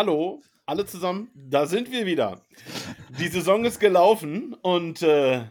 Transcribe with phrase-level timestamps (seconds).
[0.00, 2.40] Hallo, alle zusammen, da sind wir wieder.
[3.18, 5.44] Die Saison ist gelaufen und äh,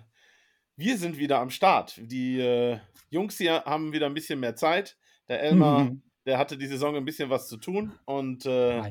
[0.75, 2.01] wir sind wieder am Start.
[2.01, 2.79] Die äh,
[3.11, 4.97] Jungs hier haben wieder ein bisschen mehr Zeit.
[5.27, 6.01] Der Elmar, mhm.
[6.25, 8.81] der hatte die Saison ein bisschen was zu tun und äh,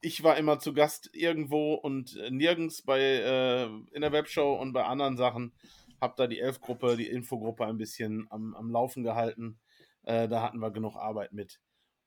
[0.00, 4.82] ich war immer zu Gast irgendwo und nirgends bei äh, in der Webshow und bei
[4.82, 5.52] anderen Sachen.
[6.00, 9.60] Hab da die Elfgruppe, die Infogruppe ein bisschen am, am Laufen gehalten.
[10.02, 11.60] Äh, da hatten wir genug Arbeit mit.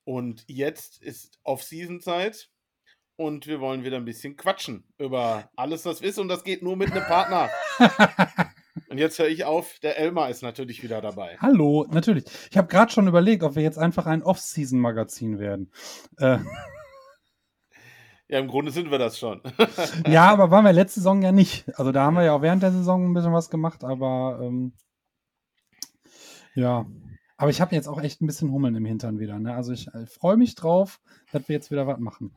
[0.03, 2.50] Und jetzt ist Off-Season-Zeit
[3.21, 6.17] und wir wollen wieder ein bisschen quatschen über alles, was ist.
[6.17, 7.49] Und das geht nur mit einem Partner.
[8.89, 11.37] und jetzt höre ich auf, der Elmar ist natürlich wieder dabei.
[11.39, 12.25] Hallo, natürlich.
[12.49, 15.71] Ich habe gerade schon überlegt, ob wir jetzt einfach ein Off-Season-Magazin werden.
[16.17, 16.39] Äh.
[18.27, 19.41] Ja, im Grunde sind wir das schon.
[20.07, 21.65] ja, aber waren wir letzte Saison ja nicht.
[21.77, 24.73] Also da haben wir ja auch während der Saison ein bisschen was gemacht, aber ähm,
[26.55, 26.85] ja.
[27.37, 29.37] Aber ich habe jetzt auch echt ein bisschen Hummeln im Hintern wieder.
[29.37, 29.53] Ne?
[29.53, 31.01] Also ich äh, freue mich drauf,
[31.31, 32.35] dass wir jetzt wieder was machen.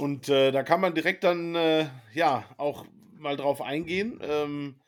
[0.00, 2.86] Und äh, da kann man direkt dann äh, ja auch
[3.18, 4.80] mal drauf eingehen, ähm,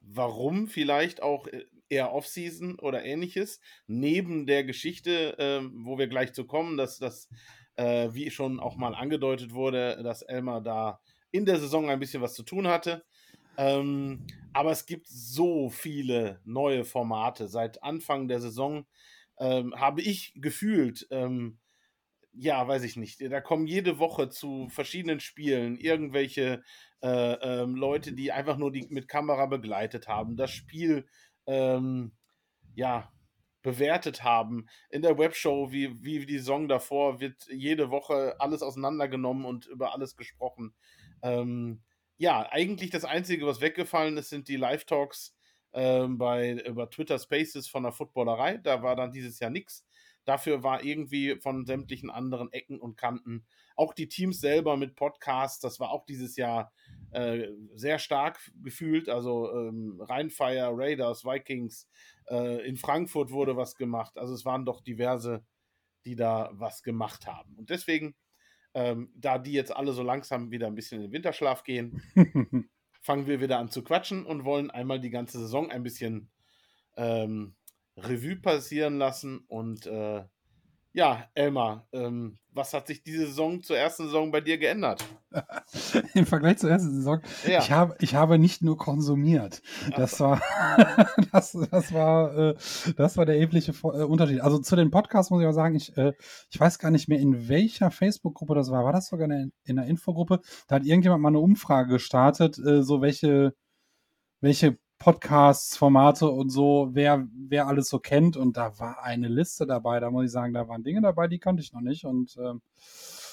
[0.00, 6.32] warum vielleicht auch äh, eher Off-Season oder ähnliches, neben der Geschichte, äh, wo wir gleich
[6.32, 7.28] zu kommen, dass das,
[7.76, 10.98] äh, wie schon auch mal angedeutet wurde, dass Elmar da
[11.30, 13.04] in der Saison ein bisschen was zu tun hatte.
[13.56, 17.46] Ähm, aber es gibt so viele neue Formate.
[17.46, 18.84] Seit Anfang der Saison
[19.38, 21.60] ähm, habe ich gefühlt, ähm,
[22.38, 26.62] ja, weiß ich nicht, da kommen jede Woche zu verschiedenen Spielen irgendwelche
[27.02, 27.08] äh,
[27.62, 31.06] ähm, Leute, die einfach nur die mit Kamera begleitet haben, das Spiel,
[31.46, 32.12] ähm,
[32.74, 33.12] ja,
[33.62, 34.66] bewertet haben.
[34.90, 39.92] In der Webshow, wie, wie die Saison davor, wird jede Woche alles auseinandergenommen und über
[39.92, 40.74] alles gesprochen.
[41.22, 41.82] Ähm,
[42.16, 45.34] ja, eigentlich das Einzige, was weggefallen ist, sind die Live-Talks
[45.72, 48.58] ähm, bei, über Twitter Spaces von der Footballerei.
[48.58, 49.84] Da war dann dieses Jahr nichts.
[50.26, 55.60] Dafür war irgendwie von sämtlichen anderen Ecken und Kanten auch die Teams selber mit Podcasts,
[55.60, 56.72] das war auch dieses Jahr
[57.12, 59.08] äh, sehr stark gefühlt.
[59.08, 61.88] Also ähm, Rheinfire, Raiders, Vikings,
[62.28, 64.18] äh, in Frankfurt wurde was gemacht.
[64.18, 65.44] Also es waren doch diverse,
[66.04, 67.54] die da was gemacht haben.
[67.56, 68.14] Und deswegen
[68.76, 72.02] ähm, da die jetzt alle so langsam wieder ein bisschen in den Winterschlaf gehen,
[73.00, 76.30] fangen wir wieder an zu quatschen und wollen einmal die ganze Saison ein bisschen
[76.98, 77.54] ähm,
[77.96, 79.44] Revue passieren lassen.
[79.48, 80.24] Und äh,
[80.96, 85.04] ja, Elmar, ähm, was hat sich diese Saison zur ersten Saison bei dir geändert?
[86.14, 87.20] Im Vergleich zur ersten Saison?
[87.46, 87.58] Ja.
[87.58, 89.60] Ich, habe, ich habe nicht nur konsumiert.
[89.94, 90.40] Das war,
[91.32, 92.54] das, das, war, äh,
[92.96, 94.40] das war der erhebliche äh, Unterschied.
[94.40, 96.14] Also zu den Podcasts muss ich auch sagen, ich, äh,
[96.50, 98.82] ich weiß gar nicht mehr, in welcher Facebook-Gruppe das war.
[98.82, 100.40] War das sogar in der, in der Infogruppe?
[100.66, 103.54] Da hat irgendjemand mal eine Umfrage gestartet, äh, so welche,
[104.40, 108.36] welche Podcasts, Formate und so, wer, wer alles so kennt.
[108.36, 110.00] Und da war eine Liste dabei.
[110.00, 112.04] Da muss ich sagen, da waren Dinge dabei, die kannte ich noch nicht.
[112.04, 112.62] Und ähm,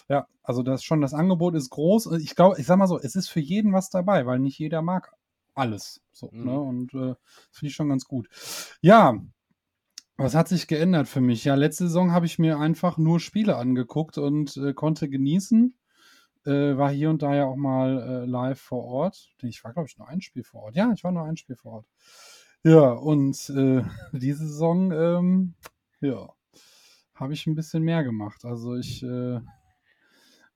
[0.09, 2.12] ja, also das schon, das Angebot ist groß.
[2.19, 4.81] Ich glaube, ich sag mal so, es ist für jeden was dabei, weil nicht jeder
[4.81, 5.13] mag
[5.56, 6.01] alles.
[6.12, 6.46] So, mhm.
[6.46, 6.59] ne?
[6.59, 7.16] Und äh,
[7.51, 8.28] finde ich schon ganz gut.
[8.81, 9.19] Ja,
[10.18, 11.44] was hat sich geändert für mich?
[11.44, 15.75] Ja, letzte Saison habe ich mir einfach nur Spiele angeguckt und äh, konnte genießen
[16.46, 19.30] äh, war hier und da ja auch mal äh, live vor Ort.
[19.42, 20.76] Ich war, glaube ich, nur ein Spiel vor Ort.
[20.76, 21.88] Ja, ich war nur ein Spiel vor Ort.
[22.64, 23.84] Ja, und äh,
[24.14, 25.54] diese Saison, ähm,
[26.02, 26.30] ja,
[27.16, 28.46] habe ich ein bisschen mehr gemacht.
[28.46, 29.40] Also ich äh,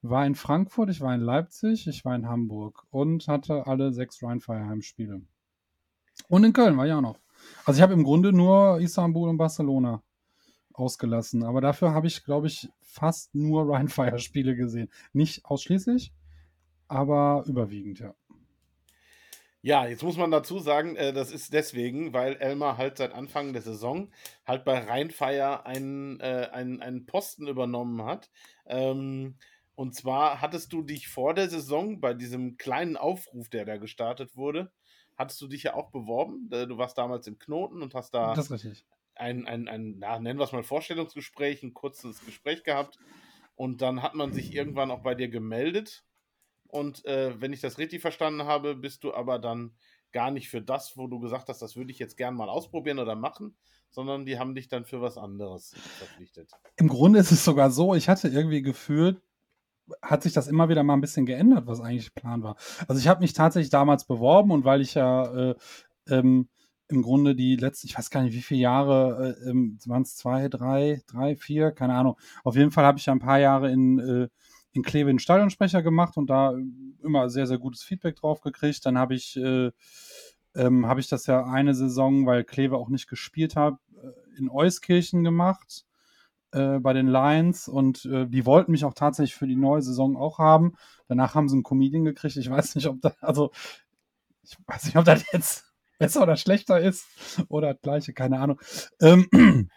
[0.02, 4.22] war in Frankfurt, ich war in Leipzig, ich war in Hamburg und hatte alle sechs
[4.22, 5.22] Rhein-Feierheim-Spiele.
[6.28, 7.18] Und in Köln war ich auch noch.
[7.64, 10.02] Also ich habe im Grunde nur Istanbul und Barcelona
[10.78, 11.42] ausgelassen.
[11.42, 14.90] Aber dafür habe ich, glaube ich, fast nur Rhinefire-Spiele gesehen.
[15.12, 16.12] Nicht ausschließlich,
[16.88, 18.14] aber überwiegend, ja.
[19.60, 23.52] Ja, jetzt muss man dazu sagen, äh, das ist deswegen, weil Elmar halt seit Anfang
[23.52, 24.12] der Saison
[24.46, 28.30] halt bei Rheinfire einen, äh, einen, einen Posten übernommen hat.
[28.66, 29.34] Ähm,
[29.74, 34.36] und zwar hattest du dich vor der Saison bei diesem kleinen Aufruf, der da gestartet
[34.36, 34.70] wurde,
[35.16, 36.48] hattest du dich ja auch beworben.
[36.52, 38.34] Äh, du warst damals im Knoten und hast da
[39.18, 42.98] ein, ein, ein na, nennen wir es mal Vorstellungsgespräch, ein kurzes Gespräch gehabt.
[43.56, 46.04] Und dann hat man sich irgendwann auch bei dir gemeldet.
[46.68, 49.72] Und äh, wenn ich das richtig verstanden habe, bist du aber dann
[50.12, 52.98] gar nicht für das, wo du gesagt hast, das würde ich jetzt gern mal ausprobieren
[52.98, 53.56] oder machen,
[53.90, 56.50] sondern die haben dich dann für was anderes verpflichtet.
[56.76, 59.20] Im Grunde ist es sogar so, ich hatte irgendwie gefühlt,
[60.02, 62.56] hat sich das immer wieder mal ein bisschen geändert, was eigentlich Plan war.
[62.86, 65.54] Also ich habe mich tatsächlich damals beworben und weil ich ja äh,
[66.08, 66.48] ähm,
[66.88, 70.16] im Grunde die letzten, ich weiß gar nicht, wie viele Jahre, äh, ähm, waren es
[70.16, 72.16] zwei, drei, drei, vier, keine Ahnung.
[72.44, 74.28] Auf jeden Fall habe ich ja ein paar Jahre in, äh,
[74.72, 76.54] in Kleve den Stadionsprecher gemacht und da
[77.02, 78.84] immer sehr, sehr gutes Feedback drauf gekriegt.
[78.86, 79.70] Dann habe ich, äh,
[80.54, 84.48] ähm, habe ich das ja eine Saison, weil Kleve auch nicht gespielt hat, äh, in
[84.50, 85.84] Euskirchen gemacht.
[86.52, 90.16] äh, bei den Lions und äh, die wollten mich auch tatsächlich für die neue Saison
[90.16, 90.74] auch haben.
[91.08, 92.36] Danach haben sie einen Comedian gekriegt.
[92.36, 93.50] Ich weiß nicht, ob da, also
[94.42, 95.67] ich weiß nicht, ob das jetzt
[95.98, 97.06] besser oder schlechter ist
[97.48, 98.60] oder das gleiche, keine Ahnung.
[99.00, 99.28] Ähm,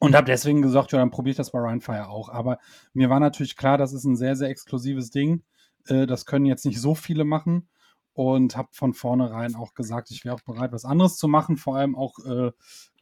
[0.00, 2.28] und habe deswegen gesagt, ja, dann probiere ich das bei Ryan Fire auch.
[2.28, 2.58] Aber
[2.92, 5.42] mir war natürlich klar, das ist ein sehr, sehr exklusives Ding.
[5.86, 7.68] Äh, das können jetzt nicht so viele machen.
[8.16, 11.76] Und habe von vornherein auch gesagt, ich wäre auch bereit, was anderes zu machen, vor
[11.76, 12.52] allem auch äh,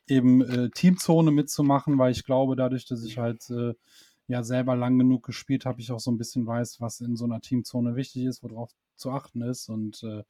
[0.06, 3.74] eben äh, Teamzone mitzumachen, weil ich glaube, dadurch, dass ich halt äh,
[4.26, 7.26] ja selber lang genug gespielt habe, ich auch so ein bisschen weiß, was in so
[7.26, 9.68] einer Teamzone wichtig ist, worauf zu achten ist.
[9.68, 10.22] Und äh,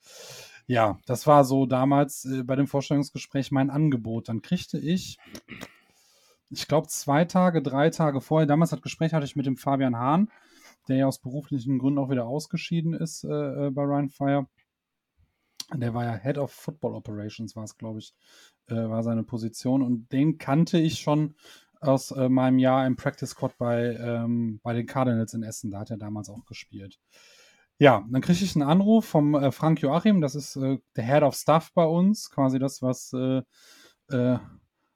[0.67, 4.29] ja, das war so damals äh, bei dem Vorstellungsgespräch mein Angebot.
[4.29, 5.19] Dann kriegte ich,
[6.51, 9.97] ich glaube, zwei Tage, drei Tage vorher, damals das Gespräch hatte ich mit dem Fabian
[9.97, 10.31] Hahn,
[10.89, 14.47] der ja aus beruflichen Gründen auch wieder ausgeschieden ist äh, äh bei Ryan Fire.
[15.75, 18.15] Der war ja Head of Football Operations, war es, glaube ich,
[18.67, 19.83] äh, war seine Position.
[19.83, 21.35] Und den kannte ich schon
[21.81, 25.71] aus äh, meinem Jahr im Practice Squad bei, ähm, bei den Cardinals in Essen.
[25.71, 26.99] Da hat er damals auch gespielt.
[27.83, 31.25] Ja, dann kriege ich einen Anruf vom äh, Frank Joachim, das ist äh, der Head
[31.25, 33.43] of Staff bei uns, quasi das, was äh,
[34.13, 34.39] äh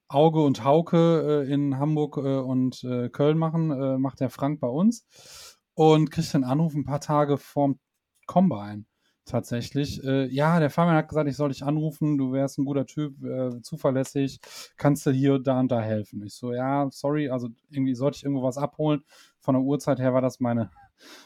[0.06, 5.58] Auge und Hauke äh, in Hamburg äh, und Köln machen, macht der Frank bei uns.
[5.74, 7.80] Und kriege einen Anruf ein paar Tage vorm
[8.26, 8.84] Combine
[9.24, 10.00] tatsächlich.
[10.04, 13.16] ja, der Fabian hat gesagt, ich soll dich anrufen, du wärst ein guter Typ,
[13.64, 14.38] zuverlässig,
[14.76, 16.22] kannst du hier, da und da helfen.
[16.24, 19.02] Ich so, ja, sorry, also irgendwie sollte ich irgendwo was abholen.
[19.40, 20.70] Von der Uhrzeit her war das meine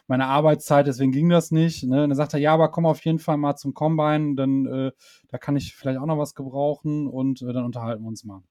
[0.06, 1.84] meine Arbeitszeit, deswegen ging das nicht.
[1.84, 2.02] Ne?
[2.02, 4.92] Und dann sagt er, ja, aber komm auf jeden Fall mal zum Combine, dann äh,
[5.28, 8.42] da kann ich vielleicht auch noch was gebrauchen und äh, dann unterhalten wir uns mal.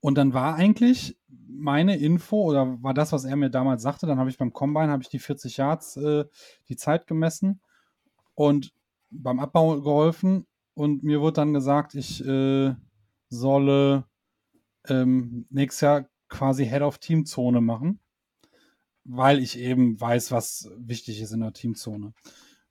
[0.00, 1.18] Und dann war eigentlich
[1.48, 4.92] meine Info oder war das, was er mir damals sagte, dann habe ich beim Combine
[4.92, 6.24] habe ich die 40 Yards äh,
[6.68, 7.60] die Zeit gemessen
[8.34, 8.74] und
[9.10, 12.74] beim Abbau geholfen und mir wurde dann gesagt, ich äh,
[13.28, 14.04] solle
[14.88, 18.00] ähm, nächstes Jahr quasi Head of Teamzone machen
[19.04, 22.12] weil ich eben weiß, was wichtig ist in der Teamzone.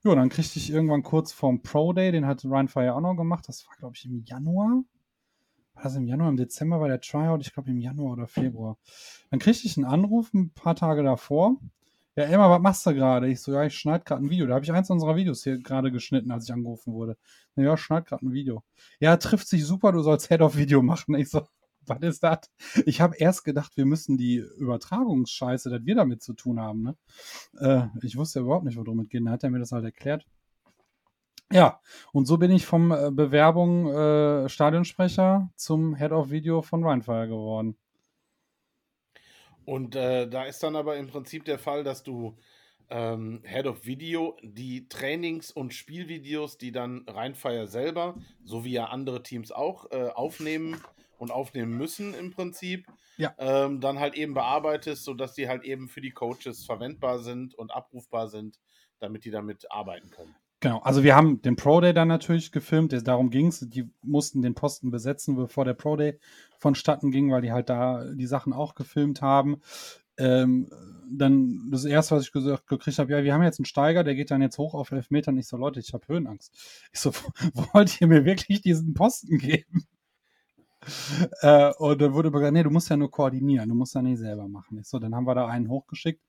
[0.04, 3.16] Ja, dann kriegte ich irgendwann kurz vorm Pro Day, den hat Ryan Fire auch noch
[3.16, 3.48] gemacht.
[3.48, 4.84] Das war, glaube ich, im Januar.
[5.76, 6.30] War das im Januar?
[6.30, 8.78] Im Dezember war der Tryout, ich glaube im Januar oder Februar.
[9.30, 11.58] Dann kriegte ich einen Anruf ein paar Tage davor.
[12.16, 13.28] Ja, Emma, was machst du gerade?
[13.28, 14.46] Ich so, ja, ich schneide gerade ein Video.
[14.46, 17.18] Da habe ich eins unserer Videos hier gerade geschnitten, als ich angerufen wurde.
[17.56, 18.64] Ja, schneid gerade ein Video.
[19.00, 21.16] Ja, trifft sich super, du sollst Head of Video machen.
[21.16, 21.42] Ich so,
[21.88, 22.50] was ist das?
[22.86, 26.84] Ich habe erst gedacht, wir müssen die Übertragungsscheiße, dass wir damit zu tun haben.
[26.84, 26.96] Ne?
[27.60, 29.22] Äh, ich wusste ja überhaupt nicht, worum es geht.
[29.22, 30.26] Dann hat er mir das halt erklärt.
[31.52, 31.80] Ja,
[32.14, 37.28] und so bin ich vom äh, Bewerbung äh, Stadionsprecher zum Head of Video von Rheinfire
[37.28, 37.78] geworden.
[39.66, 42.38] Und äh, da ist dann aber im Prinzip der Fall, dass du
[42.90, 48.86] ähm, Head of Video die Trainings- und Spielvideos, die dann Rheinfire selber, so wie ja
[48.86, 50.82] andere Teams auch, äh, aufnehmen,
[51.24, 52.86] und aufnehmen müssen im Prinzip,
[53.18, 53.34] ja.
[53.40, 57.74] ähm, dann halt eben bearbeitest, sodass die halt eben für die Coaches verwendbar sind und
[57.74, 58.60] abrufbar sind,
[59.00, 60.36] damit die damit arbeiten können.
[60.60, 63.60] Genau, also wir haben den Pro Day dann natürlich gefilmt, darum ging es.
[63.60, 66.20] Die mussten den Posten besetzen, bevor der Pro Day
[66.58, 69.62] vonstatten ging, weil die halt da die Sachen auch gefilmt haben.
[70.18, 70.70] Ähm,
[71.12, 74.16] dann das erste, was ich gesagt, gekriegt habe, ja, wir haben jetzt einen Steiger, der
[74.16, 75.38] geht dann jetzt hoch auf elf Metern.
[75.38, 76.56] Ich so, Leute, ich habe Höhenangst.
[76.94, 77.12] Ich so,
[77.74, 79.86] wollt ihr mir wirklich diesen Posten geben?
[81.42, 84.20] Äh, und dann wurde gesagt, nee, du musst ja nur koordinieren, du musst ja nicht
[84.20, 84.78] selber machen.
[84.80, 86.24] Ich so, dann haben wir da einen hochgeschickt.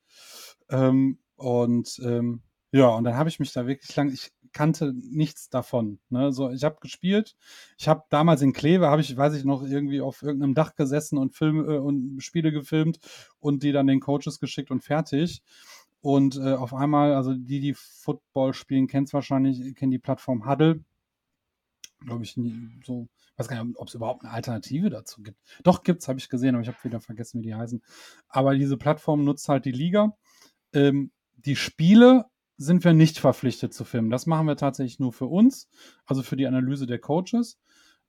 [0.69, 5.49] Ähm, und ähm, ja, und dann habe ich mich da wirklich lang, ich kannte nichts
[5.49, 5.99] davon.
[6.09, 6.31] Ne?
[6.31, 7.35] So, ich habe gespielt.
[7.77, 11.17] Ich habe damals in Kleve, habe ich, weiß ich noch, irgendwie auf irgendeinem Dach gesessen
[11.17, 12.99] und Filme äh, und Spiele gefilmt
[13.39, 15.43] und die dann den Coaches geschickt und fertig.
[16.01, 20.47] Und äh, auf einmal, also die, die Football spielen, kennt es wahrscheinlich, kennen die Plattform
[20.47, 20.81] Huddle.
[22.05, 22.39] Glaube ich,
[22.83, 25.37] so ich weiß gar nicht, ob es überhaupt eine Alternative dazu gibt.
[25.63, 27.83] Doch, gibt es, habe ich gesehen, aber ich habe wieder vergessen, wie die heißen.
[28.29, 30.15] Aber diese Plattform nutzt halt die Liga.
[30.71, 34.09] Ähm, die Spiele sind wir nicht verpflichtet zu filmen.
[34.09, 35.67] Das machen wir tatsächlich nur für uns,
[36.05, 37.59] also für die Analyse der Coaches.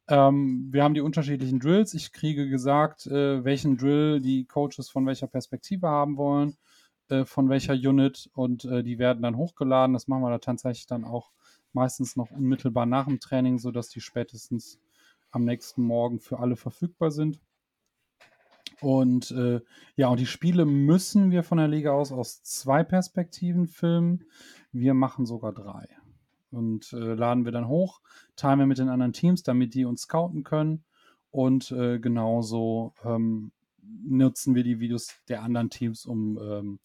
[0.07, 1.93] Ähm, wir haben die unterschiedlichen Drills.
[1.95, 6.57] Ich kriege gesagt, äh, welchen Drill die Coaches von welcher Perspektive haben wollen,
[7.09, 9.95] äh, von welcher Unit und äh, die werden dann hochgeladen.
[9.95, 11.33] Das machen wir da tatsächlich dann auch
[11.77, 14.81] meistens noch unmittelbar nach dem Training, sodass die spätestens
[15.31, 17.41] am nächsten Morgen für alle verfügbar sind.
[18.81, 19.61] Und äh,
[19.95, 24.25] ja, und die Spiele müssen wir von der Liga aus aus zwei Perspektiven filmen.
[24.73, 25.87] Wir machen sogar drei.
[26.51, 28.01] Und äh, laden wir dann hoch,
[28.37, 30.85] teilen wir mit den anderen Teams, damit die uns scouten können.
[31.31, 33.53] Und äh, genauso ähm,
[33.83, 36.79] nutzen wir die Videos der anderen Teams, um, ähm,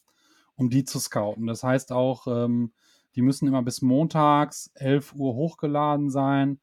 [0.56, 1.48] um die zu scouten.
[1.48, 2.74] Das heißt auch, ähm,
[3.16, 6.60] die müssen immer bis montags 11 Uhr hochgeladen sein.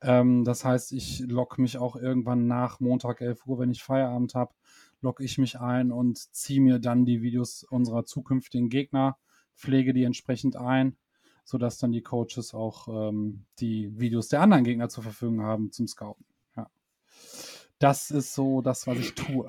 [0.00, 4.34] Ähm, das heißt, ich logge mich auch irgendwann nach Montag 11 Uhr, wenn ich Feierabend
[4.34, 4.54] habe,
[5.00, 9.16] logge ich mich ein und ziehe mir dann die Videos unserer zukünftigen Gegner,
[9.56, 10.96] pflege die entsprechend ein,
[11.44, 15.88] sodass dann die Coaches auch ähm, die Videos der anderen Gegner zur Verfügung haben zum
[15.88, 16.26] Scouten.
[16.56, 16.70] Ja.
[17.78, 19.48] Das ist so das, was ich tue.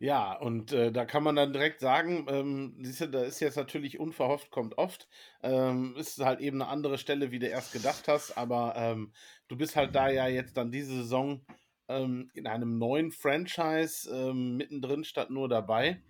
[0.00, 3.98] Ja, und äh, da kann man dann direkt sagen, ähm, du, da ist jetzt natürlich
[3.98, 5.08] unverhofft, kommt oft.
[5.42, 9.12] Ähm, ist halt eben eine andere Stelle, wie du erst gedacht hast, aber ähm,
[9.48, 11.44] du bist halt da ja jetzt dann diese Saison
[11.88, 16.00] ähm, in einem neuen Franchise ähm, mittendrin statt nur dabei.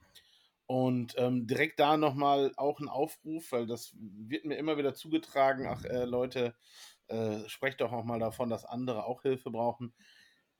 [0.66, 5.66] Und ähm, direkt da nochmal auch ein Aufruf, weil das wird mir immer wieder zugetragen,
[5.66, 6.54] ach äh, Leute,
[7.06, 9.94] äh, sprecht doch auch mal davon, dass andere auch Hilfe brauchen.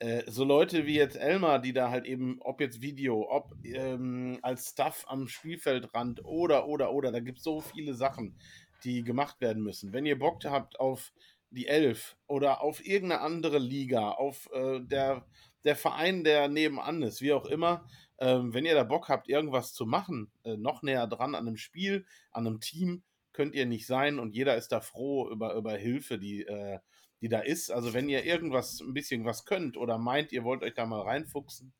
[0.00, 4.38] Äh, so Leute wie jetzt Elmar, die da halt eben, ob jetzt Video, ob ähm,
[4.42, 8.38] als Stuff am Spielfeldrand oder, oder, oder, da gibt es so viele Sachen,
[8.84, 9.92] die gemacht werden müssen.
[9.92, 11.12] Wenn ihr Bock habt auf
[11.50, 15.26] die Elf oder auf irgendeine andere Liga, auf äh, der,
[15.64, 17.84] der Verein, der nebenan ist, wie auch immer,
[18.18, 21.56] ähm, wenn ihr da Bock habt, irgendwas zu machen, äh, noch näher dran an einem
[21.56, 23.02] Spiel, an einem Team,
[23.32, 26.78] könnt ihr nicht sein und jeder ist da froh über, über Hilfe, die äh,
[27.20, 27.70] die da ist.
[27.70, 31.02] Also wenn ihr irgendwas, ein bisschen was könnt oder meint, ihr wollt euch da mal
[31.02, 31.72] reinfuchsen,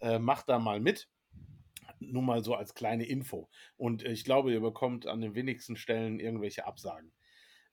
[0.00, 1.08] äh, macht da mal mit.
[1.98, 3.48] Nur mal so als kleine Info.
[3.76, 7.10] Und ich glaube, ihr bekommt an den wenigsten Stellen irgendwelche Absagen.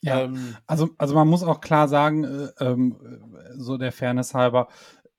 [0.02, 4.68] Ja, ähm, also, also man muss auch klar sagen, äh, ähm, so der Fairness halber,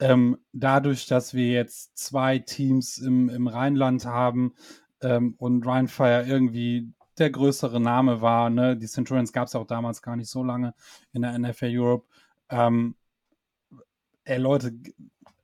[0.01, 4.55] ähm, dadurch, dass wir jetzt zwei Teams im, im Rheinland haben
[5.01, 8.51] ähm, und Rheinfire irgendwie der größere Name war.
[8.51, 8.77] Ne?
[8.77, 10.75] Die Centurions gab es auch damals gar nicht so lange
[11.13, 12.07] in der NFL Europe.
[12.51, 12.97] Ähm,
[14.25, 14.73] ey, Leute,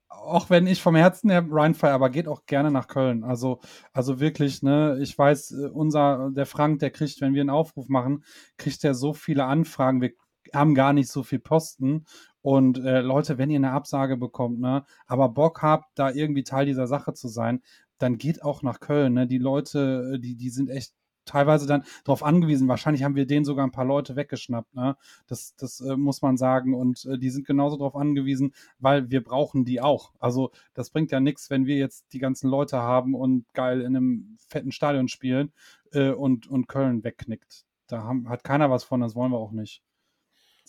[0.08, 3.24] auch wenn ich vom Herzen her Ryan fahre, aber geht auch gerne nach Köln.
[3.24, 3.60] Also,
[3.92, 7.88] also wirklich, ne, ich weiß, äh, unser, der Frank, der kriegt, wenn wir einen Aufruf
[7.88, 8.24] machen,
[8.58, 10.00] kriegt er so viele Anfragen.
[10.00, 10.12] Wir
[10.54, 12.04] haben gar nicht so viel Posten.
[12.42, 16.66] Und äh, Leute, wenn ihr eine Absage bekommt, ne, aber Bock habt, da irgendwie Teil
[16.66, 17.62] dieser Sache zu sein,
[17.98, 19.14] dann geht auch nach Köln.
[19.14, 19.26] Ne?
[19.26, 20.94] Die Leute, äh, die, die sind echt
[21.30, 22.68] teilweise dann darauf angewiesen.
[22.68, 24.74] Wahrscheinlich haben wir denen sogar ein paar Leute weggeschnappt.
[24.74, 24.96] Ne?
[25.26, 26.74] Das, das äh, muss man sagen.
[26.74, 30.12] Und äh, die sind genauso darauf angewiesen, weil wir brauchen die auch.
[30.18, 33.96] Also das bringt ja nichts, wenn wir jetzt die ganzen Leute haben und geil in
[33.96, 35.52] einem fetten Stadion spielen
[35.92, 37.64] äh, und, und Köln wegknickt.
[37.86, 39.82] Da haben, hat keiner was von, das wollen wir auch nicht.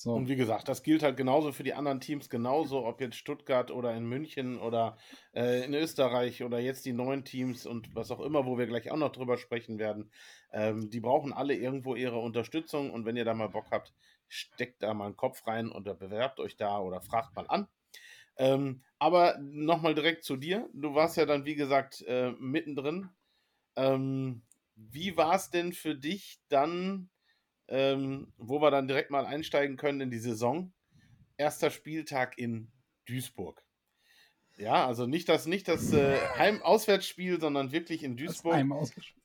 [0.02, 0.14] So.
[0.14, 3.70] Und wie gesagt, das gilt halt genauso für die anderen Teams, genauso, ob jetzt Stuttgart
[3.70, 4.98] oder in München oder
[5.32, 8.90] äh, in Österreich oder jetzt die neuen Teams und was auch immer, wo wir gleich
[8.90, 10.12] auch noch drüber sprechen werden.
[10.52, 13.94] Ähm, die brauchen alle irgendwo ihre Unterstützung und wenn ihr da mal Bock habt,
[14.28, 17.68] steckt da mal einen Kopf rein und bewerbt euch da oder fragt mal an.
[18.38, 20.68] Ähm, aber nochmal direkt zu dir.
[20.74, 23.10] Du warst ja dann, wie gesagt, äh, mittendrin.
[23.76, 24.42] Ähm,
[24.74, 27.12] wie war es denn für dich dann?
[27.72, 30.74] Ähm, wo wir dann direkt mal einsteigen können in die Saison.
[31.38, 32.70] Erster Spieltag in
[33.08, 33.64] Duisburg.
[34.58, 38.52] Ja, also nicht das, nicht das äh, Heim-Auswärtsspiel, sondern wirklich in Duisburg.
[38.52, 39.24] Das Heim-Auswärtsspiel.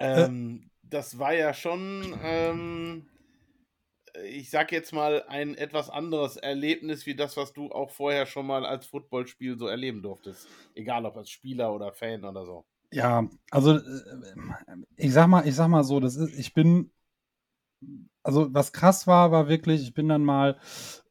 [0.00, 3.06] Ähm, das war ja schon, ähm,
[4.24, 8.46] ich sag jetzt mal, ein etwas anderes Erlebnis wie das, was du auch vorher schon
[8.46, 10.48] mal als Footballspiel so erleben durftest.
[10.74, 12.64] Egal ob als Spieler oder Fan oder so.
[12.90, 13.82] Ja, also äh,
[14.96, 16.90] ich sag mal, ich sag mal so, das ist, ich bin
[18.22, 20.58] also was krass war, war wirklich, ich bin dann mal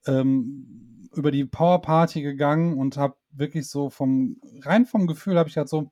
[0.06, 5.50] ähm, über die Power Party gegangen und habe wirklich so vom, rein vom Gefühl habe
[5.50, 5.92] ich halt so,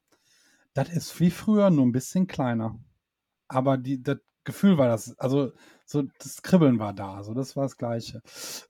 [0.73, 2.77] das ist wie früher, nur ein bisschen kleiner.
[3.47, 5.51] Aber das Gefühl war das, also
[5.85, 8.21] so das Kribbeln war da, so das war das Gleiche.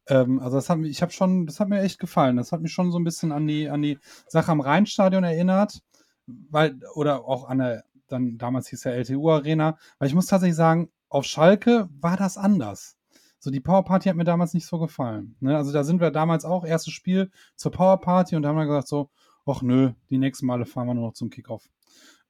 [0.08, 2.38] Ähm, also das hat mich, ich habe schon, das hat mir echt gefallen.
[2.38, 3.98] Das hat mich schon so ein bisschen an die, an die
[4.28, 5.82] Sache am Rheinstadion erinnert,
[6.28, 10.56] weil, oder auch an der, dann damals hieß ja LTU Arena, weil ich muss tatsächlich
[10.56, 12.98] sagen, auf Schalke war das anders.
[13.40, 15.38] So, die Power Party hat mir damals nicht so gefallen.
[15.40, 15.56] Ne?
[15.56, 18.66] Also da sind wir damals auch, erstes Spiel zur Power Party und da haben wir
[18.66, 19.10] gesagt so,
[19.46, 21.70] ach nö, die nächsten Male fahren wir nur noch zum Kickoff.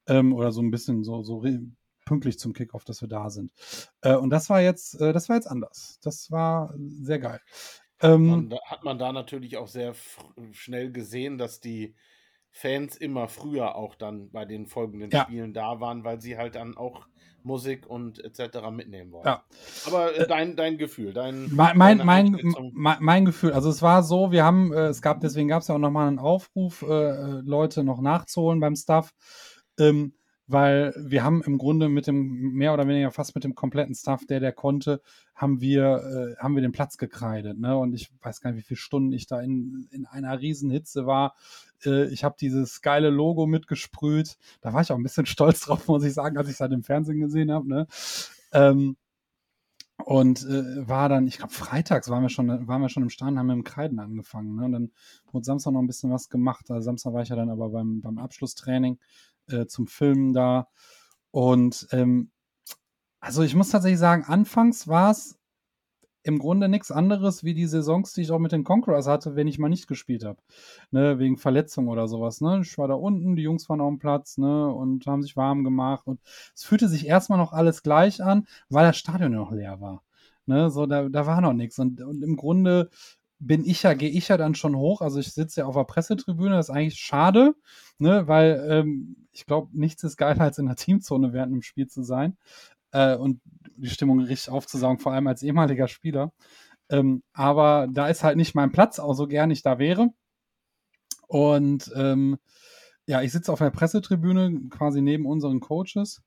[0.07, 1.43] Ähm, oder so ein bisschen so, so
[2.05, 3.51] pünktlich zum Kickoff, dass wir da sind.
[4.01, 5.97] Äh, und das war jetzt, äh, das war jetzt anders.
[6.03, 7.41] Das war sehr geil.
[8.01, 9.95] Ähm, man, hat man da natürlich auch sehr
[10.51, 11.95] schnell gesehen, dass die
[12.51, 15.23] Fans immer früher auch dann bei den folgenden ja.
[15.23, 17.07] Spielen da waren, weil sie halt dann auch
[17.45, 18.69] Musik und etc.
[18.71, 19.25] mitnehmen wollen.
[19.25, 19.43] Ja.
[19.85, 22.39] Aber äh, dein, dein Gefühl, dein mein, mein, mein,
[22.73, 25.75] mein, Gefühl, also es war so, wir haben, äh, es gab, deswegen gab es ja
[25.75, 29.13] auch nochmal einen Aufruf, äh, äh, Leute noch nachzuholen beim Staff.
[29.79, 30.13] Ähm,
[30.47, 34.25] weil wir haben im Grunde mit dem mehr oder weniger fast mit dem kompletten Staff,
[34.27, 35.01] der der konnte,
[35.33, 37.75] haben wir äh, haben wir den Platz gekreidet, ne?
[37.75, 41.33] Und ich weiß gar nicht, wie viele Stunden ich da in, in einer Riesenhitze war.
[41.85, 44.37] Äh, ich habe dieses geile Logo mitgesprüht.
[44.61, 46.73] Da war ich auch ein bisschen stolz drauf, muss ich sagen, als ich es halt
[46.73, 47.87] im Fernsehen gesehen habe, ne?
[48.53, 48.97] Ähm,
[50.03, 53.39] Und äh, war dann, ich glaube, freitags waren wir schon, waren wir schon im Stadion,
[53.39, 54.55] haben wir im Kreiden angefangen.
[54.55, 54.65] Ne?
[54.65, 54.91] Und dann
[55.31, 56.69] wurde Samstag noch ein bisschen was gemacht.
[56.69, 58.99] Also Samstag war ich ja dann aber beim, beim Abschlusstraining
[59.47, 60.67] äh, zum Filmen da.
[61.31, 62.31] Und ähm,
[63.19, 65.37] also ich muss tatsächlich sagen, anfangs war es
[66.25, 69.47] im Grunde nichts anderes wie die Saisons, die ich auch mit den Conquerors hatte, wenn
[69.47, 70.39] ich mal nicht gespielt habe.
[70.89, 72.41] Ne, wegen Verletzung oder sowas.
[72.41, 72.61] Ne?
[72.63, 74.67] Ich war da unten, die Jungs waren auf dem Platz ne?
[74.67, 76.07] und haben sich warm gemacht.
[76.07, 76.19] Und
[76.55, 80.01] es fühlte sich erstmal noch alles gleich an, weil das Stadion noch leer war.
[80.47, 80.71] Ne?
[80.71, 81.77] So, da, da war noch nichts.
[81.77, 82.89] Und, und im Grunde
[83.37, 85.01] bin ich ja, gehe ich ja dann schon hoch.
[85.01, 87.53] Also ich sitze ja auf der Pressetribüne, das ist eigentlich schade,
[87.99, 88.27] ne?
[88.27, 92.01] weil ähm, ich glaube, nichts ist geiler als in der Teamzone während einem Spiel zu
[92.01, 92.35] sein
[92.93, 93.41] äh, und
[93.77, 96.33] die Stimmung richtig aufzusaugen, vor allem als ehemaliger Spieler.
[96.89, 100.09] Ähm, aber da ist halt nicht mein Platz, auch so gern ich da wäre.
[101.27, 102.37] Und ähm,
[103.07, 106.23] ja, ich sitze auf der Pressetribüne quasi neben unseren Coaches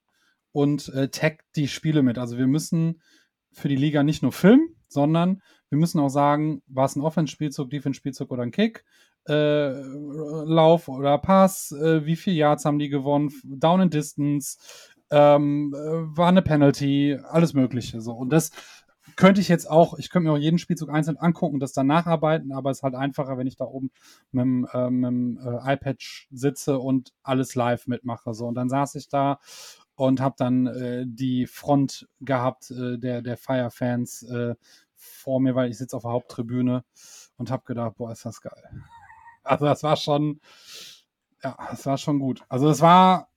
[0.53, 2.19] und äh, tag die Spiele mit.
[2.19, 3.01] Also wir müssen
[3.53, 7.71] für die Liga nicht nur filmen, sondern wir müssen auch sagen, war es ein Offense-Spielzug,
[7.71, 8.85] Defense-Spielzug oder ein Kick,
[9.29, 14.59] äh, Lauf oder Pass, äh, wie viele Yards haben die gewonnen, Down and Distance,
[15.11, 18.01] ähm, äh, war eine Penalty, alles Mögliche.
[18.01, 18.13] So.
[18.13, 18.51] Und das
[19.17, 21.87] könnte ich jetzt auch, ich könnte mir auch jeden Spielzug einzeln angucken und das dann
[21.87, 23.91] nacharbeiten, aber es ist halt einfacher, wenn ich da oben
[24.31, 25.97] mit dem, äh, mit dem äh, iPad
[26.31, 28.35] sitze und alles live mitmache.
[28.35, 28.47] So.
[28.47, 29.41] Und dann saß ich da
[29.97, 34.55] und habe dann äh, die Front gehabt äh, der, der Fire-Fans äh,
[34.95, 36.85] vor mir, weil ich sitze auf der Haupttribüne
[37.37, 38.63] und habe gedacht, boah, ist das geil.
[39.45, 40.41] Also das war schon,
[41.43, 42.43] ja, das war schon gut.
[42.51, 43.31] Also es war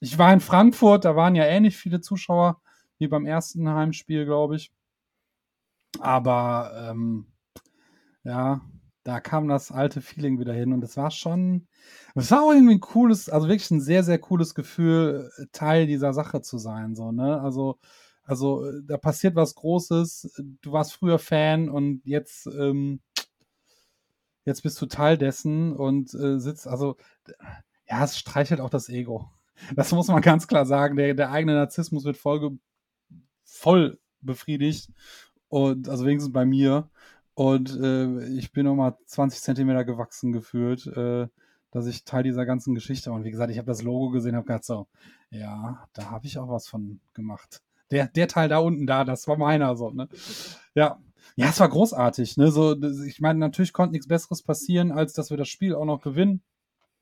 [0.00, 2.60] ich war in Frankfurt, da waren ja ähnlich viele Zuschauer
[2.98, 4.72] wie beim ersten Heimspiel, glaube ich.
[6.00, 7.26] Aber ähm,
[8.24, 8.60] ja,
[9.04, 11.66] da kam das alte Feeling wieder hin und es war schon,
[12.14, 16.12] es war auch irgendwie ein cooles, also wirklich ein sehr, sehr cooles Gefühl, Teil dieser
[16.12, 17.40] Sache zu sein, so, ne?
[17.40, 17.78] Also,
[18.24, 23.00] also da passiert was Großes, du warst früher Fan und jetzt, ähm,
[24.44, 26.96] jetzt bist du Teil dessen und äh, sitzt, also,
[27.88, 29.30] ja, es streichelt auch das Ego.
[29.74, 30.96] Das muss man ganz klar sagen.
[30.96, 32.58] Der, der eigene Narzissmus wird voll,
[33.44, 34.90] voll befriedigt.
[35.48, 36.88] Und also wenigstens bei mir.
[37.34, 41.28] Und äh, ich bin nochmal 20 Zentimeter gewachsen gefühlt, äh,
[41.70, 43.12] dass ich Teil dieser ganzen Geschichte.
[43.12, 44.88] Und wie gesagt, ich habe das Logo gesehen, habe gedacht, so,
[45.30, 47.62] ja, da habe ich auch was von gemacht.
[47.90, 50.08] Der, der Teil da unten da, das war meiner so, ne?
[50.74, 50.98] Ja.
[51.36, 52.50] Ja, es war großartig, ne?
[52.50, 56.00] So, ich meine, natürlich konnte nichts Besseres passieren, als dass wir das Spiel auch noch
[56.00, 56.42] gewinnen.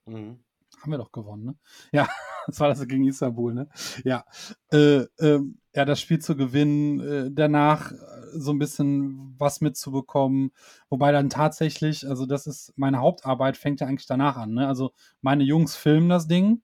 [0.04, 0.40] Mhm.
[0.80, 1.56] Haben wir doch gewonnen, ne?
[1.92, 2.08] Ja,
[2.46, 3.68] das war das gegen Istanbul, ne?
[4.04, 4.24] Ja.
[4.72, 5.40] Äh, äh,
[5.74, 7.96] ja, das Spiel zu gewinnen, äh, danach äh,
[8.32, 10.52] so ein bisschen was mitzubekommen.
[10.88, 14.68] Wobei dann tatsächlich, also das ist meine Hauptarbeit, fängt ja eigentlich danach an, ne?
[14.68, 16.62] Also meine Jungs filmen das Ding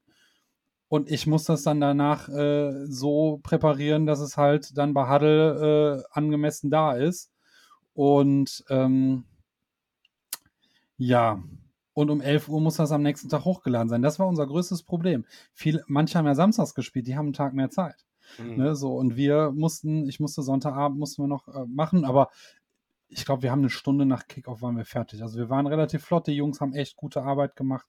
[0.93, 6.03] und ich muss das dann danach äh, so präparieren, dass es halt dann bei Huddle
[6.03, 7.33] äh, angemessen da ist.
[7.95, 9.25] Und ähm,
[10.99, 11.43] ja,
[11.95, 14.03] und um 11 Uhr muss das am nächsten Tag hochgeladen sein.
[14.03, 15.25] Das war unser größtes Problem.
[15.53, 18.07] Viel, manche haben ja samstags gespielt, die haben einen Tag mehr Zeit.
[18.39, 18.57] Mhm.
[18.57, 22.31] Ne, so, und wir mussten, ich musste Sonntagabend mussten wir noch äh, machen, aber
[23.09, 25.23] ich glaube, wir haben eine Stunde nach Kickoff waren wir fertig.
[25.23, 27.87] Also wir waren relativ flott, die Jungs haben echt gute Arbeit gemacht.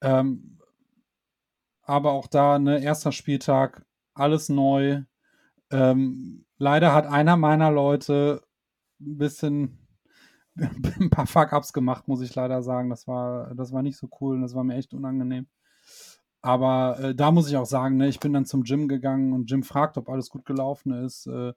[0.00, 0.58] Ähm,
[1.82, 5.02] aber auch da, ne, erster Spieltag, alles neu.
[5.70, 8.42] Ähm, leider hat einer meiner Leute
[9.00, 9.78] ein bisschen
[11.00, 12.90] ein paar Fuck-Ups gemacht, muss ich leider sagen.
[12.90, 15.46] Das war, das war nicht so cool und das war mir echt unangenehm.
[16.42, 19.50] Aber äh, da muss ich auch sagen, ne, ich bin dann zum Gym gegangen und
[19.50, 21.26] Jim fragt, ob alles gut gelaufen ist.
[21.26, 21.52] Äh,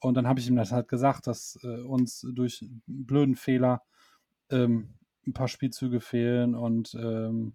[0.00, 3.82] und dann habe ich ihm das halt gesagt, dass äh, uns durch blöden Fehler
[4.50, 4.94] ähm,
[5.26, 7.54] ein paar Spielzüge fehlen und ähm,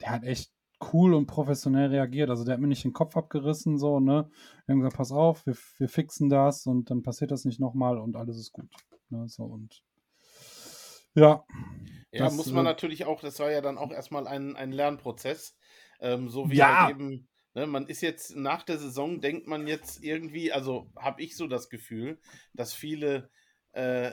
[0.00, 0.52] der hat echt
[0.92, 2.30] cool und professionell reagiert.
[2.30, 4.30] Also der hat mir nicht den Kopf abgerissen, so, ne?
[4.66, 7.98] Wir haben gesagt, pass auf, wir, wir fixen das und dann passiert das nicht nochmal
[7.98, 8.70] und alles ist gut.
[9.10, 9.28] Ne?
[9.28, 9.82] So und
[11.18, 11.44] ja.
[12.10, 14.72] Ja, das, muss man äh, natürlich auch, das war ja dann auch erstmal ein, ein
[14.72, 15.56] Lernprozess.
[16.00, 16.86] Ähm, so wie ja.
[16.86, 21.22] halt eben, ne, man ist jetzt nach der Saison, denkt man jetzt irgendwie, also habe
[21.22, 22.18] ich so das Gefühl,
[22.54, 23.30] dass viele
[23.72, 24.10] äh,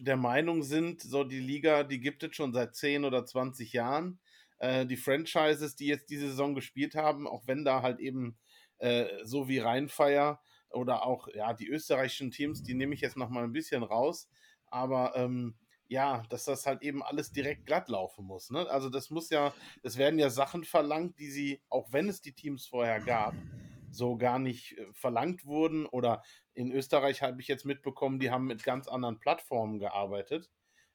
[0.00, 4.20] der Meinung sind, so die Liga, die gibt es schon seit 10 oder 20 Jahren.
[4.58, 8.38] Äh, die Franchises, die jetzt diese Saison gespielt haben, auch wenn da halt eben
[8.78, 13.28] äh, so wie Rheinfeier oder auch ja die österreichischen Teams, die nehme ich jetzt noch
[13.28, 14.28] mal ein bisschen raus,
[14.66, 15.56] aber ähm,
[15.92, 18.50] ja, dass das halt eben alles direkt glatt laufen muss.
[18.50, 18.66] Ne?
[18.70, 19.52] Also das muss ja,
[19.82, 23.34] es werden ja Sachen verlangt, die sie, auch wenn es die Teams vorher gab,
[23.90, 25.84] so gar nicht äh, verlangt wurden.
[25.84, 26.22] Oder
[26.54, 30.50] in Österreich habe ich jetzt mitbekommen, die haben mit ganz anderen Plattformen gearbeitet,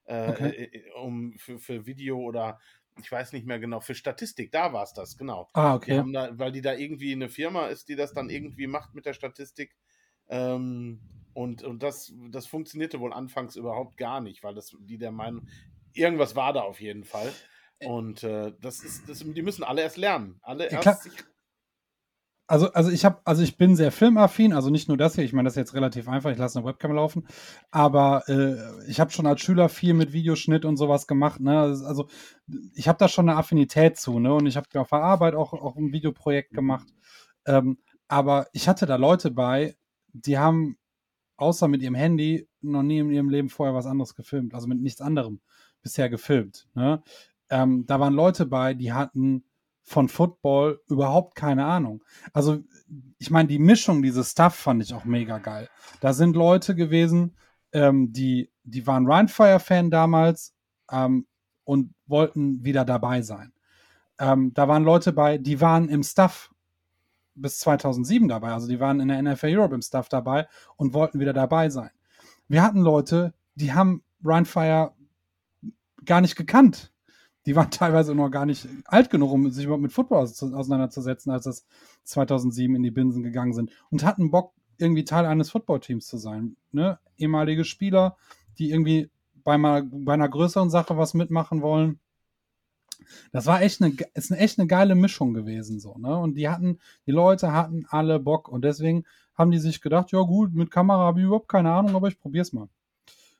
[0.05, 0.69] äh, okay.
[0.73, 2.59] äh, um für, für Video oder
[2.99, 5.47] ich weiß nicht mehr genau, für Statistik, da war es das, genau.
[5.53, 6.01] Ah, okay.
[6.03, 9.05] Die da, weil die da irgendwie eine Firma ist, die das dann irgendwie macht mit
[9.05, 9.75] der Statistik.
[10.29, 10.99] Ähm,
[11.37, 15.47] und und das, das funktionierte wohl anfangs überhaupt gar nicht, weil das, die der Meinung,
[15.93, 17.31] irgendwas war da auf jeden Fall.
[17.79, 20.39] Und äh, das ist, das, die müssen alle erst lernen.
[20.41, 21.07] Alle ja, erst
[22.47, 25.33] also, also ich habe, also ich bin sehr filmaffin, also nicht nur das hier, ich
[25.33, 27.27] meine, das ist jetzt relativ einfach, ich lasse eine Webcam laufen,
[27.69, 31.59] aber äh, ich habe schon als Schüler viel mit Videoschnitt und sowas gemacht, ne?
[31.59, 32.07] Also
[32.73, 34.33] ich habe da schon eine Affinität zu, ne?
[34.33, 36.87] Und ich habe auf der Arbeit auch, auch ein Videoprojekt gemacht.
[37.45, 39.75] Ähm, aber ich hatte da Leute bei,
[40.13, 40.77] die haben
[41.37, 44.81] außer mit ihrem Handy noch nie in ihrem Leben vorher was anderes gefilmt, also mit
[44.81, 45.39] nichts anderem
[45.81, 46.67] bisher gefilmt.
[46.73, 47.01] Ne?
[47.49, 49.43] Ähm, da waren Leute bei, die hatten
[49.83, 52.03] von Football überhaupt keine Ahnung.
[52.33, 52.61] Also,
[53.19, 55.69] ich meine, die Mischung, dieses Stuff fand ich auch mega geil.
[56.01, 57.37] Da sind Leute gewesen,
[57.71, 60.53] ähm, die, die waren Rhinefire-Fan damals
[60.91, 61.25] ähm,
[61.63, 63.53] und wollten wieder dabei sein.
[64.19, 66.51] Ähm, da waren Leute bei, die waren im Stuff
[67.37, 71.19] bis 2007 dabei, also die waren in der NFL Europe im Stuff dabei und wollten
[71.19, 71.91] wieder dabei sein.
[72.47, 74.93] Wir hatten Leute, die haben Rhinefire
[76.05, 76.91] gar nicht gekannt
[77.47, 81.45] die waren teilweise noch gar nicht alt genug, um sich überhaupt mit Football auseinanderzusetzen, als
[81.45, 81.65] das
[82.03, 86.55] 2007 in die Binsen gegangen sind und hatten Bock, irgendwie Teil eines Footballteams zu sein.
[86.71, 86.99] Ne?
[87.17, 88.15] Ehemalige Spieler,
[88.59, 89.09] die irgendwie
[89.43, 91.99] bei, mal, bei einer größeren Sache was mitmachen wollen.
[93.31, 96.17] Das war echt eine, ist eine echt eine geile Mischung gewesen, so, ne?
[96.17, 99.05] Und die hatten, die Leute hatten alle Bock und deswegen
[99.37, 102.19] haben die sich gedacht, ja gut, mit Kamera habe ich überhaupt keine Ahnung, aber ich
[102.19, 102.69] probier's mal.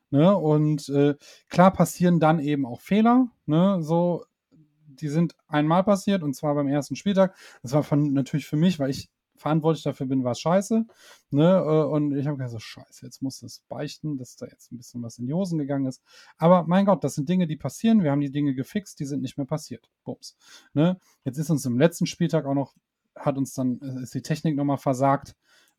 [0.09, 0.35] Ne?
[0.35, 1.15] Und äh,
[1.49, 3.27] klar passieren dann eben auch Fehler.
[3.45, 3.81] Ne?
[3.81, 7.35] So, die sind einmal passiert und zwar beim ersten Spieltag.
[7.61, 10.85] Das war von, natürlich für mich, weil ich verantwortlich dafür bin, war es scheiße.
[11.31, 11.43] Ne?
[11.43, 14.77] Äh, und ich habe gesagt, so scheiße, jetzt muss das beichten, dass da jetzt ein
[14.77, 16.01] bisschen was in die Hosen gegangen ist.
[16.37, 18.03] Aber mein Gott, das sind Dinge, die passieren.
[18.03, 19.89] Wir haben die Dinge gefixt, die sind nicht mehr passiert.
[20.03, 20.35] Bums.
[20.73, 20.99] Ne?
[21.23, 22.73] Jetzt ist uns im letzten Spieltag auch noch,
[23.15, 25.35] hat uns dann, äh, ist die Technik nochmal versagt.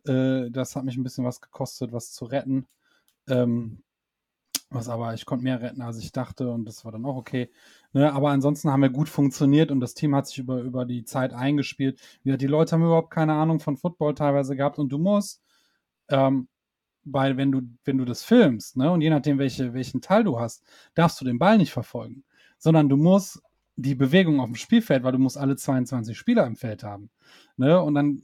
[0.06, 2.66] Äh, das hat mich ein bisschen was gekostet, was zu retten.
[3.28, 3.82] Ähm,
[4.70, 7.50] was aber, ich konnte mehr retten, als ich dachte und das war dann auch okay.
[7.92, 11.04] Ne, aber ansonsten haben wir gut funktioniert und das Team hat sich über, über die
[11.04, 11.98] Zeit eingespielt.
[12.22, 15.42] Wie die Leute haben überhaupt keine Ahnung von Football teilweise gehabt und du musst,
[16.10, 16.48] ähm,
[17.04, 20.38] weil wenn du, wenn du das filmst, ne, und je nachdem, welche, welchen Teil du
[20.38, 20.62] hast,
[20.94, 22.24] darfst du den Ball nicht verfolgen,
[22.58, 23.40] sondern du musst
[23.76, 27.10] die Bewegung auf dem Spielfeld, weil du musst alle 22 Spieler im Feld haben.
[27.56, 28.22] Ne, und dann,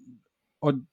[0.61, 0.87] und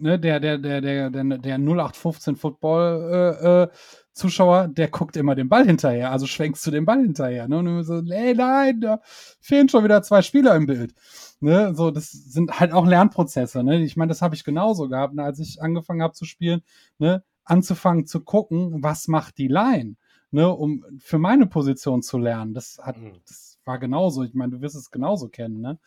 [0.00, 3.68] ne, der, der, der, der, der, der 0815 Football äh, äh,
[4.12, 7.48] Zuschauer, der guckt immer den Ball hinterher, also schwenkst du den Ball hinterher.
[7.48, 7.58] Ne?
[7.58, 9.00] Und du so, ey, nein, da
[9.40, 10.94] fehlen schon wieder zwei Spieler im Bild.
[11.40, 11.74] Ne?
[11.74, 13.62] So, das sind halt auch Lernprozesse.
[13.62, 13.82] Ne?
[13.82, 15.22] Ich meine, das habe ich genauso gehabt, ne?
[15.22, 16.62] als ich angefangen habe zu spielen,
[16.98, 17.22] ne?
[17.44, 19.96] anzufangen zu gucken, was macht die Line,
[20.30, 20.52] ne?
[20.52, 22.52] um für meine Position zu lernen.
[22.52, 23.12] Das hat, mhm.
[23.26, 24.24] das war genauso.
[24.24, 25.60] Ich meine, du wirst es genauso kennen.
[25.60, 25.78] Ne?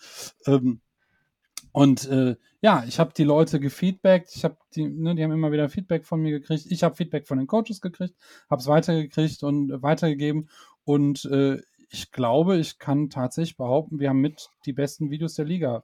[0.48, 0.82] Ähm,
[1.74, 5.52] und äh, ja, ich habe die Leute gefeedbackt, ich habe die, ne, die haben immer
[5.52, 6.68] wieder Feedback von mir gekriegt.
[6.70, 8.16] Ich habe Feedback von den Coaches gekriegt,
[8.50, 10.50] habe es weitergekriegt und weitergegeben.
[10.86, 15.46] Und äh, ich glaube, ich kann tatsächlich behaupten, wir haben mit die besten Videos der
[15.46, 15.84] Liga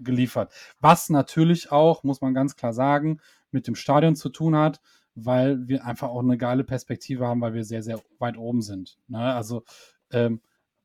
[0.00, 0.52] geliefert.
[0.80, 3.20] Was natürlich auch, muss man ganz klar sagen,
[3.52, 4.80] mit dem Stadion zu tun hat,
[5.14, 8.98] weil wir einfach auch eine geile Perspektive haben, weil wir sehr, sehr weit oben sind.
[9.06, 9.18] Ne?
[9.18, 9.64] Also,
[10.10, 10.40] ähm,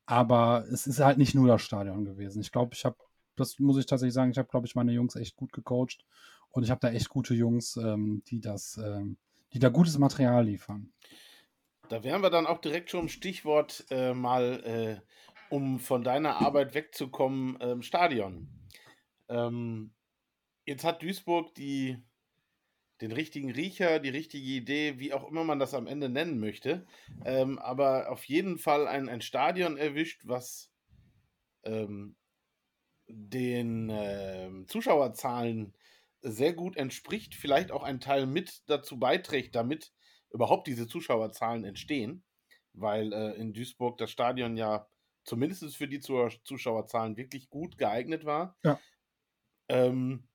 [0.06, 2.42] aber es ist halt nicht nur das Stadion gewesen.
[2.42, 2.98] Ich glaube, ich habe
[3.36, 4.32] das muss ich tatsächlich sagen.
[4.32, 6.06] Ich habe, glaube ich, meine Jungs echt gut gecoacht
[6.52, 9.18] und ich habe da echt gute Jungs, ähm, die das, ähm,
[9.54, 10.92] die da gutes Material liefern.
[11.90, 15.02] Da wären wir dann auch direkt schon im Stichwort äh, mal, äh,
[15.50, 18.48] um von deiner Arbeit wegzukommen, ähm, Stadion.
[19.30, 19.92] Ähm,
[20.66, 21.98] jetzt hat Duisburg die,
[23.02, 26.86] den richtigen Riecher, die richtige Idee, wie auch immer man das am Ende nennen möchte,
[27.26, 30.72] ähm, aber auf jeden Fall ein, ein Stadion erwischt, was
[31.64, 32.16] ähm,
[33.08, 35.74] den äh, Zuschauerzahlen
[36.22, 39.92] sehr gut entspricht, vielleicht auch ein Teil mit dazu beiträgt, damit
[40.30, 42.24] überhaupt diese Zuschauerzahlen entstehen,
[42.74, 44.88] weil äh, in Duisburg das Stadion ja
[45.26, 48.58] zumindest für die Zuschauerzahlen wirklich gut geeignet war.
[48.64, 48.80] Ja.
[49.70, 50.28] Ähm,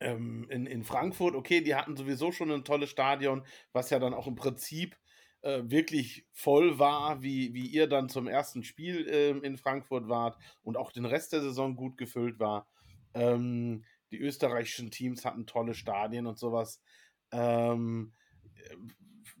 [0.00, 4.14] ähm, in, in Frankfurt, okay, die hatten sowieso schon ein tolles Stadion, was ja dann
[4.14, 4.96] auch im Prinzip
[5.44, 10.38] äh, wirklich voll war, wie, wie ihr dann zum ersten Spiel äh, in Frankfurt wart
[10.62, 12.66] und auch den Rest der Saison gut gefüllt war.
[13.12, 16.80] Ähm, die österreichischen Teams hatten tolle Stadien und sowas.
[17.30, 18.14] Ähm,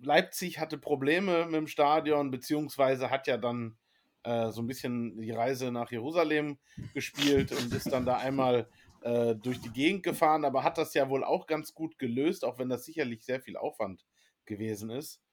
[0.02, 3.78] Leipzig hatte Probleme mit dem Stadion, beziehungsweise hat ja dann
[4.24, 6.58] äh, so ein bisschen die Reise nach Jerusalem
[6.92, 8.68] gespielt und ist dann da einmal
[9.00, 12.58] äh, durch die Gegend gefahren, aber hat das ja wohl auch ganz gut gelöst, auch
[12.58, 14.04] wenn das sicherlich sehr viel Aufwand
[14.44, 15.23] gewesen ist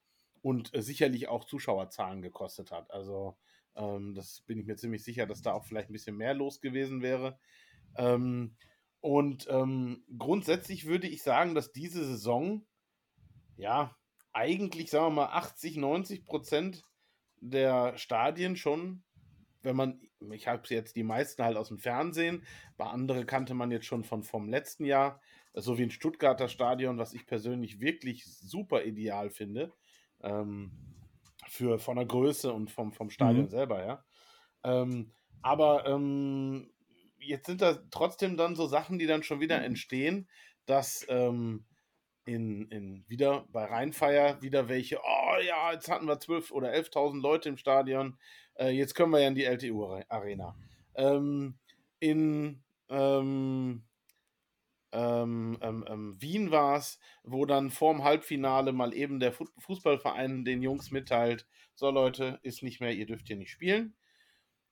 [0.42, 2.90] und äh, sicherlich auch Zuschauerzahlen gekostet hat.
[2.90, 3.36] Also
[3.76, 6.60] ähm, das bin ich mir ziemlich sicher, dass da auch vielleicht ein bisschen mehr los
[6.60, 7.38] gewesen wäre.
[7.96, 8.56] Ähm,
[9.00, 12.66] Und ähm, grundsätzlich würde ich sagen, dass diese Saison,
[13.56, 13.96] ja,
[14.32, 16.84] eigentlich, sagen wir mal, 80, 90 Prozent
[17.40, 19.04] der Stadien schon,
[19.62, 20.00] wenn man,
[20.32, 22.44] ich habe jetzt die meisten halt aus dem Fernsehen,
[22.76, 25.20] bei anderen kannte man jetzt schon von vom letzten Jahr,
[25.54, 29.72] so wie ein Stuttgarter Stadion, was ich persönlich wirklich super ideal finde,
[30.22, 30.70] ähm,
[31.48, 33.50] für, von der Größe und vom, vom Stadion mhm.
[33.50, 34.04] selber, ja.
[34.64, 36.70] Ähm, aber ähm,
[37.18, 39.64] jetzt sind da trotzdem dann so Sachen, die dann schon wieder mhm.
[39.64, 40.28] entstehen,
[40.66, 41.64] dass ähm,
[42.24, 47.20] in, in wieder bei Rheinfeier wieder welche, oh ja, jetzt hatten wir 12 oder 11.000
[47.20, 48.16] Leute im Stadion,
[48.54, 50.56] äh, jetzt können wir ja in die LTU-Arena.
[50.94, 51.58] Ähm,
[51.98, 53.84] in ähm,
[54.92, 60.62] ähm, ähm, ähm Wien war es, wo dann vorm Halbfinale mal eben der Fußballverein den
[60.62, 63.94] Jungs mitteilt, so Leute, ist nicht mehr, ihr dürft hier nicht spielen.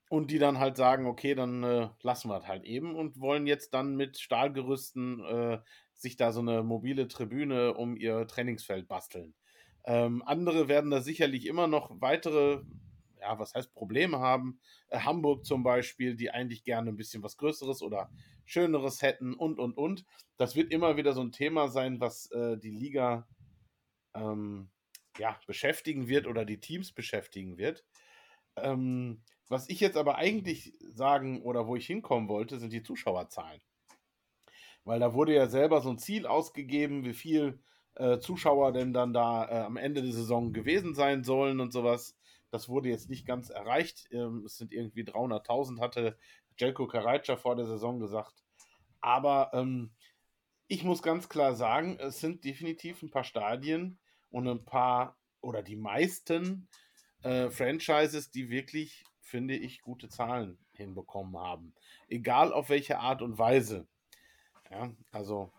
[0.09, 3.46] Und die dann halt sagen, okay, dann äh, lassen wir es halt eben und wollen
[3.46, 5.59] jetzt dann mit Stahlgerüsten äh,
[5.94, 9.35] sich da so eine mobile Tribüne um ihr Trainingsfeld basteln.
[9.85, 12.62] Ähm, andere werden da sicherlich immer noch weitere,
[13.20, 14.61] ja, was heißt Probleme haben.
[14.88, 18.11] Äh, Hamburg zum Beispiel, die eigentlich gerne ein bisschen was Größeres oder
[18.44, 20.04] Schöneres hätten und, und, und.
[20.37, 23.28] Das wird immer wieder so ein Thema sein, was äh, die Liga
[24.14, 24.70] ähm,
[25.18, 27.85] ja, beschäftigen wird oder die Teams beschäftigen wird.
[28.56, 33.61] Ähm, was ich jetzt aber eigentlich sagen oder wo ich hinkommen wollte, sind die Zuschauerzahlen.
[34.85, 37.61] Weil da wurde ja selber so ein Ziel ausgegeben, wie viel
[37.96, 42.16] äh, Zuschauer denn dann da äh, am Ende der Saison gewesen sein sollen und sowas.
[42.50, 44.08] Das wurde jetzt nicht ganz erreicht.
[44.10, 46.16] Ähm, es sind irgendwie 300.000, hatte
[46.58, 48.42] Jelko Karajca vor der Saison gesagt.
[49.00, 49.92] Aber ähm,
[50.66, 53.98] ich muss ganz klar sagen, es sind definitiv ein paar Stadien
[54.30, 56.68] und ein paar oder die meisten
[57.22, 61.72] äh, Franchises, die wirklich finde ich, gute Zahlen hinbekommen haben.
[62.08, 63.86] Egal auf welche Art und Weise.
[64.70, 65.52] Ja, also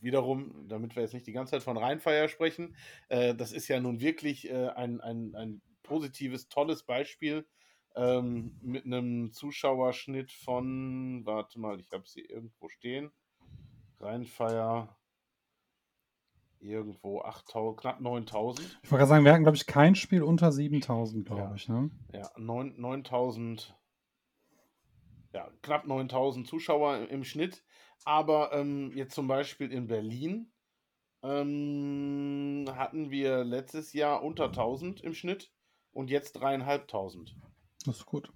[0.00, 2.76] wiederum, damit wir jetzt nicht die ganze Zeit von Rheinfeier sprechen,
[3.08, 7.46] äh, das ist ja nun wirklich äh, ein, ein, ein positives, tolles Beispiel
[7.94, 13.12] ähm, mit einem Zuschauerschnitt von, warte mal, ich habe sie irgendwo stehen.
[14.00, 14.96] Rheinfeier
[16.58, 18.60] irgendwo 8.000, knapp 9.000.
[18.82, 21.54] Ich wollte gerade sagen, wir hatten, glaube ich, kein Spiel unter 7.000, glaube ja.
[21.54, 21.68] ich.
[21.68, 21.90] Ne?
[22.12, 23.72] Ja, 9.000,
[25.32, 27.64] ja, knapp 9.000 Zuschauer im Schnitt.
[28.04, 30.52] Aber ähm, jetzt zum Beispiel in Berlin
[31.22, 35.53] ähm, hatten wir letztes Jahr unter 1.000 im Schnitt
[35.94, 37.32] und jetzt 3.500.
[37.86, 38.30] Das ist gut.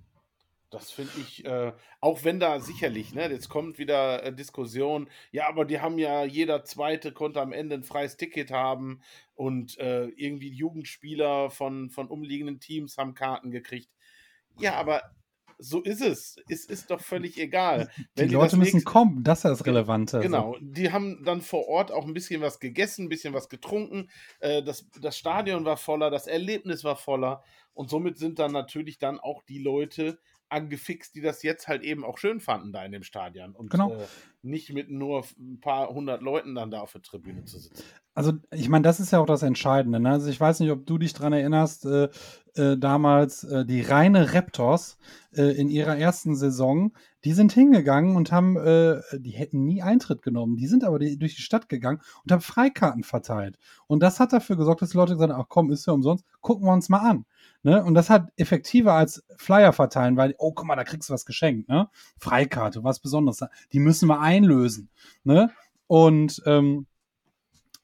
[0.71, 5.49] Das finde ich, äh, auch wenn da sicherlich, ne, jetzt kommt wieder äh, Diskussion, ja,
[5.49, 9.01] aber die haben ja, jeder Zweite konnte am Ende ein freies Ticket haben
[9.35, 13.91] und äh, irgendwie Jugendspieler von, von umliegenden Teams haben Karten gekriegt.
[14.59, 15.03] Ja, aber
[15.59, 16.37] so ist es.
[16.49, 17.91] Es ist doch völlig egal.
[18.17, 20.21] die Leute müssen kommen, das ist das Relevante.
[20.21, 24.09] Genau, die haben dann vor Ort auch ein bisschen was gegessen, ein bisschen was getrunken.
[24.41, 27.43] Äh, das, das Stadion war voller, das Erlebnis war voller.
[27.75, 30.19] Und somit sind dann natürlich dann auch die Leute
[30.51, 33.93] angefixt, die das jetzt halt eben auch schön fanden da in dem Stadion und genau.
[33.93, 34.07] äh,
[34.43, 37.83] nicht mit nur ein paar hundert Leuten dann da auf der Tribüne zu sitzen.
[38.15, 40.01] Also ich meine, das ist ja auch das Entscheidende.
[40.01, 40.11] Ne?
[40.11, 42.09] Also ich weiß nicht, ob du dich daran erinnerst, äh,
[42.55, 44.99] äh, damals äh, die reine Raptors
[45.33, 46.93] äh, in ihrer ersten Saison,
[47.25, 51.19] die sind hingegangen und haben, äh, die hätten nie Eintritt genommen, die sind aber die,
[51.19, 53.59] durch die Stadt gegangen und haben Freikarten verteilt.
[53.87, 56.25] Und das hat dafür gesorgt, dass die Leute gesagt haben, ach komm, ist ja umsonst,
[56.41, 57.25] gucken wir uns mal an.
[57.69, 57.85] Ne?
[57.85, 61.27] Und das hat effektiver als Flyer verteilen, weil, oh, guck mal, da kriegst du was
[61.27, 61.91] geschenkt, ne?
[62.19, 63.45] Freikarte, was Besonderes.
[63.73, 64.89] Die müssen wir einlösen.
[65.23, 65.51] Ne?
[65.87, 66.87] Und ähm,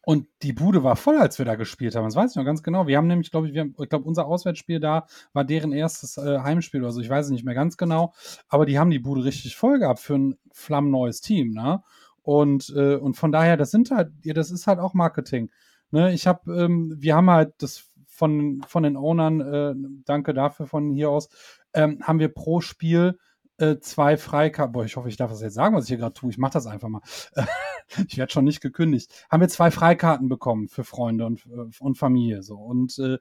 [0.06, 2.04] und die Bude war voll, als wir da gespielt haben.
[2.04, 2.86] Das weiß ich noch ganz genau.
[2.86, 6.16] Wir haben nämlich, glaube ich, wir haben, ich glaube, unser Auswärtsspiel da war deren erstes
[6.16, 7.02] äh, Heimspiel oder so.
[7.02, 8.14] Ich weiß es nicht mehr ganz genau.
[8.48, 11.82] Aber die haben die Bude richtig voll gehabt für ein flammneues Team, ne?
[12.22, 15.50] Und, äh, und von daher, das sind halt, ja, das ist halt auch Marketing.
[15.90, 16.12] Ne?
[16.14, 19.74] Ich habe, ähm, wir haben halt das von, von den Ownern, äh,
[20.04, 21.28] danke dafür von hier aus,
[21.74, 23.18] ähm, haben wir pro Spiel
[23.58, 24.72] äh, zwei Freikarten.
[24.72, 26.30] Boah, ich hoffe, ich darf das jetzt sagen, was ich hier gerade tue.
[26.30, 27.02] Ich mache das einfach mal.
[28.08, 29.26] ich werde schon nicht gekündigt.
[29.30, 32.42] Haben wir zwei Freikarten bekommen für Freunde und, äh, und Familie.
[32.42, 32.56] So.
[32.56, 33.18] Und äh,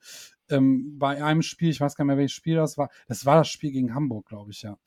[0.49, 3.37] ähm, bei einem Spiel, ich weiß gar nicht mehr, welches Spiel das war, das war
[3.37, 4.77] das Spiel gegen Hamburg, glaube ich, ja.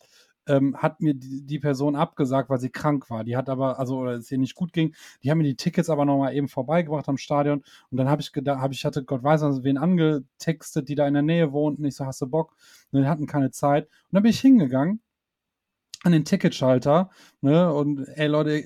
[0.49, 3.25] Ähm, hat mir die, die, Person abgesagt, weil sie krank war.
[3.25, 4.95] Die hat aber, also, oder es ihr nicht gut ging.
[5.23, 7.65] Die haben mir die Tickets aber nochmal eben vorbeigebracht am Stadion.
[7.91, 11.07] Und dann habe ich gedacht, habe ich hatte Gott weiß also wen angetextet, die da
[11.09, 11.85] in der Nähe wohnten.
[11.85, 12.55] Ich so, hast du Bock?
[12.93, 13.87] Und die hatten keine Zeit.
[13.87, 15.01] Und dann bin ich hingegangen
[16.05, 17.11] an den Ticketschalter.
[17.41, 17.73] Ne?
[17.73, 18.65] Und ey Leute,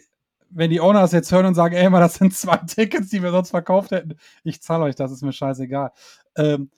[0.51, 3.31] wenn die Owners jetzt hören und sagen, ey, mal, das sind zwei Tickets, die wir
[3.31, 5.93] sonst verkauft hätten, ich zahle euch das, ist mir scheißegal.
[6.37, 6.71] Ähm,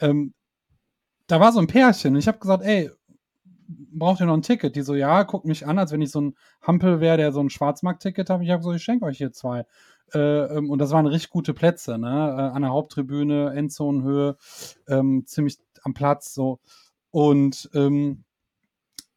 [0.00, 0.34] ähm,
[1.26, 2.90] da war so ein Pärchen und ich habe gesagt, ey,
[3.92, 4.76] braucht ihr noch ein Ticket?
[4.76, 7.40] Die so, ja, guckt mich an, als wenn ich so ein Hampel wäre, der so
[7.40, 8.44] ein Schwarzmarkt-Ticket habe.
[8.44, 9.66] Ich habe so, ich schenke euch hier zwei.
[10.12, 10.18] Äh,
[10.56, 12.08] ähm, und das waren richtig gute Plätze, ne?
[12.08, 14.36] Äh, an der Haupttribüne, Endzonenhöhe,
[14.88, 16.60] ähm, ziemlich am Platz, so.
[17.10, 18.24] Und ähm,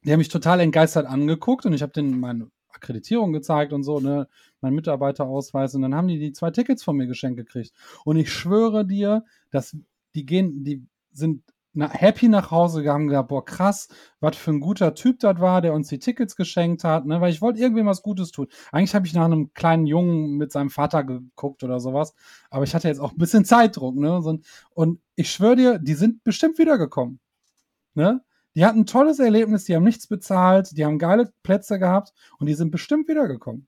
[0.04, 4.00] die haben mich total entgeistert angeguckt und ich habe denen meine Akkreditierung gezeigt und so,
[4.00, 4.28] ne,
[4.62, 7.72] mein Mitarbeiterausweis und dann haben die die zwei Tickets von mir geschenkt gekriegt.
[8.04, 9.78] Und ich schwöre dir, dass
[10.16, 13.88] die gehen, die sind na, happy nach Hause gegangen, gesagt, boah, krass,
[14.20, 17.32] was für ein guter Typ das war, der uns die Tickets geschenkt hat, ne, weil
[17.32, 18.48] ich wollte irgendwem was Gutes tun.
[18.72, 22.14] Eigentlich habe ich nach einem kleinen Jungen mit seinem Vater geguckt oder sowas,
[22.50, 24.40] aber ich hatte jetzt auch ein bisschen Zeitdruck, ne,
[24.74, 27.20] und ich schwöre dir, die sind bestimmt wiedergekommen,
[27.96, 28.22] ne,
[28.56, 32.48] die hatten ein tolles Erlebnis, die haben nichts bezahlt, die haben geile Plätze gehabt und
[32.48, 33.68] die sind bestimmt wiedergekommen.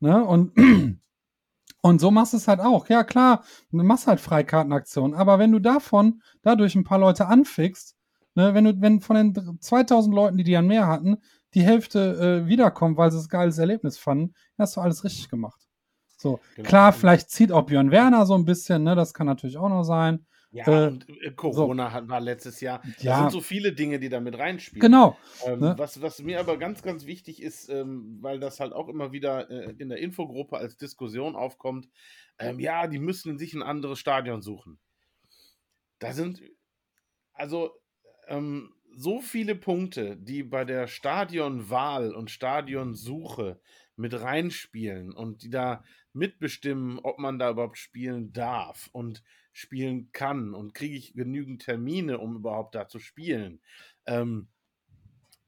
[0.00, 0.24] Ne?
[0.24, 0.52] Und,
[1.80, 2.88] und so machst du es halt auch.
[2.88, 7.96] Ja, klar, du machst halt Freikartenaktionen, aber wenn du davon, dadurch ein paar Leute anfixt,
[8.34, 11.18] ne, wenn du, wenn von den 2000 Leuten, die die an mehr hatten,
[11.54, 15.60] die Hälfte äh, wiederkommt, weil sie es geiles Erlebnis fanden, hast du alles richtig gemacht.
[16.16, 16.68] So, genau.
[16.68, 19.84] klar, vielleicht zieht auch Björn Werner so ein bisschen, ne, das kann natürlich auch noch
[19.84, 20.26] sein.
[20.50, 22.08] Ja, äh, und äh, Corona so.
[22.08, 22.82] war letztes Jahr.
[23.00, 23.20] Ja.
[23.20, 24.80] Sind so viele Dinge, die da mit reinspielen.
[24.80, 25.18] Genau.
[25.44, 25.74] Ähm, ne?
[25.76, 29.50] was, was mir aber ganz, ganz wichtig ist, ähm, weil das halt auch immer wieder
[29.50, 31.88] äh, in der Infogruppe als Diskussion aufkommt,
[32.38, 34.78] ähm, ja, die müssen sich ein anderes Stadion suchen.
[35.98, 36.40] Da sind
[37.34, 37.72] also
[38.28, 43.60] ähm, so viele Punkte, die bei der Stadionwahl und Stadionsuche
[43.96, 49.22] mit reinspielen und die da mitbestimmen, ob man da überhaupt spielen darf und
[49.58, 53.60] spielen kann und kriege ich genügend Termine, um überhaupt da zu spielen.
[54.06, 54.48] Ähm,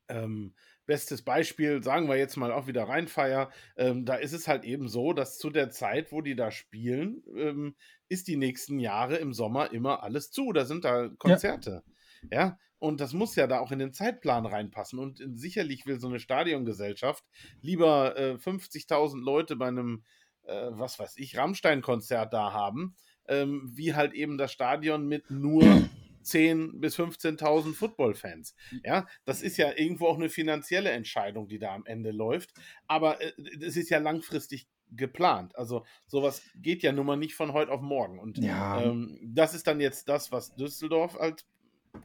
[0.09, 0.55] ähm,
[0.87, 4.89] bestes Beispiel, sagen wir jetzt mal auch wieder Rheinfeier, ähm, da ist es halt eben
[4.89, 7.77] so, dass zu der Zeit, wo die da spielen, ähm,
[8.09, 10.53] ist die nächsten Jahre im Sommer immer alles zu.
[10.53, 11.85] Da sind da Konzerte.
[12.31, 12.39] Ja.
[12.39, 12.59] ja.
[12.81, 14.99] Und das muss ja da auch in den Zeitplan reinpassen.
[14.99, 17.25] Und sicherlich will so eine Stadiongesellschaft
[17.61, 20.03] lieber äh, 50.000 Leute bei einem,
[20.43, 22.97] äh, was weiß ich, Rammstein-Konzert da haben,
[23.31, 25.63] ähm, wie halt eben das Stadion mit nur
[26.25, 28.55] 10.000 bis 15.000 Football-Fans.
[28.85, 32.51] Ja, das ist ja irgendwo auch eine finanzielle Entscheidung, die da am Ende läuft.
[32.87, 35.57] Aber äh, es ist ja langfristig geplant.
[35.57, 38.19] Also sowas geht ja nun mal nicht von heute auf morgen.
[38.19, 38.83] Und ja.
[38.83, 41.47] ähm, das ist dann jetzt das, was Düsseldorf als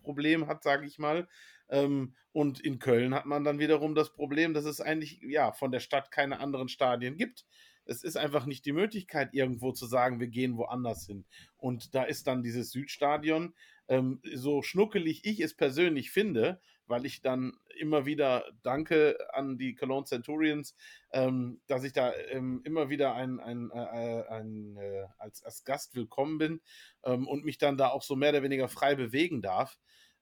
[0.03, 1.27] Problem hat, sage ich mal.
[1.67, 5.71] Ähm, und in Köln hat man dann wiederum das Problem, dass es eigentlich ja von
[5.71, 7.45] der Stadt keine anderen Stadien gibt
[7.85, 11.25] es ist einfach nicht die Möglichkeit, irgendwo zu sagen, wir gehen woanders hin.
[11.57, 13.53] Und da ist dann dieses Südstadion,
[13.87, 19.75] ähm, so schnuckelig ich es persönlich finde, weil ich dann immer wieder danke an die
[19.75, 20.75] Cologne Centurions,
[21.11, 25.95] ähm, dass ich da ähm, immer wieder ein, ein, äh, ein äh, als, als Gast
[25.95, 26.61] willkommen bin
[27.03, 29.77] ähm, und mich dann da auch so mehr oder weniger frei bewegen darf.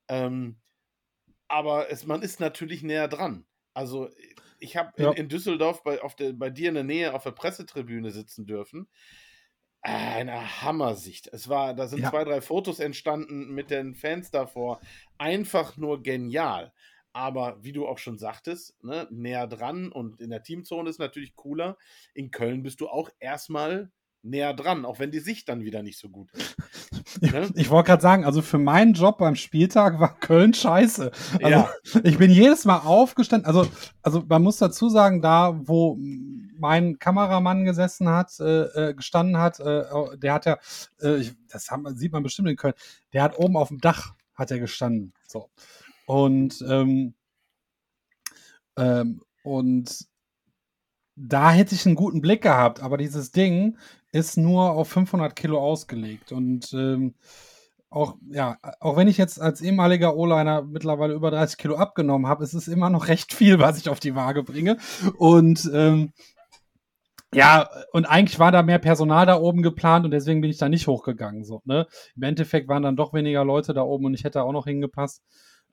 [0.08, 0.56] Ähm,
[1.48, 3.46] aber es, man ist natürlich näher dran.
[3.74, 4.10] Also
[4.58, 5.10] ich habe ja.
[5.10, 8.46] in, in, Düsseldorf bei, auf der, bei dir in der Nähe auf der Pressetribüne sitzen
[8.46, 8.88] dürfen.
[9.82, 11.28] Eine Hammersicht.
[11.32, 12.10] Es war, da sind ja.
[12.10, 14.80] zwei, drei Fotos entstanden mit den Fans davor.
[15.18, 16.72] Einfach nur genial.
[17.12, 21.36] Aber wie du auch schon sagtest, ne, näher dran und in der Teamzone ist natürlich
[21.36, 21.76] cooler.
[22.14, 23.92] In Köln bist du auch erstmal
[24.24, 26.56] näher dran, auch wenn die Sicht dann wieder nicht so gut ist.
[27.20, 27.48] Ne?
[27.54, 31.12] Ich, wollte gerade sagen, also für meinen Job beim Spieltag war Köln scheiße.
[31.34, 31.70] Also ja.
[32.02, 33.70] ich bin jedes Mal aufgestanden, also,
[34.02, 35.96] also man muss dazu sagen, da wo
[36.58, 39.84] mein Kameramann gesessen hat, äh, äh gestanden hat, äh,
[40.16, 40.58] der hat ja,
[41.00, 42.74] äh, das man, sieht man bestimmt in Köln,
[43.12, 45.12] der hat oben auf dem Dach hat er gestanden.
[45.26, 45.50] So.
[46.06, 47.14] Und ähm,
[48.76, 50.06] ähm, und
[51.16, 53.78] da hätte ich einen guten Blick gehabt, aber dieses Ding
[54.14, 57.14] ist nur auf 500 Kilo ausgelegt und ähm,
[57.90, 62.42] auch, ja, auch wenn ich jetzt als ehemaliger O-Liner mittlerweile über 30 Kilo abgenommen habe,
[62.42, 64.78] ist es immer noch recht viel, was ich auf die Waage bringe.
[65.16, 66.12] Und ähm,
[67.32, 70.68] ja, und eigentlich war da mehr Personal da oben geplant und deswegen bin ich da
[70.68, 71.44] nicht hochgegangen.
[71.44, 71.86] So, ne?
[72.14, 75.22] Im Endeffekt waren dann doch weniger Leute da oben und ich hätte auch noch hingepasst.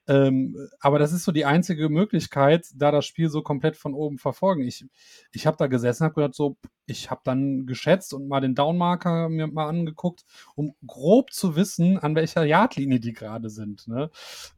[0.08, 4.18] Ähm, aber das ist so die einzige Möglichkeit, da das Spiel so komplett von oben
[4.18, 4.64] verfolgen.
[4.64, 4.86] Ich,
[5.32, 9.30] ich habe da gesessen, habe gedacht, so, ich habe dann geschätzt und mal den Downmarker
[9.30, 10.26] mir mal angeguckt,
[10.56, 13.88] um grob zu wissen, an welcher Yardlinie die gerade sind.
[13.88, 14.10] Ne?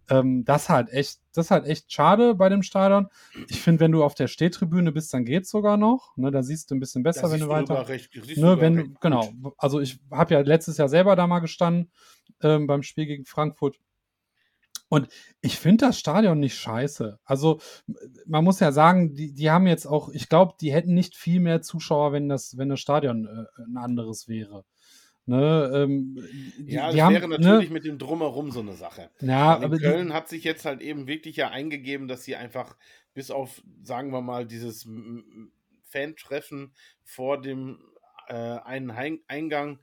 [0.10, 3.10] Ähm, das halt echt, das ist halt echt schade bei dem Stadion.
[3.50, 6.16] Ich finde, wenn du auf der Stehtribüne bist, dann geht's sogar noch.
[6.16, 6.32] Ne?
[6.32, 7.88] Da siehst du ein bisschen besser, wenn du weiter.
[7.90, 9.30] Recht, ne, wenn du, genau.
[9.58, 11.92] Also ich habe ja letztes Jahr selber da mal gestanden
[12.42, 13.78] ähm, beim Spiel gegen Frankfurt.
[14.94, 15.08] Und
[15.42, 17.20] ich finde das Stadion nicht scheiße.
[17.26, 17.60] Also,
[18.26, 21.40] man muss ja sagen, die, die haben jetzt auch, ich glaube, die hätten nicht viel
[21.40, 24.66] mehr Zuschauer, wenn das, wenn das Stadion äh, ein anderes wäre.
[25.26, 26.18] Ne, ähm,
[26.60, 27.74] die, ja, das haben, wäre ne natürlich ne?
[27.74, 29.10] mit dem Drumherum so eine Sache.
[29.22, 32.76] Ja, aber Köln die, hat sich jetzt halt eben wirklich ja eingegeben, dass sie einfach
[33.14, 34.86] bis auf, sagen wir mal, dieses
[35.90, 36.74] Fan-Treffen
[37.04, 37.80] vor dem
[38.28, 38.92] äh, einen
[39.28, 39.80] Eingang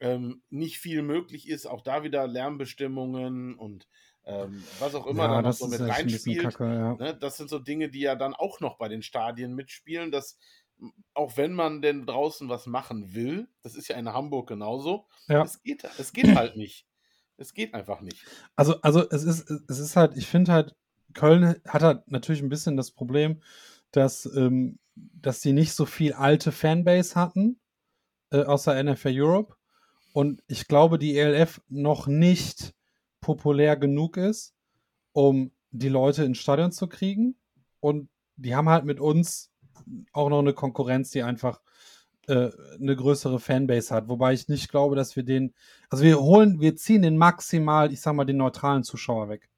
[0.00, 1.66] ähm, nicht viel möglich ist.
[1.66, 3.88] Auch da wieder Lärmbestimmungen und
[4.28, 6.42] ähm, was auch immer ja, da noch so mit reinspielt.
[6.42, 6.94] Kacke, ja.
[6.96, 7.16] ne?
[7.18, 10.38] Das sind so Dinge, die ja dann auch noch bei den Stadien mitspielen, dass
[11.14, 15.42] auch wenn man denn draußen was machen will, das ist ja in Hamburg genauso, ja.
[15.42, 16.86] es, geht, es geht halt nicht.
[17.36, 18.24] Es geht einfach nicht.
[18.54, 20.76] Also, also es ist, es ist halt, ich finde halt,
[21.14, 23.42] Köln hat halt natürlich ein bisschen das Problem,
[23.92, 27.60] dass, ähm, dass sie nicht so viel alte Fanbase hatten,
[28.30, 29.56] äh, außer NFL Europe.
[30.12, 32.74] Und ich glaube, die ELF noch nicht
[33.20, 34.54] populär genug ist,
[35.12, 37.36] um die Leute ins Stadion zu kriegen.
[37.80, 39.50] Und die haben halt mit uns
[40.12, 41.60] auch noch eine Konkurrenz, die einfach
[42.26, 42.50] äh,
[42.80, 44.08] eine größere Fanbase hat.
[44.08, 45.54] Wobei ich nicht glaube, dass wir den,
[45.88, 49.48] also wir holen, wir ziehen den maximal, ich sag mal, den neutralen Zuschauer weg.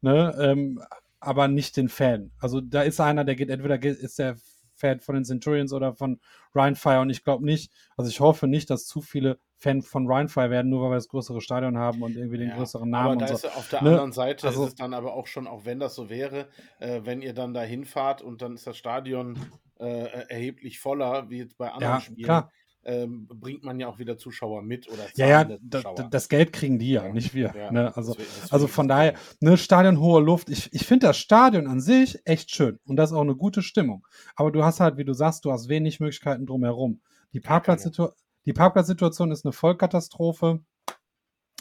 [0.00, 0.34] Ne?
[0.40, 0.82] Ähm,
[1.20, 2.32] aber nicht den Fan.
[2.38, 4.36] Also da ist einer, der geht, entweder ist der
[4.74, 6.20] Fan von den Centurions oder von
[6.54, 10.50] Rheinfire und ich glaube nicht, also ich hoffe nicht, dass zu viele Fan von Rheinfire
[10.50, 13.18] werden, nur weil wir das größere Stadion haben und irgendwie den ja, größeren Namen.
[13.18, 13.34] Aber da so.
[13.46, 13.90] ist auf der ne?
[13.90, 16.48] anderen Seite also, ist es dann aber auch schon, auch wenn das so wäre,
[16.78, 19.38] äh, wenn ihr dann da hinfahrt und dann ist das Stadion
[19.78, 22.24] äh, erheblich voller, wie jetzt bei anderen ja, Spielen.
[22.24, 22.50] Klar
[22.84, 26.78] ähm, bringt man ja auch wieder Zuschauer mit oder Ja, ja, da, das Geld kriegen
[26.78, 27.12] die ja, ja.
[27.12, 27.52] nicht wir.
[27.56, 27.94] Ja, ne?
[27.96, 28.16] also,
[28.50, 30.48] also von daher, ne, Stadion hohe Luft.
[30.48, 33.62] Ich, ich finde das Stadion an sich echt schön und das ist auch eine gute
[33.62, 34.06] Stimmung.
[34.34, 37.00] Aber du hast halt, wie du sagst, du hast wenig Möglichkeiten drumherum.
[37.32, 38.08] Die, Parkplatzsitu
[38.50, 40.58] die Parkplatzsituation ist eine Vollkatastrophe.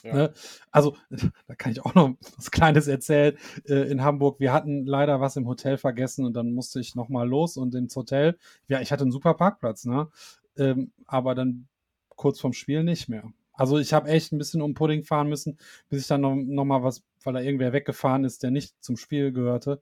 [0.04, 0.14] Ja.
[0.16, 0.34] Ne?
[0.72, 0.98] Also,
[1.48, 3.38] da kann ich auch noch was Kleines erzählen.
[3.68, 7.30] Äh, in Hamburg, wir hatten leider was im Hotel vergessen und dann musste ich nochmal
[7.30, 8.40] los und ins Hotel.
[8.68, 10.10] Ja, ich hatte einen super Parkplatz, ne?
[10.58, 11.68] ähm, aber dann
[12.16, 13.24] kurz vorm Spiel nicht mehr.
[13.54, 15.60] Also ich habe echt ein bisschen um Pudding fahren müssen,
[15.90, 18.98] bis ich dann noch, noch mal was, weil da irgendwer weggefahren ist, der nicht zum
[18.98, 19.80] Spiel gehörte,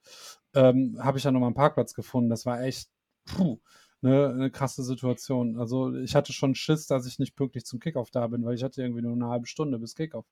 [0.54, 2.30] ähm, habe ich dann noch mal einen Parkplatz gefunden.
[2.30, 2.90] Das war echt
[3.24, 3.60] puh,
[4.02, 5.58] ne, eine krasse Situation.
[5.58, 8.64] Also ich hatte schon Schiss, dass ich nicht pünktlich zum Kickoff da bin, weil ich
[8.64, 10.26] hatte irgendwie nur eine halbe Stunde bis Kickoff.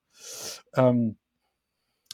[0.74, 1.18] Ähm,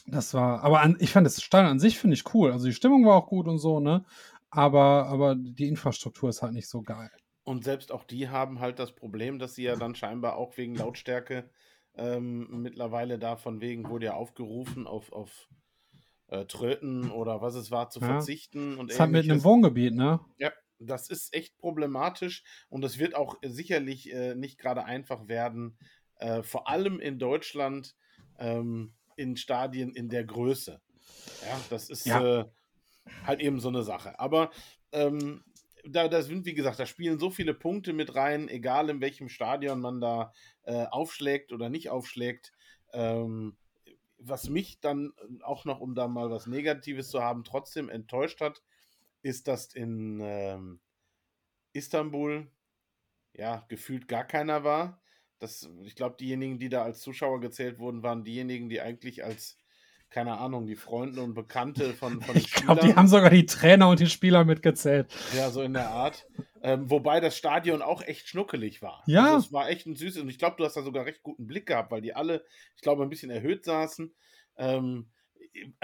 [0.05, 2.51] das war, aber an, ich fand das Stadion an sich finde ich cool.
[2.51, 4.03] Also die Stimmung war auch gut und so, ne?
[4.49, 7.09] Aber, aber die Infrastruktur ist halt nicht so geil.
[7.43, 10.75] Und selbst auch die haben halt das Problem, dass sie ja dann scheinbar auch wegen
[10.75, 11.49] Lautstärke
[11.95, 15.49] ähm, mittlerweile da von wegen wurde ja aufgerufen, auf, auf
[16.27, 18.07] äh, Tröten oder was es war zu ja.
[18.07, 18.77] verzichten.
[18.77, 20.19] Und das hat mit einem Wohngebiet, ne?
[20.37, 25.77] Ja, das ist echt problematisch und es wird auch sicherlich äh, nicht gerade einfach werden,
[26.17, 27.95] äh, vor allem in Deutschland
[28.39, 30.81] ähm, in Stadien in der Größe.
[31.47, 32.41] Ja, das ist ja.
[32.41, 32.45] Äh,
[33.25, 34.19] halt eben so eine Sache.
[34.19, 34.51] Aber
[34.91, 35.43] ähm,
[35.85, 39.29] da, da sind, wie gesagt, da spielen so viele Punkte mit rein, egal in welchem
[39.29, 42.53] Stadion man da äh, aufschlägt oder nicht aufschlägt.
[42.93, 43.57] Ähm,
[44.17, 45.11] was mich dann
[45.41, 48.61] auch noch, um da mal was Negatives zu haben, trotzdem enttäuscht hat,
[49.23, 50.79] ist, dass in ähm,
[51.73, 52.51] Istanbul
[53.33, 55.01] ja gefühlt gar keiner war.
[55.39, 59.57] Das, ich glaube, diejenigen, die da als Zuschauer gezählt wurden, waren diejenigen, die eigentlich als
[60.13, 63.89] keine Ahnung, die Freunde und Bekannte von, von Ich glaube, die haben sogar die Trainer
[63.89, 65.11] und die Spieler mitgezählt.
[65.35, 66.27] Ja, so in der Art.
[66.61, 69.03] Ähm, wobei das Stadion auch echt schnuckelig war.
[69.07, 69.33] Ja.
[69.33, 70.21] Also es war echt ein süßes.
[70.21, 72.45] Und ich glaube, du hast da sogar recht guten Blick gehabt, weil die alle,
[72.75, 74.13] ich glaube, ein bisschen erhöht saßen.
[74.57, 75.07] Ähm,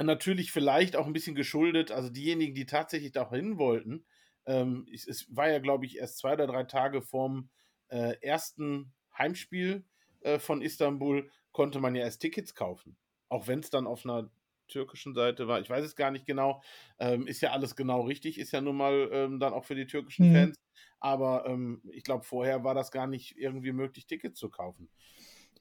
[0.02, 1.92] natürlich vielleicht auch ein bisschen geschuldet.
[1.92, 4.06] Also diejenigen, die tatsächlich da hin wollten,
[4.46, 7.50] ähm, es, es, war ja, glaube ich, erst zwei oder drei Tage vorm
[7.90, 9.86] äh, ersten Heimspiel
[10.22, 12.98] äh, von Istanbul, konnte man ja erst Tickets kaufen
[13.30, 14.30] auch wenn es dann auf einer
[14.68, 16.62] türkischen Seite war, ich weiß es gar nicht genau,
[17.00, 19.88] ähm, ist ja alles genau richtig, ist ja nun mal ähm, dann auch für die
[19.88, 20.34] türkischen mhm.
[20.34, 20.60] Fans,
[21.00, 24.90] aber ähm, ich glaube, vorher war das gar nicht irgendwie möglich, Tickets zu kaufen.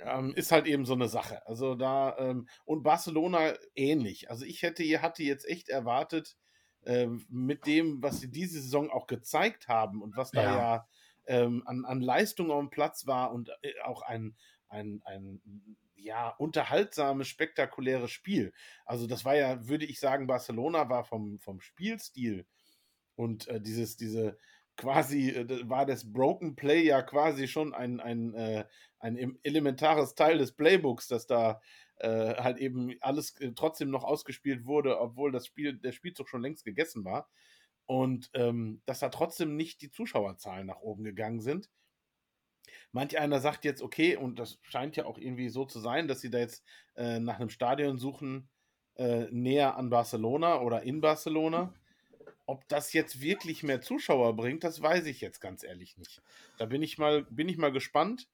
[0.00, 1.46] Ähm, ist halt eben so eine Sache.
[1.46, 4.30] Also da, ähm, und Barcelona ähnlich.
[4.30, 6.36] Also ich hätte, hatte jetzt echt erwartet,
[6.84, 10.86] ähm, mit dem, was sie diese Saison auch gezeigt haben und was da ja, ja
[11.28, 14.34] an, an Leistung auf dem Platz war und äh, auch ein,
[14.68, 15.42] ein, ein
[15.94, 18.52] ja, unterhaltsames, spektakuläres Spiel.
[18.86, 22.46] Also das war ja, würde ich sagen, Barcelona war vom, vom Spielstil
[23.14, 24.38] und äh, dieses, diese
[24.78, 28.64] quasi, äh, war das Broken Play ja quasi schon ein, ein, äh,
[28.98, 31.60] ein elementares Teil des Playbooks, dass da
[31.96, 36.42] äh, halt eben alles äh, trotzdem noch ausgespielt wurde, obwohl das Spiel, der Spielzug schon
[36.42, 37.28] längst gegessen war.
[37.86, 41.70] Und ähm, dass da trotzdem nicht die Zuschauerzahlen nach oben gegangen sind.
[42.92, 46.20] Manch einer sagt jetzt, okay, und das scheint ja auch irgendwie so zu sein, dass
[46.20, 46.64] sie da jetzt
[46.96, 48.48] äh, nach einem Stadion suchen,
[48.96, 51.74] äh, näher an Barcelona oder in Barcelona.
[52.48, 56.22] Ob das jetzt wirklich mehr Zuschauer bringt, das weiß ich jetzt ganz ehrlich nicht.
[56.56, 58.26] Da bin ich mal, bin ich mal gespannt.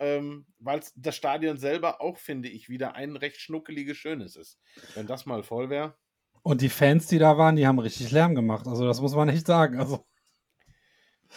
[0.00, 4.58] ähm, weil das Stadion selber auch, finde ich, wieder ein recht schnuckeliges, schönes ist.
[4.94, 5.96] Wenn das mal voll wäre.
[6.42, 8.66] Und die Fans, die da waren, die haben richtig Lärm gemacht.
[8.66, 9.78] Also das muss man echt sagen.
[9.78, 10.06] Also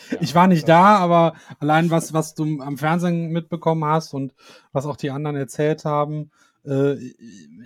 [0.10, 4.34] ja, ich war nicht da, aber allein was, was du am Fernsehen mitbekommen hast und
[4.72, 6.32] was auch die anderen erzählt haben,
[6.66, 6.96] äh,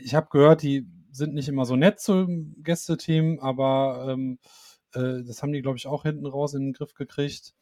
[0.04, 4.40] ich habe gehört, die sind nicht immer so nett zum Gästeteam, aber ähm,
[4.94, 7.54] äh, das haben die, glaube ich, auch hinten raus in den Griff gekriegt.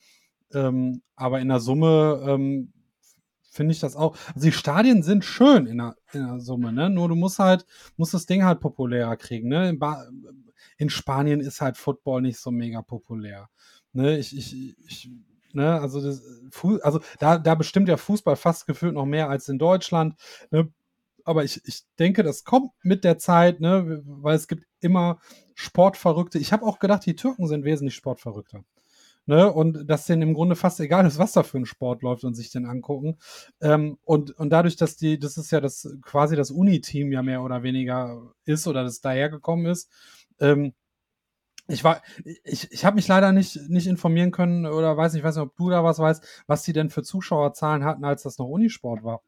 [0.53, 2.73] Ähm, aber in der Summe ähm,
[3.49, 4.17] finde ich das auch.
[4.33, 6.89] Also die Stadien sind schön in der, in der Summe, ne?
[6.89, 7.65] Nur du musst halt,
[7.97, 9.69] musst das Ding halt populärer kriegen, ne?
[9.69, 9.79] In,
[10.77, 13.49] in Spanien ist halt Football nicht so mega populär.
[13.93, 14.17] Ne?
[14.17, 15.11] Ich, ich, ich
[15.55, 16.23] Ne, also, das,
[16.81, 20.15] also da, da bestimmt ja Fußball fast gefühlt noch mehr als in Deutschland.
[20.49, 20.73] Ne?
[21.23, 24.01] Aber ich, ich denke, das kommt mit der Zeit, ne?
[24.05, 25.19] weil es gibt immer
[25.55, 26.39] Sportverrückte.
[26.39, 28.63] Ich habe auch gedacht, die Türken sind wesentlich sportverrückter.
[29.25, 32.25] Ne, und dass denen im Grunde fast egal ist, was da für ein Sport läuft
[32.25, 33.17] und sich den angucken.
[33.61, 37.41] Ähm, und, und dadurch, dass die, das ist ja das quasi das Uni-Team ja mehr
[37.41, 39.89] oder weniger ist oder das dahergekommen ist,
[40.41, 40.73] ähm,
[41.67, 42.01] ich war,
[42.43, 45.55] ich, ich habe mich leider nicht, nicht informieren können oder weiß nicht, weiß nicht, ob
[45.55, 49.21] du da was weißt, was die denn für Zuschauerzahlen hatten, als das noch Unisport war.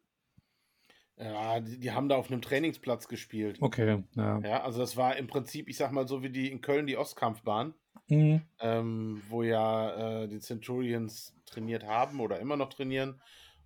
[1.18, 3.57] Ja, die, die, haben da auf einem Trainingsplatz gespielt.
[3.61, 4.39] Okay, ja.
[4.39, 6.97] Ja, also das war im Prinzip, ich sag mal, so wie die in Köln die
[6.97, 7.74] Ostkampfbahn,
[8.09, 8.41] mhm.
[8.59, 13.22] ähm, wo ja äh, die Centurions trainiert haben oder immer noch trainieren.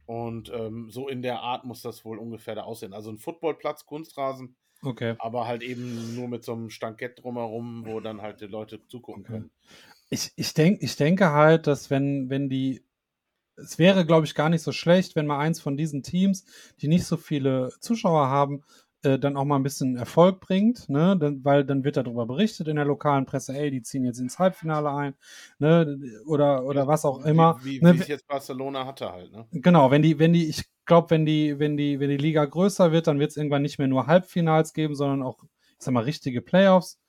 [0.06, 2.94] Und ähm, so in der Art muss das wohl ungefähr da aussehen.
[2.94, 5.16] Also ein Footballplatz, Kunstrasen, Okay.
[5.20, 9.24] Aber halt eben nur mit so einem Stankett drumherum, wo dann halt die Leute zugucken
[9.24, 9.32] okay.
[9.34, 9.52] können.
[10.10, 12.84] Ich, ich, denk, ich denke halt, dass wenn, wenn die,
[13.62, 16.46] es wäre, glaube ich, gar nicht so schlecht, wenn mal eins von diesen Teams,
[16.82, 18.64] die nicht so viele Zuschauer haben,
[19.02, 21.16] äh, dann auch mal ein bisschen Erfolg bringt, ne?
[21.18, 24.40] Dann, weil dann wird darüber berichtet in der lokalen Presse, ey, die ziehen jetzt ins
[24.40, 25.14] Halbfinale ein,
[25.58, 25.98] ne?
[26.26, 27.60] Oder, oder was auch immer.
[27.64, 27.94] Wie, wie, ne?
[27.94, 29.48] wie es jetzt Barcelona hatte halt, ne?
[29.52, 32.92] Genau, wenn die, wenn die, ich glaube, wenn die, wenn die, wenn die Liga größer
[32.92, 36.04] wird, dann wird es irgendwann nicht mehr nur Halbfinals geben, sondern auch, ich sag mal,
[36.04, 37.00] richtige Playoffs.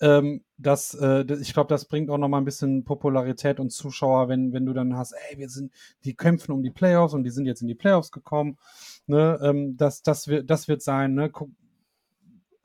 [0.00, 4.28] Ähm, das, äh, ich glaube, das bringt auch noch mal ein bisschen Popularität und Zuschauer,
[4.28, 5.72] wenn, wenn du dann hast, ey, wir sind,
[6.04, 8.58] die kämpfen um die Playoffs und die sind jetzt in die Playoffs gekommen.
[9.06, 9.38] Ne?
[9.42, 11.30] Ähm, das, das, wird, das wird sein, ne?
[11.30, 11.50] Guck,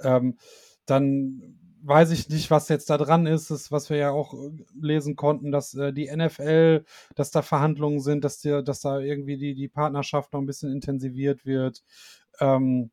[0.02, 0.38] ähm,
[0.86, 4.52] dann weiß ich nicht, was jetzt da dran ist, das, was wir ja auch äh,
[4.80, 9.38] lesen konnten, dass äh, die NFL, dass da Verhandlungen sind, dass, die, dass da irgendwie
[9.38, 11.84] die, die Partnerschaft noch ein bisschen intensiviert wird.
[12.40, 12.92] Ähm,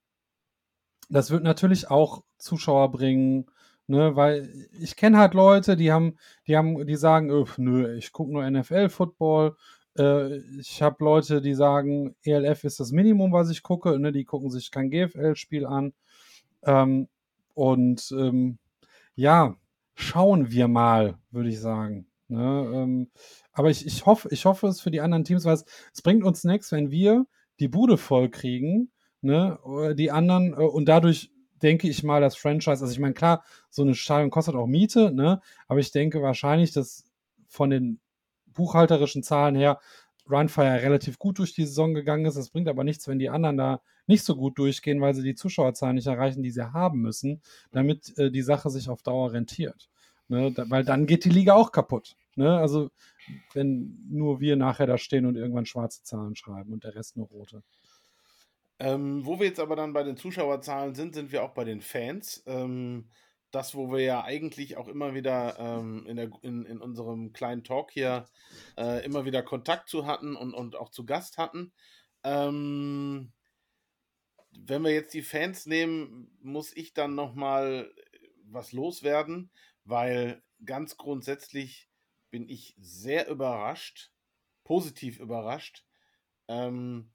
[1.11, 3.47] das wird natürlich auch Zuschauer bringen,
[3.89, 4.49] ne, weil
[4.80, 6.16] ich kenne halt Leute, die haben,
[6.47, 9.57] die haben, die sagen, öff, nö, ich gucke nur NFL-Football.
[9.99, 14.24] Äh, ich habe Leute, die sagen, ELF ist das Minimum, was ich gucke, ne, die
[14.24, 15.95] gucken sich kein GFL-Spiel an.
[16.62, 17.09] Ähm,
[17.55, 18.59] und ähm,
[19.14, 19.57] ja,
[19.95, 22.07] schauen wir mal, würde ich sagen.
[22.28, 23.11] Ne, ähm,
[23.53, 25.64] aber ich, ich, hoffe, ich hoffe es für die anderen Teams, weil es,
[25.95, 27.26] es bringt uns nichts, wenn wir
[27.59, 28.91] die Bude voll kriegen,
[29.22, 29.59] ne,
[29.97, 31.30] die anderen äh, und dadurch
[31.62, 35.11] denke ich mal, das Franchise, also ich meine, klar, so eine Stadion kostet auch Miete,
[35.12, 37.04] ne, aber ich denke wahrscheinlich, dass
[37.48, 38.00] von den
[38.46, 39.80] buchhalterischen Zahlen her
[40.30, 42.36] Runfire relativ gut durch die Saison gegangen ist.
[42.36, 45.34] Das bringt aber nichts, wenn die anderen da nicht so gut durchgehen, weil sie die
[45.34, 47.40] Zuschauerzahlen nicht erreichen, die sie haben müssen,
[47.72, 49.88] damit äh, die Sache sich auf Dauer rentiert.
[50.28, 50.52] Ne?
[50.52, 52.16] Da, weil dann geht die Liga auch kaputt.
[52.36, 52.56] Ne?
[52.59, 52.90] Also
[53.54, 57.28] wenn nur wir nachher da stehen und irgendwann schwarze Zahlen schreiben und der Rest nur
[57.28, 57.62] rote.
[58.80, 61.80] Ähm, wo wir jetzt aber dann bei den Zuschauerzahlen sind, sind wir auch bei den
[61.80, 62.42] Fans.
[62.46, 63.10] Ähm,
[63.50, 67.64] das, wo wir ja eigentlich auch immer wieder ähm, in, der, in, in unserem kleinen
[67.64, 68.26] Talk hier
[68.76, 71.72] äh, immer wieder Kontakt zu hatten und, und auch zu Gast hatten.
[72.24, 73.32] Ähm,
[74.50, 77.92] wenn wir jetzt die Fans nehmen, muss ich dann nochmal
[78.44, 79.50] was loswerden,
[79.84, 81.88] weil ganz grundsätzlich
[82.30, 84.12] bin ich sehr überrascht,
[84.64, 85.86] positiv überrascht,
[86.48, 87.10] ähm,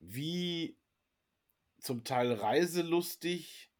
[0.00, 0.76] wie
[1.82, 3.70] zum Teil reiselustig,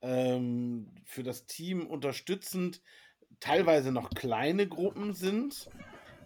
[0.00, 2.82] ähm, für das Team unterstützend
[3.40, 5.68] teilweise noch kleine Gruppen sind,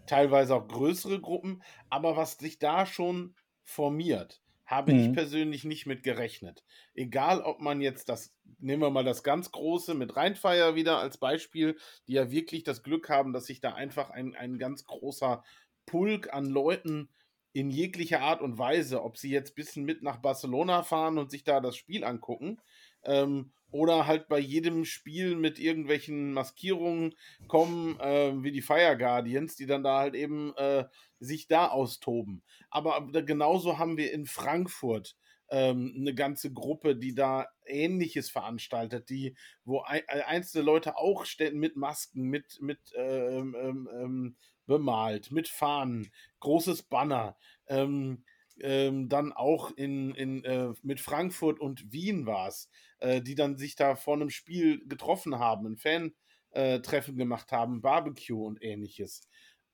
[0.07, 5.01] teilweise auch größere Gruppen, aber was sich da schon formiert, habe mhm.
[5.01, 6.65] ich persönlich nicht mit gerechnet.
[6.95, 11.19] Egal, ob man jetzt das, nehmen wir mal das ganz große mit Rheinfeier wieder als
[11.19, 15.43] Beispiel, die ja wirklich das Glück haben, dass sich da einfach ein, ein ganz großer
[15.87, 17.09] Pulk an Leuten
[17.57, 21.31] in jeglicher Art und Weise, ob sie jetzt ein bisschen mit nach Barcelona fahren und
[21.31, 22.61] sich da das Spiel angucken,
[23.03, 27.15] ähm, oder halt bei jedem Spiel mit irgendwelchen Maskierungen
[27.49, 30.85] kommen, äh, wie die Fire Guardians, die dann da halt eben äh,
[31.19, 32.43] sich da austoben.
[32.69, 35.17] Aber genauso haben wir in Frankfurt
[35.49, 39.35] ähm, eine ganze Gruppe, die da Ähnliches veranstaltet, die,
[39.65, 44.37] wo äh, einzelne Leute auch mit Masken, mit, mit ähm, ähm, ähm,
[44.67, 46.11] bemalt, mit Fahnen,
[46.41, 47.37] großes Banner.
[47.69, 48.25] Ähm,
[48.61, 53.57] ähm, dann auch in, in, äh, mit Frankfurt und Wien war es, äh, die dann
[53.57, 59.21] sich da vor einem Spiel getroffen haben, ein Fan-Treffen äh, gemacht haben, Barbecue und ähnliches.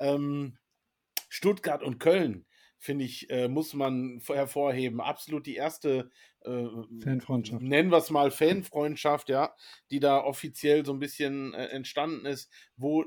[0.00, 0.58] Ähm,
[1.28, 2.44] Stuttgart und Köln,
[2.82, 5.00] finde ich, äh, muss man hervorheben.
[5.00, 6.10] Absolut die erste
[6.40, 6.66] äh,
[7.00, 7.62] Fanfreundschaft.
[7.62, 9.54] Nennen wir es mal Fanfreundschaft, ja,
[9.92, 13.04] die da offiziell so ein bisschen äh, entstanden ist, wo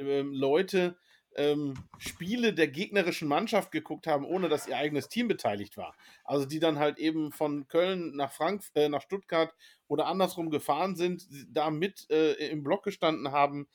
[0.00, 0.98] ähm, Leute
[1.36, 5.94] ähm, Spiele der gegnerischen Mannschaft geguckt haben, ohne dass ihr eigenes Team beteiligt war.
[6.24, 9.54] Also die dann halt eben von Köln nach Frank äh, nach Stuttgart
[9.86, 13.68] oder andersrum gefahren sind, da mit äh, im Block gestanden haben,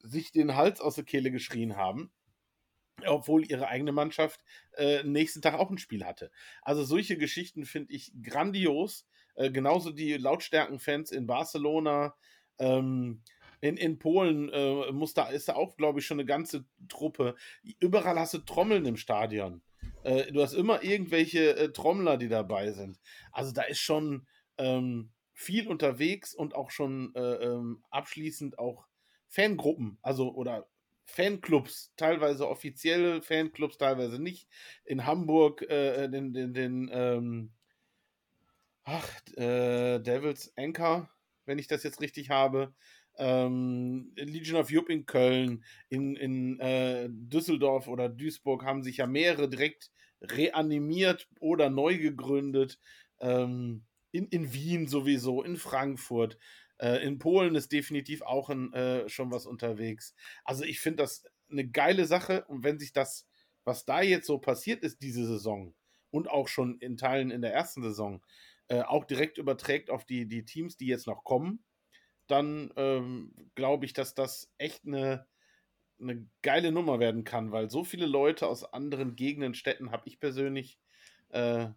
[0.00, 2.10] sich den Hals aus der Kehle geschrien haben
[3.06, 4.40] obwohl ihre eigene Mannschaft
[4.76, 6.30] äh, nächsten Tag auch ein Spiel hatte.
[6.62, 9.06] Also solche Geschichten finde ich grandios.
[9.34, 12.14] Äh, genauso die Lautstärkenfans in Barcelona,
[12.58, 13.22] ähm,
[13.60, 17.36] in, in Polen äh, muss da, ist da auch, glaube ich, schon eine ganze Truppe.
[17.80, 19.62] Überall hast du Trommeln im Stadion.
[20.02, 23.00] Äh, du hast immer irgendwelche äh, Trommler, die dabei sind.
[23.30, 24.26] Also da ist schon
[24.58, 28.86] ähm, viel unterwegs und auch schon äh, ähm, abschließend auch
[29.28, 30.68] Fangruppen, also oder
[31.04, 34.48] Fanclubs, teilweise offizielle Fanclubs, teilweise nicht.
[34.84, 37.52] In Hamburg äh, den, den, den ähm,
[38.84, 41.10] ach, äh, Devils Anchor,
[41.44, 42.74] wenn ich das jetzt richtig habe
[43.18, 49.06] ähm, Legion of Jupp in Köln, in, in äh, Düsseldorf oder Duisburg haben sich ja
[49.06, 49.90] mehrere direkt
[50.20, 52.78] reanimiert oder neu gegründet.
[53.20, 56.38] Ähm, in, in Wien sowieso, in Frankfurt.
[56.82, 60.14] Äh, in Polen ist definitiv auch ein, äh, schon was unterwegs.
[60.44, 63.28] Also ich finde das eine geile Sache und wenn sich das,
[63.64, 65.74] was da jetzt so passiert ist diese Saison
[66.10, 68.20] und auch schon in Teilen in der ersten Saison,
[68.66, 71.62] äh, auch direkt überträgt auf die, die Teams, die jetzt noch kommen,
[72.26, 75.26] dann ähm, glaube ich, dass das echt eine,
[76.00, 80.18] eine geile Nummer werden kann, weil so viele Leute aus anderen Gegenden, Städten habe ich
[80.18, 80.80] persönlich
[81.28, 81.68] äh,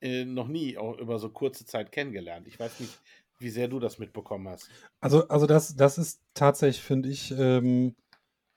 [0.00, 2.46] äh, noch nie über so kurze Zeit kennengelernt.
[2.46, 2.98] Ich weiß nicht,
[3.40, 4.68] wie sehr du das mitbekommen hast.
[5.00, 7.96] Also, also das, das ist tatsächlich, finde ich, ähm,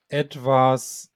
[0.10, 1.12] etwas,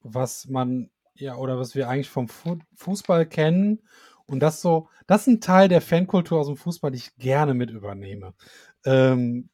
[0.00, 3.82] was man ja oder was wir eigentlich vom Fu Fußball kennen.
[4.26, 7.54] Und das so, das ist ein Teil der Fankultur aus dem Fußball, die ich gerne
[7.54, 8.34] mit übernehme.
[8.84, 9.48] Ähm,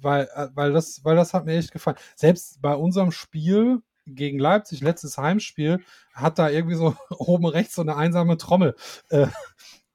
[0.00, 1.96] weil, äh, weil, das, weil das hat mir echt gefallen.
[2.16, 5.80] Selbst bei unserem Spiel gegen Leipzig, letztes Heimspiel,
[6.12, 8.76] hat da irgendwie so oben rechts so eine einsame Trommel
[9.08, 9.26] äh,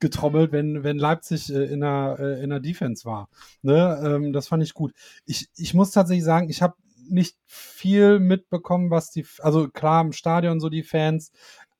[0.02, 3.30] getrommelt, wenn, wenn Leipzig äh, in, der, äh, in der Defense war.
[3.62, 4.02] Ne?
[4.04, 4.94] Ähm, das fand ich gut.
[5.26, 6.76] Ich, ich muss tatsächlich sagen, ich habe
[7.08, 11.32] nicht viel mitbekommen, was die, also klar im Stadion so die Fans,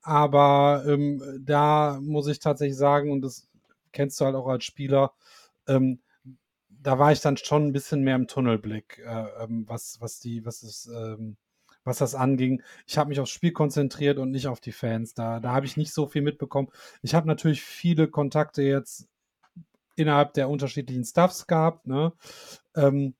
[0.02, 3.48] aber ähm, da muss ich tatsächlich sagen, und das
[3.92, 5.12] kennst du halt auch als Spieler,
[5.66, 6.00] ähm,
[6.68, 10.44] da war ich dann schon ein bisschen mehr im Tunnelblick, äh, ähm, was, was die,
[10.44, 11.36] was es, ähm,
[11.84, 12.62] was das anging.
[12.86, 15.14] Ich habe mich aufs Spiel konzentriert und nicht auf die Fans.
[15.14, 16.68] Da, da habe ich nicht so viel mitbekommen.
[17.02, 19.08] Ich habe natürlich viele Kontakte jetzt
[19.96, 22.12] innerhalb der unterschiedlichen Stuffs gehabt, ne?
[22.74, 23.14] Ähm,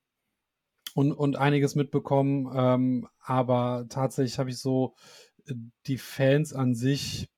[0.95, 2.51] und, und einiges mitbekommen.
[2.55, 4.95] Ähm, aber tatsächlich habe ich so
[5.47, 5.53] äh,
[5.87, 7.29] die Fans an sich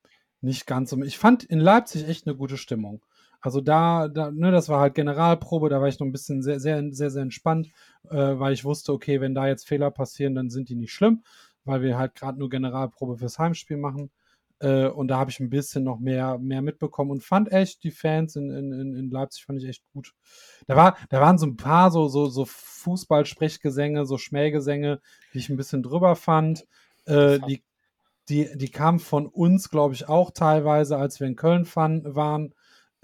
[0.41, 1.01] nicht ganz so.
[1.03, 3.03] Ich fand in Leipzig echt eine gute Stimmung.
[3.45, 6.59] Also da, da ne, das war halt Generalprobe, da war ich noch ein bisschen sehr,
[6.59, 7.67] sehr, sehr, sehr entspannt,
[8.09, 11.23] äh, weil ich wusste, okay, wenn da jetzt Fehler passieren, dann sind die nicht schlimm,
[11.63, 14.09] weil wir halt gerade nur Generalprobe fürs Heimspiel machen.
[14.59, 17.91] Äh, und da habe ich ein bisschen noch mehr, mehr mitbekommen und fand echt die
[17.91, 20.13] Fans in, in, in Leipzig fand ich echt gut.
[20.65, 25.01] Da, war, da waren so ein paar so, so, so Fußballsprechgesänge, so Schmähgesänge,
[25.35, 26.65] die ich ein bisschen drüber fand.
[27.05, 27.63] Äh, die,
[28.27, 32.55] die, die kamen von uns, glaube ich, auch teilweise, als wir in Köln fan, waren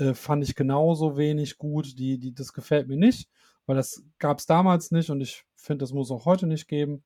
[0.02, 1.97] äh, fand ich genauso wenig gut.
[1.99, 3.30] Die, die, das gefällt mir nicht,
[3.66, 7.04] weil das gab es damals nicht und ich finde, das muss auch heute nicht geben.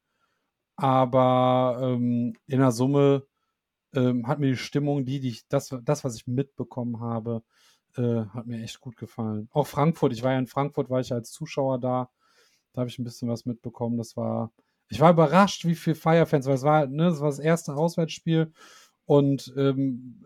[0.77, 3.25] Aber ähm, in der Summe
[3.93, 7.43] ähm, hat mir die Stimmung, die, die ich, das, das, was ich mitbekommen habe,
[7.97, 9.49] äh, hat mir echt gut gefallen.
[9.51, 12.09] Auch Frankfurt, ich war ja in Frankfurt, war ich als Zuschauer da.
[12.73, 13.97] Da habe ich ein bisschen was mitbekommen.
[13.97, 14.51] Das war,
[14.89, 18.51] ich war überrascht, wie viele Firefans, weil es war, ne, das war das erste Auswärtsspiel
[19.05, 20.25] und ähm,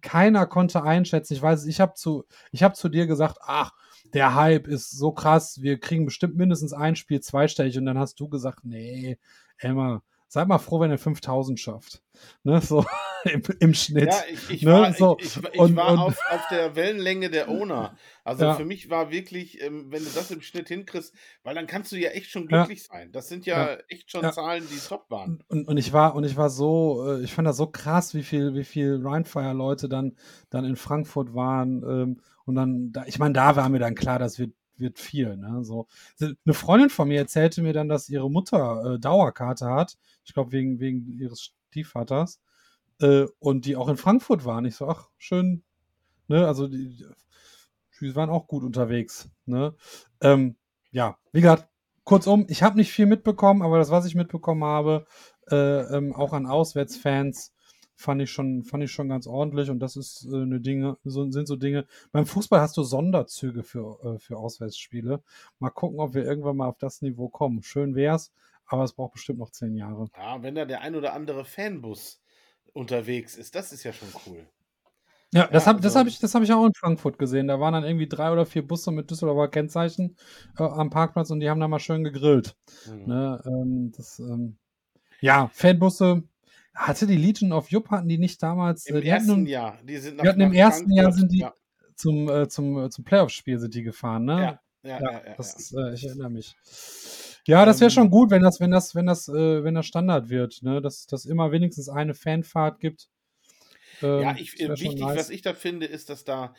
[0.00, 1.34] keiner konnte einschätzen.
[1.34, 3.72] Ich weiß, ich habe zu, ich habe zu dir gesagt, ach,
[4.14, 8.20] der Hype ist so krass, wir kriegen bestimmt mindestens ein Spiel zweistellig und dann hast
[8.20, 9.18] du gesagt, nee,
[9.58, 12.02] Emma, seid mal froh, wenn ihr 5000 schafft.
[12.44, 12.84] Ne, so
[13.24, 14.12] im, im Schnitt.
[14.12, 14.72] Ja, ich, ich ne?
[14.72, 15.16] war, so.
[15.20, 17.96] ich, ich, und, war und, auf, auf, der Wellenlänge der Owner.
[18.24, 18.54] Also ja.
[18.54, 21.96] für mich war wirklich, ähm, wenn du das im Schnitt hinkriegst, weil dann kannst du
[21.96, 22.94] ja echt schon glücklich ja.
[22.94, 23.12] sein.
[23.12, 25.42] Das sind ja, echt schon Zahlen, die top waren.
[25.48, 28.22] Und, und, ich war, und ich war so, äh, ich fand das so krass, wie
[28.22, 30.16] viel, wie viel Rheinfire-Leute dann,
[30.50, 31.82] dann in Frankfurt waren.
[31.82, 35.36] Ähm, und dann, da, ich meine, da war mir dann klar, das wird wird viel.
[35.36, 35.64] Ne?
[35.64, 35.86] So.
[36.20, 39.96] Eine Freundin von mir erzählte mir dann, dass ihre Mutter äh, Dauerkarte hat.
[40.24, 42.40] Ich glaube, wegen, wegen ihres Stiefvaters.
[43.00, 44.64] Äh, und die auch in Frankfurt waren.
[44.64, 45.62] Ich so, ach, schön,
[46.28, 47.04] ne, also die,
[48.00, 49.74] die waren auch gut unterwegs, ne.
[50.20, 50.56] Ähm,
[50.90, 51.68] ja, wie gesagt,
[52.04, 55.06] kurzum, ich habe nicht viel mitbekommen, aber das, was ich mitbekommen habe,
[55.50, 55.56] äh,
[55.96, 57.52] ähm, auch an Auswärtsfans,
[57.96, 61.30] fand ich schon, fand ich schon ganz ordentlich und das ist äh, eine Dinge, so,
[61.30, 61.86] sind so Dinge.
[62.12, 65.22] Beim Fußball hast du Sonderzüge für, äh, für Auswärtsspiele.
[65.58, 67.62] Mal gucken, ob wir irgendwann mal auf das Niveau kommen.
[67.62, 68.32] Schön wär's,
[68.66, 70.08] aber es braucht bestimmt noch zehn Jahre.
[70.16, 72.20] Ja, wenn da der ein oder andere Fanbus
[72.76, 74.46] unterwegs ist, das ist ja schon cool.
[75.32, 77.48] Ja, das habe also, hab ich, hab ich auch in Frankfurt gesehen.
[77.48, 80.16] Da waren dann irgendwie drei oder vier Busse mit Düsseldorfer Kennzeichen
[80.58, 82.56] äh, am Parkplatz und die haben da mal schön gegrillt.
[82.86, 83.06] Mhm.
[83.06, 84.56] Ne, ähm, das, ähm,
[85.20, 86.22] ja, Fanbusse.
[86.74, 88.86] Hatte die Legion of Jupp, hatten die nicht damals.
[88.86, 89.78] Im ersten nun, Jahr.
[89.82, 91.54] Die sind nach, die hatten im ersten Jahr sind die ja.
[91.94, 94.40] zum, äh, zum, äh, zum Playoff-Spiel sind die gefahren, ne?
[94.40, 95.12] Ja, ja, ja.
[95.26, 96.54] ja, das äh, ich erinnere mich.
[97.46, 98.10] Ja, das wäre schon ähm.
[98.10, 100.80] gut, wenn das, wenn das, wenn das, äh, wenn das Standard wird, ne?
[100.80, 103.08] Dass das immer wenigstens eine Fanfahrt gibt.
[104.02, 105.16] Ähm, ja, ich, wichtig, nice.
[105.16, 106.54] was ich da finde, ist, dass da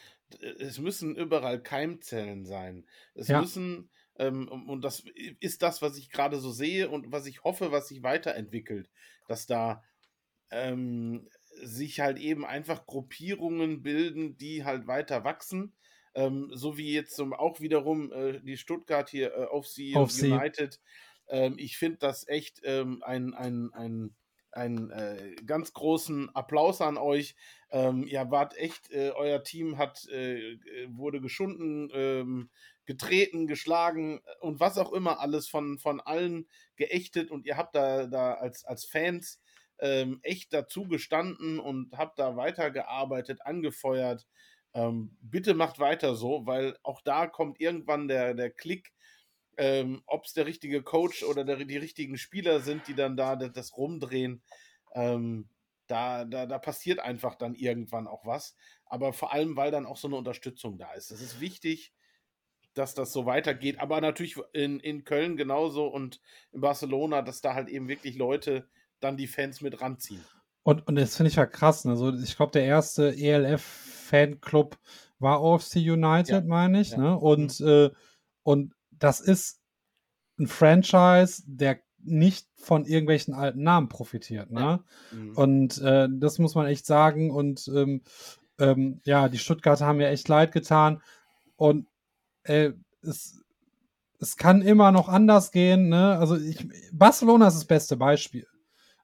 [0.60, 2.86] es müssen überall Keimzellen sein.
[3.14, 3.40] Es ja.
[3.40, 5.04] müssen ähm, und das
[5.40, 8.90] ist das, was ich gerade so sehe und was ich hoffe, was sich weiterentwickelt,
[9.28, 9.84] dass da
[10.50, 11.28] ähm,
[11.62, 15.74] sich halt eben einfach Gruppierungen bilden, die halt weiter wachsen.
[16.18, 20.80] Ähm, so wie jetzt auch wiederum äh, die Stuttgart hier äh, auf sie United.
[21.30, 24.15] Ähm, ich finde das echt ähm, ein, ein, ein
[24.51, 27.36] einen äh, ganz großen Applaus an euch.
[27.70, 30.57] Ähm, ihr wart echt, äh, euer Team hat, äh,
[30.88, 32.49] wurde geschunden, ähm,
[32.86, 38.07] getreten, geschlagen und was auch immer alles von, von allen geächtet und ihr habt da,
[38.07, 39.41] da als, als Fans
[39.80, 44.26] ähm, echt dazu gestanden und habt da weitergearbeitet, angefeuert.
[44.78, 48.93] Ähm, bitte macht weiter so, weil auch da kommt irgendwann der, der Klick,
[49.57, 53.36] ähm, ob es der richtige Coach oder der, die richtigen Spieler sind, die dann da
[53.36, 54.43] das, das rumdrehen.
[54.93, 55.49] Ähm,
[55.88, 58.55] da, da, da passiert einfach dann irgendwann auch was.
[58.86, 61.09] Aber vor allem, weil dann auch so eine Unterstützung da ist.
[61.09, 61.91] Es ist wichtig,
[62.75, 63.80] dass das so weitergeht.
[63.80, 66.21] Aber natürlich in, in Köln genauso und
[66.51, 68.69] in Barcelona, dass da halt eben wirklich Leute
[68.99, 70.23] dann die Fans mit ranziehen.
[70.68, 71.86] Und, und das finde ich ja krass.
[71.86, 71.95] Ne?
[71.95, 74.78] So, ich glaube, der erste ELF-Fanclub
[75.18, 76.41] war OFC United, ja.
[76.41, 76.91] meine ich.
[76.91, 76.97] Ja.
[76.97, 77.18] Ne?
[77.18, 77.68] Und, mhm.
[77.68, 77.89] äh,
[78.43, 79.61] und das ist
[80.38, 84.51] ein Franchise, der nicht von irgendwelchen alten Namen profitiert.
[84.51, 84.59] Ne?
[84.59, 84.84] Ja.
[85.13, 85.38] Mhm.
[85.38, 87.32] Und äh, das muss man echt sagen.
[87.32, 88.01] Und ähm,
[88.59, 91.01] ähm, ja, die Stuttgarter haben mir echt leid getan.
[91.55, 91.88] Und
[92.43, 93.41] äh, es,
[94.20, 95.88] es kann immer noch anders gehen.
[95.88, 96.18] Ne?
[96.18, 98.45] Also ich, Barcelona ist das beste Beispiel.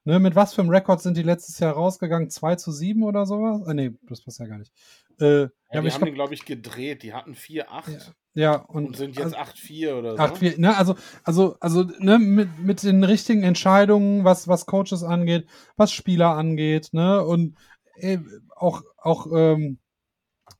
[0.06, 2.28] Ne, mit was für einem Rekord sind die letztes Jahr rausgegangen?
[2.28, 3.62] 2 zu 7 oder sowas?
[3.66, 4.72] Ah, nee, das passt ja gar nicht.
[5.18, 7.02] Äh, ja, ja, die haben den, glaube ich, gedreht.
[7.02, 7.90] Die hatten 4-8.
[7.90, 7.98] Ja,
[8.34, 10.22] ja, und, und sind jetzt also, 8-4 oder so.
[10.22, 15.46] 8-4, ne, also, also, also ne, mit, mit den richtigen Entscheidungen, was, was Coaches angeht,
[15.76, 17.56] was Spieler angeht, ne, und
[17.96, 18.18] äh,
[18.56, 19.78] auch, auch ähm,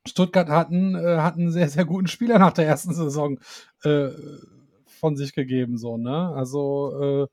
[0.07, 3.41] Stuttgart hatten, äh, hatten einen sehr, sehr guten Spieler nach der ersten Saison
[3.83, 4.11] äh,
[4.87, 6.33] von sich gegeben, so, ne?
[6.35, 7.27] Also, äh,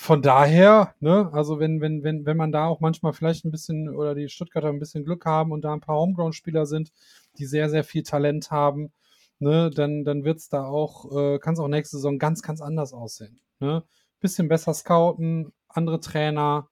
[0.00, 3.94] von daher, ne, also wenn, wenn, wenn, wenn man da auch manchmal vielleicht ein bisschen
[3.94, 6.90] oder die Stuttgarter ein bisschen Glück haben und da ein paar Homegrown-Spieler sind,
[7.36, 8.92] die sehr, sehr viel Talent haben,
[9.40, 12.62] ne, dann, dann wird es da auch, äh, kann es auch nächste Saison ganz, ganz
[12.62, 13.42] anders aussehen.
[13.58, 13.84] Ne?
[14.20, 16.70] Bisschen besser scouten, andere Trainer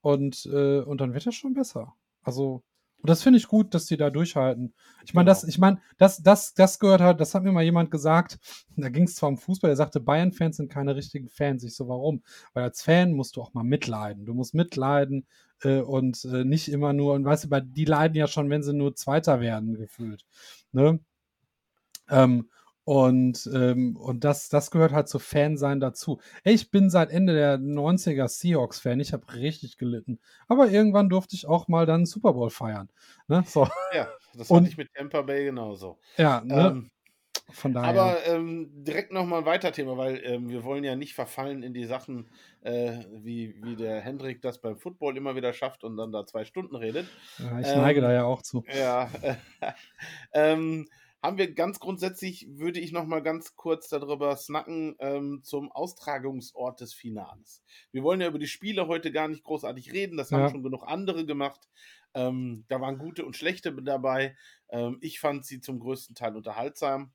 [0.00, 1.94] und, äh, und dann wird das schon besser.
[2.22, 2.64] Also,
[3.02, 4.74] und das finde ich gut, dass die da durchhalten.
[5.04, 5.40] Ich meine, genau.
[5.40, 8.38] das, ich meine, das, das, das gehört halt, das hat mir mal jemand gesagt,
[8.76, 11.62] da ging es zwar um Fußball, der sagte, Bayern-Fans sind keine richtigen Fans.
[11.62, 12.22] Ich so, warum?
[12.52, 14.24] Weil als Fan musst du auch mal mitleiden.
[14.24, 15.26] Du musst mitleiden
[15.62, 18.74] äh, und äh, nicht immer nur, und weißt du, die leiden ja schon, wenn sie
[18.74, 20.24] nur Zweiter werden, gefühlt.
[20.72, 20.98] Ne?
[22.08, 22.50] Ähm,
[22.86, 26.20] und, ähm, und das, das gehört halt zu Fansein dazu.
[26.44, 29.00] Ich bin seit Ende der 90er Seahawks-Fan.
[29.00, 30.20] Ich habe richtig gelitten.
[30.46, 32.88] Aber irgendwann durfte ich auch mal dann Super Bowl feiern.
[33.26, 33.42] Ne?
[33.44, 33.66] So.
[33.92, 35.98] Ja, das hatte ich mit Tampa Bay genauso.
[36.16, 36.68] Ja, ne?
[36.68, 36.90] Ähm,
[37.50, 37.88] von daher.
[37.90, 41.74] Aber ähm, direkt nochmal ein weiter Thema, weil ähm, wir wollen ja nicht verfallen in
[41.74, 42.28] die Sachen,
[42.60, 46.44] äh, wie, wie der Hendrik das beim Football immer wieder schafft und dann da zwei
[46.44, 47.08] Stunden redet.
[47.38, 48.62] Ja, ich neige da ja auch zu.
[48.78, 49.10] Ja.
[50.32, 50.86] ähm,
[51.26, 56.80] haben wir ganz grundsätzlich, würde ich noch mal ganz kurz darüber snacken, ähm, zum Austragungsort
[56.80, 57.64] des Finales.
[57.90, 60.38] Wir wollen ja über die Spiele heute gar nicht großartig reden, das ja.
[60.38, 61.68] haben schon genug andere gemacht.
[62.14, 64.36] Ähm, da waren gute und schlechte dabei.
[64.68, 67.12] Ähm, ich fand sie zum größten Teil unterhaltsam.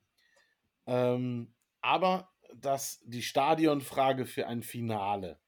[0.86, 5.40] Ähm, aber das, die Stadionfrage für ein Finale.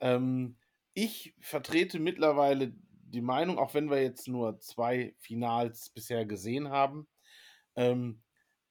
[0.00, 0.56] Ähm,
[0.94, 7.06] ich vertrete mittlerweile die Meinung, auch wenn wir jetzt nur zwei Finals bisher gesehen haben,
[7.78, 8.20] ähm,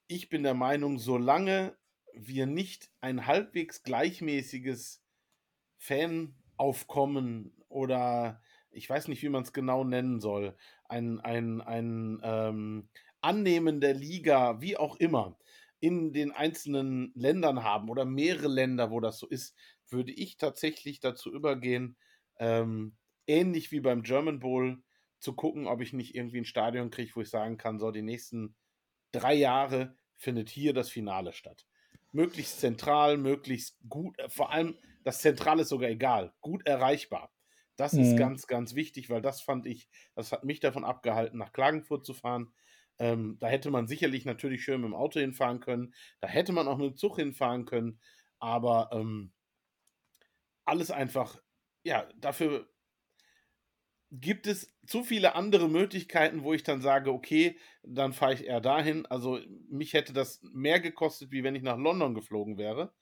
[0.07, 1.77] ich bin der Meinung, solange
[2.13, 5.01] wir nicht ein halbwegs gleichmäßiges
[5.77, 10.55] Fanaufkommen oder ich weiß nicht, wie man es genau nennen soll,
[10.85, 12.89] ein, ein, ein ähm,
[13.21, 15.37] Annehmen der Liga, wie auch immer,
[15.79, 19.55] in den einzelnen Ländern haben oder mehrere Länder, wo das so ist,
[19.89, 21.97] würde ich tatsächlich dazu übergehen,
[22.39, 24.83] ähm, ähnlich wie beim German Bowl,
[25.19, 28.03] zu gucken, ob ich nicht irgendwie ein Stadion kriege, wo ich sagen kann, so die
[28.03, 28.55] nächsten
[29.11, 31.65] drei Jahre findet hier das Finale statt.
[32.11, 37.31] Möglichst zentral, möglichst gut, äh, vor allem das Zentrale ist sogar egal, gut erreichbar.
[37.77, 38.01] Das mhm.
[38.01, 42.05] ist ganz, ganz wichtig, weil das fand ich, das hat mich davon abgehalten, nach Klagenfurt
[42.05, 42.53] zu fahren.
[42.99, 45.93] Ähm, da hätte man sicherlich natürlich schön mit dem Auto hinfahren können.
[46.19, 47.99] Da hätte man auch mit dem Zug hinfahren können.
[48.39, 49.31] Aber ähm,
[50.65, 51.39] alles einfach,
[51.83, 52.67] ja, dafür
[54.11, 58.61] gibt es zu viele andere Möglichkeiten, wo ich dann sage, okay, dann fahre ich eher
[58.61, 59.05] dahin.
[59.05, 59.39] Also
[59.69, 62.93] mich hätte das mehr gekostet, wie wenn ich nach London geflogen wäre.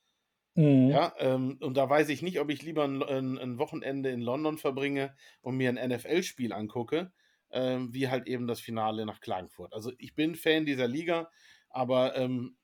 [0.56, 0.90] Mhm.
[0.90, 4.22] Ja, ähm, und da weiß ich nicht, ob ich lieber ein, ein, ein, Wochenende in
[4.22, 7.12] London verbringe und mir ein NFL-Spiel angucke,
[7.52, 9.74] ähm, wie halt eben das Finale nach Klagenfurt.
[9.74, 11.30] Also ich bin Fan dieser Liga,
[11.70, 12.58] aber ähm,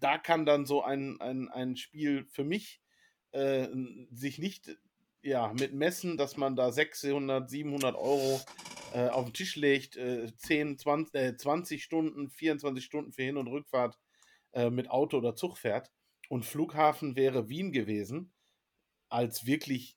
[0.00, 2.82] da kann dann so ein, ein, ein Spiel für mich
[3.32, 3.68] äh,
[4.10, 4.76] sich nicht
[5.22, 8.40] ja, mit Messen, dass man da 600, 700 Euro
[8.94, 13.36] äh, auf den Tisch legt, äh, 10, 20, äh, 20 Stunden, 24 Stunden für Hin-
[13.36, 13.98] und Rückfahrt
[14.52, 15.90] äh, mit Auto oder Zug fährt.
[16.28, 18.32] Und Flughafen wäre Wien gewesen,
[19.08, 19.96] als wirklich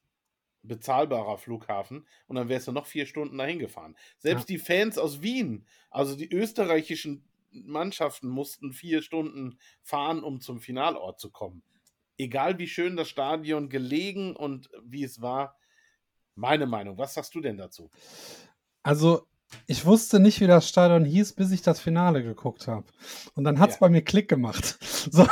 [0.63, 2.07] bezahlbarer Flughafen.
[2.27, 3.95] Und dann wärst du noch vier Stunden dahin gefahren.
[4.17, 4.55] Selbst ja.
[4.55, 11.19] die Fans aus Wien, also die österreichischen Mannschaften, mussten vier Stunden fahren, um zum Finalort
[11.19, 11.63] zu kommen
[12.17, 15.57] egal wie schön das Stadion gelegen und wie es war,
[16.35, 16.97] meine Meinung.
[16.97, 17.89] Was sagst du denn dazu?
[18.81, 19.27] Also,
[19.67, 22.85] ich wusste nicht, wie das Stadion hieß, bis ich das Finale geguckt habe.
[23.35, 23.79] Und dann hat es ja.
[23.81, 24.77] bei mir Klick gemacht.
[25.11, 25.27] So.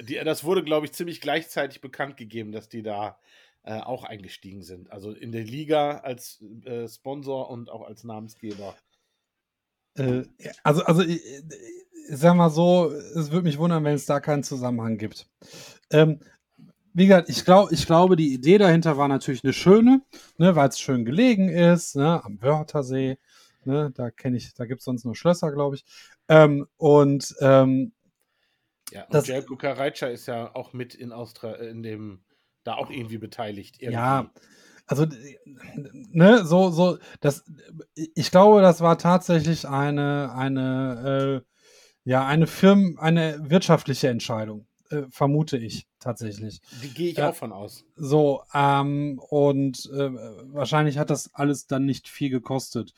[0.00, 3.20] Die, das wurde, glaube ich, ziemlich gleichzeitig bekannt gegeben, dass die da
[3.62, 4.90] äh, auch eingestiegen sind.
[4.90, 8.74] Also in der Liga als äh, Sponsor und auch als Namensgeber.
[9.94, 10.22] Äh,
[10.62, 14.42] also, also ich, ich sag mal so, es würde mich wundern, wenn es da keinen
[14.42, 15.28] Zusammenhang gibt.
[15.90, 16.20] Ähm,
[16.94, 20.02] wie gesagt, ich, glaub, ich glaube, die Idee dahinter war natürlich eine schöne,
[20.36, 23.18] ne, weil es schön gelegen ist, ne, am Wörthersee.
[23.64, 25.84] Ne, da kenne ich, da gibt es sonst nur Schlösser, glaube ich.
[26.28, 27.92] Ähm, und ähm,
[28.90, 32.24] ja, und Jelko Karaitscha ist ja auch mit in Austria in dem
[32.64, 33.80] da auch irgendwie beteiligt.
[33.80, 33.94] Irgendwie.
[33.94, 34.30] Ja,
[34.86, 35.06] also
[36.12, 37.44] ne, so so das
[37.94, 41.52] ich glaube, das war tatsächlich eine eine äh,
[42.04, 46.60] ja, eine Firmen, eine wirtschaftliche Entscheidung, äh, vermute ich tatsächlich.
[46.82, 47.84] Die gehe ich äh, auch von aus.
[47.96, 50.10] So, ähm, und äh,
[50.52, 52.92] wahrscheinlich hat das alles dann nicht viel gekostet.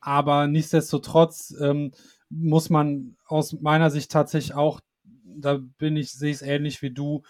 [0.00, 1.92] Aber nichtsdestotrotz ähm,
[2.30, 4.80] muss man aus meiner Sicht tatsächlich auch,
[5.24, 7.22] da bin ich, sehe ich es ähnlich wie du,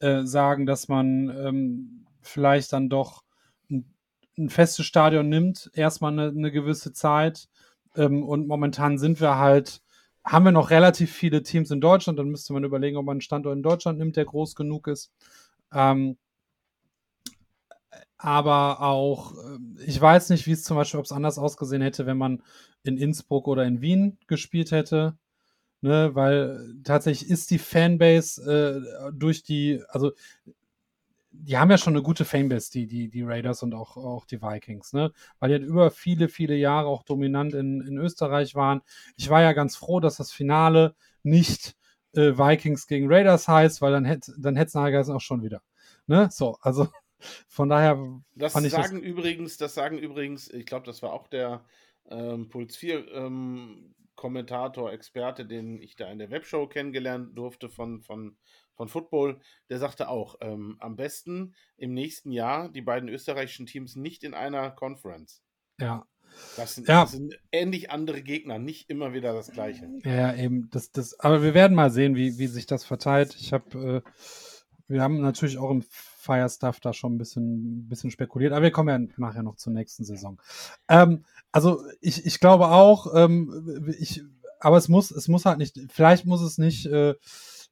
[0.00, 3.24] äh, sagen, dass man ähm, vielleicht dann doch
[3.70, 3.94] ein,
[4.38, 7.48] ein, festes Stadion nimmt, erstmal eine, eine gewisse Zeit.
[7.96, 9.82] Ähm, und momentan sind wir halt
[10.26, 12.18] haben wir noch relativ viele Teams in Deutschland.
[12.18, 15.12] Dann müsste man überlegen, ob man einen Standort in Deutschland nimmt, der groß genug ist.
[15.72, 16.16] Ähm,
[18.18, 22.06] aber auch, äh, ich weiß nicht, wie es zum Beispiel, ob es anders ausgesehen hätte,
[22.06, 22.42] wenn man
[22.82, 25.16] in Innsbruck oder in Wien gespielt hätte.
[25.82, 30.12] Ne, weil tatsächlich ist die Fanbase äh, durch die, also
[31.38, 34.42] die haben ja schon eine gute Fanbase, die, die, die Raiders und auch, auch die
[34.42, 35.12] Vikings, ne?
[35.38, 38.82] Weil die halt über viele, viele Jahre auch dominant in, in Österreich waren.
[39.16, 41.76] Ich war ja ganz froh, dass das Finale nicht
[42.14, 45.62] äh, Vikings gegen Raiders heißt, weil dann hätte dann es nachher auch schon wieder.
[46.06, 46.28] Ne?
[46.30, 46.88] So, also
[47.48, 47.98] von daher.
[48.34, 51.64] Das fand sagen das übrigens, das sagen übrigens, ich glaube, das war auch der
[52.08, 58.00] ähm, Puls 4 ähm, Kommentator, Experte, den ich da in der Webshow kennengelernt durfte von,
[58.00, 58.36] von
[58.76, 63.96] von Football, der sagte auch, ähm, am besten im nächsten Jahr die beiden österreichischen Teams
[63.96, 65.42] nicht in einer Conference.
[65.80, 66.06] Ja.
[66.56, 67.02] Das sind, ja.
[67.02, 69.88] das sind ähnlich andere Gegner, nicht immer wieder das Gleiche.
[70.04, 70.68] Ja, eben.
[70.70, 73.34] Das, das, aber wir werden mal sehen, wie, wie sich das verteilt.
[73.38, 74.10] Ich habe, äh,
[74.88, 78.62] wir haben natürlich auch im Fire Stuff da schon ein bisschen, ein bisschen spekuliert, aber
[78.62, 80.40] wir kommen ja nachher noch zur nächsten Saison.
[80.88, 84.22] Ähm, also ich, ich glaube auch, ähm, ich,
[84.60, 87.14] aber es muss, es muss halt nicht, vielleicht muss es nicht äh,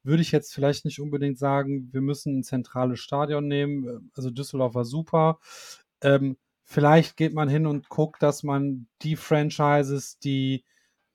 [0.05, 4.11] würde ich jetzt vielleicht nicht unbedingt sagen, wir müssen ein zentrales Stadion nehmen.
[4.15, 5.39] Also Düsseldorf war super.
[6.03, 10.65] Ähm, vielleicht geht man hin und guckt, dass man die Franchises, die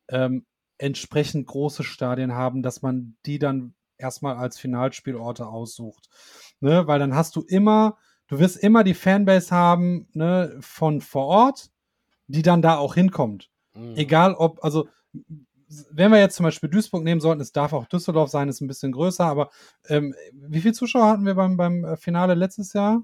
[0.10, 0.46] ähm,
[0.78, 6.10] entsprechend große Stadien haben, dass man die dann erstmal als Finalspielorte aussucht.
[6.60, 6.88] Ne?
[6.88, 11.70] Weil dann hast du immer, du wirst immer die Fanbase haben ne, von vor Ort,
[12.28, 13.50] die dann da auch hinkommt.
[13.74, 13.96] Mhm.
[13.96, 14.88] Egal ob, also
[15.92, 18.68] wenn wir jetzt zum Beispiel Duisburg nehmen sollten, es darf auch Düsseldorf sein, ist ein
[18.68, 19.50] bisschen größer, aber
[19.88, 23.04] ähm, wie viele Zuschauer hatten wir beim, beim äh, Finale letztes Jahr?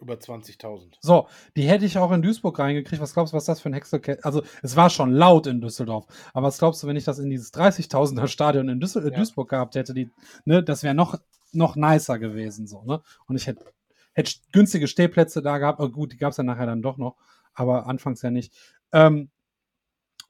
[0.00, 0.94] Über 20.000.
[1.00, 3.00] So, die hätte ich auch in Duisburg reingekriegt.
[3.00, 4.24] Was glaubst du, was das für ein Hexerkette?
[4.24, 6.06] Also, es war schon laut in Düsseldorf.
[6.34, 9.10] Aber was glaubst du, wenn ich das in dieses 30.000er Stadion in Düssel ja.
[9.10, 9.94] Duisburg gehabt hätte?
[9.94, 10.10] Die,
[10.44, 11.20] ne, das wäre noch,
[11.52, 12.66] noch nicer gewesen.
[12.66, 13.00] So, ne?
[13.26, 13.64] Und ich hätte,
[14.12, 15.78] hätte günstige Stehplätze da gehabt.
[15.78, 17.16] Oh, gut, die gab es ja nachher dann doch noch.
[17.54, 18.52] Aber anfangs ja nicht.
[18.92, 19.30] Ähm,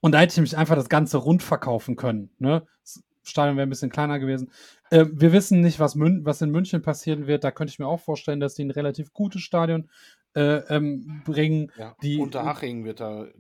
[0.03, 2.31] und da hätte ich mich einfach das Ganze rund verkaufen können.
[2.39, 2.67] Ne?
[2.83, 4.51] Das Stadion wäre ein bisschen kleiner gewesen.
[4.91, 7.45] Äh, wir wissen nicht, was, Mün was in München passieren wird.
[7.45, 9.89] Da könnte ich mir auch vorstellen, dass die ein relativ gutes Stadion
[10.35, 11.71] äh, ähm, bringen.
[11.79, 13.31] Ja, die, Unterhaching wird da äh,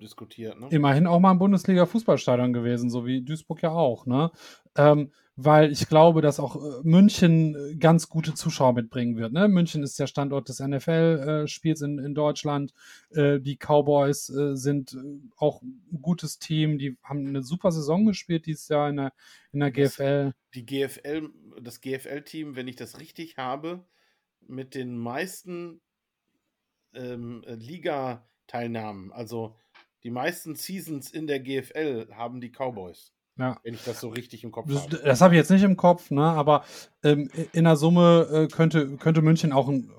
[0.00, 0.60] diskutiert.
[0.60, 0.68] Ne?
[0.70, 4.06] Immerhin auch mal ein Bundesliga-Fußballstadion gewesen, so wie Duisburg ja auch.
[4.06, 4.30] Ne?
[4.76, 9.32] Ähm, weil ich glaube, dass auch äh, München äh, ganz gute Zuschauer mitbringen wird.
[9.32, 9.48] Ne?
[9.48, 12.72] München ist der Standort des NFL-Spiels in, in Deutschland.
[13.10, 16.78] Äh, die Cowboys äh, sind äh, auch ein gutes Team.
[16.78, 19.12] Die haben eine super Saison gespielt dieses Jahr in der,
[19.52, 20.32] in der GFL.
[20.54, 21.28] Die GFL,
[21.60, 23.84] das GFL-Team, wenn ich das richtig habe,
[24.40, 25.82] mit den meisten
[26.94, 29.54] ähm, Liga-Teilnahmen, also
[30.02, 33.15] die meisten Seasons in der GFL haben die Cowboys.
[33.38, 33.58] Ja.
[33.62, 34.96] Wenn ich das so richtig im Kopf das, habe.
[35.04, 36.22] Das habe ich jetzt nicht im Kopf, ne?
[36.22, 36.64] aber
[37.02, 39.90] ähm, in der Summe äh, könnte, könnte München auch ein.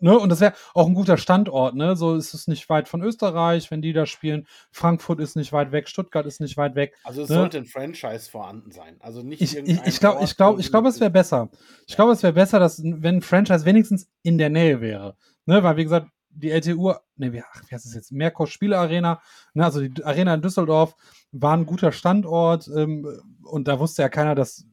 [0.00, 0.18] Ne?
[0.18, 1.96] Und das wäre auch ein guter Standort, ne?
[1.96, 4.46] So ist es nicht weit von Österreich, wenn die da spielen.
[4.70, 6.94] Frankfurt ist nicht weit weg, Stuttgart ist nicht weit weg.
[7.04, 7.36] Also es ne?
[7.36, 8.96] sollte ein Franchise vorhanden sein.
[9.00, 11.48] Also nicht Ich, ich, ich glaube, ich glaube, ich glaube, es wäre besser.
[11.86, 15.16] Ich glaube, es wäre besser, dass wenn ein Franchise wenigstens in der Nähe wäre.
[15.46, 15.62] Ne?
[15.62, 18.12] Weil, wie gesagt, die LTU, ne, wie, wie heißt es jetzt?
[18.12, 19.20] Merkur Spielarena,
[19.54, 20.94] ne, also die Arena in Düsseldorf
[21.32, 23.06] war ein guter Standort ähm,
[23.42, 24.66] und da wusste ja keiner, dass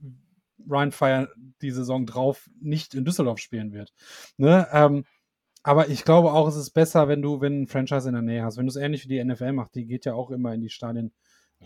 [0.69, 1.29] Ryan Fire
[1.61, 3.93] die Saison drauf nicht in Düsseldorf spielen wird.
[4.37, 4.67] Ne?
[4.71, 5.05] Ähm,
[5.63, 8.43] aber ich glaube auch, es ist besser, wenn du, wenn ein Franchise in der Nähe
[8.43, 8.57] hast.
[8.57, 10.69] Wenn du es ähnlich wie die NFL macht, die geht ja auch immer in die
[10.69, 11.13] Stadien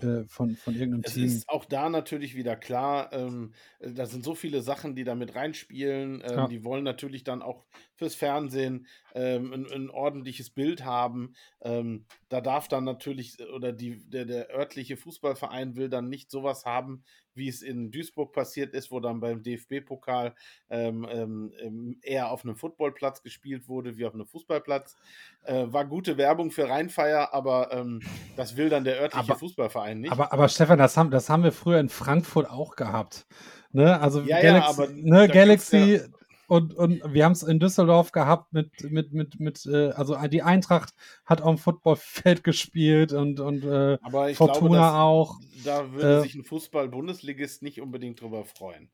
[0.01, 1.25] äh, von, von irgendeinem es Team.
[1.25, 5.15] Es ist auch da natürlich wieder klar, ähm, da sind so viele Sachen, die da
[5.15, 6.21] mit reinspielen.
[6.25, 6.47] Ähm, ja.
[6.47, 7.65] Die wollen natürlich dann auch
[7.95, 11.33] fürs Fernsehen ähm, ein, ein, ordentliches Bild haben.
[11.61, 16.65] Ähm, da darf dann natürlich, oder die, der, der örtliche Fußballverein will dann nicht sowas
[16.65, 17.03] haben,
[17.35, 20.33] wie es in Duisburg passiert ist, wo dann beim DFB-Pokal
[20.69, 24.95] ähm, ähm, eher auf einem Footballplatz gespielt wurde, wie auf einem Fußballplatz.
[25.43, 28.01] Äh, war gute Werbung für Rheinfeier, aber ähm,
[28.35, 30.11] das will dann der örtliche aber, Fußballverein nicht.
[30.11, 33.25] Aber, aber Stefan, das haben, das haben wir früher in Frankfurt auch gehabt.
[33.71, 33.99] Ne?
[33.99, 36.01] Also ja, Galaxy, ja, ne, Galaxy
[36.47, 40.41] und, und wir haben es in Düsseldorf gehabt mit, mit, mit, mit, äh, also die
[40.41, 40.93] Eintracht
[41.25, 43.97] hat auf dem Footballfeld gespielt und, und äh,
[44.33, 45.39] Fortuna glaube, auch.
[45.63, 48.91] Da würde äh, sich ein Fußball-Bundesligist nicht unbedingt drüber freuen.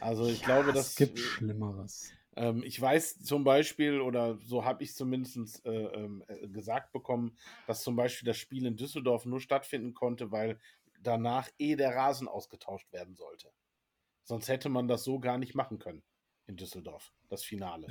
[0.00, 0.90] Also ich ja, glaube, dass.
[0.90, 2.12] Es gibt Schlimmeres.
[2.36, 7.36] Ähm, ich weiß zum Beispiel, oder so habe ich zumindest äh, ähm, äh, gesagt bekommen,
[7.66, 10.58] dass zum Beispiel das Spiel in Düsseldorf nur stattfinden konnte, weil
[11.02, 13.50] danach eh der Rasen ausgetauscht werden sollte.
[14.22, 16.02] Sonst hätte man das so gar nicht machen können
[16.50, 17.86] in Düsseldorf, das Finale.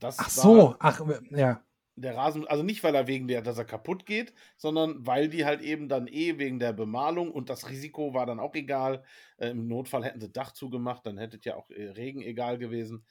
[0.00, 1.00] Das ach so, ach,
[1.30, 1.62] ja.
[1.94, 5.44] Der Rasen, also nicht, weil er wegen der, dass er kaputt geht, sondern weil die
[5.44, 9.04] halt eben dann eh wegen der Bemalung und das Risiko war dann auch egal.
[9.36, 13.04] Äh, Im Notfall hätten sie Dach zugemacht, dann hätte ja auch äh, Regen egal gewesen.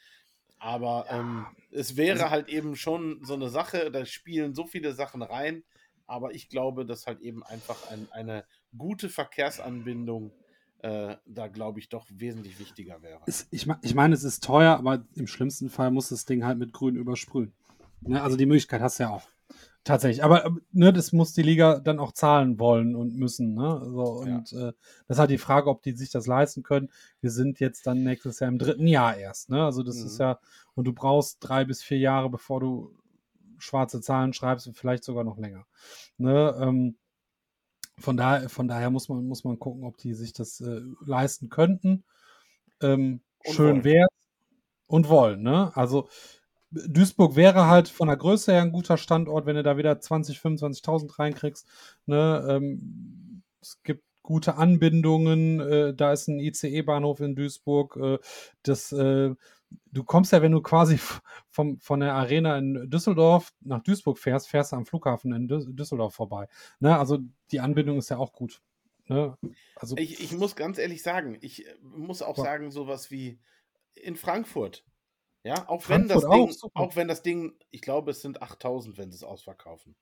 [0.58, 1.20] Aber ja.
[1.20, 5.22] ähm, es wäre also, halt eben schon so eine Sache, da spielen so viele Sachen
[5.22, 5.64] rein.
[6.08, 10.34] Aber ich glaube, dass halt eben einfach ein, eine gute Verkehrsanbindung
[10.84, 13.22] äh, da glaube ich doch wesentlich wichtiger wäre.
[13.28, 16.74] Ich, ich meine, es ist teuer, aber im schlimmsten Fall muss das Ding halt mit
[16.74, 17.54] Grün übersprühen.
[18.02, 18.22] Ne?
[18.22, 19.28] Also die Möglichkeit hast du ja auch.
[19.84, 20.24] Tatsächlich.
[20.24, 23.56] Aber ähm, ne, das muss die Liga dann auch zahlen wollen und müssen.
[23.56, 23.82] Ne?
[23.84, 24.70] So, und ja.
[24.70, 24.74] äh,
[25.08, 26.90] das ist halt die Frage, ob die sich das leisten können.
[27.20, 29.50] Wir sind jetzt dann nächstes Jahr im dritten Jahr erst.
[29.50, 29.64] Ne?
[29.64, 30.06] Also das mhm.
[30.06, 30.40] ist ja,
[30.76, 32.96] und du brauchst drei bis vier Jahre, bevor du
[33.58, 35.66] schwarze Zahlen schreibst und vielleicht sogar noch länger.
[36.18, 36.56] Ne?
[36.60, 36.96] Ähm,
[38.02, 41.50] von, daher, von daher muss man, muss man gucken, ob die sich das äh, leisten
[41.50, 42.04] könnten.
[42.82, 44.08] Ähm, schön wäre
[44.88, 45.42] und wollen.
[45.42, 45.72] Ne?
[45.76, 46.10] Also
[46.72, 50.38] Duisburg wäre halt von der Größe her ein guter Standort, wenn du da wieder 20,
[50.40, 51.68] 25.000 reinkriegst.
[52.06, 52.46] Ne?
[52.50, 55.60] Ähm, es gibt gute Anbindungen.
[55.60, 57.98] Äh, da ist ein ICE-Bahnhof in Duisburg.
[57.98, 58.18] Äh,
[58.64, 59.36] das äh,
[59.92, 61.00] du kommst ja, wenn du quasi
[61.50, 66.14] vom, von der Arena in Düsseldorf nach Duisburg fährst, fährst du am Flughafen in Düsseldorf
[66.14, 66.48] vorbei.
[66.80, 66.98] Ne?
[66.98, 67.20] Also
[67.52, 68.62] die Anbindung ist ja auch gut.
[69.08, 69.38] Ne?
[69.76, 73.40] Also, ich, ich muss ganz ehrlich sagen, ich äh, muss auch sagen, sowas wie
[73.94, 74.86] in Frankfurt.
[75.44, 78.42] Ja, auch wenn Frankfurt das Ding, auch, auch wenn das Ding, ich glaube, es sind
[78.42, 79.96] 8000, wenn sie es ausverkaufen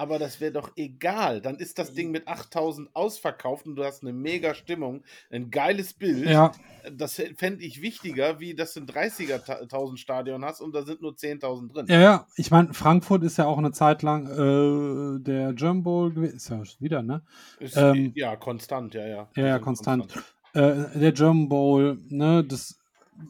[0.00, 1.42] aber das wäre doch egal.
[1.42, 5.92] Dann ist das Ding mit 8000 ausverkauft und du hast eine mega Stimmung, ein geiles
[5.92, 6.26] Bild.
[6.26, 6.52] Ja.
[6.90, 11.12] Das fände ich wichtiger, wie dass du ein 30er Stadion hast und da sind nur
[11.12, 11.86] 10.000 drin.
[11.90, 12.26] Ja, ja.
[12.36, 16.36] Ich meine, Frankfurt ist ja auch eine Zeit lang äh, der German Bowl gewesen.
[16.36, 17.20] Ist ja wieder, ne?
[17.58, 19.28] Ist, ähm, ja, konstant, ja, ja.
[19.36, 20.10] Ja, ja, konstant.
[20.54, 20.94] konstant.
[20.94, 22.42] Äh, der German Bowl, ne?
[22.42, 22.78] Das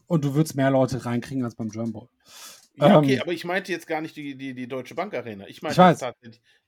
[0.06, 2.08] und du würdest mehr Leute reinkriegen als beim German Bowl.
[2.80, 5.46] Ja, okay, ähm, aber ich meinte jetzt gar nicht die, die, die Deutsche Bank Arena.
[5.48, 6.00] Ich meinte ich weiß.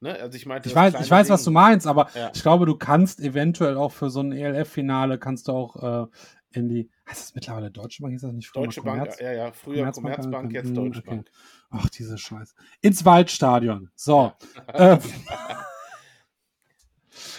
[0.00, 0.14] ne?
[0.20, 2.30] Also ich meinte ich weiß, ich weiß, was du meinst, aber ja.
[2.34, 6.06] ich glaube, du kannst eventuell auch für so ein ELF-Finale kannst du auch äh,
[6.52, 6.90] in die.
[7.08, 8.14] Heißt das mittlerweile Deutsche Bank?
[8.14, 9.52] Ist das nicht früher Deutsche Bank, ja, ja.
[9.52, 11.10] Früher Commerzbank, Commerzbank jetzt Deutsche okay.
[11.10, 11.30] Bank.
[11.70, 12.54] Ach, diese Scheiße.
[12.82, 13.90] Ins Waldstadion.
[13.94, 14.32] So.
[14.74, 14.98] Ja, ähm,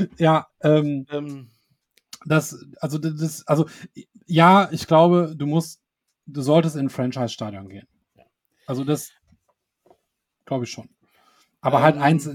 [0.17, 1.49] ja ähm, ähm,
[2.25, 3.67] das, also das, also
[4.25, 5.81] ja, ich glaube, du musst,
[6.25, 7.87] du solltest in ein Franchise-Stadion gehen.
[8.65, 9.11] Also das
[10.45, 10.89] glaube ich schon.
[11.61, 12.29] Aber halt ähm, halt eins,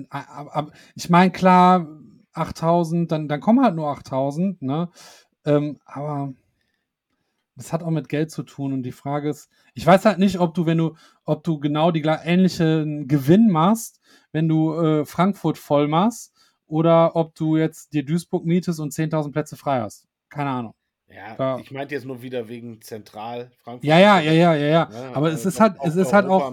[0.95, 1.87] ich meine, klar,
[2.33, 4.91] 8000, dann, dann kommen halt nur 8000, ne?
[5.45, 6.33] Ähm, aber
[7.57, 10.39] das hat auch mit Geld zu tun und die Frage ist, ich weiß halt nicht,
[10.39, 14.01] ob du, wenn du, ob du genau die ähnlichen Gewinn machst,
[14.33, 16.33] wenn du äh, Frankfurt voll machst
[16.67, 20.07] oder ob du jetzt dir Duisburg mietest und 10.000 Plätze frei hast.
[20.29, 20.75] Keine Ahnung.
[21.11, 23.85] Ja, da, ich meinte jetzt nur wieder wegen Zentral Frankfurt.
[23.85, 24.91] Ja, ja, ja, ja, ja, ja.
[24.93, 26.53] ja aber es ist halt, es ist halt auch,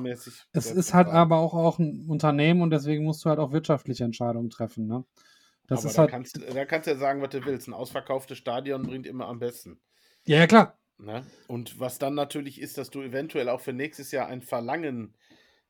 [0.53, 4.05] es ist halt aber auch, auch ein Unternehmen und deswegen musst du halt auch wirtschaftliche
[4.05, 5.03] Entscheidungen treffen, ne?
[5.67, 6.11] Das aber ist da halt.
[6.11, 7.67] Kannst, da kannst du ja sagen, was du willst.
[7.67, 9.79] Ein ausverkauftes Stadion bringt immer am besten.
[10.25, 10.77] Ja, ja, klar.
[10.97, 11.25] Ne?
[11.47, 15.15] Und was dann natürlich ist, dass du eventuell auch für nächstes Jahr ein Verlangen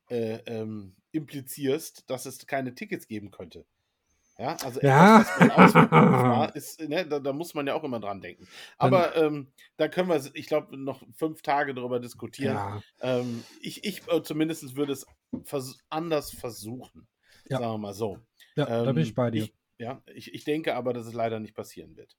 [0.09, 3.65] äh, ähm, implizierst, dass es keine Tickets geben könnte.
[4.37, 5.21] Ja, also ja.
[5.39, 8.47] Etwas, war, ist, ne, da, da, muss man ja auch immer dran denken.
[8.77, 12.55] Aber ähm, da können wir, ich glaube, noch fünf Tage darüber diskutieren.
[12.55, 12.81] Ja.
[13.01, 15.05] Ähm, ich ich äh, zumindest würde es
[15.43, 17.07] vers anders versuchen.
[17.47, 17.59] Ja.
[17.59, 18.19] Sagen wir mal so.
[18.55, 19.43] Ja, ähm, da bin ich ähm, bei dir.
[19.43, 22.17] Ich, ja, ich, ich denke aber, dass es leider nicht passieren wird.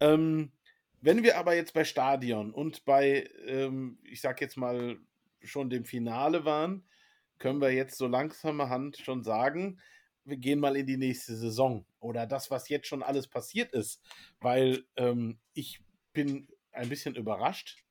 [0.00, 0.52] Ähm,
[1.00, 4.98] wenn wir aber jetzt bei Stadion und bei, ähm, ich sag jetzt mal,
[5.40, 6.84] schon dem Finale waren,
[7.38, 9.78] können wir jetzt so langsamer Hand schon sagen,
[10.28, 14.02] wir gehen mal in die nächste Saison oder das, was jetzt schon alles passiert ist,
[14.40, 15.80] weil ähm, ich
[16.12, 17.84] bin ein bisschen überrascht,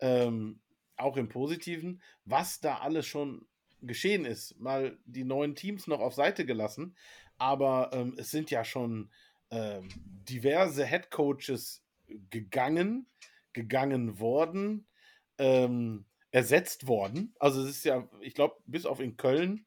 [0.00, 0.60] ähm,
[0.96, 3.46] auch im Positiven, was da alles schon
[3.82, 4.58] geschehen ist.
[4.60, 6.96] Mal die neuen Teams noch auf Seite gelassen,
[7.38, 9.10] aber ähm, es sind ja schon
[9.50, 9.88] ähm,
[10.28, 11.82] diverse Head Coaches
[12.30, 13.06] gegangen,
[13.52, 14.86] gegangen worden,
[15.38, 17.34] ähm, ersetzt worden.
[17.38, 19.66] Also es ist ja, ich glaube, bis auf in Köln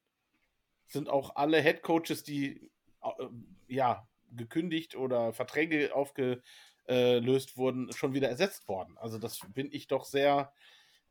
[0.94, 2.72] sind auch alle Head Coaches, die
[3.02, 3.28] äh,
[3.68, 8.98] ja gekündigt oder Verträge aufgelöst wurden, schon wieder ersetzt worden.
[8.98, 10.54] Also das bin ich doch sehr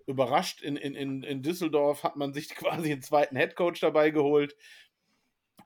[0.07, 0.63] überrascht.
[0.63, 4.57] In, in, in Düsseldorf hat man sich quasi einen zweiten Head Coach dabei geholt.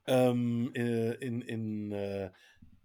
[0.06, 2.30] Ähm, äh, in, in, äh,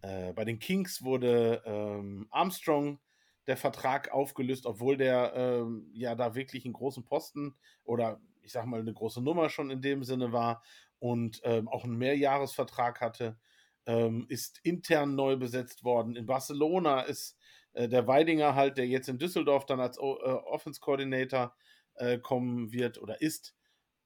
[0.02, 3.00] äh, bei den Kings wurde ähm, Armstrong
[3.48, 8.66] der Vertrag aufgelöst, obwohl der ähm, ja da wirklich einen großen Posten oder ich sag
[8.66, 10.64] mal eine große Nummer schon in dem Sinne war
[11.02, 13.40] und ähm, auch einen Mehrjahresvertrag hatte,
[13.88, 16.16] ähm, ist intern neu besetzt worden.
[16.16, 17.36] In Barcelona ist
[17.74, 21.56] äh, der Weidinger halt, der jetzt in Düsseldorf dann als äh, Offense Coordinator
[21.96, 23.56] äh, kommen wird oder ist,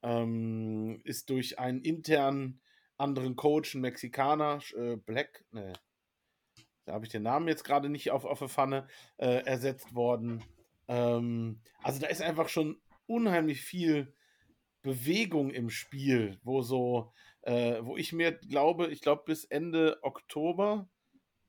[0.03, 2.61] ähm, ist durch einen internen
[2.97, 5.73] anderen Coach, einen Mexikaner, äh, Black, ne,
[6.85, 8.87] da habe ich den Namen jetzt gerade nicht auf, auf der Pfanne,
[9.17, 10.45] äh, ersetzt worden.
[10.87, 14.14] Ähm, also da ist einfach schon unheimlich viel
[14.85, 20.87] Bewegung im Spiel, wo so, äh, wo ich mir glaube, ich glaube, bis Ende Oktober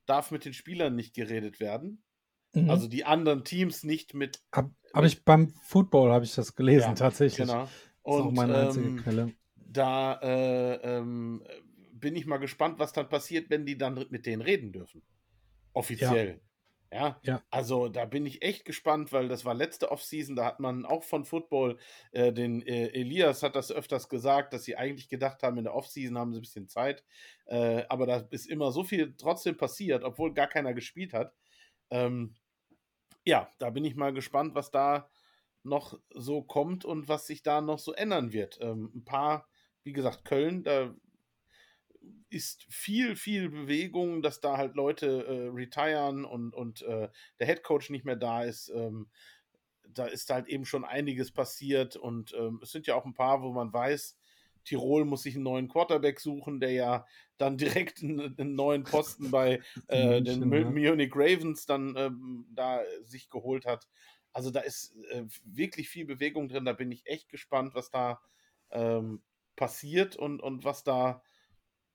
[0.06, 2.02] darf mit den Spielern nicht geredet werden.
[2.54, 2.70] Mhm.
[2.70, 4.42] Also die anderen Teams nicht mit.
[4.54, 7.46] Habe hab ich beim Football habe ich das gelesen, ja, tatsächlich.
[7.46, 7.68] Genau.
[8.02, 9.32] Und, das ist auch meine einzige ähm, Quelle.
[9.54, 11.44] Da äh, ähm,
[11.92, 15.02] bin ich mal gespannt, was dann passiert, wenn die dann mit denen reden dürfen.
[15.74, 16.28] Offiziell.
[16.28, 16.40] Ja,
[17.22, 20.84] ja, also da bin ich echt gespannt, weil das war letzte Offseason, da hat man
[20.86, 21.78] auch von Football,
[22.12, 25.74] äh, den äh, Elias hat das öfters gesagt, dass sie eigentlich gedacht haben, in der
[25.74, 27.04] Offseason haben sie ein bisschen Zeit,
[27.46, 31.34] äh, aber da ist immer so viel trotzdem passiert, obwohl gar keiner gespielt hat.
[31.90, 32.34] Ähm,
[33.24, 35.10] ja, da bin ich mal gespannt, was da
[35.64, 38.58] noch so kommt und was sich da noch so ändern wird.
[38.60, 39.48] Ähm, ein paar,
[39.82, 40.94] wie gesagt, Köln, da
[42.28, 47.08] ist viel, viel Bewegung, dass da halt Leute äh, retiren und, und äh,
[47.38, 48.68] der Head Coach nicht mehr da ist.
[48.68, 49.08] Ähm,
[49.88, 53.42] da ist halt eben schon einiges passiert und ähm, es sind ja auch ein paar,
[53.42, 54.18] wo man weiß,
[54.64, 57.06] Tirol muss sich einen neuen Quarterback suchen, der ja
[57.38, 63.30] dann direkt einen, einen neuen Posten bei äh, den Munich Ravens dann ähm, da sich
[63.30, 63.88] geholt hat.
[64.32, 66.66] Also da ist äh, wirklich viel Bewegung drin.
[66.66, 68.20] Da bin ich echt gespannt, was da
[68.70, 69.22] ähm,
[69.54, 71.22] passiert und, und was da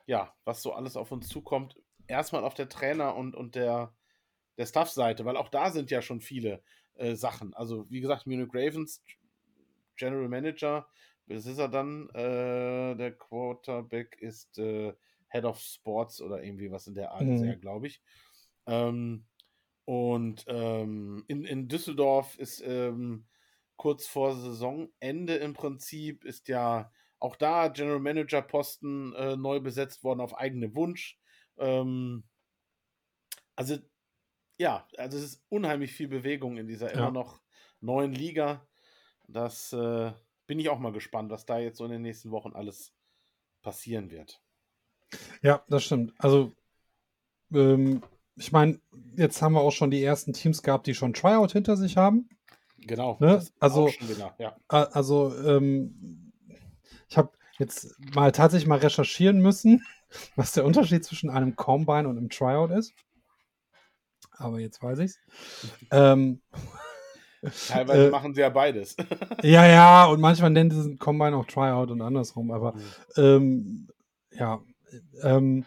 [0.06, 1.80] ja, was so alles auf uns zukommt.
[2.08, 3.94] Erstmal auf der Trainer- und, und der,
[4.58, 6.64] der Staff-Seite, weil auch da sind ja schon viele
[6.96, 7.54] äh, Sachen.
[7.54, 9.04] Also, wie gesagt, Munich Ravens,
[9.96, 10.88] General Manager,
[11.28, 12.10] das ist er dann.
[12.10, 14.94] Äh, der Quarterback ist äh,
[15.30, 17.60] Head of Sports oder irgendwie was in der Art, mhm.
[17.62, 18.02] glaube ich.
[18.66, 19.26] Ähm,
[19.86, 23.26] Und ähm, in, in Düsseldorf ist ähm,
[23.78, 26.92] kurz vor Saisonende im Prinzip, ist ja
[27.22, 31.20] auch da General Manager Posten äh, neu besetzt worden auf eigene Wunsch.
[31.58, 32.24] Ähm,
[33.56, 33.78] also
[34.58, 37.00] ja, also es ist unheimlich viel Bewegung in dieser ja.
[37.00, 37.42] immer noch
[37.80, 38.68] neuen Liga.
[39.28, 40.12] Das äh,
[40.48, 42.94] bin ich auch mal gespannt, was da jetzt so in den nächsten Wochen alles
[43.62, 44.42] passieren wird.
[45.42, 46.14] Ja, das stimmt.
[46.18, 46.54] Also
[47.54, 48.04] ähm,
[48.36, 48.80] ich meine,
[49.16, 52.30] jetzt haben wir auch schon die ersten Teams gehabt, die schon Tryout hinter sich haben.
[52.80, 53.18] Genau.
[53.20, 53.46] Ne?
[53.60, 54.58] Also, wieder, ja.
[54.68, 56.31] also ähm,
[57.10, 59.86] ich habe jetzt mal tatsächlich mal recherchieren müssen,
[60.36, 62.94] was der Unterschied zwischen einem Combine und einem Tryout ist.
[64.38, 65.20] Aber jetzt weiß ich's.
[65.92, 66.42] ähm,
[67.68, 68.96] Teilweise äh, machen sie ja beides.
[69.42, 72.80] ja, ja, und manchmal nennen sie Combine auch Tryout und andersrum, aber mhm.
[73.18, 73.88] ähm,
[74.32, 74.62] ja,
[75.24, 75.66] ähm,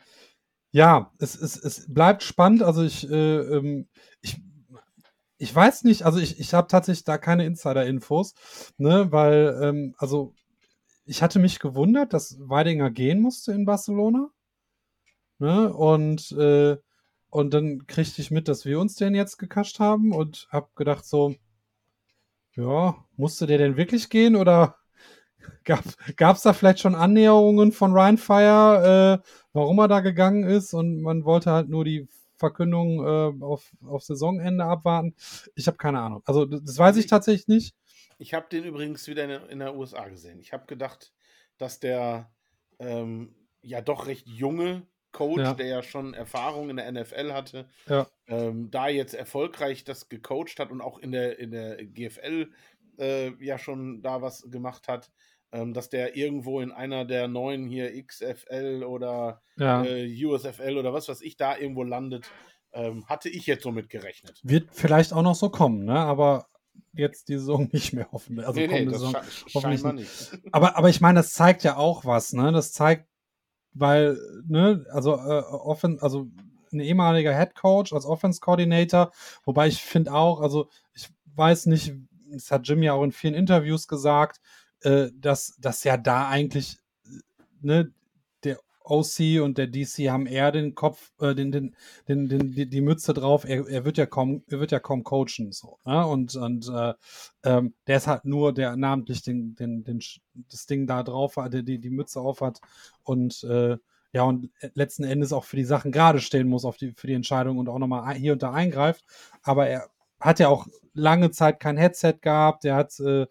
[0.71, 2.63] ja, es, es, es bleibt spannend.
[2.63, 3.89] Also ich, äh, ähm,
[4.21, 4.41] ich,
[5.39, 8.35] ich weiß nicht, also ich, ich habe tatsächlich da keine Insider-Infos,
[8.77, 10.35] ne, weil, ähm, also
[11.07, 14.31] ich hatte mich gewundert, dass Weidinger gehen musste in Barcelona.
[15.39, 16.77] Ne, und, äh,
[17.31, 21.05] und dann kriegte ich mit, dass wir uns den jetzt gekascht haben und habe gedacht
[21.05, 21.35] so,
[22.57, 24.77] ja, musste der denn wirklich gehen oder
[26.17, 30.75] Gab es da vielleicht schon Annäherungen von Ryan Fire, äh, warum er da gegangen ist
[30.75, 35.15] und man wollte halt nur die Verkündung äh, auf, auf Saisonende abwarten?
[35.55, 36.23] Ich habe keine Ahnung.
[36.25, 37.75] Also das weiß ich tatsächlich nicht.
[38.19, 40.41] Ich habe den übrigens wieder in der, in der USA gesehen.
[40.41, 41.13] Ich habe gedacht,
[41.59, 42.31] dass der
[42.79, 45.55] ähm, ja doch recht junge Coach, ja.
[45.55, 48.07] der ja schon Erfahrung in der NFL hatte, ja.
[48.27, 52.51] ähm, da jetzt erfolgreich das gecoacht hat und auch in der, in der GFL
[52.99, 55.11] äh, ja schon da was gemacht hat,
[55.53, 59.85] ähm, dass der irgendwo in einer der neuen hier XFL oder ja.
[59.85, 62.29] äh, USFL oder was weiß ich da irgendwo landet,
[62.73, 64.41] ähm, hatte ich jetzt so mit gerechnet.
[64.43, 65.97] Wird vielleicht auch noch so kommen, ne?
[65.97, 66.49] Aber
[66.93, 68.41] jetzt die Saison nicht mehr hoffen.
[68.41, 69.17] Also nee, nee, Saison
[69.55, 70.39] hoffentlich nicht.
[70.53, 72.53] Aber, aber ich meine, das zeigt ja auch was, ne?
[72.53, 73.09] Das zeigt,
[73.73, 76.29] weil, ne, also äh, offen, also
[76.73, 79.13] ein ehemaliger Head Coach als Offense Coordinator,
[79.45, 81.95] wobei ich finde auch, also ich weiß nicht,
[82.33, 84.41] das hat Jim ja auch in vielen Interviews gesagt,
[84.83, 86.79] äh, dass, dass ja da eigentlich
[87.61, 88.04] ne, der
[88.85, 91.75] OC und der DC haben eher den Kopf, äh, den, den,
[92.09, 95.05] den, den, die, die Mütze drauf, er, er wird ja kaum, er wird ja kaum
[95.05, 95.53] coachen.
[95.53, 96.07] So, ne?
[96.07, 96.95] Und, und äh,
[97.45, 100.01] ähm, der ist halt nur, der namentlich den, den, den,
[100.51, 102.61] das Ding da drauf hat, der die, die Mütze auf hat
[103.03, 103.79] und äh,
[104.13, 107.15] ja, und letzten Endes auch für die Sachen gerade stehen muss, auf die, für die
[107.15, 109.05] Entscheidung und auch nochmal hier und da eingreift.
[109.43, 109.89] Aber er
[110.21, 113.27] hat ja auch lange Zeit kein Headset gehabt, der hat äh,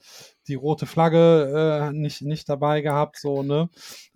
[0.47, 3.69] die rote Flagge äh, nicht, nicht dabei gehabt, so, ne?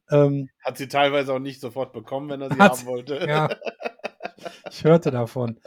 [0.09, 3.25] Ähm, hat sie teilweise auch nicht sofort bekommen, wenn er sie haben wollte.
[3.27, 3.49] Ja.
[4.69, 5.59] Ich hörte davon.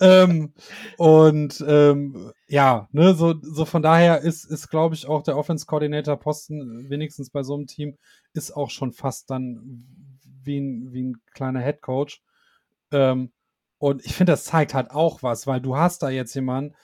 [0.00, 0.52] ähm,
[0.96, 6.88] und ähm, ja, ne, so, so von daher ist, ist glaube ich, auch der Offense-Coordinator-Posten,
[6.88, 7.96] wenigstens bei so einem Team,
[8.32, 9.84] ist auch schon fast dann
[10.44, 12.22] wie ein, wie ein kleiner Head Coach.
[12.92, 13.32] Ähm,
[13.78, 16.76] und ich finde, das zeigt halt auch was, weil du hast da jetzt jemanden,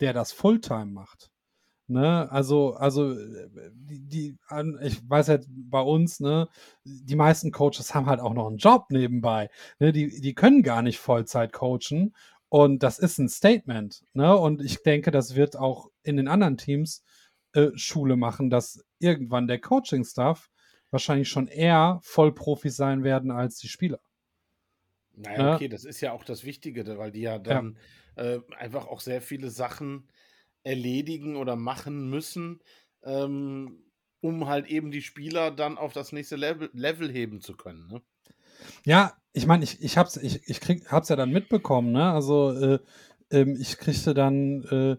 [0.00, 1.30] der das Fulltime macht.
[1.86, 4.38] Ne, also, also, die, die,
[4.82, 6.48] ich weiß halt bei uns, ne,
[6.84, 9.50] die meisten Coaches haben halt auch noch einen Job nebenbei.
[9.78, 12.14] Ne, die, die können gar nicht Vollzeit coachen.
[12.48, 14.04] Und das ist ein Statement.
[14.12, 14.36] Ne?
[14.36, 17.02] Und ich denke, das wird auch in den anderen Teams
[17.52, 20.50] äh, Schule machen, dass irgendwann der Coaching-Staff
[20.90, 23.98] wahrscheinlich schon eher Vollprofis sein werden als die Spieler.
[25.16, 27.76] Naja, okay, das ist ja auch das Wichtige, weil die ja dann
[28.16, 28.22] ja.
[28.22, 30.08] Äh, einfach auch sehr viele Sachen
[30.64, 32.60] erledigen oder machen müssen,
[33.04, 33.84] ähm,
[34.20, 37.86] um halt eben die Spieler dann auf das nächste Level, Level heben zu können.
[37.86, 38.02] Ne?
[38.84, 40.60] Ja, ich meine, ich, ich hab's, ich, ich
[41.08, 42.10] ja dann mitbekommen, ne?
[42.12, 42.78] Also äh,
[43.30, 44.96] ähm, ich kriegte dann, äh,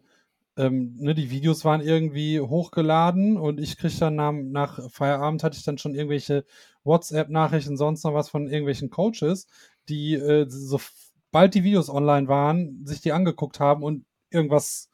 [0.61, 5.57] ähm, ne, die Videos waren irgendwie hochgeladen und ich kriegte dann nach, nach Feierabend hatte
[5.57, 6.45] ich dann schon irgendwelche
[6.83, 9.47] WhatsApp-Nachrichten, sonst noch was von irgendwelchen Coaches,
[9.89, 14.89] die äh, sobald die Videos online waren, sich die angeguckt haben und irgendwas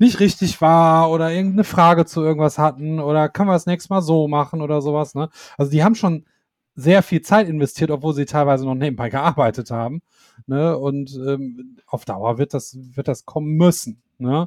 [0.00, 4.00] nicht richtig war oder irgendeine Frage zu irgendwas hatten oder kann man das nächste Mal
[4.00, 5.14] so machen oder sowas.
[5.14, 5.28] Ne?
[5.58, 6.24] Also die haben schon
[6.74, 10.00] sehr viel Zeit investiert, obwohl sie teilweise noch nebenbei gearbeitet haben.
[10.46, 10.76] Ne?
[10.76, 14.02] Und ähm, auf Dauer wird das, wird das kommen müssen.
[14.16, 14.46] Ne?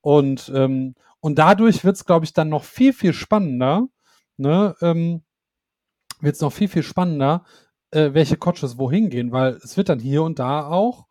[0.00, 3.88] Und, ähm, und dadurch wird es, glaube ich, dann noch viel, viel spannender.
[4.36, 4.76] Ne?
[4.80, 5.22] Ähm,
[6.20, 7.44] wird es noch viel, viel spannender,
[7.90, 11.06] äh, welche Coaches wohin gehen, weil es wird dann hier und da auch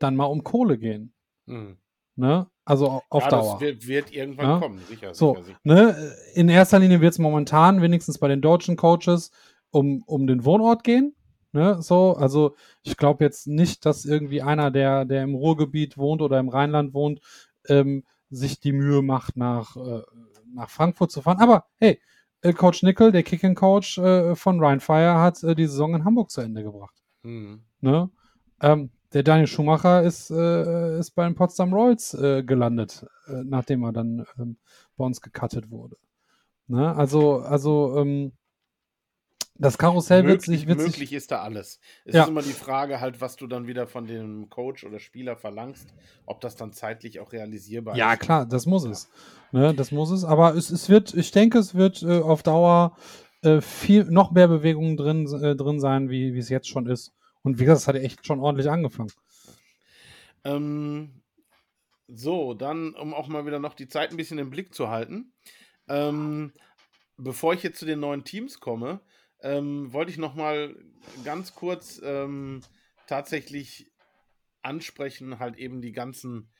[0.00, 1.14] dann mal um Kohle gehen.
[1.46, 1.78] Mhm.
[2.16, 2.48] Ne?
[2.66, 3.52] Also auf ja, Dauer.
[3.52, 4.58] Das wird, wird irgendwann ja?
[4.58, 5.14] kommen, sicher.
[5.14, 5.58] So, sicher, sicher.
[5.62, 6.12] Ne?
[6.34, 9.30] In erster Linie wird es momentan, wenigstens bei den deutschen Coaches,
[9.70, 11.14] um, um den Wohnort gehen.
[11.52, 16.20] Ne, so, also ich glaube jetzt nicht, dass irgendwie einer, der, der im Ruhrgebiet wohnt
[16.20, 17.20] oder im Rheinland wohnt,
[17.68, 20.02] ähm, sich die Mühe macht, nach, äh,
[20.52, 21.38] nach Frankfurt zu fahren.
[21.38, 21.98] Aber hey,
[22.42, 26.30] äh, Coach Nickel, der Kicking-Coach äh, von Ryan Fire, hat äh, die Saison in Hamburg
[26.30, 27.02] zu Ende gebracht.
[27.22, 27.62] Mhm.
[27.80, 28.10] Ne?
[28.60, 33.84] Ähm, der Daniel Schumacher ist, äh, ist bei den Potsdam Royals äh, gelandet, äh, nachdem
[33.84, 34.56] er dann ähm,
[34.96, 35.96] bei uns gecuttet wurde.
[36.66, 36.94] Ne?
[36.94, 38.32] Also, also ähm,
[39.58, 40.66] das Karussell möglich, wird sich.
[40.66, 41.80] Wird möglich sich, ist da alles.
[42.04, 42.22] Es ja.
[42.22, 45.94] ist immer die Frage, halt, was du dann wieder von dem Coach oder Spieler verlangst,
[46.26, 48.12] ob das dann zeitlich auch realisierbar ja, ist.
[48.12, 48.90] Ja, klar, das muss ja.
[48.90, 49.08] es.
[49.52, 50.24] Ne, das muss es.
[50.24, 52.96] Aber es, es wird, ich denke, es wird äh, auf Dauer
[53.42, 57.12] äh, viel noch mehr Bewegungen drin, äh, drin sein, wie, wie es jetzt schon ist.
[57.46, 59.12] Und wie gesagt, es hat echt schon ordentlich angefangen.
[60.42, 61.22] Ähm,
[62.08, 65.32] so, dann, um auch mal wieder noch die Zeit ein bisschen im Blick zu halten.
[65.88, 66.52] Ähm,
[67.16, 69.00] bevor ich jetzt zu den neuen Teams komme,
[69.42, 70.74] ähm, wollte ich noch mal
[71.22, 72.62] ganz kurz ähm,
[73.06, 73.92] tatsächlich
[74.62, 76.50] ansprechen, halt eben die ganzen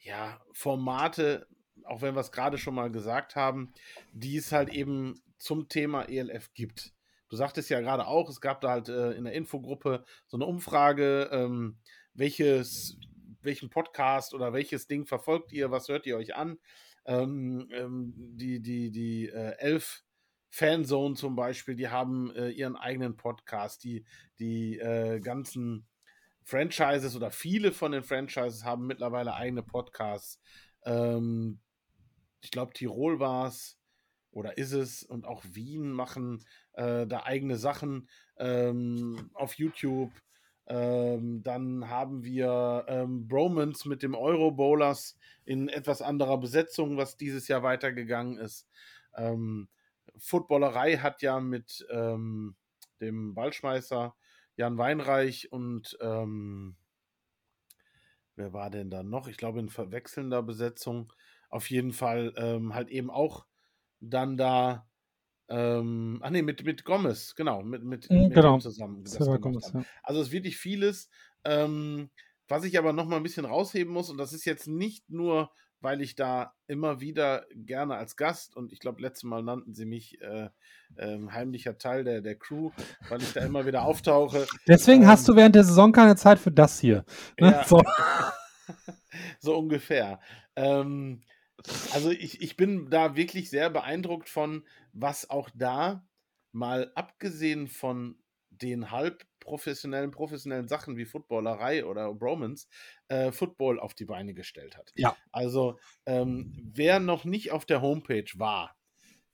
[0.00, 1.46] ja, Formate,
[1.84, 3.72] auch wenn wir es gerade schon mal gesagt haben,
[4.12, 6.92] die es halt eben zum Thema ELF gibt.
[7.32, 10.44] Du sagtest ja gerade auch, es gab da halt äh, in der Infogruppe so eine
[10.44, 11.78] Umfrage, ähm,
[12.12, 12.98] welches,
[13.40, 16.58] welchen Podcast oder welches Ding verfolgt ihr, was hört ihr euch an?
[17.06, 20.04] Ähm, ähm, die die, die äh, elf
[20.50, 23.82] Fanzone zum Beispiel, die haben äh, ihren eigenen Podcast.
[23.82, 24.04] Die,
[24.38, 25.86] die äh, ganzen
[26.44, 30.38] Franchises oder viele von den Franchises haben mittlerweile eigene Podcasts.
[30.84, 31.60] Ähm,
[32.42, 33.78] ich glaube, Tirol war es
[34.32, 40.10] oder ist es und auch Wien machen äh, da eigene Sachen ähm, auf YouTube.
[40.66, 47.16] Ähm, dann haben wir ähm, Bromans mit dem Euro Bowlers in etwas anderer Besetzung, was
[47.16, 48.68] dieses Jahr weitergegangen ist.
[49.14, 49.68] Ähm,
[50.16, 52.56] Footballerei hat ja mit ähm,
[53.00, 54.14] dem Ballschmeißer
[54.56, 56.76] Jan Weinreich und ähm,
[58.36, 59.28] wer war denn da noch?
[59.28, 61.12] Ich glaube in verwechselnder Besetzung.
[61.48, 63.46] Auf jeden Fall ähm, halt eben auch
[64.02, 64.88] dann da.
[65.48, 68.58] Ähm, ach nee, mit, mit Gomez, genau, mit, mit, mhm, mit genau.
[68.58, 69.04] zusammen.
[69.40, 69.84] Gomez, ja.
[70.02, 71.10] Also es ist wirklich vieles.
[71.44, 72.10] Ähm,
[72.48, 75.50] was ich aber noch mal ein bisschen rausheben muss, und das ist jetzt nicht nur
[75.82, 79.84] weil ich da immer wieder gerne als Gast und ich glaube, letztes Mal nannten sie
[79.84, 80.48] mich äh,
[80.96, 82.70] äh, heimlicher Teil der, der Crew,
[83.08, 84.46] weil ich da immer wieder auftauche.
[84.68, 87.04] Deswegen ähm, hast du während der Saison keine Zeit für das hier.
[87.38, 87.50] Ne?
[87.50, 87.82] Ja, so.
[89.40, 89.58] so.
[89.58, 90.20] ungefähr.
[90.54, 91.22] Ähm,
[91.92, 96.06] also ich, ich bin da wirklich sehr beeindruckt von, was auch da
[96.52, 98.18] mal abgesehen von
[98.50, 102.68] den halb professionellen, professionellen Sachen wie Footballerei oder Bromance
[103.08, 104.92] äh, Football auf die Beine gestellt hat.
[104.94, 105.16] Ja.
[105.32, 108.76] Also, ähm, wer noch nicht auf der Homepage war,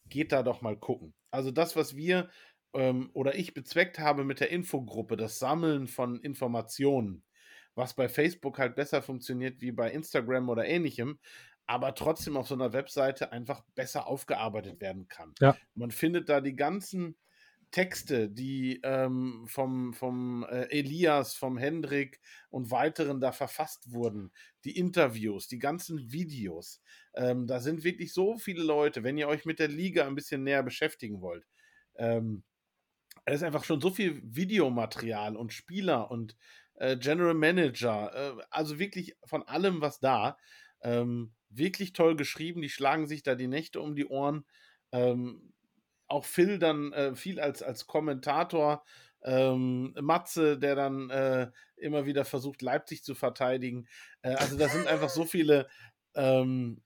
[0.07, 1.15] geht da doch mal gucken.
[1.31, 2.31] Also, das, was wir
[2.75, 7.25] ähm, oder ich bezweckt habe mit der Infogruppe, das Sammeln von Informationen,
[7.75, 11.19] was bei Facebook halt besser funktioniert wie bei Instagram oder ähnlichem,
[11.69, 15.35] aber trotzdem auf so einer Webseite einfach besser aufgearbeitet werden kann.
[15.39, 15.57] Ja.
[15.75, 17.17] Man findet da die ganzen
[17.71, 24.33] Texte, die ähm, vom, vom äh, Elias, vom Hendrik und weiteren da verfasst wurden,
[24.65, 26.81] die Interviews, die ganzen Videos.
[27.13, 30.45] Ähm, da sind wirklich so viele Leute, wenn ihr euch mit der Liga ein bisschen
[30.45, 31.47] näher beschäftigen wollt.
[31.97, 32.45] Ähm,
[33.27, 36.35] es ist einfach schon so viel Videomaterial und Spieler und
[36.77, 40.39] äh, General Manager, äh, also wirklich von allem, was da.
[40.81, 44.45] Ähm, wirklich toll geschrieben, die schlagen sich da die Nächte um die Ohren.
[44.93, 45.53] Ähm,
[46.07, 48.85] auch Phil dann äh, viel als, als Kommentator.
[49.23, 53.89] Ähm, Matze, der dann äh, immer wieder versucht, Leipzig zu verteidigen.
[54.23, 55.69] Äh, also da sind einfach so viele
[56.15, 56.83] ähm,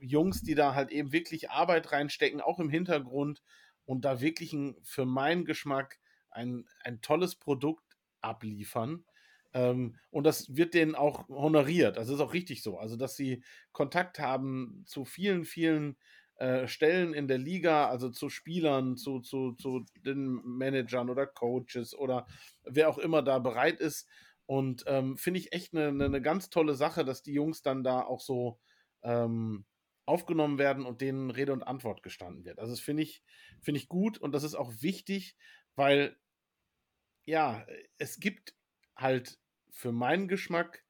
[0.00, 3.42] Jungs, die da halt eben wirklich Arbeit reinstecken, auch im Hintergrund
[3.84, 5.98] und da wirklich ein, für meinen Geschmack
[6.30, 7.84] ein, ein tolles Produkt
[8.20, 9.04] abliefern.
[9.54, 11.96] Ähm, und das wird denen auch honoriert.
[11.96, 12.78] Das ist auch richtig so.
[12.78, 15.96] Also, dass sie Kontakt haben zu vielen, vielen
[16.36, 21.94] äh, Stellen in der Liga, also zu Spielern, zu, zu, zu den Managern oder Coaches
[21.94, 22.26] oder
[22.64, 24.08] wer auch immer da bereit ist.
[24.46, 28.02] Und ähm, finde ich echt eine, eine, ganz tolle Sache, dass die Jungs dann da
[28.02, 28.58] auch so
[29.02, 29.64] ähm,
[30.06, 32.58] aufgenommen werden und denen Rede und Antwort gestanden wird.
[32.58, 33.22] Also das finde ich,
[33.62, 35.36] finde ich gut und das ist auch wichtig,
[35.76, 36.16] weil
[37.24, 37.64] ja,
[37.96, 38.54] es gibt
[38.96, 39.38] halt
[39.74, 40.84] für meinen Geschmack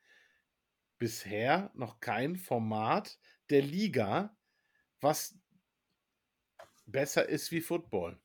[0.98, 3.18] bisher noch kein Format
[3.50, 4.36] der Liga,
[5.00, 5.36] was
[6.86, 8.20] besser ist wie Football.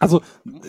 [0.00, 0.22] Also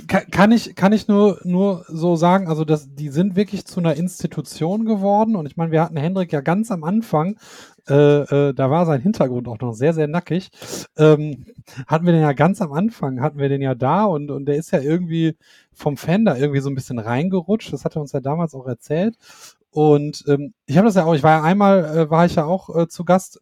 [0.08, 3.96] kann, ich, kann ich nur, nur so sagen, also das, die sind wirklich zu einer
[3.96, 5.36] Institution geworden.
[5.36, 7.38] Und ich meine, wir hatten Hendrik ja ganz am Anfang,
[7.88, 10.50] äh, äh, da war sein Hintergrund auch noch sehr, sehr nackig,
[10.98, 11.46] ähm,
[11.88, 14.58] hatten wir den ja ganz am Anfang, hatten wir den ja da und, und der
[14.58, 15.36] ist ja irgendwie
[15.74, 18.68] vom Fan da irgendwie so ein bisschen reingerutscht, das hat er uns ja damals auch
[18.68, 19.16] erzählt.
[19.72, 22.46] Und ähm, ich habe das ja auch, ich war ja einmal, äh, war ich ja
[22.46, 23.40] auch äh, zu Gast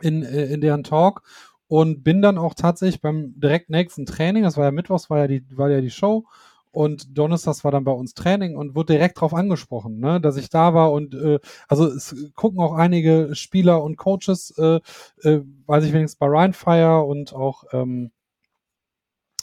[0.00, 1.22] in, äh, in deren Talk
[1.70, 5.26] und bin dann auch tatsächlich beim direkt nächsten Training, das war ja Mittwochs, war ja
[5.28, 6.26] die, war ja die Show.
[6.72, 10.50] Und Donnerstags war dann bei uns Training und wurde direkt darauf angesprochen, ne, dass ich
[10.50, 10.90] da war.
[10.90, 11.38] Und äh,
[11.68, 14.80] also es gucken auch einige Spieler und Coaches, äh,
[15.22, 18.10] äh, weiß ich wenigstens bei Ryan Fire und auch ähm,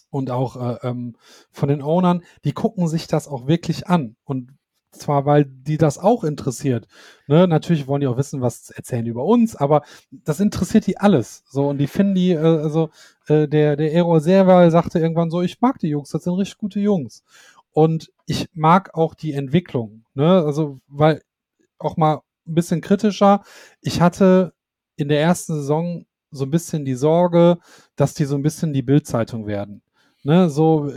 [0.09, 1.15] und auch äh, ähm,
[1.51, 4.17] von den Ownern, die gucken sich das auch wirklich an.
[4.25, 4.56] Und
[4.97, 6.87] zwar, weil die das auch interessiert.
[7.27, 7.47] Ne?
[7.47, 11.43] Natürlich wollen die auch wissen, was erzählen über uns, aber das interessiert die alles.
[11.49, 12.89] So, und die finden die, äh, also
[13.27, 16.57] äh, der, der Errol Serval sagte irgendwann so, ich mag die Jungs, das sind richtig
[16.57, 17.23] gute Jungs.
[17.71, 20.03] Und ich mag auch die Entwicklung.
[20.15, 20.43] Ne?
[20.43, 21.21] Also, weil
[21.77, 23.43] auch mal ein bisschen kritischer,
[23.81, 24.53] ich hatte
[24.95, 27.59] in der ersten Saison so ein bisschen die Sorge,
[27.95, 29.81] dass die so ein bisschen die Bildzeitung werden.
[30.23, 30.49] Ne?
[30.49, 30.91] So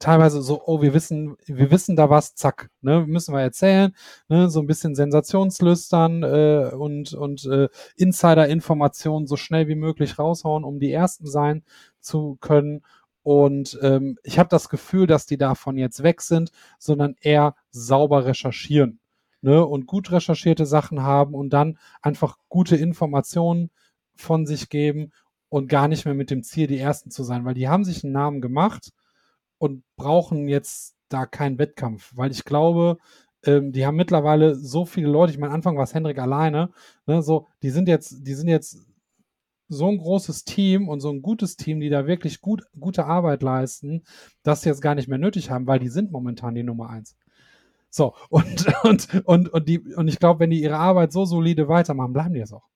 [0.00, 3.94] teilweise so, oh, wir wissen, wir wissen da was, zack, ne, müssen wir erzählen,
[4.28, 10.64] ne, so ein bisschen Sensationslüstern äh, und, und äh, Insider-Informationen so schnell wie möglich raushauen,
[10.64, 11.62] um die Ersten sein
[12.00, 12.82] zu können.
[13.22, 18.24] Und ähm, ich habe das Gefühl, dass die davon jetzt weg sind, sondern eher sauber
[18.24, 18.98] recherchieren.
[19.42, 23.70] Ne, und gut recherchierte Sachen haben und dann einfach gute Informationen
[24.14, 25.12] von sich geben
[25.48, 28.04] und gar nicht mehr mit dem Ziel, die Ersten zu sein, weil die haben sich
[28.04, 28.92] einen Namen gemacht
[29.60, 32.96] und brauchen jetzt da keinen Wettkampf, weil ich glaube,
[33.44, 36.70] ähm, die haben mittlerweile so viele Leute, ich meine, Anfang war es Hendrik alleine,
[37.06, 38.78] ne, so, die sind jetzt, die sind jetzt
[39.68, 43.42] so ein großes Team und so ein gutes Team, die da wirklich gut, gute Arbeit
[43.42, 44.02] leisten,
[44.42, 47.14] dass sie jetzt gar nicht mehr nötig haben, weil die sind momentan die Nummer eins.
[47.90, 51.68] So, und, und, und, und, die, und ich glaube, wenn die ihre Arbeit so solide
[51.68, 52.68] weitermachen, bleiben die es auch.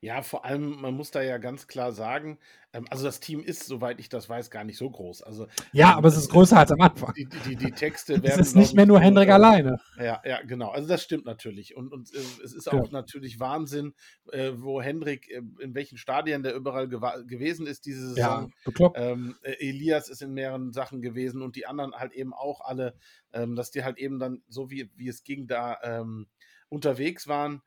[0.00, 2.38] Ja, vor allem, man muss da ja ganz klar sagen,
[2.76, 5.22] ähm, also das Team ist, soweit ich das weiß, gar nicht so groß.
[5.22, 7.14] Also, ja, ähm, aber es ist größer als am Anfang.
[7.14, 8.40] Die, die, die Texte werden.
[8.40, 9.80] es ist nicht mehr nur Hendrik alleine.
[9.98, 10.70] Ja, ja, genau.
[10.70, 11.76] Also das stimmt natürlich.
[11.76, 12.90] Und, und äh, es ist auch ja.
[12.90, 13.94] natürlich Wahnsinn,
[14.32, 18.52] äh, wo Hendrik, äh, in welchen Stadien der überall gewesen ist diese Saison.
[18.78, 22.60] Ja, ähm, äh, Elias ist in mehreren Sachen gewesen und die anderen halt eben auch
[22.60, 22.94] alle,
[23.32, 26.26] ähm, dass die halt eben dann, so wie, wie es ging, da ähm,
[26.68, 27.62] unterwegs waren.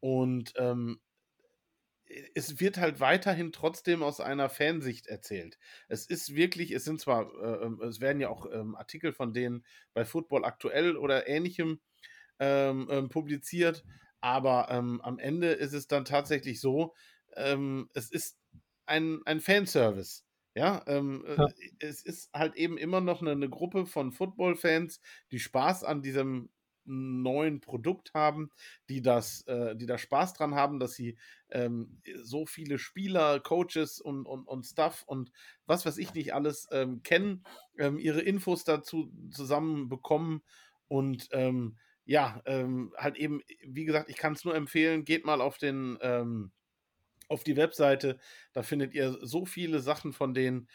[0.00, 1.00] Und ähm,
[2.34, 5.58] es wird halt weiterhin trotzdem aus einer Fansicht erzählt.
[5.88, 9.32] Es ist wirklich, es sind zwar, äh, ähm, es werden ja auch ähm, Artikel von
[9.32, 9.64] denen
[9.94, 11.80] bei Football aktuell oder ähnlichem
[12.38, 13.84] ähm, ähm, publiziert,
[14.20, 16.94] aber ähm, am Ende ist es dann tatsächlich so,
[17.36, 18.38] ähm, es ist
[18.86, 20.24] ein, ein Fanservice.
[20.56, 21.02] Ja, äh,
[21.36, 21.46] ja,
[21.80, 25.00] es ist halt eben immer noch eine, eine Gruppe von Football-Fans,
[25.32, 26.50] die Spaß an diesem
[26.84, 28.50] neuen Produkt haben,
[28.88, 31.16] die das, äh, die da Spaß dran haben, dass sie
[31.50, 35.30] ähm, so viele Spieler, Coaches und, und, und Stuff und
[35.66, 37.44] was weiß ich nicht alles ähm, kennen,
[37.78, 40.42] ähm, ihre Infos dazu zusammen bekommen
[40.88, 45.40] und ähm, ja, ähm, halt eben, wie gesagt, ich kann es nur empfehlen, geht mal
[45.40, 46.52] auf den ähm,
[47.28, 48.18] auf die Webseite,
[48.52, 50.68] da findet ihr so viele Sachen von denen.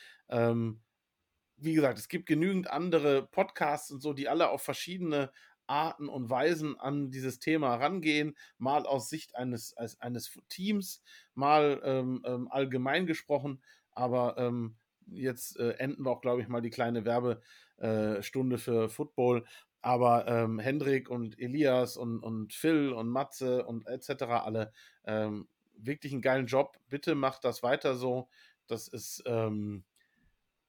[1.57, 5.31] wie gesagt, es gibt genügend andere Podcasts und so, die alle auf verschiedene
[5.69, 11.01] Arten und Weisen an dieses Thema rangehen, mal aus Sicht eines, als, eines Teams,
[11.35, 14.75] mal ähm, ähm, allgemein gesprochen, aber ähm,
[15.11, 19.45] jetzt äh, enden wir auch, glaube ich, mal die kleine Werbestunde äh, für Football.
[19.81, 24.23] Aber ähm, Hendrik und Elias und, und Phil und Matze und etc.
[24.23, 24.73] alle
[25.05, 25.47] ähm,
[25.77, 26.77] wirklich einen geilen Job.
[26.89, 28.27] Bitte macht das weiter so.
[28.67, 29.85] Das ist ähm,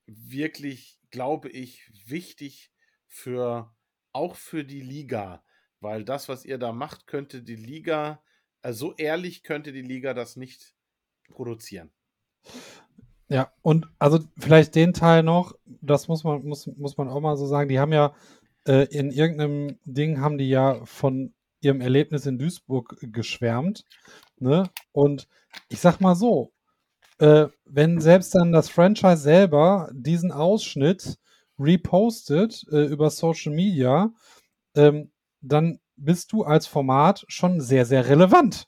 [0.07, 2.73] wirklich, glaube ich, wichtig
[3.09, 3.75] für
[4.13, 5.43] auch für die Liga,
[5.81, 8.23] weil das, was ihr da macht, könnte die Liga,
[8.63, 10.75] also so ehrlich könnte die Liga das nicht
[11.29, 11.91] produzieren.
[13.29, 17.37] Ja, und also vielleicht den Teil noch, das muss man, muss, muss man auch mal
[17.37, 18.15] so sagen, die haben ja
[18.67, 23.85] äh, in irgendeinem Ding haben die ja von ihrem Erlebnis in Duisburg geschwärmt.
[24.39, 24.69] Ne?
[24.93, 25.29] Und
[25.69, 26.53] ich sag mal so,
[27.19, 31.19] äh, wenn selbst dann das Franchise selber diesen Ausschnitt
[31.61, 34.13] repostet äh, über Social Media,
[34.75, 35.11] ähm,
[35.41, 38.67] dann bist du als Format schon sehr, sehr relevant.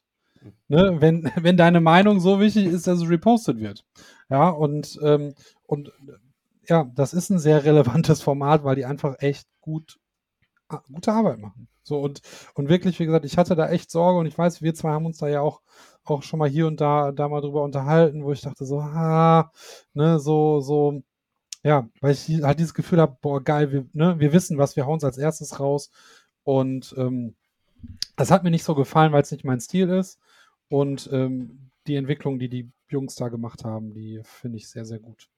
[0.69, 0.97] Ne?
[1.01, 3.85] Wenn, wenn deine Meinung so wichtig ist, dass es repostet wird.
[4.29, 5.35] Ja, und, ähm,
[5.67, 5.93] und
[6.69, 9.99] ja, das ist ein sehr relevantes Format, weil die einfach echt gut
[10.93, 11.69] gute Arbeit machen.
[11.83, 12.21] So und,
[12.55, 15.07] und wirklich, wie gesagt, ich hatte da echt Sorge und ich weiß, wir zwei haben
[15.07, 15.61] uns da ja auch,
[16.05, 19.51] auch schon mal hier und da, da mal drüber unterhalten, wo ich dachte so, ha,
[19.95, 21.03] ne, so, so,
[21.63, 24.87] Ja, weil ich halt dieses Gefühl habe, boah, geil, wir, ne, wir wissen, was wir
[24.87, 25.91] hauen als erstes raus.
[26.43, 27.37] Und ähm,
[28.17, 30.19] das hat mir nicht so gefallen, weil es nicht mein Stil ist.
[30.69, 34.99] Und ähm, die Entwicklung, die die Jungs da gemacht haben, die finde ich sehr, sehr
[34.99, 35.29] gut.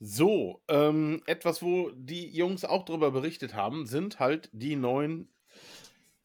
[0.00, 5.28] So, ähm, etwas, wo die Jungs auch darüber berichtet haben, sind halt die neuen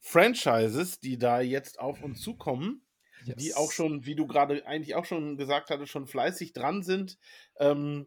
[0.00, 2.82] Franchises, die da jetzt auf uns zukommen,
[3.24, 3.36] yes.
[3.36, 7.18] die auch schon, wie du gerade eigentlich auch schon gesagt hattest, schon fleißig dran sind.
[7.60, 8.06] Ähm,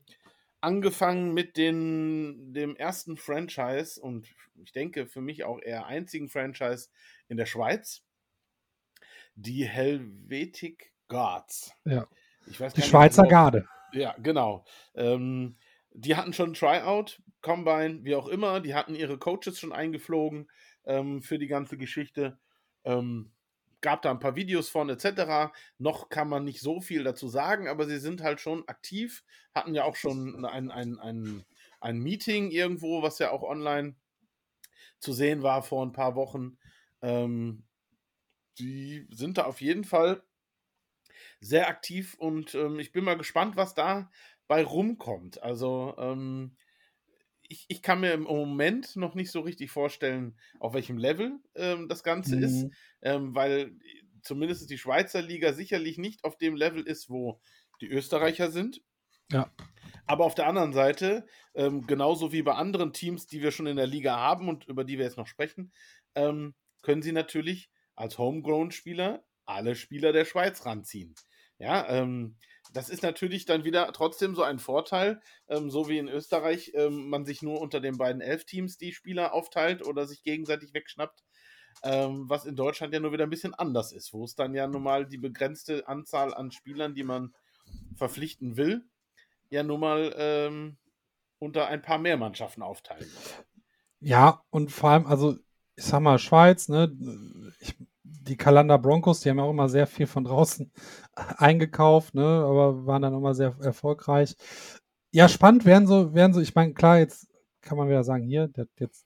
[0.62, 4.28] angefangen mit den, dem ersten Franchise und
[4.64, 6.90] ich denke für mich auch eher einzigen Franchise
[7.28, 8.04] in der Schweiz,
[9.36, 11.74] die Helvetic Guards.
[11.86, 12.08] Ja.
[12.46, 13.68] die Schweizer nicht, Garde.
[13.92, 14.66] Ja, genau.
[14.96, 15.58] Ähm,
[15.92, 18.62] die hatten schon Tryout, Combine, wie auch immer.
[18.62, 20.50] Die hatten ihre Coaches schon eingeflogen
[20.86, 22.40] ähm, für die ganze Geschichte.
[22.84, 23.34] Ähm,
[23.82, 25.52] gab da ein paar Videos von etc.
[25.78, 29.74] Noch kann man nicht so viel dazu sagen, aber sie sind halt schon aktiv, hatten
[29.74, 31.46] ja auch schon ein, ein, ein,
[31.80, 33.96] ein Meeting irgendwo, was ja auch online
[35.00, 36.58] zu sehen war vor ein paar Wochen.
[37.02, 37.64] Ähm,
[38.60, 40.24] die sind da auf jeden Fall
[41.40, 44.12] sehr aktiv und ähm, ich bin mal gespannt, was da
[44.48, 45.42] bei rumkommt.
[45.42, 46.56] Also ähm,
[47.52, 51.90] ich, ich kann mir im Moment noch nicht so richtig vorstellen, auf welchem Level ähm,
[51.90, 52.44] das Ganze mhm.
[52.44, 52.68] ist,
[53.02, 53.78] ähm, weil
[54.22, 57.42] zumindest die Schweizer Liga sicherlich nicht auf dem Level ist, wo
[57.82, 58.82] die Österreicher sind.
[59.32, 59.52] Ja.
[60.06, 63.78] Aber auf der anderen Seite, ähm, genauso wie bei anderen Teams, die wir schon in
[63.78, 65.74] der Liga haben und über die wir jetzt noch sprechen,
[66.16, 71.16] ähm, können sie natürlich als Homegrown-Spieler alle Spieler der Schweiz ranziehen.
[71.58, 72.38] Ja, ähm,
[72.74, 77.10] das ist natürlich dann wieder trotzdem so ein Vorteil, ähm, so wie in Österreich ähm,
[77.10, 81.24] man sich nur unter den beiden Elf-Teams die Spieler aufteilt oder sich gegenseitig wegschnappt,
[81.84, 84.68] ähm, was in Deutschland ja nur wieder ein bisschen anders ist, wo es dann ja
[84.68, 87.34] nun mal die begrenzte Anzahl an Spielern, die man
[87.96, 88.84] verpflichten will,
[89.50, 90.78] ja nun mal ähm,
[91.40, 93.36] unter ein paar mehr Mannschaften aufteilen muss.
[94.00, 95.38] Ja, und vor allem, also
[95.76, 96.92] ich sag mal, Schweiz, ne,
[97.60, 97.76] ich
[98.22, 100.72] die Kalanda Broncos, die haben ja auch immer sehr viel von draußen
[101.38, 104.36] eingekauft, ne, aber waren dann immer sehr erfolgreich.
[105.12, 107.28] Ja, spannend wären so, wären so, ich meine, klar, jetzt
[107.62, 109.06] kann man wieder sagen, hier, der hat jetzt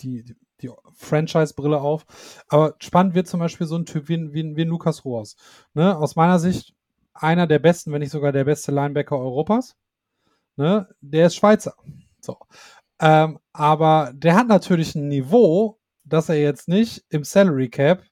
[0.00, 2.06] die, die, die Franchise-Brille auf.
[2.48, 5.36] Aber spannend wird zum Beispiel so ein Typ wie, wie, wie Lukas Rohrs.
[5.74, 5.96] Ne?
[5.96, 6.74] Aus meiner Sicht
[7.14, 9.76] einer der besten, wenn nicht sogar der beste Linebacker Europas.
[10.56, 10.88] Ne?
[11.00, 11.74] Der ist Schweizer.
[12.20, 12.38] So.
[13.00, 15.75] Ähm, aber der hat natürlich ein Niveau,
[16.06, 18.02] dass er jetzt nicht im Salary Cap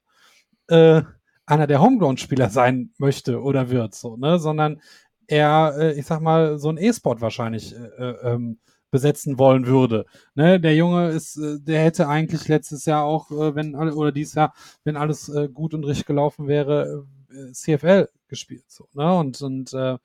[0.67, 1.01] äh,
[1.45, 4.39] einer der Homegrown-Spieler sein möchte oder wird, so, ne?
[4.39, 4.81] Sondern
[5.27, 8.59] er, äh, ich sag mal, so ein E-Sport wahrscheinlich äh, äh, ähm,
[8.91, 10.05] besetzen wollen würde.
[10.35, 10.59] Ne?
[10.59, 14.53] Der Junge ist, äh, der hätte eigentlich letztes Jahr auch, wenn alle, oder dieses Jahr,
[14.83, 17.05] wenn alles gut und richtig gelaufen wäre,
[17.51, 18.63] CFL gespielt.
[18.67, 19.17] So, ne?
[19.17, 19.97] Und, und äh,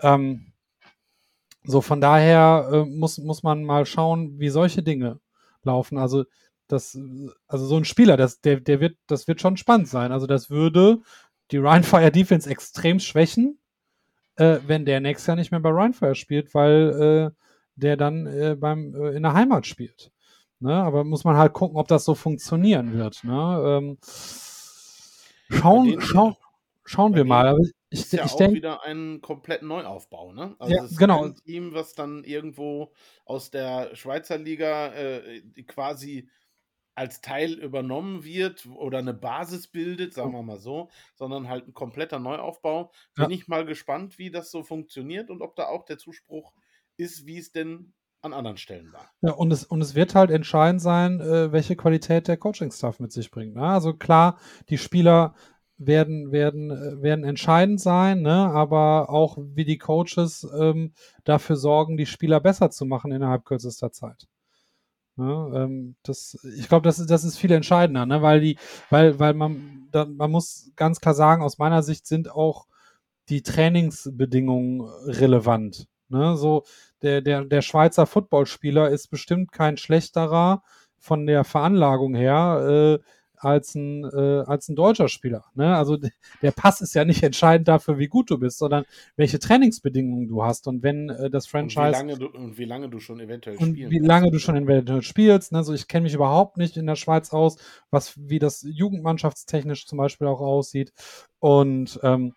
[0.00, 0.52] ähm,
[1.64, 5.20] so von daher äh, muss, muss man mal schauen, wie solche Dinge
[5.62, 5.96] laufen.
[5.98, 6.24] Also
[6.72, 6.98] das,
[7.46, 10.12] also so ein Spieler, das, der, der wird, das wird schon spannend sein.
[10.12, 11.00] Also das würde
[11.50, 13.58] die Ryan Fire Defense extrem schwächen,
[14.36, 17.42] äh, wenn der nächstes Jahr nicht mehr bei Ryan Fire spielt, weil äh,
[17.76, 20.12] der dann äh, beim, äh, in der Heimat spielt.
[20.60, 20.74] Ne?
[20.74, 23.22] Aber muss man halt gucken, ob das so funktionionieren wird.
[23.24, 23.62] Ne?
[23.64, 23.98] Ähm,
[25.50, 26.36] schauen, schau,
[26.84, 27.48] schauen wir mal.
[27.48, 30.56] Aber ich, ist ja ich auch denk, wieder ein kompletten Neuaufbau, ne?
[30.58, 31.24] Also ja, genau.
[31.24, 32.92] ein Team, was dann irgendwo
[33.26, 36.28] aus der Schweizer Liga äh, quasi
[36.94, 41.74] als Teil übernommen wird oder eine Basis bildet, sagen wir mal so, sondern halt ein
[41.74, 42.92] kompletter Neuaufbau.
[43.14, 43.30] Bin ja.
[43.30, 46.52] ich mal gespannt, wie das so funktioniert und ob da auch der Zuspruch
[46.96, 49.10] ist, wie es denn an anderen Stellen war.
[49.20, 53.10] Ja, und es, und es wird halt entscheidend sein, äh, welche Qualität der Coaching-Staff mit
[53.10, 53.56] sich bringt.
[53.56, 53.66] Ne?
[53.66, 54.38] Also klar,
[54.68, 55.34] die Spieler
[55.76, 58.32] werden, werden, äh, werden entscheidend sein, ne?
[58.32, 60.92] aber auch wie die Coaches ähm,
[61.24, 64.28] dafür sorgen, die Spieler besser zu machen innerhalb kürzester Zeit.
[65.16, 68.22] Ja, ne, ähm, das, ich glaube, das, das ist viel entscheidender, ne?
[68.22, 68.58] weil die,
[68.90, 72.66] weil, weil man, da, man muss ganz klar sagen, aus meiner Sicht sind auch
[73.28, 75.86] die Trainingsbedingungen relevant.
[76.08, 76.36] Ne?
[76.36, 76.64] So,
[77.02, 80.62] der, der, der Schweizer Footballspieler ist bestimmt kein schlechterer
[80.98, 83.04] von der Veranlagung her, äh,
[83.44, 85.44] als ein, äh, als ein deutscher Spieler.
[85.54, 85.76] Ne?
[85.76, 85.98] Also
[86.42, 88.84] der Pass ist ja nicht entscheidend dafür, wie gut du bist, sondern
[89.16, 90.68] welche Trainingsbedingungen du hast.
[90.68, 91.80] Und wenn äh, das Franchise.
[91.80, 93.90] Und wie, lange du, und wie lange du schon eventuell und spielst.
[93.90, 95.52] Wie lange du schon eventuell spielst.
[95.52, 95.58] Ne?
[95.58, 97.56] Also ich kenne mich überhaupt nicht in der Schweiz aus,
[97.90, 100.92] was, wie das jugendmannschaftstechnisch zum Beispiel auch aussieht.
[101.38, 102.34] Und ähm,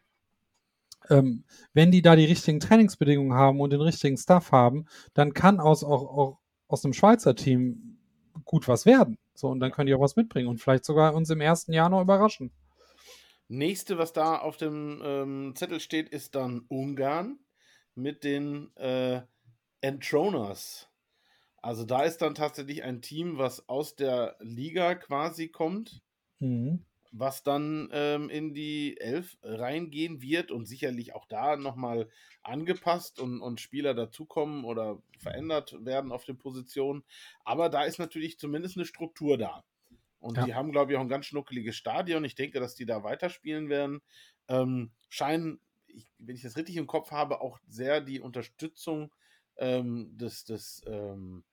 [1.10, 5.60] ähm, wenn die da die richtigen Trainingsbedingungen haben und den richtigen Stuff haben, dann kann
[5.60, 7.98] aus, auch, auch aus einem Schweizer Team
[8.44, 9.18] gut was werden.
[9.36, 11.90] So, und dann können die auch was mitbringen und vielleicht sogar uns im ersten Jahr
[11.90, 12.52] noch überraschen.
[13.48, 17.40] Nächste, was da auf dem ähm, Zettel steht, ist dann Ungarn.
[17.96, 19.22] mit den äh,
[19.82, 20.90] Entroners.
[21.62, 26.02] Also da ist dann tatsächlich ein Team, was aus der Liga quasi kommt,
[26.40, 26.86] mhm.
[27.18, 32.10] Was dann ähm, in die Elf reingehen wird und sicherlich auch da nochmal
[32.44, 37.04] angepasst und, und Spieler dazukommen oder verändert werden auf den Positionen.
[37.46, 39.64] Aber da ist natürlich zumindest eine Struktur da.
[40.20, 40.46] Und ja.
[40.46, 42.26] die haben, glaube ich, auch ein ganz schnuckeliges Stadion.
[42.26, 44.02] Ich denke, dass die da weiterspielen werden.
[44.50, 49.14] Ähm, scheinen, ich, wenn ich das richtig im Kopf habe, auch sehr die Unterstützung
[49.58, 51.46] ähm, des, des ähm,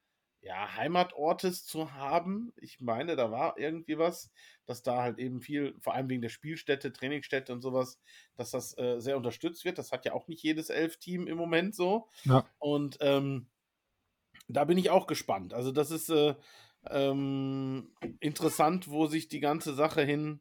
[0.43, 2.53] ja, Heimatortes zu haben.
[2.57, 4.31] Ich meine, da war irgendwie was,
[4.67, 8.01] dass da halt eben viel, vor allem wegen der Spielstätte, Trainingsstätte und sowas,
[8.35, 9.79] dass das äh, sehr unterstützt wird.
[9.79, 12.09] Das hat ja auch nicht jedes Elf-Team im Moment so.
[12.25, 12.45] Ja.
[12.59, 13.47] Und ähm,
[14.49, 15.55] da bin ich auch gespannt.
[15.55, 16.35] Also, das ist äh,
[16.91, 20.41] ähm, interessant, wo sich die ganze Sache hin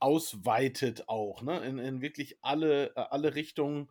[0.00, 1.58] ausweitet auch, ne?
[1.64, 3.88] In, in wirklich alle, äh, alle Richtungen,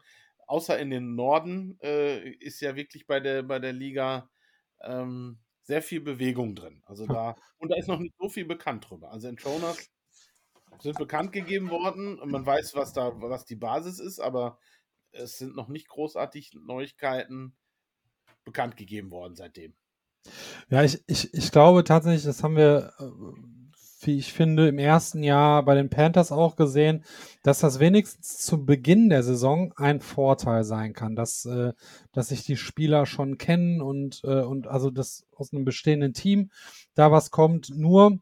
[0.47, 4.29] außer in den Norden, äh, ist ja wirklich bei der, bei der Liga
[4.81, 6.81] ähm, sehr viel Bewegung drin.
[6.85, 9.11] Also da, und da ist noch nicht so viel bekannt drüber.
[9.11, 9.89] Also Entroners
[10.79, 14.59] sind bekannt gegeben worden und man weiß, was da, was die Basis ist, aber
[15.11, 17.55] es sind noch nicht großartig Neuigkeiten
[18.45, 19.75] bekannt gegeben worden seitdem.
[20.69, 23.03] Ja, ich, ich, ich glaube tatsächlich, das haben wir, äh,
[24.07, 27.03] wie ich finde, im ersten Jahr bei den Panthers auch gesehen,
[27.43, 31.73] dass das wenigstens zu Beginn der Saison ein Vorteil sein kann, dass, äh,
[32.13, 36.49] dass sich die Spieler schon kennen und, äh, und also dass aus einem bestehenden Team
[36.95, 37.69] da was kommt.
[37.75, 38.19] Nur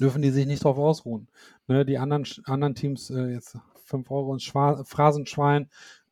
[0.00, 1.28] dürfen die sich nicht drauf ausruhen.
[1.66, 5.68] Ne, die anderen, anderen Teams, äh, jetzt 5 Euro ins Schwa Phrasenschwein,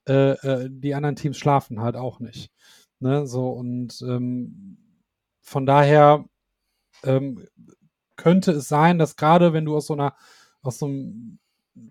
[0.09, 2.51] äh, äh, die anderen Teams schlafen halt auch nicht.
[3.01, 4.79] Ne, so und ähm,
[5.41, 6.25] von daher
[7.05, 7.47] ähm,
[8.16, 10.15] könnte es sein, dass gerade wenn du aus so einer,
[10.62, 11.39] aus so einem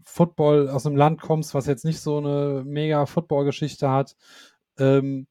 [0.03, 4.15] Football, aus einem Land kommst, was jetzt nicht so eine mega Football-Geschichte hat,
[4.77, 5.27] ähm,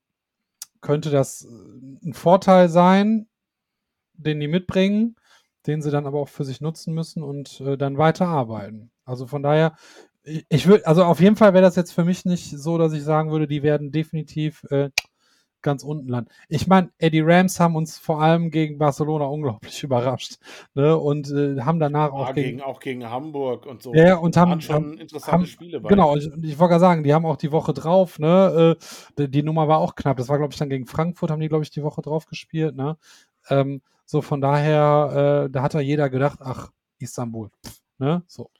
[0.80, 3.28] könnte das äh, ein Vorteil sein,
[4.14, 5.16] den die mitbringen,
[5.66, 8.90] den sie dann aber auch für sich nutzen müssen und äh, dann weiterarbeiten.
[9.04, 9.76] Also von daher,
[10.24, 13.02] ich, würde, also auf jeden Fall wäre das jetzt für mich nicht so, dass ich
[13.02, 14.90] sagen würde, die werden definitiv äh,
[15.62, 16.30] ganz unten landen.
[16.48, 20.38] Ich meine, Eddie Rams haben uns vor allem gegen Barcelona unglaublich überrascht
[20.74, 20.96] ne?
[20.96, 23.94] und äh, haben danach auch, gegen, auch gegen Hamburg und so.
[23.94, 25.88] Ja, und haben schon haben, interessante haben, Spiele bei.
[25.88, 28.76] Genau, ich, ich wollte gerade sagen, die haben auch die Woche drauf, ne?
[28.78, 28.84] Äh,
[29.18, 30.16] die, die, Nummer war auch knapp.
[30.16, 32.76] Das war, glaube ich, dann gegen Frankfurt, haben die, glaube ich, die Woche drauf gespielt,
[32.76, 32.96] ne?
[33.48, 37.50] Ähm, so von daher, äh, da hat ja jeder gedacht, ach, Istanbul,
[37.98, 38.22] ne?
[38.26, 38.50] So.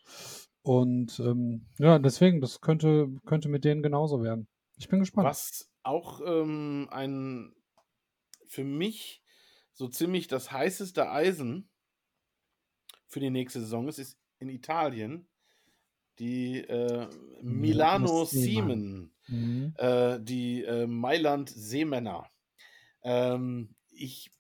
[0.62, 4.46] Und ähm, ja, deswegen, das könnte, könnte mit denen genauso werden.
[4.76, 5.26] Ich bin gespannt.
[5.26, 7.54] Was auch ähm, ein
[8.46, 9.22] für mich
[9.72, 11.70] so ziemlich das heißeste Eisen
[13.08, 15.28] für die nächste Saison ist, ist in Italien
[16.18, 17.08] die äh,
[17.40, 19.74] Milano Siemen, mhm.
[19.78, 22.30] äh, die äh, Mailand Seemänner.
[23.02, 24.30] Ähm, ich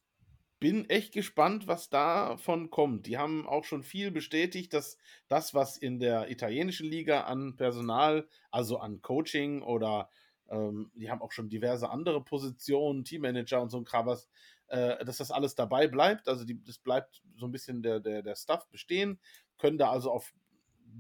[0.60, 3.06] bin echt gespannt, was davon kommt.
[3.06, 4.96] Die haben auch schon viel bestätigt, dass
[5.28, 10.08] das, was in der italienischen Liga an Personal, also an Coaching oder
[10.52, 14.08] ähm, die haben auch schon diverse andere Positionen, Teammanager und so ein Kram,
[14.68, 16.28] äh, dass das alles dabei bleibt.
[16.28, 19.18] Also die, das bleibt so ein bisschen der, der, der Stuff bestehen,
[19.58, 20.32] können da also auf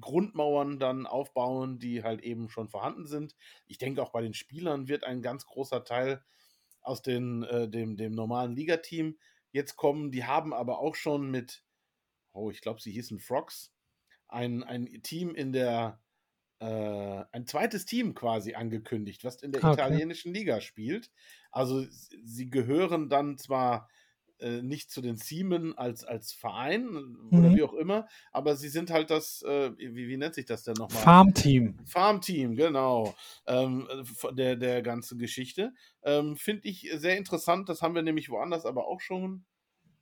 [0.00, 3.36] Grundmauern dann aufbauen, die halt eben schon vorhanden sind.
[3.66, 6.24] Ich denke auch bei den Spielern wird ein ganz großer Teil
[6.80, 9.18] aus den, äh, dem, dem normalen Ligateam
[9.52, 10.10] jetzt kommen.
[10.10, 11.62] Die haben aber auch schon mit,
[12.32, 13.70] oh, ich glaube, sie hießen Frogs,
[14.28, 16.01] ein, ein Team in der
[16.62, 19.72] äh, ein zweites Team quasi angekündigt, was in der okay.
[19.72, 21.10] italienischen Liga spielt.
[21.50, 21.84] Also
[22.24, 23.88] sie gehören dann zwar
[24.38, 27.28] äh, nicht zu den Siemen als, als Verein mhm.
[27.38, 30.62] oder wie auch immer, aber sie sind halt das, äh, wie, wie nennt sich das
[30.62, 31.02] denn nochmal?
[31.02, 31.78] Farmteam.
[31.84, 33.12] Farmteam, genau,
[33.48, 33.88] ähm,
[34.30, 35.72] der, der ganzen Geschichte.
[36.04, 39.44] Ähm, Finde ich sehr interessant, das haben wir nämlich woanders aber auch schon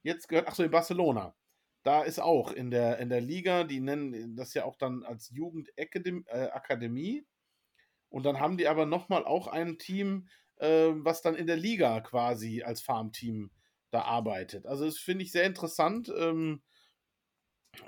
[0.03, 0.47] jetzt gehört.
[0.49, 1.35] Achso, in Barcelona
[1.83, 5.31] da ist auch in der, in der Liga, die nennen das ja auch dann als
[5.31, 7.19] Jugendakademie.
[7.19, 7.25] Äh,
[8.11, 12.01] und dann haben die aber nochmal auch ein Team, äh, was dann in der Liga
[12.01, 13.51] quasi als Farmteam
[13.91, 14.67] da arbeitet.
[14.67, 16.63] Also das finde ich sehr interessant, ähm,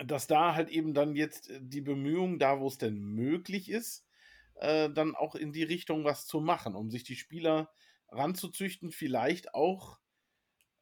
[0.05, 4.07] dass da halt eben dann jetzt äh, die Bemühungen, da wo es denn möglich ist,
[4.55, 7.71] äh, dann auch in die Richtung was zu machen, um sich die Spieler
[8.09, 9.99] ranzuzüchten, vielleicht auch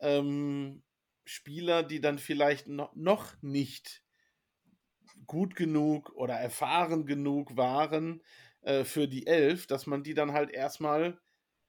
[0.00, 0.82] ähm,
[1.31, 4.02] Spieler, die dann vielleicht noch, nicht
[5.27, 8.20] gut genug oder erfahren genug waren
[8.62, 11.20] äh, für die Elf, dass man die dann halt erstmal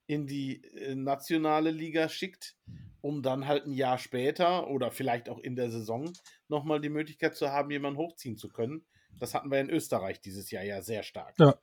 [0.08, 2.56] in die äh, nationale Liga schickt,
[3.02, 6.12] um dann halt ein Jahr später oder vielleicht auch in der Saison
[6.48, 8.84] nochmal die Möglichkeit zu haben, jemanden hochziehen zu können.
[9.20, 11.36] Das hatten wir in Österreich dieses Jahr ja sehr stark.
[11.40, 11.56] Ja.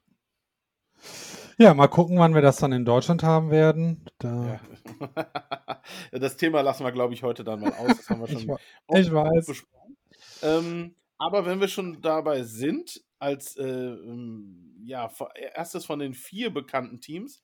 [1.61, 4.05] Ja, mal gucken, wann wir das dann in Deutschland haben werden.
[4.19, 4.61] Da
[5.01, 5.81] ja.
[6.19, 7.97] das Thema lassen wir, glaube ich, heute dann mal aus.
[7.97, 8.59] Das haben wir schon
[8.93, 9.47] ich, ich weiß.
[9.47, 9.97] besprochen.
[10.43, 15.11] Ähm, aber wenn wir schon dabei sind, als äh, ähm, ja,
[15.55, 17.43] erstes von den vier bekannten Teams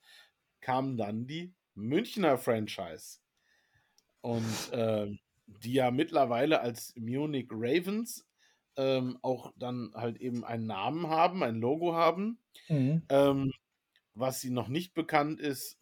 [0.61, 3.19] kam dann die Münchner Franchise.
[4.21, 5.13] Und äh,
[5.45, 8.25] die ja mittlerweile als Munich Ravens
[8.77, 12.39] ähm, auch dann halt eben einen Namen haben, ein Logo haben.
[12.69, 13.03] Mhm.
[13.09, 13.51] Ähm,
[14.15, 15.79] was sie noch nicht bekannt ist,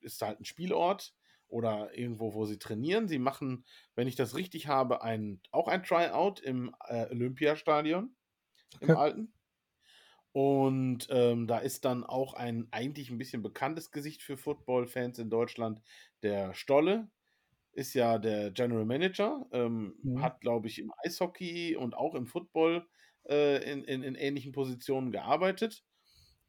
[0.00, 1.14] ist halt ein Spielort
[1.48, 3.06] oder irgendwo, wo sie trainieren.
[3.08, 8.14] Sie machen, wenn ich das richtig habe, ein, auch ein Tryout im äh, Olympiastadion,
[8.76, 8.90] okay.
[8.90, 9.32] im alten.
[10.32, 15.30] Und ähm, da ist dann auch ein eigentlich ein bisschen bekanntes Gesicht für Football-Fans in
[15.30, 15.80] Deutschland,
[16.22, 17.08] der Stolle.
[17.72, 20.22] Ist ja der General Manager, ähm, mhm.
[20.22, 22.86] hat, glaube ich, im Eishockey und auch im Football
[23.28, 25.84] äh, in, in, in ähnlichen Positionen gearbeitet.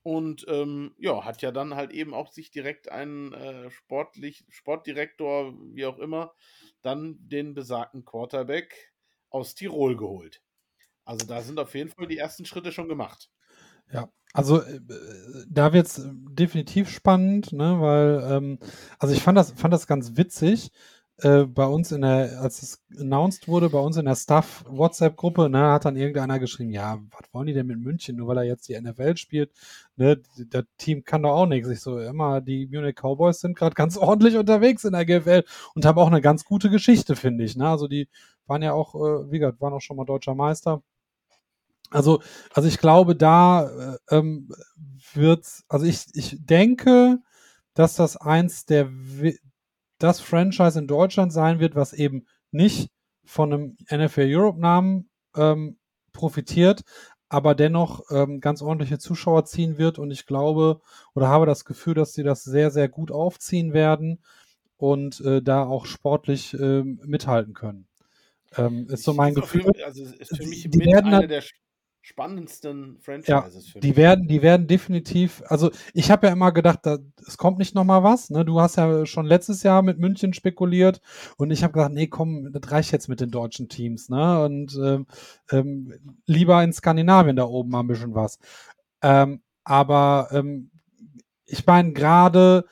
[0.08, 5.54] Und ähm, ja, hat ja dann halt eben auch sich direkt einen äh, sportlich, Sportdirektor,
[5.74, 6.34] wie auch immer,
[6.82, 8.94] dann den besagten Quarterback
[9.30, 10.42] aus Tirol geholt.
[11.04, 13.30] Also da sind auf jeden Fall die ersten Schritte schon gemacht.
[13.92, 14.80] Ja, also äh,
[15.50, 18.60] da wird es definitiv spannend, ne, weil, ähm,
[19.00, 20.72] also ich fand das, fand das ganz witzig
[21.20, 25.72] äh, bei uns in der, als es announced wurde, bei uns in der Staff-WhatsApp-Gruppe, ne,
[25.72, 28.70] hat dann irgendeiner geschrieben, ja, was wollen die denn mit München, nur weil er jetzt
[28.70, 29.52] die NFL spielt,
[29.96, 31.70] ne, das Team kann doch auch nichts.
[31.70, 35.86] Ich so, immer, die Munich Cowboys sind gerade ganz ordentlich unterwegs in der GFL und
[35.86, 38.08] haben auch eine ganz gute Geschichte, finde ich, ne, also die
[38.46, 40.84] waren ja auch, äh, wie gesagt, waren auch schon mal deutscher Meister.
[41.90, 42.22] Also,
[42.54, 44.50] also ich glaube, da äh, ähm,
[45.14, 47.20] wird's, also ich, ich denke,
[47.74, 48.90] dass das eins der,
[50.00, 52.90] das Franchise in Deutschland sein wird, was eben nicht
[53.26, 55.78] von einem NFL Europe-Namen ähm,
[56.14, 56.82] profitiert,
[57.30, 60.00] aber dennoch ähm, ganz ordentliche Zuschauer ziehen wird.
[60.00, 60.82] Und ich glaube
[61.14, 64.20] oder habe das Gefühl, dass sie das sehr, sehr gut aufziehen werden
[64.78, 67.88] und äh, da auch sportlich äh, mithalten können.
[68.56, 69.64] Ähm, ist so mein Gefühl.
[69.64, 71.44] Für, also ist für mich die mit einer der
[72.08, 76.80] spannendsten Franchises ja, für die werden, die werden definitiv, also ich habe ja immer gedacht,
[76.84, 78.30] da, es kommt nicht nochmal was.
[78.30, 78.46] Ne?
[78.46, 81.02] Du hast ja schon letztes Jahr mit München spekuliert
[81.36, 84.08] und ich habe gedacht, nee, komm, das reicht jetzt mit den deutschen Teams.
[84.08, 84.42] Ne?
[84.42, 85.06] Und ähm,
[85.52, 88.40] ähm, lieber in Skandinavien da oben mal ein bisschen was.
[89.02, 90.72] Ähm, aber ähm,
[91.44, 92.64] ich meine, gerade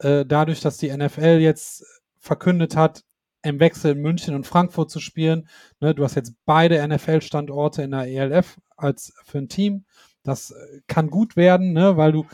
[0.00, 1.82] äh, dadurch, dass die NFL jetzt
[2.18, 3.05] verkündet hat,
[3.46, 5.48] im Wechsel in München und Frankfurt zu spielen.
[5.80, 9.84] Ne, du hast jetzt beide NFL-Standorte in der ELF als für ein Team.
[10.22, 12.26] Das äh, kann gut werden, ne, weil du.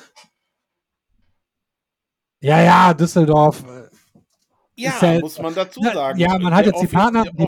[2.40, 3.64] Ja, ja, Düsseldorf.
[3.64, 3.88] Äh,
[4.74, 6.18] ja, ja muss man dazu sagen.
[6.18, 7.46] Ja, man hat jetzt die Partner, die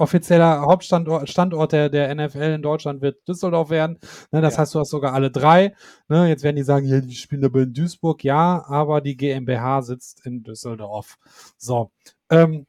[0.00, 3.98] offizieller Hauptstandort Standort der, der NFL in Deutschland wird Düsseldorf werden.
[4.32, 4.60] Ne, das ja.
[4.60, 5.74] heißt, du hast sogar alle drei.
[6.08, 8.24] Ne, jetzt werden die sagen, ja, die spielen aber in Duisburg.
[8.24, 11.16] Ja, aber die GmbH sitzt in Düsseldorf.
[11.58, 11.90] So.
[12.30, 12.66] Ähm,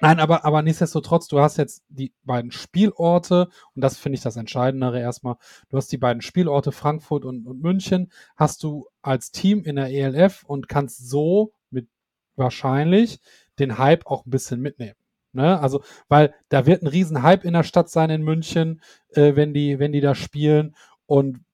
[0.00, 4.36] Nein, aber, aber nichtsdestotrotz, du hast jetzt die beiden Spielorte, und das finde ich das
[4.36, 5.36] Entscheidendere erstmal,
[5.68, 9.90] du hast die beiden Spielorte Frankfurt und, und München, hast du als Team in der
[9.90, 11.88] ELF und kannst so mit
[12.36, 13.20] wahrscheinlich
[13.58, 14.96] den Hype auch ein bisschen mitnehmen.
[15.32, 15.60] Ne?
[15.60, 19.52] Also, weil da wird ein riesen Hype in der Stadt sein in München, äh, wenn
[19.52, 20.74] die, wenn die da spielen.
[21.06, 21.44] Und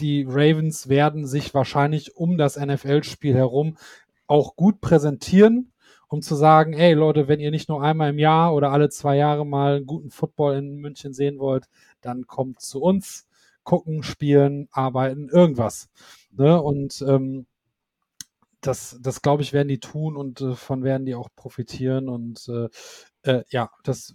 [0.00, 3.76] die Ravens werden sich wahrscheinlich um das NFL-Spiel herum
[4.26, 5.72] auch gut präsentieren
[6.08, 9.16] um zu sagen, ey Leute, wenn ihr nicht nur einmal im Jahr oder alle zwei
[9.16, 11.66] Jahre mal einen guten Football in München sehen wollt,
[12.00, 13.26] dann kommt zu uns,
[13.62, 15.88] gucken, spielen, arbeiten, irgendwas.
[16.32, 16.60] Ne?
[16.60, 17.46] Und ähm,
[18.60, 22.08] das, das glaube ich, werden die tun und äh, von werden die auch profitieren.
[22.08, 22.68] Und äh,
[23.30, 24.14] äh, ja, das,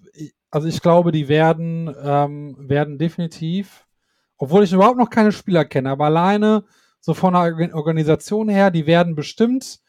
[0.49, 3.85] also ich glaube, die werden, ähm, werden definitiv,
[4.37, 6.65] obwohl ich überhaupt noch keine Spieler kenne, aber alleine
[6.99, 9.81] so von der Organisation her, die werden bestimmt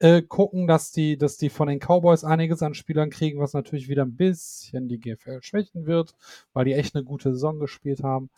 [0.00, 3.88] äh, gucken, dass die, dass die von den Cowboys einiges an Spielern kriegen, was natürlich
[3.88, 6.14] wieder ein bisschen die GFL schwächen wird,
[6.52, 8.30] weil die echt eine gute Saison gespielt haben.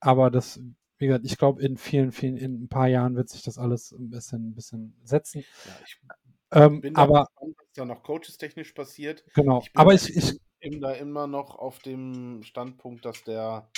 [0.00, 0.60] Aber das,
[0.98, 3.92] wie gesagt, ich glaube, in vielen, vielen, in ein paar Jahren wird sich das alles
[3.92, 5.44] ein bisschen, ein bisschen setzen.
[5.64, 6.00] Ja, ich
[6.50, 9.24] ähm, bin aber, gespannt, was da noch coaches-technisch passiert.
[9.34, 13.70] Genau, ich aber ich, ich bin da immer noch auf dem Standpunkt, dass der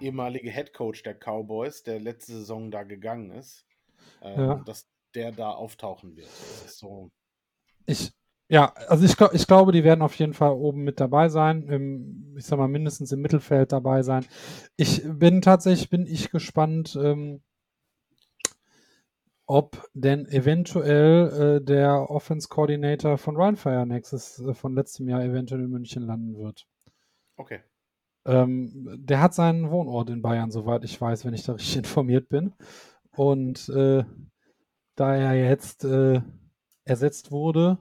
[0.00, 3.66] ehemalige Head Coach der Cowboys, der letzte Saison da gegangen ist,
[4.22, 4.54] ähm, ja.
[4.66, 4.86] dass
[5.16, 6.28] der da auftauchen wird.
[6.68, 7.10] so.
[7.86, 8.12] Ich,
[8.48, 12.36] ja, also ich, ich glaube, die werden auf jeden Fall oben mit dabei sein, im,
[12.36, 14.24] ich sag mal mindestens im Mittelfeld dabei sein.
[14.76, 17.42] Ich bin tatsächlich, bin ich gespannt, ähm,
[19.46, 25.62] ob denn eventuell äh, der Offense Coordinator von Rheinfire nächstes, äh, von letztem Jahr eventuell
[25.62, 26.66] in München landen wird.
[27.36, 27.60] Okay.
[28.26, 32.28] Ähm, der hat seinen Wohnort in Bayern, soweit ich weiß, wenn ich da richtig informiert
[32.28, 32.54] bin.
[33.12, 34.04] Und äh,
[34.96, 36.20] da er jetzt äh,
[36.84, 37.78] ersetzt wurde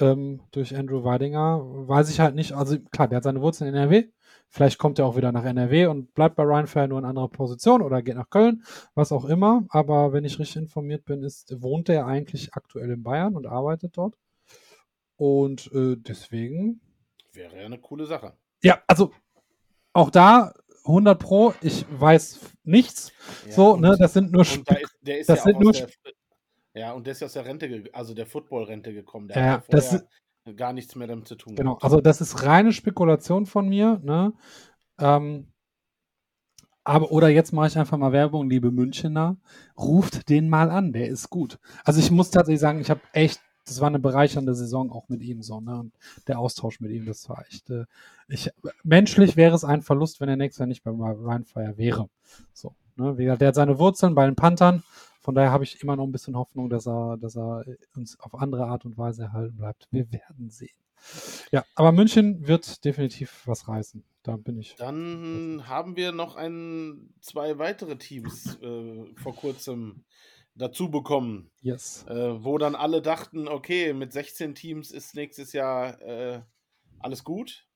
[0.00, 2.52] ähm, durch Andrew Weidinger, weiß ich halt nicht.
[2.52, 4.08] Also klar, der hat seine Wurzeln in NRW.
[4.48, 7.28] Vielleicht kommt er auch wieder nach NRW und bleibt bei Ryan Fair nur in anderer
[7.28, 8.62] Position oder geht nach Köln,
[8.94, 9.64] was auch immer.
[9.68, 13.96] Aber wenn ich richtig informiert bin, ist, wohnt er eigentlich aktuell in Bayern und arbeitet
[13.96, 14.16] dort.
[15.16, 16.80] Und äh, deswegen.
[17.32, 18.34] Wäre ja eine coole Sache.
[18.62, 19.12] Ja, also
[19.92, 20.52] auch da
[20.84, 23.12] 100 Pro, ich weiß nichts.
[23.46, 25.88] Ja, so, ne, das sind nur da ist, der ist das ja sind nur der,
[26.74, 29.28] Ja, und der ist ja aus der Rente, also der Football-Rente gekommen.
[29.28, 30.06] Der ja, hat ja das ist,
[30.56, 31.54] gar nichts mehr damit zu tun.
[31.54, 31.84] Genau, gehabt.
[31.84, 34.32] also das ist reine Spekulation von mir, ne?
[34.98, 35.48] Ähm,
[36.86, 39.38] aber, oder jetzt mache ich einfach mal Werbung, liebe Münchener,
[39.78, 41.58] ruft den mal an, der ist gut.
[41.82, 45.22] Also ich muss tatsächlich sagen, ich habe echt das war eine bereichernde Saison auch mit
[45.22, 45.78] ihm so, ne?
[45.78, 45.94] Und
[46.26, 47.70] der Austausch mit ihm, das war echt.
[47.70, 47.86] Äh,
[48.28, 48.50] ich,
[48.82, 52.08] menschlich wäre es ein Verlust, wenn er nächstes Jahr nicht beim Ryan Fire wäre.
[52.52, 53.18] So, ne?
[53.18, 54.82] Wie gesagt, der hat seine Wurzeln bei den Panthern.
[55.20, 57.64] Von daher habe ich immer noch ein bisschen Hoffnung, dass er, dass er
[57.96, 59.88] uns auf andere Art und Weise erhalten bleibt.
[59.90, 60.76] Wir werden sehen.
[61.50, 64.04] Ja, aber München wird definitiv was reißen.
[64.22, 64.74] Da bin ich.
[64.76, 70.04] Dann haben wir noch ein, zwei weitere Teams äh, vor kurzem
[70.54, 71.50] dazu bekommen.
[71.60, 72.06] Yes.
[72.08, 76.42] Äh, wo dann alle dachten, okay, mit 16 Teams ist nächstes Jahr äh,
[76.98, 77.66] alles gut.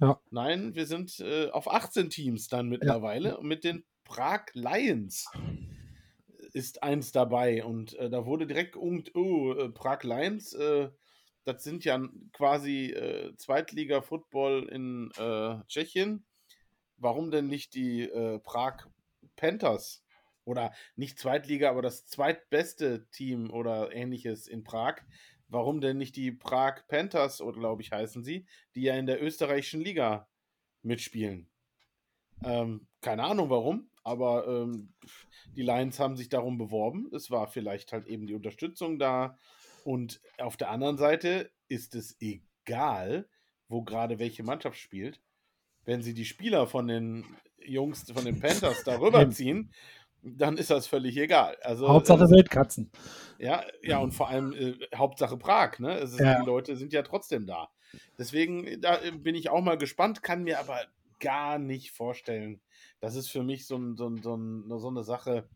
[0.00, 0.20] Ja.
[0.30, 3.30] Nein, wir sind äh, auf 18 Teams dann mittlerweile.
[3.30, 3.34] Ja.
[3.36, 5.26] Und mit den Prag Lions
[6.52, 7.64] ist eins dabei.
[7.64, 10.90] Und äh, da wurde direkt um, oh, äh, Prag Lions, äh,
[11.44, 12.00] das sind ja
[12.32, 12.96] quasi
[13.36, 15.10] Zweitliga-Football in
[15.68, 16.24] Tschechien.
[16.96, 18.08] Warum denn nicht die
[18.42, 18.86] Prag
[19.36, 20.04] Panthers?
[20.44, 24.96] oder nicht Zweitliga, aber das zweitbeste Team oder ähnliches in Prag.
[25.48, 29.22] Warum denn nicht die Prag Panthers, oder glaube ich, heißen sie, die ja in der
[29.22, 30.28] österreichischen Liga
[30.82, 31.50] mitspielen?
[32.42, 34.92] Ähm, keine Ahnung warum, aber ähm,
[35.56, 37.10] die Lions haben sich darum beworben.
[37.12, 39.38] Es war vielleicht halt eben die Unterstützung da.
[39.84, 43.28] Und auf der anderen Seite ist es egal,
[43.68, 45.20] wo gerade welche Mannschaft spielt.
[45.84, 47.24] Wenn sie die Spieler von den
[47.58, 49.72] Jungs, von den Panthers darüber ziehen,
[50.22, 51.56] dann ist das völlig egal.
[51.62, 52.90] Also, Hauptsache äh, Wildkatzen.
[53.38, 55.98] Ja, ja, und vor allem äh, Hauptsache Prag, ne?
[55.98, 56.40] Ist, ja.
[56.40, 57.68] Die Leute sind ja trotzdem da.
[58.18, 60.80] Deswegen, da äh, bin ich auch mal gespannt, kann mir aber
[61.24, 62.60] gar nicht vorstellen.
[63.00, 65.48] Das ist für mich so, ein, so, ein, so, ein, so eine Sache.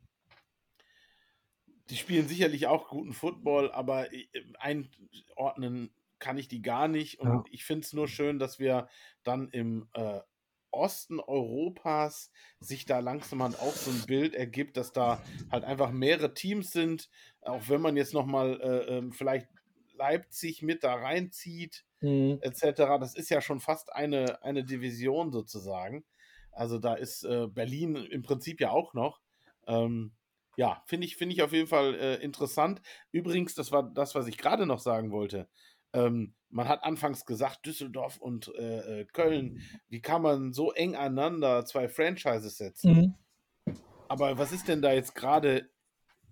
[1.91, 4.27] Die spielen sicherlich auch guten Football, aber äh,
[4.59, 7.21] einordnen kann ich die gar nicht.
[7.21, 7.45] Und ja.
[7.51, 8.89] ich finde es nur schön, dass wir
[9.25, 10.21] dann im äh,
[10.71, 12.31] Osten Europas
[12.61, 16.71] sich da langsam halt auch so ein Bild ergibt, dass da halt einfach mehrere Teams
[16.71, 17.11] sind,
[17.43, 19.49] auch wenn man jetzt nochmal äh, ähm, vielleicht
[19.93, 22.39] Leipzig mit da reinzieht, mhm.
[22.41, 22.63] etc.
[23.01, 26.05] Das ist ja schon fast eine, eine Division sozusagen.
[26.53, 29.21] Also da ist äh, Berlin im Prinzip ja auch noch.
[29.67, 30.13] Ähm,
[30.57, 32.83] ja, finde ich, find ich auf jeden Fall äh, interessant.
[33.13, 35.49] Übrigens, das war das, was ich gerade noch sagen wollte.
[35.93, 40.97] Ähm, man hat anfangs gesagt, Düsseldorf und äh, äh, Köln, wie kann man so eng
[40.97, 43.17] aneinander zwei Franchises setzen?
[43.67, 43.75] Mhm.
[44.09, 45.71] Aber was ist denn da jetzt gerade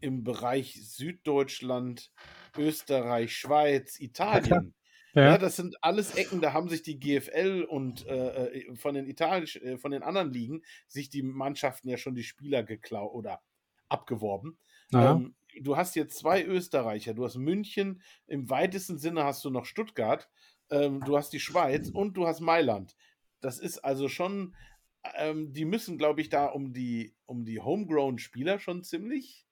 [0.01, 2.13] im Bereich Süddeutschland,
[2.57, 4.75] Österreich, Schweiz, Italien?
[5.17, 5.31] Ja.
[5.31, 5.39] ja.
[5.39, 9.57] das sind alles Ecken, da haben sich die GFL und äh, äh, von den Italisch,
[9.57, 13.41] äh, von den anderen Ligen sich die Mannschaften ja schon die Spieler geklaut oder
[13.89, 14.59] abgeworben.
[14.93, 19.65] Ähm, du hast jetzt zwei Österreicher, du hast München, im weitesten Sinne hast du noch
[19.65, 20.29] Stuttgart,
[20.71, 22.95] ähm, du hast die Schweiz und du hast Mailand.
[23.41, 24.55] Das ist also schon,
[25.17, 29.47] ähm, die müssen, glaube ich, da um die, um die Homegrown-Spieler schon ziemlich,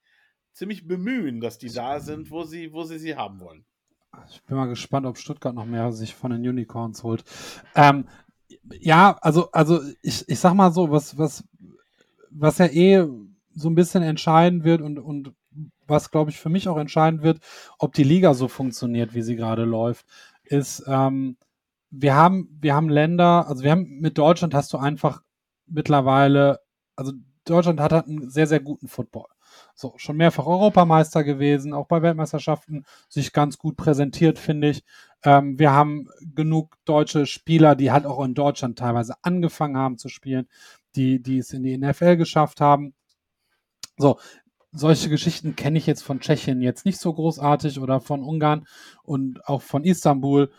[0.52, 3.64] ziemlich bemühen, dass die da sind, wo sie, wo sie sie haben wollen.
[4.30, 7.24] Ich bin mal gespannt, ob Stuttgart noch mehr sich von den Unicorns holt.
[7.74, 8.06] Ähm,
[8.80, 11.44] ja, also, also ich, ich sag mal so, was, was,
[12.30, 13.06] was ja eh
[13.54, 15.32] so ein bisschen entscheiden wird und, und
[15.86, 17.40] was, glaube ich, für mich auch entscheidend wird,
[17.78, 20.06] ob die Liga so funktioniert, wie sie gerade läuft,
[20.44, 21.36] ist, ähm,
[21.90, 25.22] wir haben, wir haben Länder, also wir haben mit Deutschland hast du einfach
[25.66, 26.60] mittlerweile,
[26.96, 27.12] also
[27.44, 29.26] Deutschland hat halt einen sehr, sehr guten Football.
[29.74, 34.84] So, schon mehrfach Europameister gewesen, auch bei Weltmeisterschaften sich ganz gut präsentiert, finde ich.
[35.24, 40.08] Ähm, wir haben genug deutsche Spieler, die halt auch in Deutschland teilweise angefangen haben zu
[40.08, 40.48] spielen,
[40.94, 42.94] die, die es in die NFL geschafft haben.
[43.96, 44.18] So,
[44.70, 48.66] solche Geschichten kenne ich jetzt von Tschechien jetzt nicht so großartig oder von Ungarn
[49.02, 50.52] und auch von Istanbul.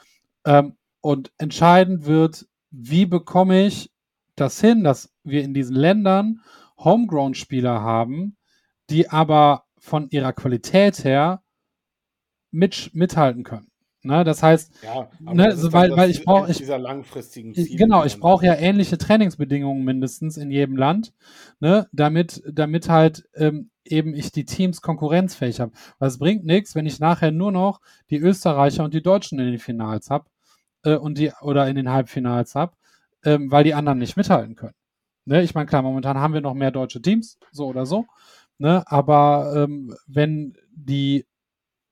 [0.46, 3.92] Ähm, und entscheidend wird, wie bekomme ich
[4.36, 6.42] das hin, dass wir in diesen Ländern
[6.78, 8.36] Homegrown-Spieler haben,
[8.90, 11.44] die aber von ihrer Qualität her
[12.52, 13.68] mit, mithalten können.
[14.06, 18.06] Ne, das heißt, ja, ne, so, weil, weil ich brauche ich, dieser langfristigen Ziele, genau,
[18.06, 21.12] ich brauche ja ähnliche Trainingsbedingungen mindestens in jedem Land,
[21.60, 25.72] ne, damit damit halt ähm, eben ich die Teams konkurrenzfähig habe.
[25.98, 27.82] Weil es bringt nichts, wenn ich nachher nur noch
[28.12, 30.26] die Österreicher und die Deutschen in den Finals habe
[30.84, 32.74] äh, und die oder in den Halbfinals habe,
[33.24, 34.76] ähm, weil die anderen nicht mithalten können.
[35.26, 38.06] Ne, ich meine, klar, momentan haben wir noch mehr deutsche Teams, so oder so.
[38.58, 41.26] Ne, aber ähm, wenn die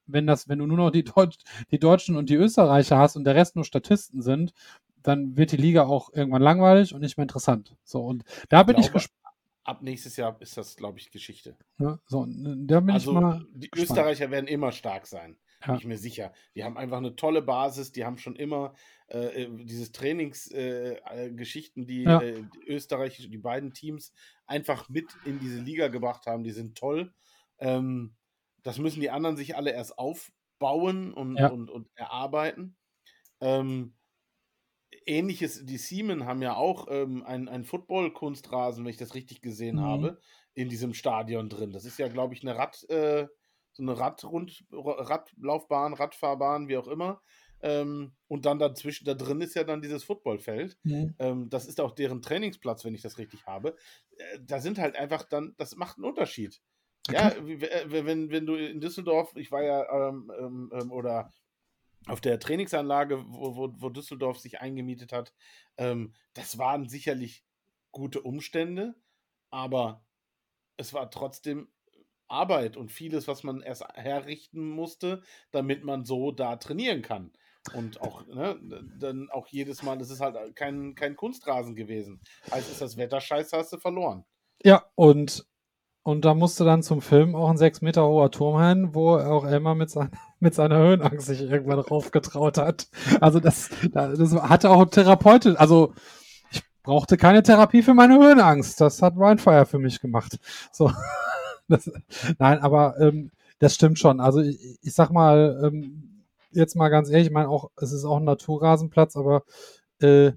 [0.06, 1.38] wenn das, wenn du nur noch die, Deutsch,
[1.72, 4.53] die Deutschen und die Österreicher hast und der Rest nur Statisten sind,
[5.02, 7.76] dann wird die Liga auch irgendwann langweilig und nicht mehr interessant.
[7.84, 9.19] So, und da ich bin glaube, ich gespannt.
[9.65, 11.56] Ab nächstes Jahr ist das, glaube ich, Geschichte.
[11.77, 13.45] Ja, so, da bin also, ich mal.
[13.53, 13.91] Die gespannt.
[13.91, 15.38] Österreicher werden immer stark sein.
[15.61, 15.68] Ja.
[15.68, 16.34] Bin ich mir sicher.
[16.53, 17.94] Die haben einfach eine tolle Basis.
[17.94, 18.73] Die haben schon immer
[19.14, 22.22] äh, äh dieses Trainingsgeschichten, äh, die, ja.
[22.22, 24.14] äh, die Österreich, die beiden Teams
[24.45, 26.44] einfach mit in diese Liga gebracht haben.
[26.44, 27.14] Die sind toll.
[27.60, 28.15] Ähm,
[28.64, 31.48] das müssen die anderen sich alle erst aufbauen und, ja.
[31.48, 32.76] und, und erarbeiten.
[33.41, 33.94] Ähm,
[35.06, 39.81] ähnliches, die Siemen haben ja auch ähm, einen Football-Kunstrasen, wenn ich das richtig gesehen mhm.
[39.81, 40.19] habe,
[40.53, 41.72] in diesem Stadion drin.
[41.72, 43.27] Das ist ja, glaube ich, eine Rad, äh,
[43.73, 47.22] so eine Radrund, Radlaufbahn, Radfahrbahn, wie auch immer.
[47.64, 50.77] Ähm, und dann dazwischen, da drin ist ja dann dieses Footballfeld.
[50.84, 51.15] Mhm.
[51.18, 53.77] Ähm, das ist auch deren Trainingsplatz, wenn ich das richtig habe.
[54.18, 56.61] Äh, da sind halt einfach dann, das macht einen Unterschied.
[57.10, 61.31] Ja, äh, wenn, wenn du in Düsseldorf, ich war ja, ähm, ähm, ähm, oder
[62.07, 65.34] auf der Trainingsanlage, wo, wo, wo Düsseldorf sich eingemietet hat,
[65.77, 67.45] ähm, das waren sicherlich
[67.91, 68.95] gute Umstände,
[69.52, 70.06] aber
[70.76, 71.69] es war trotzdem
[72.27, 75.22] Arbeit und vieles, was man erst herrichten musste,
[75.52, 77.31] damit man so da trainieren kann.
[77.73, 78.60] Und auch, ne,
[78.99, 82.19] dann auch jedes Mal, das ist halt kein, kein Kunstrasen gewesen.
[82.52, 84.26] Heißt, ist das Wetter scheiße, hast du verloren.
[84.64, 85.45] Ja, und
[86.06, 89.45] und da musste dann zum Film auch ein sechs Meter hoher Turm hin, wo auch
[89.45, 92.88] Elmar mit, sein, mit seiner Höhenangst sich irgendwann raufgetraut hat.
[93.22, 95.94] Also das, das hatte auch Therapeutin, also
[96.52, 98.81] ich brauchte keine Therapie für meine Höhenangst.
[98.81, 100.38] Das hat Rhinefire für mich gemacht.
[100.72, 100.91] So.
[101.69, 101.90] Das,
[102.40, 104.19] nein, aber ähm, das stimmt schon.
[104.19, 106.12] Also ich, ich sag mal, ähm,
[106.54, 109.44] jetzt mal ganz ehrlich, ich meine auch, es ist auch ein Naturrasenplatz, aber
[110.02, 110.32] äh,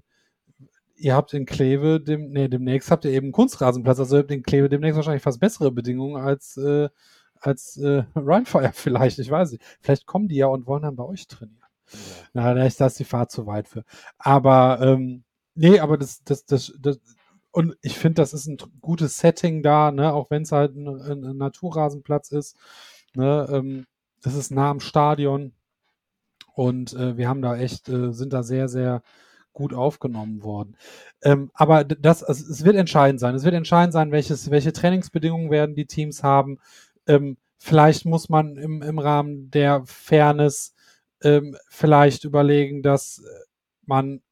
[0.97, 4.31] ihr habt in Kleve, dem, nee, demnächst habt ihr eben einen Kunstrasenplatz, also ihr habt
[4.31, 6.89] in Kleve demnächst wahrscheinlich fast bessere Bedingungen als, äh,
[7.41, 9.65] als äh, Rhinefire vielleicht, ich weiß nicht.
[9.81, 11.59] Vielleicht kommen die ja und wollen dann bei euch trainieren.
[11.61, 11.99] Ja.
[12.33, 13.85] Na, da ist das die Fahrt zu weit für.
[14.19, 15.25] Aber, ähm,
[15.55, 16.99] nee, aber das, das, das, das
[17.53, 20.89] und ich finde, das ist ein gutes Setting da, ne, auch wenn es halt ein,
[20.89, 22.55] ein, ein, Naturrasenplatz ist.
[23.15, 23.87] Ne, ähm,
[24.21, 25.55] das ist nah am Stadion.
[26.57, 29.03] Und äh, wir haben da echt, äh, sind da sehr, sehr
[29.53, 30.77] gut aufgenommen worden.
[31.23, 33.35] Ähm, aber das, also es wird entscheidend sein.
[33.35, 36.59] Es wird entscheidend sein, welches, welche Trainingsbedingungen werden die Teams haben.
[37.07, 40.75] Ähm, vielleicht muss man im, im Rahmen der Fairness
[41.23, 43.23] ähm, vielleicht überlegen, dass
[43.85, 44.23] man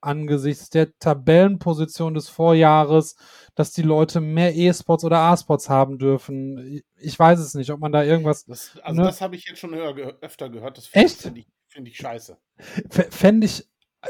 [0.00, 3.16] angesichts der Tabellenposition des Vorjahres,
[3.54, 6.82] dass die Leute mehr E-Sports oder A-Sports haben dürfen.
[6.96, 8.44] Ich weiß es nicht, ob man da irgendwas.
[8.44, 9.06] Das, also, ne?
[9.06, 10.78] das habe ich jetzt schon öfter gehört.
[10.78, 12.38] Das finde ich, find ich scheiße.
[13.10, 13.66] Fände ich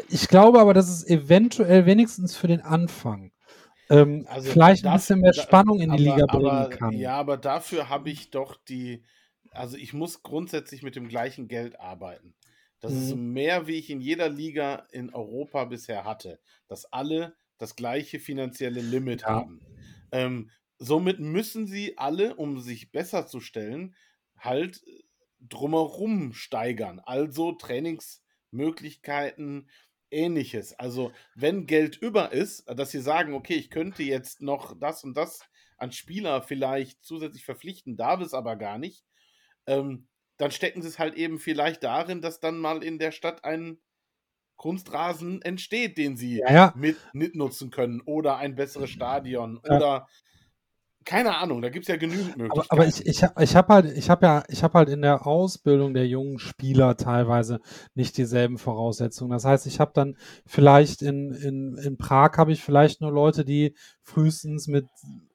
[0.08, 3.32] ich glaube aber, dass es eventuell wenigstens für den Anfang
[3.90, 6.92] ähm, also vielleicht ein bisschen mehr Spannung in die aber, Liga bringen aber, kann.
[6.92, 9.02] Ja, aber dafür habe ich doch die,
[9.50, 12.34] also ich muss grundsätzlich mit dem gleichen Geld arbeiten.
[12.78, 12.98] Das mhm.
[12.98, 18.20] ist mehr, wie ich in jeder Liga in Europa bisher hatte, dass alle das gleiche
[18.20, 19.28] finanzielle Limit ja.
[19.28, 19.60] haben.
[20.12, 23.94] Ähm, somit müssen sie alle, um sich besser zu stellen,
[24.38, 24.82] halt
[25.40, 27.00] drumherum steigern.
[27.00, 29.68] Also Trainings Möglichkeiten,
[30.10, 30.78] ähnliches.
[30.78, 35.16] Also, wenn Geld über ist, dass sie sagen, okay, ich könnte jetzt noch das und
[35.16, 35.40] das
[35.76, 39.04] an Spieler vielleicht zusätzlich verpflichten, darf es aber gar nicht,
[39.66, 43.44] ähm, dann stecken sie es halt eben vielleicht darin, dass dann mal in der Stadt
[43.44, 43.78] ein
[44.56, 46.74] Kunstrasen entsteht, den sie ja, ja.
[46.76, 49.76] mit, mitnutzen können oder ein besseres Stadion ja.
[49.76, 50.08] oder
[51.04, 52.70] keine Ahnung, da gibt es ja genügend Möglichkeiten.
[52.70, 55.26] Aber, aber ich, ich, ich habe halt, ich habe ja, ich habe halt in der
[55.26, 57.60] Ausbildung der jungen Spieler teilweise
[57.94, 59.30] nicht dieselben Voraussetzungen.
[59.30, 60.16] Das heißt, ich habe dann
[60.46, 64.86] vielleicht in, in, in Prag habe ich vielleicht nur Leute, die frühestens mit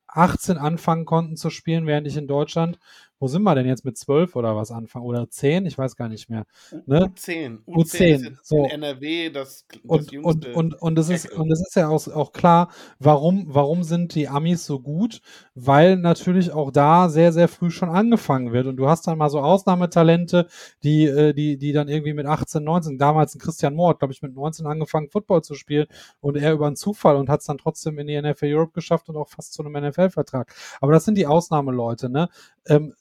[0.08, 2.80] 18 anfangen konnten zu spielen, während ich in Deutschland
[3.20, 5.06] wo sind wir denn jetzt mit 12 oder was anfangen?
[5.06, 5.66] Oder 10?
[5.66, 6.46] Ich weiß gar nicht mehr.
[6.86, 7.12] Ne?
[7.16, 7.64] U10.
[7.66, 8.64] U10, U10 so.
[8.64, 12.32] in NRW das, das und, und, und, und, es ist, und ist ja auch, auch
[12.32, 12.70] klar,
[13.00, 15.22] warum, warum sind die Amis so gut?
[15.56, 18.68] Weil natürlich auch da sehr, sehr früh schon angefangen wird.
[18.68, 20.48] Und du hast dann mal so Ausnahmetalente,
[20.84, 24.22] die, äh, die, die dann irgendwie mit 18, 19, damals ein Christian Mohr glaube ich,
[24.22, 25.88] mit 19 angefangen, Football zu spielen
[26.22, 29.10] und er über einen Zufall und hat es dann trotzdem in die NFL Europe geschafft
[29.10, 30.54] und auch fast zu einem NFL-Vertrag.
[30.82, 32.30] Aber das sind die Ausnahmeleute, ne?
[32.68, 32.94] Ähm,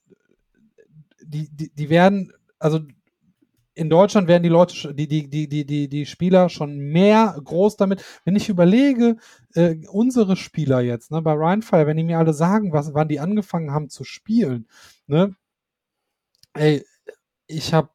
[1.23, 2.81] die, die, die werden, also
[3.75, 7.77] in Deutschland werden die Leute, die, die, die, die, die, die Spieler schon mehr groß
[7.77, 8.05] damit.
[8.25, 9.17] Wenn ich überlege,
[9.55, 13.21] äh, unsere Spieler jetzt, ne, bei Rheinfire, wenn die mir alle sagen, was, wann die
[13.21, 14.69] angefangen haben zu spielen,
[15.07, 15.35] ne,
[16.55, 16.85] ey,
[17.47, 17.91] ich habe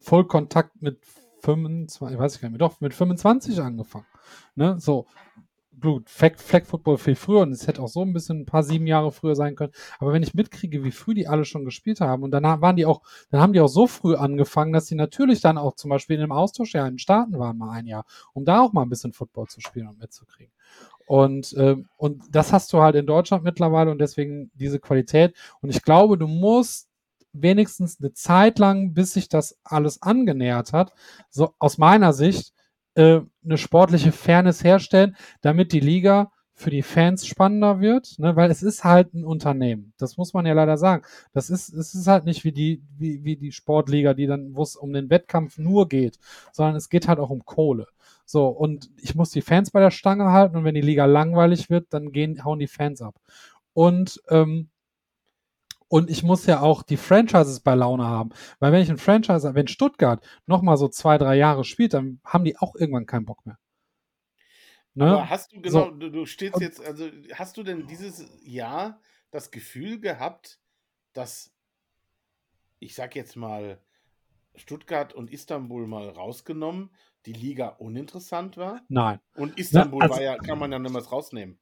[0.00, 0.98] Vollkontakt mit
[1.40, 4.06] 25, weiß ich gar nicht mehr, doch, mit 25 angefangen.
[4.54, 5.06] Ne, so,
[5.80, 8.62] gut, Flag, Flag Football viel früher und es hätte auch so ein bisschen ein paar
[8.62, 9.72] sieben Jahre früher sein können.
[9.98, 12.86] Aber wenn ich mitkriege, wie früh die alle schon gespielt haben und dann waren die
[12.86, 16.16] auch, dann haben die auch so früh angefangen, dass sie natürlich dann auch zum Beispiel
[16.16, 18.88] in einem Austauschjahr in den Staaten waren mal ein Jahr, um da auch mal ein
[18.88, 20.52] bisschen Football zu spielen und mitzukriegen.
[21.06, 25.34] Und, äh, und das hast du halt in Deutschland mittlerweile und deswegen diese Qualität.
[25.60, 26.88] Und ich glaube, du musst
[27.32, 30.92] wenigstens eine Zeit lang, bis sich das alles angenähert hat,
[31.30, 32.52] so aus meiner Sicht,
[32.94, 38.36] äh, eine sportliche Fairness herstellen, damit die Liga für die Fans spannender wird, ne?
[38.36, 39.94] weil es ist halt ein Unternehmen.
[39.98, 41.02] Das muss man ja leider sagen.
[41.32, 44.62] Das ist, es ist halt nicht wie die, wie, wie die Sportliga, die dann, wo
[44.62, 46.18] es um den Wettkampf nur geht,
[46.52, 47.88] sondern es geht halt auch um Kohle.
[48.24, 51.70] So, und ich muss die Fans bei der Stange halten und wenn die Liga langweilig
[51.70, 53.14] wird, dann gehen, hauen die Fans ab.
[53.74, 54.68] Und ähm,
[55.92, 58.30] und ich muss ja auch die Franchises bei Laune haben.
[58.60, 62.44] Weil wenn ich ein Franchise, wenn Stuttgart nochmal so zwei, drei Jahre spielt, dann haben
[62.44, 63.58] die auch irgendwann keinen Bock mehr.
[64.94, 65.04] Ne?
[65.04, 65.90] Aber hast du genau, so.
[65.90, 70.60] du, du stehst und, jetzt, also hast du denn dieses Jahr das Gefühl gehabt,
[71.12, 71.52] dass,
[72.78, 73.78] ich sag jetzt mal,
[74.54, 76.88] Stuttgart und Istanbul mal rausgenommen,
[77.26, 78.80] die Liga uninteressant war?
[78.88, 79.20] Nein.
[79.34, 81.58] Und Istanbul Na, also, war ja, kann man ja mehr rausnehmen.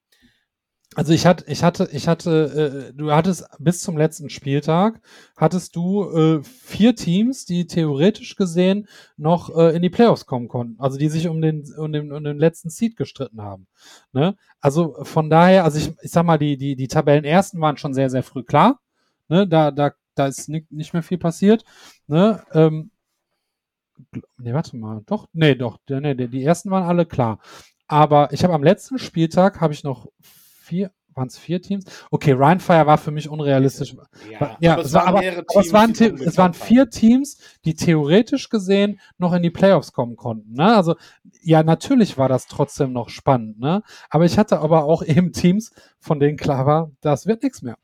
[0.96, 5.00] Also ich hatte, ich hatte, ich hatte, äh, du hattest bis zum letzten Spieltag
[5.36, 10.80] hattest du äh, vier Teams, die theoretisch gesehen noch äh, in die Playoffs kommen konnten,
[10.80, 13.68] also die sich um den, um den, um den letzten Seed gestritten haben.
[14.12, 14.36] Ne?
[14.60, 18.10] Also von daher, also ich, ich sag mal, die, die, die Tabellenersten waren schon sehr,
[18.10, 18.80] sehr früh klar.
[19.28, 19.46] Ne?
[19.46, 21.64] Da, da, da ist nicht, nicht mehr viel passiert.
[22.08, 22.42] Ne?
[22.52, 22.90] Ähm,
[24.38, 27.38] nee, warte mal, doch, nee, doch, nee, die ersten waren alle klar.
[27.86, 30.08] Aber ich habe am letzten Spieltag habe ich noch
[30.70, 31.84] vier, waren es vier Teams?
[32.10, 33.96] Okay, Rheinfire war für mich unrealistisch.
[34.30, 37.74] Ja, ja aber, es, war, aber, aber Teams, es, waren, es waren vier Teams, die
[37.74, 40.52] theoretisch gesehen noch in die Playoffs kommen konnten.
[40.54, 40.76] Ne?
[40.76, 40.94] Also
[41.42, 43.58] ja, natürlich war das trotzdem noch spannend.
[43.58, 43.82] Ne?
[44.08, 47.76] Aber ich hatte aber auch eben Teams, von denen klar war, das wird nichts mehr.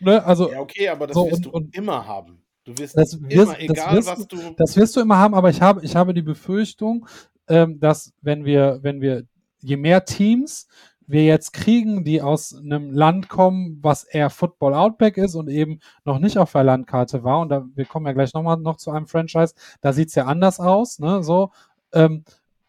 [0.00, 0.24] Ne?
[0.24, 2.42] Also, ja, okay, aber das so, wirst und, du und, immer haben.
[2.64, 4.36] Du wirst das immer, wirst, egal wirst, was du.
[4.56, 7.06] Das wirst du immer haben, aber ich habe, ich habe die Befürchtung,
[7.48, 9.24] ähm, dass wenn wir, wenn wir
[9.60, 10.66] je mehr Teams
[11.06, 15.80] wir jetzt kriegen, die aus einem Land kommen, was eher Football Outback ist und eben
[16.04, 17.40] noch nicht auf der Landkarte war.
[17.40, 20.26] Und da, wir kommen ja gleich nochmal noch zu einem Franchise, da sieht es ja
[20.26, 21.22] anders aus, ne?
[21.22, 21.50] So,
[21.92, 22.24] ähm,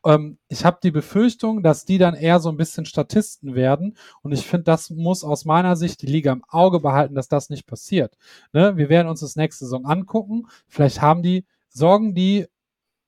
[0.06, 3.98] ähm, ich habe die Befürchtung, dass die dann eher so ein bisschen Statisten werden.
[4.22, 7.50] Und ich finde, das muss aus meiner Sicht die Liga im Auge behalten, dass das
[7.50, 8.18] nicht passiert.
[8.52, 8.78] Ne?
[8.78, 10.48] Wir werden uns das nächste Saison angucken.
[10.68, 12.48] Vielleicht haben die, sorgen die,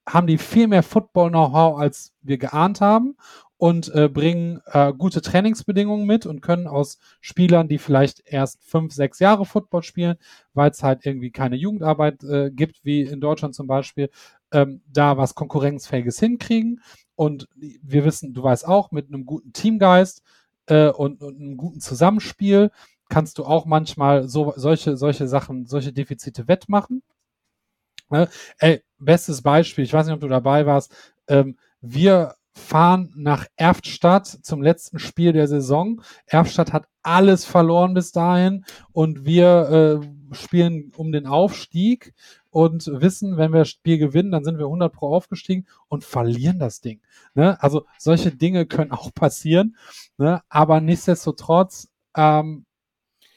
[0.07, 3.17] haben die viel mehr Football-Know-how, als wir geahnt haben
[3.57, 8.93] und äh, bringen äh, gute Trainingsbedingungen mit und können aus Spielern, die vielleicht erst fünf,
[8.93, 10.17] sechs Jahre Football spielen,
[10.53, 14.09] weil es halt irgendwie keine Jugendarbeit äh, gibt, wie in Deutschland zum Beispiel,
[14.51, 16.81] ähm, da was Konkurrenzfähiges hinkriegen.
[17.15, 20.21] Und wir wissen, du weißt auch, mit einem guten Teamgeist
[20.67, 22.71] äh, und, und einem guten Zusammenspiel
[23.09, 27.03] kannst du auch manchmal so, solche, solche Sachen, solche Defizite wettmachen.
[28.11, 28.27] Äh,
[28.59, 30.93] ey, bestes Beispiel, ich weiß nicht, ob du dabei warst,
[31.27, 36.01] ähm, wir fahren nach Erftstadt zum letzten Spiel der Saison.
[36.25, 42.13] Erftstadt hat alles verloren bis dahin und wir äh, spielen um den Aufstieg
[42.49, 46.57] und wissen, wenn wir das Spiel gewinnen, dann sind wir 100 pro aufgestiegen und verlieren
[46.57, 47.01] das Ding.
[47.33, 47.61] Ne?
[47.61, 49.75] Also solche Dinge können auch passieren,
[50.17, 50.41] ne?
[50.47, 52.65] aber nichtsdestotrotz ähm,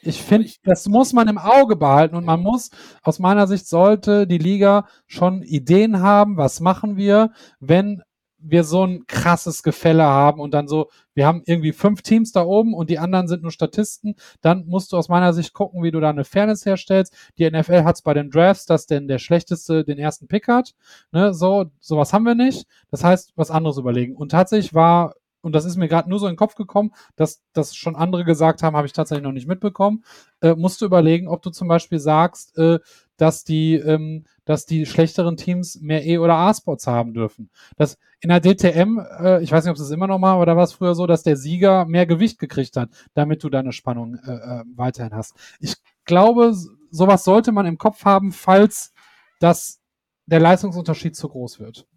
[0.01, 2.69] ich finde, das muss man im Auge behalten und man muss,
[3.03, 8.01] aus meiner Sicht, sollte die Liga schon Ideen haben, was machen wir, wenn
[8.41, 12.43] wir so ein krasses Gefälle haben und dann so, wir haben irgendwie fünf Teams da
[12.43, 15.91] oben und die anderen sind nur Statisten, dann musst du aus meiner Sicht gucken, wie
[15.91, 17.13] du da eine Fairness herstellst.
[17.37, 20.73] Die NFL hat es bei den Drafts, dass denn der Schlechteste den ersten Pick hat.
[21.11, 22.65] Ne, so, sowas haben wir nicht.
[22.91, 24.15] Das heißt, was anderes überlegen.
[24.15, 27.41] Und tatsächlich war und das ist mir gerade nur so in den Kopf gekommen, dass
[27.53, 30.03] das schon andere gesagt haben, habe ich tatsächlich noch nicht mitbekommen,
[30.41, 32.79] äh, musst du überlegen, ob du zum Beispiel sagst, äh,
[33.19, 37.49] dass die, ähm, dass die schlechteren Teams mehr E- oder A-Spots haben dürfen.
[37.75, 40.55] Das in der DTM, äh, ich weiß nicht, ob es immer noch mal, aber da
[40.55, 44.15] war es früher so, dass der Sieger mehr Gewicht gekriegt hat, damit du deine Spannung
[44.15, 45.35] äh, äh, weiterhin hast.
[45.59, 45.75] Ich
[46.05, 46.53] glaube,
[46.91, 48.93] sowas sollte man im Kopf haben, falls
[49.39, 49.81] das
[50.25, 51.87] der Leistungsunterschied zu groß wird.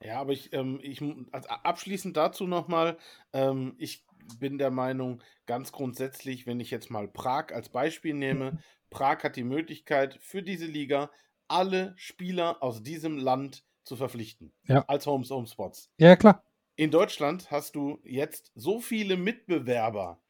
[0.00, 2.96] Ja, aber ich, ähm, ich also abschließend dazu nochmal,
[3.32, 4.04] ähm, ich
[4.38, 8.58] bin der Meinung, ganz grundsätzlich, wenn ich jetzt mal Prag als Beispiel nehme.
[8.92, 11.10] Prag hat die Möglichkeit für diese Liga
[11.48, 14.52] alle Spieler aus diesem Land zu verpflichten.
[14.68, 14.84] Ja.
[14.86, 15.90] Als Homes Home Spots.
[15.98, 16.44] Ja, klar.
[16.76, 20.22] In Deutschland hast du jetzt so viele Mitbewerber,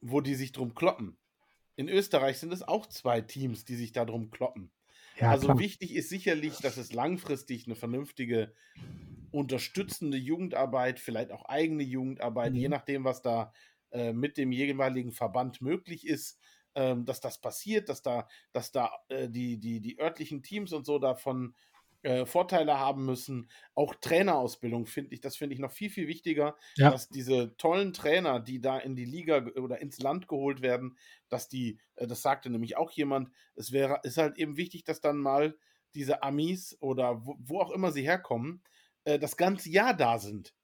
[0.00, 1.16] wo die sich drum kloppen.
[1.76, 4.70] In Österreich sind es auch zwei Teams, die sich darum kloppen.
[5.18, 5.58] Ja, also klar.
[5.58, 8.52] wichtig ist sicherlich, dass es langfristig eine vernünftige
[9.30, 12.58] unterstützende Jugendarbeit, vielleicht auch eigene Jugendarbeit, mhm.
[12.58, 13.52] je nachdem, was da
[13.90, 16.40] äh, mit dem jeweiligen Verband möglich ist,
[16.74, 20.84] ähm, dass das passiert, dass da, dass da äh, die, die, die örtlichen Teams und
[20.84, 21.54] so davon
[22.04, 23.48] äh, Vorteile haben müssen.
[23.74, 26.90] Auch Trainerausbildung finde ich, das finde ich noch viel, viel wichtiger, ja.
[26.90, 30.98] dass diese tollen Trainer, die da in die Liga oder ins Land geholt werden,
[31.28, 35.00] dass die, äh, das sagte nämlich auch jemand, es wäre, ist halt eben wichtig, dass
[35.00, 35.56] dann mal
[35.94, 38.62] diese Amis oder wo, wo auch immer sie herkommen,
[39.04, 40.54] äh, das ganze Jahr da sind.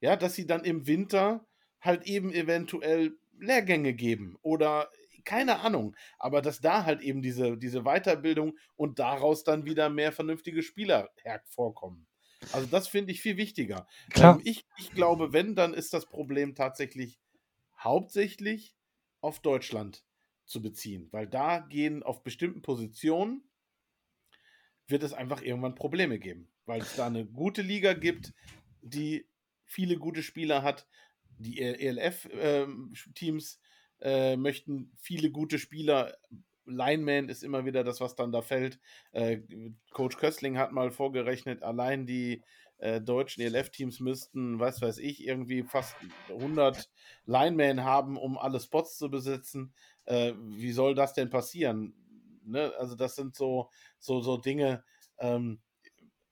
[0.00, 1.46] Ja, dass sie dann im Winter
[1.80, 4.90] halt eben eventuell Lehrgänge geben oder
[5.24, 10.12] keine Ahnung, aber dass da halt eben diese, diese Weiterbildung und daraus dann wieder mehr
[10.12, 12.06] vernünftige Spieler hervorkommen.
[12.52, 13.86] Also das finde ich viel wichtiger.
[14.10, 14.36] Klar.
[14.36, 17.20] Ähm, ich, ich glaube, wenn, dann ist das Problem tatsächlich
[17.78, 18.74] hauptsächlich
[19.20, 20.04] auf Deutschland
[20.44, 23.48] zu beziehen, weil da gehen auf bestimmten Positionen
[24.88, 28.34] wird es einfach irgendwann Probleme geben, weil es da eine gute Liga gibt,
[28.82, 29.26] die
[29.64, 30.86] viele gute Spieler hat.
[31.38, 33.61] Die ELF-Teams ähm,
[34.02, 36.14] äh, möchten viele gute Spieler.
[36.64, 38.78] Lineman ist immer wieder das, was dann da fällt.
[39.12, 39.38] Äh,
[39.92, 42.42] Coach Köstling hat mal vorgerechnet, allein die
[42.78, 45.94] äh, deutschen ELF-Teams müssten, was weiß ich, irgendwie fast
[46.28, 46.90] 100
[47.26, 49.72] Linemen haben, um alle Spots zu besetzen.
[50.04, 51.94] Äh, wie soll das denn passieren?
[52.44, 52.72] Ne?
[52.78, 54.84] Also das sind so, so, so Dinge.
[55.18, 55.60] Ähm,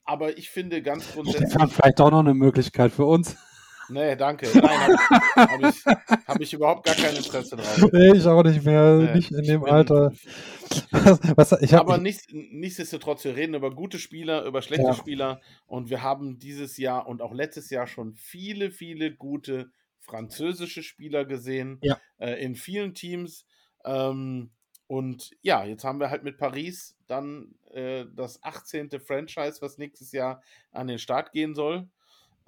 [0.04, 1.50] aber ich finde ganz grundsätzlich.
[1.50, 3.36] Stefan, vielleicht auch noch eine Möglichkeit für uns.
[3.90, 4.48] Nee, danke.
[4.54, 4.96] Nein,
[5.36, 5.84] habe hab ich,
[6.26, 7.92] hab ich überhaupt gar kein Interesse drauf.
[7.92, 10.12] Nee, ich auch nicht mehr, nee, nicht in dem bin, Alter.
[10.90, 14.94] Was, was, Aber nicht, nichtsdestotrotz, wir reden über gute Spieler, über schlechte ja.
[14.94, 20.82] Spieler und wir haben dieses Jahr und auch letztes Jahr schon viele, viele gute französische
[20.82, 21.98] Spieler gesehen ja.
[22.18, 23.46] äh, in vielen Teams.
[23.84, 24.50] Ähm,
[24.86, 28.90] und ja, jetzt haben wir halt mit Paris dann äh, das 18.
[29.00, 30.42] Franchise, was nächstes Jahr
[30.72, 31.88] an den Start gehen soll.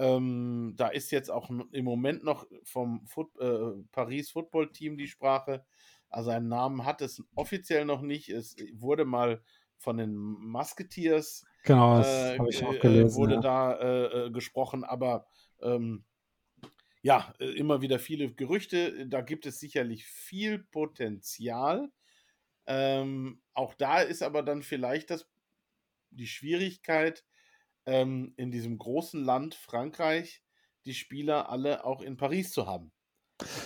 [0.02, 5.06] Ähm, da ist jetzt auch im Moment noch vom Foot, äh, Paris Football Team die
[5.06, 5.64] Sprache.
[6.08, 8.28] Also einen Namen hat es offiziell noch nicht.
[8.28, 9.42] Es wurde mal
[9.78, 13.40] von den Musketeers genau, das äh, ich auch äh, gelesen, wurde ja.
[13.40, 15.26] da äh, äh, gesprochen, aber
[15.60, 16.04] ähm,
[17.02, 19.06] ja, äh, immer wieder viele Gerüchte.
[19.06, 21.92] Da gibt es sicherlich viel Potenzial.
[22.66, 25.28] Ähm, auch da ist aber dann vielleicht das,
[26.10, 27.24] die Schwierigkeit,
[27.86, 30.42] ähm, in diesem großen Land Frankreich
[30.84, 32.92] die Spieler alle auch in Paris zu haben.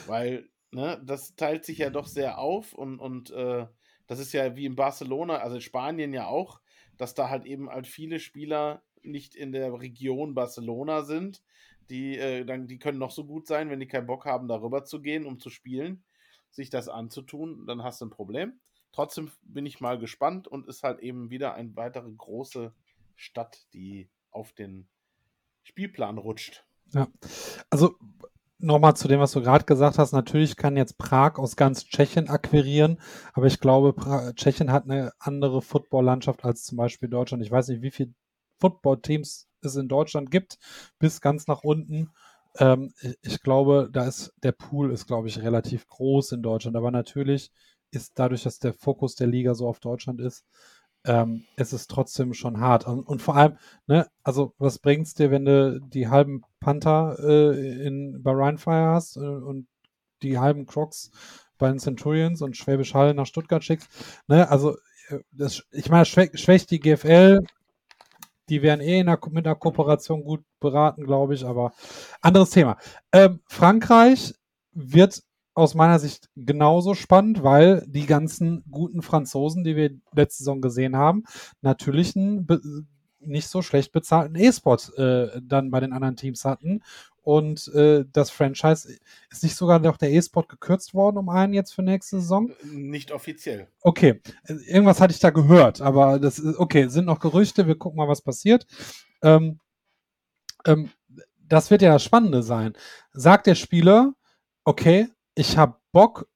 [0.07, 3.67] Weil, ne, das teilt sich ja doch sehr auf und, und äh,
[4.07, 6.61] das ist ja wie in Barcelona, also in Spanien ja auch,
[6.97, 11.43] dass da halt eben halt viele Spieler nicht in der Region Barcelona sind.
[11.91, 14.85] Die, äh, dann, die können noch so gut sein, wenn die keinen Bock haben, darüber
[14.85, 16.05] zu gehen, um zu spielen,
[16.51, 18.61] sich das anzutun, dann hast du ein Problem.
[18.93, 22.75] Trotzdem bin ich mal gespannt und ist halt eben wieder eine weitere große
[23.17, 24.89] Stadt, die auf den
[25.63, 26.65] Spielplan rutscht.
[26.93, 27.09] Ja,
[27.71, 27.97] also
[28.59, 30.13] nochmal zu dem, was du gerade gesagt hast.
[30.13, 33.01] Natürlich kann jetzt Prag aus ganz Tschechien akquirieren,
[33.33, 37.43] aber ich glaube, pra Tschechien hat eine andere Football-Landschaft als zum Beispiel Deutschland.
[37.43, 38.15] Ich weiß nicht, wie viele
[38.61, 40.59] Football-Teams es in Deutschland gibt,
[40.99, 42.11] bis ganz nach unten.
[42.59, 46.77] Ähm, ich glaube, da ist der Pool ist, glaube ich, relativ groß in Deutschland.
[46.77, 47.51] Aber natürlich
[47.91, 50.45] ist dadurch, dass der Fokus der Liga so auf Deutschland ist,
[51.07, 52.87] ähm, es ist trotzdem schon hart.
[52.87, 53.57] Und, und, vor allem,
[53.87, 59.17] ne, also was bringt's dir, wenn du die halben Panther äh, in, bei Rheinfire hast
[59.17, 59.69] äh, und
[60.23, 61.11] die halben Crocs
[61.59, 63.89] bei den Centurions und Schwäbisch Hall nach Stuttgart schickst?
[64.27, 64.77] Ne, also,
[65.09, 67.45] äh, das, ich meine, schwä schwächt die GFL.
[68.49, 71.73] Die wären eh der, mit einer Kooperation gut beraten, glaube ich, aber
[72.21, 72.79] anderes Thema.
[73.13, 74.35] Ähm, Frankreich
[74.73, 75.23] wird
[75.57, 80.97] aus meiner Sicht genauso spannend, weil die ganzen guten Franzosen, die wir letzte Saison gesehen
[80.97, 81.25] haben,
[81.63, 82.47] natürlich einen
[83.21, 86.83] nicht so schlecht bezahlten E-Sport äh, dann bei den anderen Teams hatten.
[87.23, 88.99] Und äh, das Franchise
[89.31, 92.51] ist nicht sogar noch der E-Sport gekürzt worden um einen jetzt für nächste Saison?
[92.51, 93.69] Äh, nicht offiziell.
[93.81, 97.97] Okay, irgendwas hatte ich da gehört, aber das ist okay, sind noch Gerüchte, wir gucken
[97.97, 98.67] mal, was passiert.
[99.23, 99.59] Ähm,
[100.67, 100.91] ähm,
[101.39, 102.75] das wird ja das Spannende sein.
[103.13, 104.13] Sagt der Spieler,
[104.65, 106.29] okay, ich habe Bock,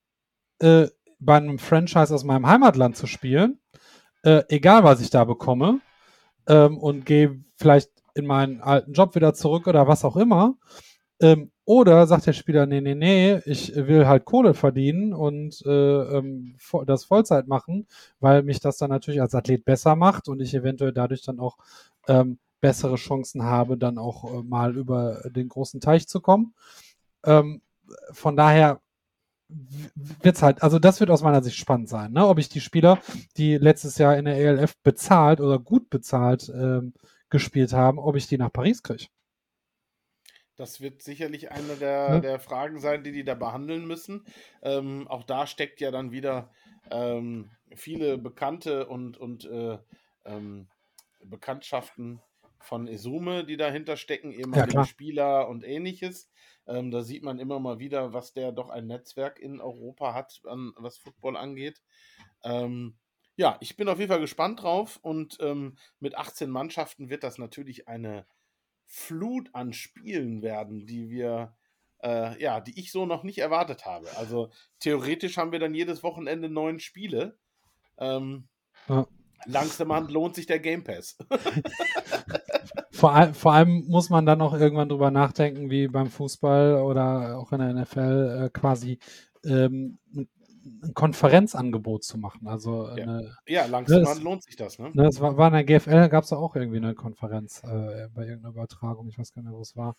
[0.60, 0.86] äh,
[1.18, 3.58] bei einem Franchise aus meinem Heimatland zu spielen,
[4.22, 5.80] äh, egal was ich da bekomme,
[6.48, 10.56] ähm, und gehe vielleicht in meinen alten Job wieder zurück oder was auch immer.
[11.20, 15.70] Ähm, Oder sagt der Spieler, nee, nee, nee, ich will halt Kohle verdienen und äh,
[15.70, 16.56] ähm,
[16.86, 17.86] das Vollzeit machen,
[18.20, 21.58] weil mich das dann natürlich als Athlet besser macht und ich eventuell dadurch dann auch
[22.08, 26.54] ähm, bessere Chancen habe, dann auch äh, mal über den großen Teich zu kommen.
[27.24, 27.62] Ähm,
[28.12, 28.80] von daher
[30.22, 32.26] wird es halt, also das wird aus meiner Sicht spannend sein, ne?
[32.26, 32.98] ob ich die Spieler,
[33.36, 36.94] die letztes Jahr in der ELF bezahlt oder gut bezahlt ähm,
[37.28, 39.06] gespielt haben, ob ich die nach Paris kriege.
[40.56, 42.20] Das wird sicherlich eine der, ja.
[42.20, 44.26] der, Fragen sein, die die da behandeln müssen.
[44.62, 46.50] Ähm, auch da steckt ja dann wieder
[46.90, 49.78] ähm, viele Bekannte und, und äh,
[50.26, 50.68] ähm,
[51.24, 52.20] Bekanntschaften
[52.60, 56.30] von Esume, die dahinter stecken, ehemalige ja, Spieler und ähnliches.
[56.66, 60.40] Ähm, da sieht man immer mal wieder, was der doch ein Netzwerk in Europa hat,
[60.44, 61.82] an, was Football angeht.
[62.44, 62.96] Ähm,
[63.36, 67.38] ja, ich bin auf jeden Fall gespannt drauf und ähm, mit 18 Mannschaften wird das
[67.38, 68.26] natürlich eine
[68.86, 71.56] Flut an Spielen werden, die wir,
[72.02, 74.08] äh, ja, die ich so noch nicht erwartet habe.
[74.16, 74.50] Also
[74.80, 77.38] theoretisch haben wir dann jedes Wochenende neun Spiele.
[77.98, 78.48] Ähm,
[78.88, 79.06] ja.
[79.46, 81.16] Langsamerhand lohnt sich der Game Pass.
[83.00, 87.38] vor, all, vor, allem muss man dann auch irgendwann drüber nachdenken, wie beim Fußball oder
[87.38, 88.98] auch in der NFL äh, quasi
[89.44, 90.28] ähm, ein
[90.92, 92.46] Konferenzangebot zu machen.
[92.46, 94.78] Also ja, eine, ja langsam ne, lohnt sich das.
[94.78, 94.90] Ne?
[94.92, 98.26] ne es war, war in der GFL, gab es auch irgendwie eine Konferenz äh, bei
[98.26, 99.08] irgendeiner Übertragung.
[99.08, 99.96] Ich weiß gar nicht mehr, wo es war.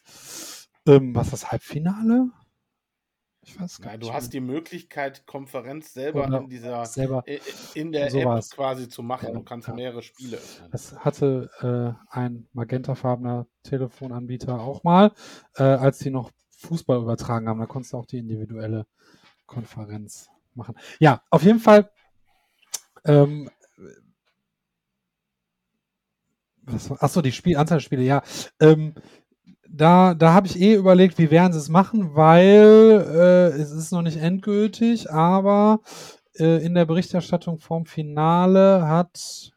[0.87, 2.29] Ähm, was das Halbfinale?
[3.43, 4.03] Ich weiß gar nicht.
[4.03, 7.23] Du hast die Möglichkeit, Konferenz selber Oder in dieser selber
[7.73, 8.51] in der sowas.
[8.51, 9.30] App quasi zu machen.
[9.30, 9.73] Ja, du kannst ja.
[9.73, 10.69] mehrere Spiele öffnen.
[10.72, 11.49] Das hatte
[12.11, 15.11] äh, ein magentafarbener Telefonanbieter auch mal,
[15.55, 17.59] äh, als die noch Fußball übertragen haben.
[17.59, 18.85] Da konntest du auch die individuelle
[19.47, 20.76] Konferenz machen.
[20.99, 21.89] Ja, auf jeden Fall.
[23.05, 23.49] Ähm,
[26.99, 28.22] achso, die Spiel, Anzahl Spiele, ja.
[28.59, 28.93] Ähm,
[29.73, 33.91] da, da habe ich eh überlegt, wie werden sie es machen, weil äh, es ist
[33.91, 35.80] noch nicht endgültig, aber
[36.38, 39.53] äh, in der Berichterstattung vom Finale hat,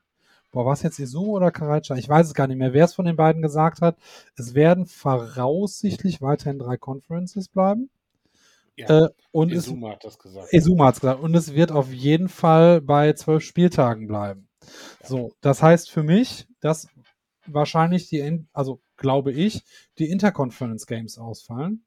[0.53, 1.97] boah, war es jetzt Izumo oder Karacha?
[1.97, 3.97] Ich weiß es gar nicht mehr, wer es von den beiden gesagt hat.
[4.37, 7.91] Es werden voraussichtlich weiterhin drei Conferences bleiben.
[8.77, 10.53] Ja, äh, und Izuma hat das gesagt.
[10.53, 11.21] Izuma hat es gesagt.
[11.21, 14.49] Und es wird auf jeden Fall bei zwölf Spieltagen bleiben.
[15.03, 15.09] Ja.
[15.09, 16.89] So, das heißt für mich, dass
[17.47, 19.63] wahrscheinlich die, also glaube ich,
[19.99, 21.85] die Interconference Games ausfallen.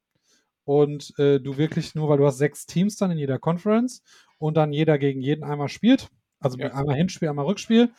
[0.66, 4.04] Und äh, du wirklich nur, weil du hast sechs Teams dann in jeder Conference
[4.38, 6.10] und dann jeder gegen jeden einmal spielt.
[6.40, 6.74] Also ja.
[6.74, 7.90] einmal Hinspiel, einmal Rückspiel.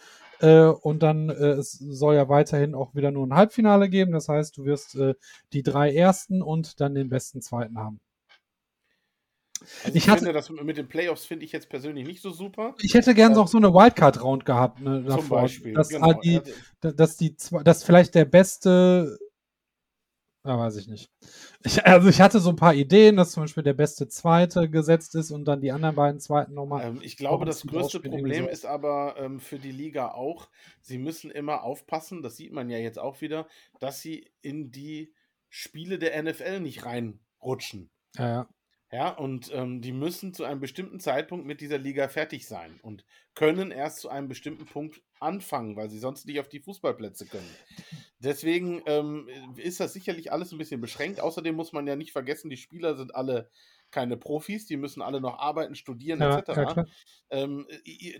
[0.40, 4.12] Äh, und dann äh, es soll ja weiterhin auch wieder nur ein Halbfinale geben.
[4.12, 5.14] Das heißt, du wirst äh,
[5.52, 8.00] die drei ersten und dann den besten zweiten haben.
[9.84, 12.30] Also ich, ich hatte, finde das mit den Playoffs finde ich jetzt persönlich nicht so
[12.30, 12.74] super.
[12.80, 14.80] Ich hätte gern ähm, auch so eine Wildcard-Round gehabt.
[14.80, 15.74] Ne, davor, zum Beispiel.
[15.74, 16.06] Dass, genau.
[16.06, 16.40] halt die,
[16.80, 19.18] dass, die, dass vielleicht der beste.
[20.44, 21.10] Ja, weiß ich nicht.
[21.64, 25.14] Ich, also ich hatte so ein paar Ideen, dass zum Beispiel der beste Zweite gesetzt
[25.14, 26.86] ist und dann die anderen beiden Zweiten nochmal.
[26.86, 28.50] Ähm, ich glaube, das größte Problem so.
[28.50, 30.48] ist aber ähm, für die Liga auch,
[30.80, 33.46] sie müssen immer aufpassen, das sieht man ja jetzt auch wieder,
[33.80, 35.12] dass sie in die
[35.48, 37.90] Spiele der NFL nicht reinrutschen.
[38.16, 38.48] Ja, ja.
[38.90, 43.04] Ja, und ähm, die müssen zu einem bestimmten Zeitpunkt mit dieser Liga fertig sein und
[43.34, 47.50] können erst zu einem bestimmten Punkt anfangen, weil sie sonst nicht auf die Fußballplätze können.
[48.18, 51.20] Deswegen ähm, ist das sicherlich alles ein bisschen beschränkt.
[51.20, 53.50] Außerdem muss man ja nicht vergessen, die Spieler sind alle
[53.90, 56.48] keine Profis, die müssen alle noch arbeiten, studieren, ja, etc.
[56.56, 56.84] Ja,
[57.30, 57.66] ähm,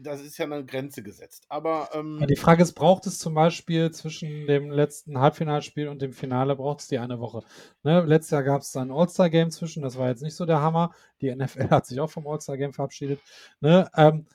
[0.01, 1.47] das ist ja eine Grenze gesetzt.
[1.49, 6.13] Aber ähm, die Frage ist, braucht es zum Beispiel zwischen dem letzten Halbfinalspiel und dem
[6.13, 7.43] Finale, braucht es die eine Woche?
[7.83, 8.03] Ne?
[8.03, 10.95] Letztes Jahr gab es ein All-Star-Game zwischen, das war jetzt nicht so der Hammer.
[11.21, 13.21] Die NFL hat sich auch vom All-Star-Game verabschiedet.
[13.61, 13.91] Ne?
[13.97, 14.27] Ähm,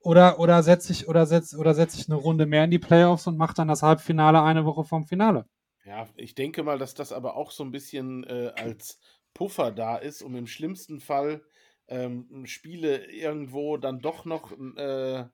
[0.00, 3.26] oder, oder setze ich, oder setz, oder setz ich eine Runde mehr in die Playoffs
[3.26, 5.46] und mache dann das Halbfinale eine Woche vom Finale?
[5.86, 8.98] Ja, ich denke mal, dass das aber auch so ein bisschen äh, als
[9.34, 11.42] Puffer da ist, um im schlimmsten Fall
[11.88, 15.24] ähm, Spiele irgendwo dann doch noch äh,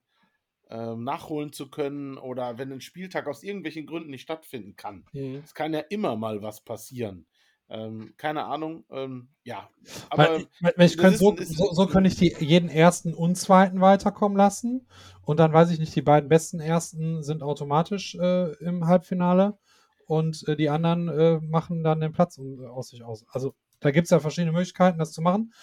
[0.69, 5.05] äh, nachholen zu können oder wenn ein Spieltag aus irgendwelchen Gründen nicht stattfinden kann.
[5.13, 5.41] Mhm.
[5.43, 7.25] Es kann ja immer mal was passieren.
[7.69, 9.69] Ähm, keine Ahnung, ähm, ja.
[10.09, 14.37] Aber weil ich könnte so, so, so könnte ich die jeden ersten und zweiten weiterkommen
[14.37, 14.87] lassen.
[15.21, 19.57] Und dann weiß ich nicht, die beiden besten ersten sind automatisch äh, im Halbfinale
[20.05, 23.25] und äh, die anderen äh, machen dann den Platz aus sich aus.
[23.29, 25.53] Also da gibt es ja verschiedene Möglichkeiten, das zu machen.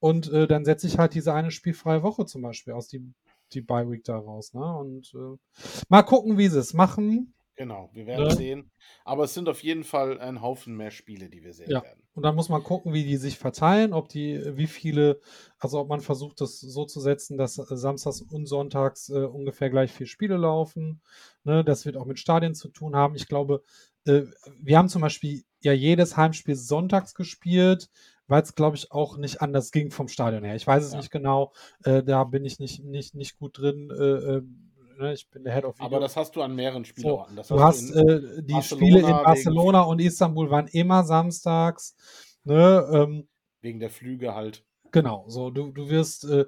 [0.00, 3.12] Und äh, dann setze ich halt diese eine spielfreie Woche zum Beispiel aus, die,
[3.52, 4.54] die Bye-Week da raus.
[4.54, 4.76] Ne?
[4.76, 5.36] Und äh,
[5.88, 7.34] mal gucken, wie sie es machen.
[7.58, 8.36] Genau, wir werden ja.
[8.36, 8.70] sehen.
[9.04, 11.82] Aber es sind auf jeden Fall ein Haufen mehr Spiele, die wir sehen ja.
[11.82, 12.04] werden.
[12.14, 15.20] Und dann muss man gucken, wie die sich verteilen, ob die, wie viele,
[15.58, 19.90] also ob man versucht, das so zu setzen, dass samstags und sonntags äh, ungefähr gleich
[19.90, 21.02] vier Spiele laufen.
[21.42, 21.64] Ne?
[21.64, 23.16] Das wird auch mit Stadien zu tun haben.
[23.16, 23.64] Ich glaube,
[24.06, 24.22] äh,
[24.60, 27.88] wir haben zum Beispiel ja jedes Heimspiel sonntags gespielt,
[28.26, 30.54] weil es, glaube ich, auch nicht anders ging vom Stadion her.
[30.54, 30.98] Ich weiß es ja.
[30.98, 31.52] nicht genau,
[31.84, 33.90] äh, da bin ich nicht, nicht, nicht gut drin.
[33.90, 35.12] Äh, ähm, ne?
[35.14, 35.86] ich bin der Head of Video.
[35.86, 37.42] Aber das hast du an mehreren Spielorten.
[37.42, 41.96] So, du hast, du äh, die Barcelona Spiele in Barcelona und Istanbul waren immer samstags.
[42.44, 42.86] Ne?
[42.92, 43.28] Ähm,
[43.60, 44.64] wegen der Flüge halt.
[44.90, 46.46] Genau, so du, du wirst, äh,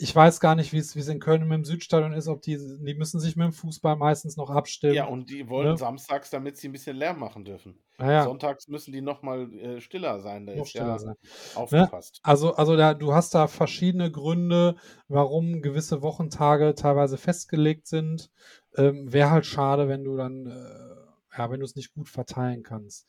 [0.00, 2.94] ich weiß gar nicht, wie es in Köln mit dem Südstadion ist, ob die, die
[2.94, 4.94] müssen sich mit dem Fußball meistens noch abstimmen.
[4.94, 5.76] Ja, und die wollen ne?
[5.76, 7.78] samstags, damit sie ein bisschen Lärm machen dürfen.
[7.98, 8.24] Ah, ja.
[8.24, 10.46] Sonntags müssen die nochmal äh, stiller sein.
[10.46, 11.14] Da noch ist stiller ja sein.
[11.20, 11.56] Ne?
[11.56, 12.14] aufgepasst.
[12.14, 12.20] Ne?
[12.30, 14.76] Also, also da, du hast da verschiedene Gründe,
[15.08, 18.30] warum gewisse Wochentage teilweise festgelegt sind.
[18.76, 22.62] Ähm, Wäre halt schade, wenn du dann, äh, ja, wenn du es nicht gut verteilen
[22.62, 23.06] kannst.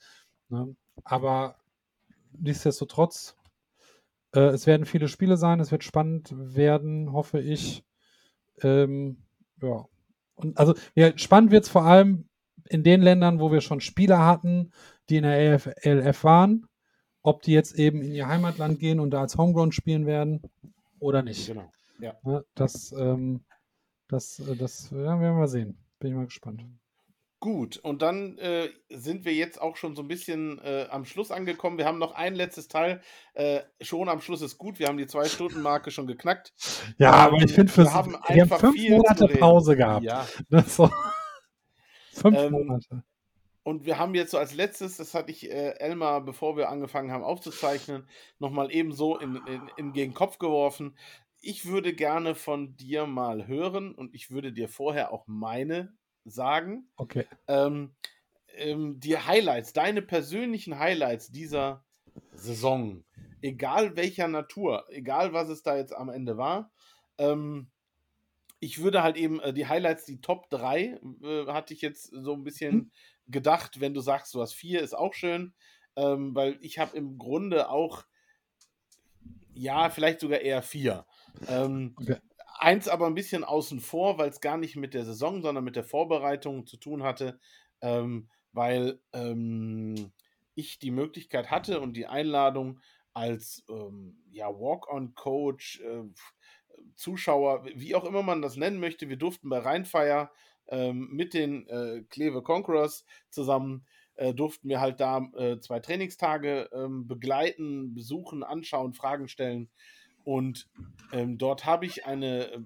[0.50, 0.76] Ne?
[1.04, 1.56] Aber
[2.34, 3.36] nichtsdestotrotz
[4.34, 7.84] äh, es werden viele Spiele sein, es wird spannend werden, hoffe ich.
[8.62, 9.24] Ähm,
[9.62, 9.86] ja.
[10.36, 12.30] Und also ja, spannend wird es vor allem
[12.70, 14.72] in den Ländern, wo wir schon Spieler hatten,
[15.10, 16.68] die in der ELF waren,
[17.22, 20.42] ob die jetzt eben in ihr Heimatland gehen und da als Homegrown spielen werden
[21.00, 21.48] oder nicht.
[21.48, 21.72] Genau.
[22.00, 22.16] Ja.
[22.24, 23.44] ja das, ähm,
[24.08, 25.78] das, äh, das ja, werden wir sehen.
[26.00, 26.64] Bin ich mal gespannt.
[27.42, 31.32] Gut, und dann äh, sind wir jetzt auch schon so ein bisschen äh, am Schluss
[31.32, 31.78] angekommen.
[31.78, 33.02] Wir haben noch ein letztes Teil.
[33.34, 34.78] Äh, schon am Schluss ist gut.
[34.78, 36.52] Wir haben die Zwei-Stunden-Marke schon geknackt.
[36.98, 40.04] Ja, ähm, aber ich finde, wir haben, wir haben fünf Monate Pause gehabt.
[40.04, 40.28] Ja.
[40.68, 40.90] So.
[42.12, 43.04] fünf ähm, Monate.
[43.64, 47.12] Und wir haben jetzt so als letztes, das hatte ich äh, Elmar, bevor wir angefangen
[47.12, 48.06] haben aufzuzeichnen,
[48.40, 50.98] nochmal eben so in, in, in gegen Kopf geworfen.
[51.40, 55.94] Ich würde gerne von dir mal hören und ich würde dir vorher auch meine
[56.34, 56.88] sagen.
[56.96, 57.26] Okay.
[57.48, 57.96] Ähm,
[58.56, 61.84] ähm, die Highlights, deine persönlichen Highlights dieser
[62.34, 63.04] Saison,
[63.42, 66.72] egal welcher Natur, egal was es da jetzt am Ende war.
[67.18, 67.70] Ähm,
[68.60, 72.34] ich würde halt eben äh, die Highlights, die Top 3, äh, hatte ich jetzt so
[72.34, 72.92] ein bisschen hm.
[73.28, 75.54] gedacht, wenn du sagst, du hast vier, ist auch schön,
[75.96, 78.06] ähm, weil ich habe im Grunde auch,
[79.54, 81.06] ja, vielleicht sogar eher vier.
[81.48, 82.18] Ähm, okay.
[82.60, 85.76] Eins aber ein bisschen außen vor, weil es gar nicht mit der Saison, sondern mit
[85.76, 87.40] der Vorbereitung zu tun hatte,
[87.82, 90.12] ähm, weil ähm,
[90.56, 92.80] ich die Möglichkeit hatte und die Einladung
[93.14, 96.04] als ähm, ja, Walk-on-Coach, äh,
[96.96, 99.10] Zuschauer, wie auch immer man das nennen möchte.
[99.10, 100.32] Wir durften bei Rheinfeier
[100.68, 106.70] ähm, mit den äh, Kleve Conquerors zusammen äh, durften wir halt da äh, zwei Trainingstage
[106.74, 109.70] ähm, begleiten, besuchen, anschauen, Fragen stellen.
[110.24, 110.70] Und
[111.12, 112.60] ähm, dort habe ich eine, äh,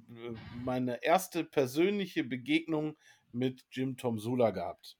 [0.64, 2.96] meine erste persönliche Begegnung
[3.32, 4.98] mit Jim Tom Sula gehabt.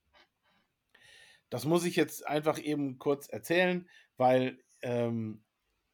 [1.50, 5.42] Das muss ich jetzt einfach eben kurz erzählen, weil ähm,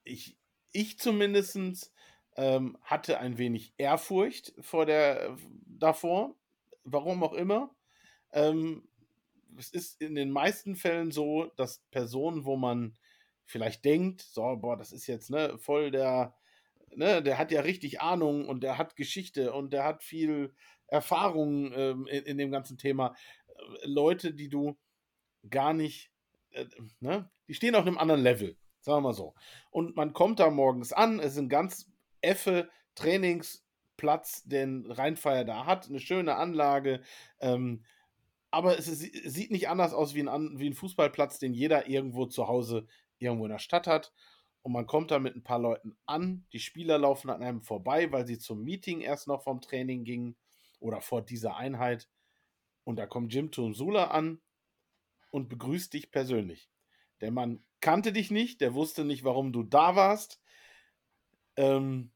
[0.05, 0.39] ich,
[0.73, 1.93] ich zumindest
[2.37, 6.35] ähm, hatte ein wenig Ehrfurcht vor der, davor,
[6.85, 7.74] warum auch immer.
[8.32, 8.89] Ähm,
[9.59, 12.97] es ist in den meisten Fällen so, dass Personen, wo man
[13.45, 16.35] vielleicht denkt, so, boah, das ist jetzt ne, voll der
[16.95, 20.55] ne, der hat ja richtig Ahnung und der hat Geschichte und der hat viel
[20.87, 23.15] Erfahrung ähm, in, in, dem ganzen Thema.
[23.47, 24.77] Äh, Leute, die du
[25.49, 26.11] gar nicht,
[26.51, 26.67] äh,
[27.01, 29.35] ne, die stehen auf einem anderen Level, sagen wir mal so.
[29.71, 31.91] Und man kommt da morgens an, es ist ein ganz
[32.21, 37.03] effe Trainingsplatz, den Rheinfeier da hat, eine schöne Anlage,
[37.41, 37.85] ähm,
[38.53, 39.01] aber es, ist,
[39.33, 42.89] sieht nicht anders aus wie ein, wie ein Fußballplatz, den jeder irgendwo zu Hause
[43.19, 44.12] irgendwo in der Stadt hat
[44.62, 46.47] und man kommt da mit ein paar Leuten an.
[46.53, 50.37] Die Spieler laufen an einem vorbei, weil sie zum Meeting erst noch vom Training gingen
[50.81, 52.09] oder vor dieser Einheit.
[52.85, 54.41] Und da kommt Jim Tunsula an
[55.31, 56.70] und begrüßt dich persönlich.
[57.20, 60.41] Der Mann kannte dich nicht, der wusste nicht, warum du da warst.
[61.57, 62.12] Ähm,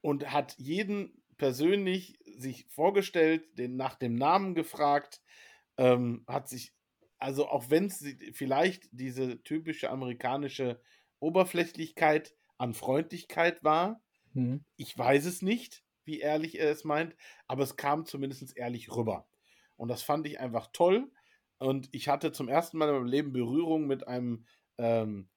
[0.00, 5.22] und hat jeden persönlich sich vorgestellt, den nach dem Namen gefragt,
[5.76, 6.72] ähm, hat sich,
[7.18, 10.80] also auch wenn es vielleicht diese typische amerikanische
[11.20, 14.00] Oberflächlichkeit an Freundlichkeit war.
[14.34, 14.64] Mhm.
[14.76, 17.14] Ich weiß es nicht, wie ehrlich er es meint,
[17.46, 19.26] aber es kam zumindest ehrlich rüber.
[19.76, 21.10] Und das fand ich einfach toll.
[21.58, 24.46] Und ich hatte zum ersten Mal in meinem Leben Berührung mit einem
[24.78, 25.28] ähm,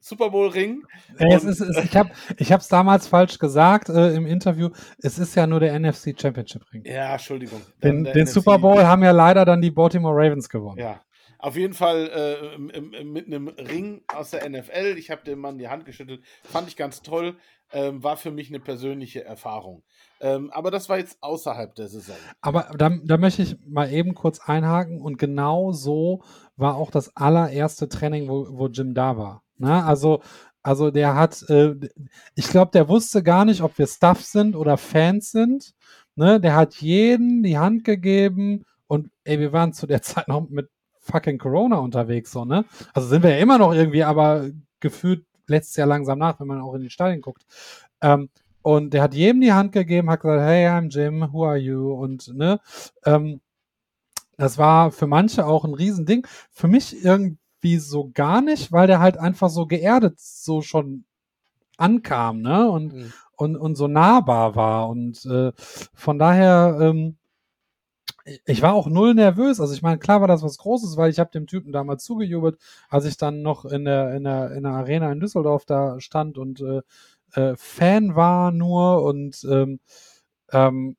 [0.00, 0.84] Super Bowl-Ring.
[1.18, 4.70] Ich habe es damals falsch gesagt äh, im Interview.
[4.98, 6.84] Es ist ja nur der NFC Championship Ring.
[6.84, 7.62] Ja, Entschuldigung.
[7.82, 10.78] Den, den Super Bowl haben ja leider dann die Baltimore Ravens gewonnen.
[10.78, 11.00] Ja,
[11.42, 14.94] auf jeden Fall äh, mit einem Ring aus der NFL.
[14.96, 16.22] Ich habe dem Mann die Hand geschüttelt.
[16.44, 17.36] Fand ich ganz toll.
[17.72, 19.82] Ähm, war für mich eine persönliche Erfahrung.
[20.20, 22.14] Ähm, aber das war jetzt außerhalb der Saison.
[22.42, 25.00] Aber da, da möchte ich mal eben kurz einhaken.
[25.00, 26.22] Und genau so
[26.56, 29.42] war auch das allererste Training, wo, wo Jim da war.
[29.58, 29.84] Na, ne?
[29.84, 30.22] also,
[30.62, 31.74] also der hat, äh,
[32.36, 35.74] ich glaube, der wusste gar nicht, ob wir Staff sind oder Fans sind.
[36.14, 36.38] Ne?
[36.40, 40.68] Der hat jeden die Hand gegeben und ey, wir waren zu der Zeit noch mit
[41.02, 42.64] fucking Corona unterwegs, so, ne?
[42.94, 44.48] Also sind wir ja immer noch irgendwie, aber
[44.80, 47.44] gefühlt letztes Jahr langsam nach, wenn man auch in die Stadien guckt.
[48.00, 48.30] Ähm,
[48.62, 51.92] und der hat jedem die Hand gegeben, hat gesagt, hey, I'm Jim, who are you?
[51.92, 52.60] Und ne,
[53.04, 53.40] ähm,
[54.36, 56.26] das war für manche auch ein Riesending.
[56.50, 61.04] Für mich irgendwie so gar nicht, weil der halt einfach so geerdet so schon
[61.76, 62.68] ankam, ne?
[62.70, 63.12] Und, mhm.
[63.36, 64.88] und, und so nahbar war.
[64.88, 65.52] Und äh,
[65.94, 67.16] von daher, ähm,
[68.44, 69.60] ich war auch null nervös.
[69.60, 72.58] Also ich meine, klar war das was Großes, weil ich habe dem Typen damals zugejubelt,
[72.88, 76.38] als ich dann noch in der, in der, in der Arena in Düsseldorf da stand
[76.38, 76.82] und äh,
[77.34, 79.80] äh, Fan war nur und ähm,
[80.52, 80.96] ähm,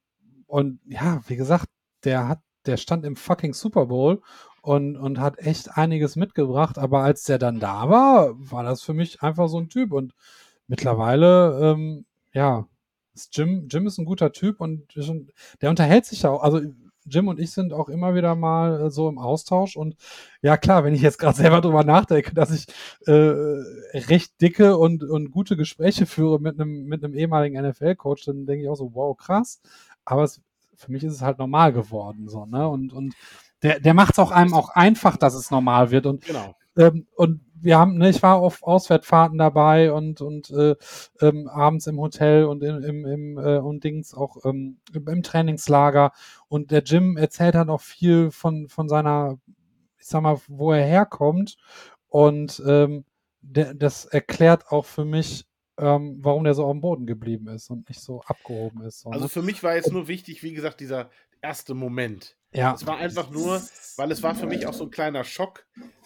[0.47, 1.67] und ja, wie gesagt,
[2.03, 4.21] der hat, der stand im fucking Super Bowl
[4.61, 8.93] und, und hat echt einiges mitgebracht, aber als der dann da war, war das für
[8.93, 9.91] mich einfach so ein Typ.
[9.91, 10.13] Und
[10.67, 12.67] mittlerweile, ähm, ja,
[13.31, 14.95] Jim, Jim ist ein guter Typ und
[15.61, 16.61] der unterhält sich ja auch, also
[17.05, 19.75] Jim und ich sind auch immer wieder mal äh, so im Austausch.
[19.75, 19.95] Und
[20.41, 22.67] ja, klar, wenn ich jetzt gerade selber drüber nachdenke, dass ich
[23.05, 28.45] äh, recht dicke und, und gute Gespräche führe mit einem, mit einem ehemaligen NFL-Coach, dann
[28.45, 29.61] denke ich auch so, wow, krass.
[30.05, 30.41] Aber es,
[30.75, 32.27] für mich ist es halt normal geworden.
[32.27, 32.67] So, ne?
[32.67, 33.15] Und, und
[33.61, 36.05] der, der macht es auch einem auch einfach, dass es normal wird.
[36.05, 36.55] Und, genau.
[36.77, 40.75] ähm, und wir haben, ne, ich war auf Auswärtsfahrten dabei und, und äh,
[41.21, 46.11] ähm, abends im Hotel und in, im, im äh, und Dings auch ähm, im Trainingslager.
[46.49, 49.39] Und der Jim erzählt halt auch viel von, von seiner,
[49.97, 51.55] ich sag mal, wo er herkommt.
[52.09, 53.05] Und ähm,
[53.41, 55.45] der, das erklärt auch für mich,
[55.77, 59.01] ähm, warum der so auf dem Boden geblieben ist und nicht so abgehoben ist.
[59.01, 59.29] So, also ne?
[59.29, 61.09] für mich war jetzt nur wichtig, wie gesagt, dieser
[61.43, 62.35] erste Moment.
[62.51, 62.73] Ja.
[62.73, 63.61] Es war einfach nur,
[63.97, 65.65] weil es war für mich auch so ein kleiner Schock,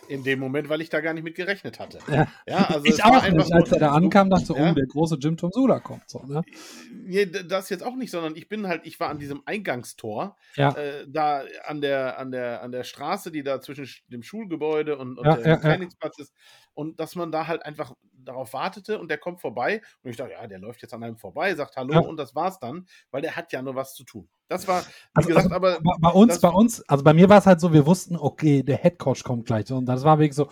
[0.10, 2.00] in dem Moment, weil ich da gar nicht mit gerechnet hatte.
[2.08, 3.54] Ja, ja also ich auch nicht.
[3.54, 4.72] Als er da ankam, dachte ich, ja?
[4.72, 6.10] oh, der große Jim Tom Sula kommt.
[6.10, 6.44] So, ne?
[6.92, 10.72] Nee, das jetzt auch nicht, sondern ich bin halt, ich war an diesem Eingangstor, ja.
[10.72, 15.18] äh, da an der, an, der, an der Straße, die da zwischen dem Schulgebäude und,
[15.18, 16.34] und ja, dem Trainingsplatz ist.
[16.74, 17.94] Und dass man da halt einfach
[18.28, 19.82] darauf wartete und der kommt vorbei.
[20.04, 22.60] Und ich dachte, ja, der läuft jetzt an einem vorbei, sagt Hallo und das war's
[22.60, 24.28] dann, weil der hat ja nur was zu tun.
[24.50, 24.86] Das war, wie
[25.16, 25.80] also, gesagt, also, aber.
[26.00, 28.78] Bei uns, bei uns, also bei mir war es halt so, wir wussten, okay, der
[28.78, 29.72] Headcoach kommt gleich.
[29.72, 30.48] Und das war wirklich so,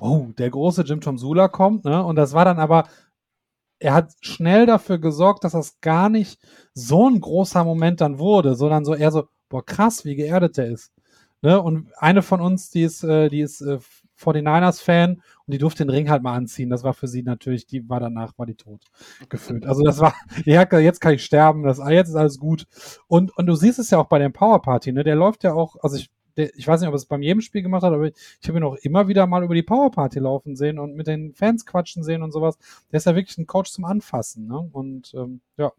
[0.00, 2.04] oh, der große Jim Tom Sula kommt, ne?
[2.04, 2.88] Und das war dann aber,
[3.80, 6.40] er hat schnell dafür gesorgt, dass das gar nicht
[6.74, 10.66] so ein großer Moment dann wurde, sondern so eher so, boah, krass, wie geerdet der
[10.66, 10.92] ist.
[11.42, 11.60] Ne?
[11.60, 13.78] Und eine von uns, die ist, äh, die ist äh,
[14.20, 16.70] 49ers-Fan und die durfte den Ring halt mal anziehen.
[16.70, 18.82] Das war für sie natürlich, die war danach, war die tot
[19.28, 19.66] gefühlt.
[19.66, 20.14] Also das war,
[20.44, 22.66] ja, jetzt kann ich sterben, das, jetzt ist alles gut.
[23.08, 25.04] Und, und du siehst es ja auch bei der Power Party, ne?
[25.04, 27.62] Der läuft ja auch, also ich, der, ich weiß nicht, ob es beim jedem Spiel
[27.62, 30.18] gemacht hat, aber ich, ich habe ihn auch immer wieder mal über die Power Party
[30.18, 32.58] laufen sehen und mit den Fans quatschen sehen und sowas.
[32.92, 34.68] Der ist ja wirklich ein Coach zum Anfassen, ne?
[34.72, 35.72] Und ähm, ja.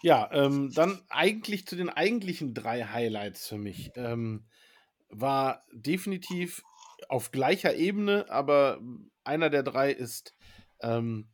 [0.00, 3.90] Ja, ähm, dann eigentlich zu den eigentlichen drei Highlights für mich.
[3.96, 4.44] Ähm,
[5.10, 6.62] war definitiv
[7.08, 8.80] auf gleicher Ebene, aber
[9.24, 10.34] einer der drei ist
[10.80, 11.28] ähm,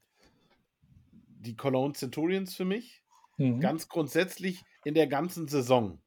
[1.45, 3.03] die Cologne Centurions für mich.
[3.37, 3.61] Mhm.
[3.61, 6.01] Ganz grundsätzlich in der ganzen Saison.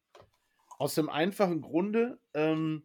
[0.79, 2.83] Aus dem einfachen Grunde, ähm,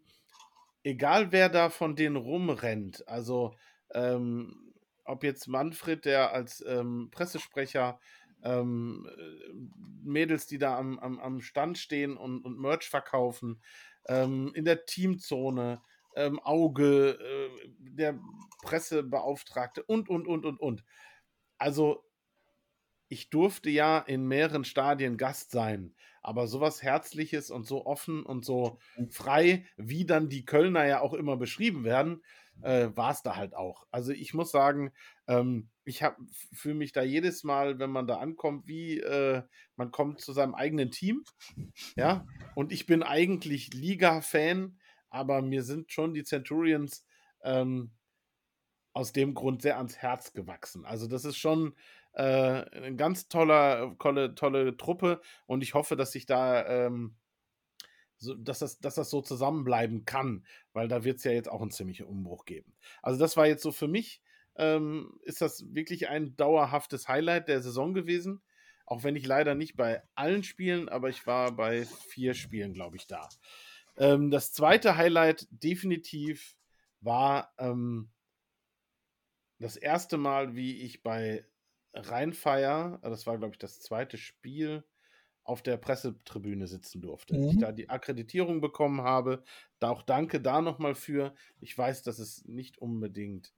[0.82, 3.54] egal wer da von denen rumrennt, also
[3.94, 4.72] ähm,
[5.04, 8.00] ob jetzt Manfred, der als ähm, Pressesprecher
[8.42, 9.08] ähm,
[10.02, 13.62] Mädels, die da am, am, am Stand stehen und, und Merch verkaufen,
[14.06, 15.82] ähm, in der Teamzone,
[16.16, 18.18] ähm, Auge, äh, der
[18.62, 20.84] Pressebeauftragte und, und, und, und, und.
[21.58, 22.04] Also,
[23.08, 28.44] ich durfte ja in mehreren Stadien Gast sein, aber sowas Herzliches und so offen und
[28.44, 29.10] so mhm.
[29.10, 32.22] frei, wie dann die Kölner ja auch immer beschrieben werden,
[32.62, 33.86] äh, war es da halt auch.
[33.90, 34.92] Also ich muss sagen,
[35.26, 36.02] ähm, ich
[36.52, 39.42] fühle mich da jedes Mal, wenn man da ankommt, wie äh,
[39.76, 41.24] man kommt zu seinem eigenen Team.
[41.96, 44.78] Ja, und ich bin eigentlich Liga-Fan,
[45.12, 47.06] aber mir sind schon die Centurions
[47.44, 47.92] ähm,
[48.94, 50.84] aus dem Grund sehr ans Herz gewachsen.
[50.84, 51.74] Also das ist schon
[52.14, 57.16] äh, eine ganz toller, tolle, tolle Truppe und ich hoffe, dass sich da, ähm,
[58.16, 61.60] so, dass, das, dass das so zusammenbleiben kann, weil da wird es ja jetzt auch
[61.60, 62.74] einen ziemlichen Umbruch geben.
[63.02, 64.22] Also das war jetzt so für mich,
[64.56, 68.42] ähm, ist das wirklich ein dauerhaftes Highlight der Saison gewesen.
[68.86, 72.96] Auch wenn ich leider nicht bei allen Spielen, aber ich war bei vier Spielen, glaube
[72.96, 73.28] ich, da.
[73.96, 76.56] Ähm, das zweite Highlight definitiv
[77.00, 78.10] war ähm,
[79.58, 81.46] das erste Mal, wie ich bei
[81.94, 84.84] Rheinfeier, das war, glaube ich, das zweite Spiel,
[85.44, 87.36] auf der Pressetribüne sitzen durfte.
[87.36, 87.48] Mhm.
[87.48, 89.42] Ich da die Akkreditierung bekommen habe.
[89.80, 91.34] Da auch danke da nochmal für.
[91.60, 93.52] Ich weiß, dass es nicht unbedingt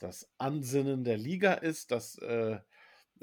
[0.00, 2.58] das Ansinnen der Liga ist, dass äh,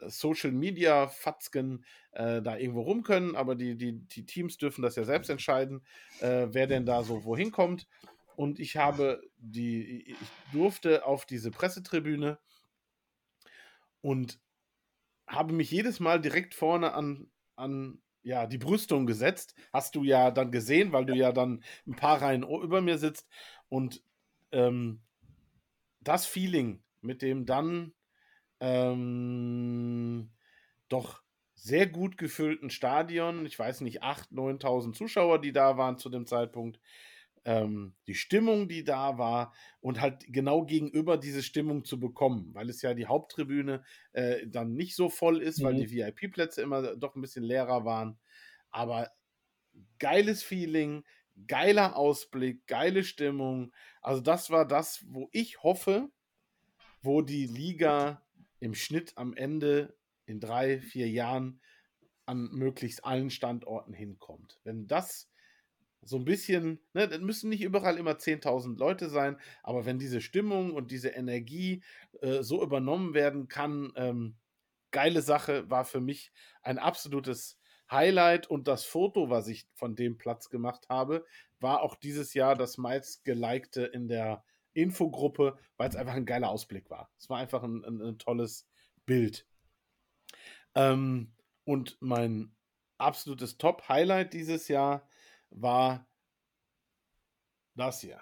[0.07, 4.95] Social Media Fatzken äh, da irgendwo rum können, aber die, die, die Teams dürfen das
[4.95, 5.81] ja selbst entscheiden,
[6.21, 7.87] äh, wer denn da so wohin kommt.
[8.35, 10.17] Und ich habe die, ich
[10.53, 12.39] durfte auf diese Pressetribüne
[14.01, 14.39] und
[15.27, 19.55] habe mich jedes Mal direkt vorne an, an ja, die Brüstung gesetzt.
[19.73, 23.27] Hast du ja dann gesehen, weil du ja dann ein paar Reihen über mir sitzt.
[23.69, 24.03] Und
[24.51, 25.01] ähm,
[26.01, 27.93] das Feeling mit dem dann
[28.59, 30.29] ähm,
[30.87, 31.21] doch
[31.55, 36.25] sehr gut gefüllten Stadion, ich weiß nicht, 8.000, 9.000 Zuschauer, die da waren zu dem
[36.25, 36.79] Zeitpunkt,
[37.45, 42.69] ähm, die Stimmung, die da war und halt genau gegenüber diese Stimmung zu bekommen, weil
[42.69, 43.83] es ja die Haupttribüne
[44.13, 45.63] äh, dann nicht so voll ist, mhm.
[45.65, 48.17] weil die VIP-Plätze immer doch ein bisschen leerer waren.
[48.71, 49.11] Aber
[49.99, 51.03] geiles Feeling,
[51.47, 53.73] geiler Ausblick, geile Stimmung.
[54.01, 56.09] Also das war das, wo ich hoffe,
[57.01, 58.21] wo die Liga
[58.59, 59.95] im Schnitt am Ende
[60.25, 61.61] in drei, vier Jahren
[62.25, 64.59] an möglichst allen Standorten hinkommt.
[64.63, 65.29] Wenn das
[66.01, 70.21] so ein bisschen, ne, das müssen nicht überall immer 10.000 Leute sein, aber wenn diese
[70.21, 71.83] Stimmung und diese Energie
[72.21, 74.37] äh, so übernommen werden kann, ähm,
[74.91, 76.31] geile Sache, war für mich
[76.61, 77.59] ein absolutes
[77.91, 81.25] Highlight und das Foto, was ich von dem Platz gemacht habe,
[81.59, 84.43] war auch dieses Jahr das meist gelikte in der
[84.73, 87.11] Infogruppe, weil es einfach ein geiler Ausblick war.
[87.17, 88.67] Es war einfach ein, ein, ein tolles
[89.05, 89.45] Bild.
[90.75, 91.33] Ähm,
[91.63, 92.55] und mein
[92.97, 95.07] absolutes Top-Highlight dieses Jahr
[95.49, 96.07] war
[97.75, 98.21] das hier.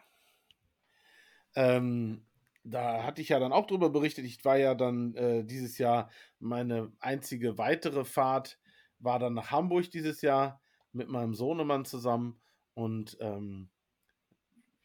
[1.56, 2.26] Ähm,
[2.64, 4.26] da hatte ich ja dann auch drüber berichtet.
[4.26, 6.10] Ich war ja dann äh, dieses Jahr
[6.40, 8.60] meine einzige weitere Fahrt
[9.00, 10.62] war dann nach Hamburg dieses Jahr
[10.92, 12.40] mit meinem Sohnemann zusammen
[12.74, 13.70] und ähm,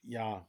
[0.03, 0.47] ja,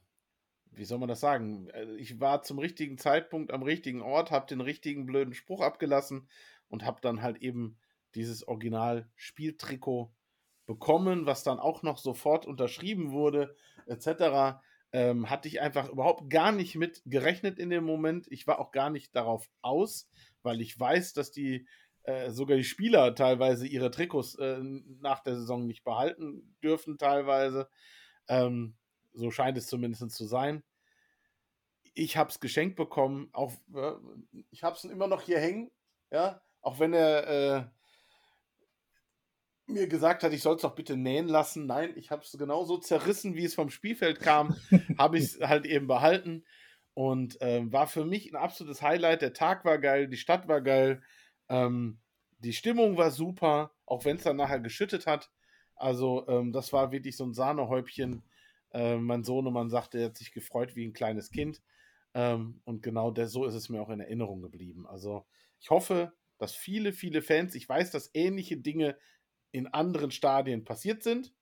[0.76, 1.68] wie soll man das sagen?
[1.70, 6.28] Äh, ich war zum richtigen Zeitpunkt am richtigen Ort, habe den richtigen blöden Spruch abgelassen
[6.68, 7.78] und habe dann halt eben
[8.14, 10.12] dieses Original-Spieltrikot
[10.66, 13.54] bekommen, was dann auch noch sofort unterschrieben wurde,
[13.86, 14.58] etc.
[14.92, 18.26] Ähm, hatte ich einfach überhaupt gar nicht mit gerechnet in dem Moment.
[18.30, 20.08] Ich war auch gar nicht darauf aus,
[20.42, 21.66] weil ich weiß, dass die
[22.04, 24.60] äh, sogar die Spieler teilweise ihre Trikots äh,
[25.00, 27.68] nach der Saison nicht behalten dürfen, teilweise.
[28.28, 28.76] Ähm,
[29.14, 30.62] so scheint es zumindest zu sein.
[31.94, 33.28] Ich habe es geschenkt bekommen.
[33.32, 33.92] Auch, äh,
[34.50, 35.70] ich habe es immer noch hier hängen.
[36.10, 37.64] Ja, auch wenn er äh,
[39.66, 41.66] mir gesagt hat, ich soll es doch bitte nähen lassen.
[41.66, 44.56] Nein, ich habe es genauso zerrissen, wie es vom Spielfeld kam,
[44.98, 46.44] habe ich es halt eben behalten.
[46.94, 49.22] Und äh, war für mich ein absolutes Highlight.
[49.22, 51.02] Der Tag war geil, die Stadt war geil,
[51.48, 51.98] ähm,
[52.38, 55.30] die Stimmung war super, auch wenn es dann nachher geschüttet hat.
[55.76, 58.22] Also, ähm, das war wirklich so ein Sahnehäubchen.
[58.74, 61.62] Äh, mein Sohnemann sagte, er hat sich gefreut wie ein kleines Kind.
[62.12, 64.86] Ähm, und genau der, so ist es mir auch in Erinnerung geblieben.
[64.86, 65.24] Also,
[65.60, 68.98] ich hoffe, dass viele, viele Fans, ich weiß, dass ähnliche Dinge
[69.52, 71.32] in anderen Stadien passiert sind.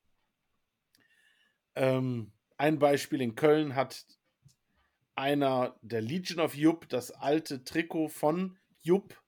[1.74, 4.04] Ähm, ein Beispiel in Köln hat
[5.14, 9.18] einer der Legion of Jupp das alte Trikot von Jupp,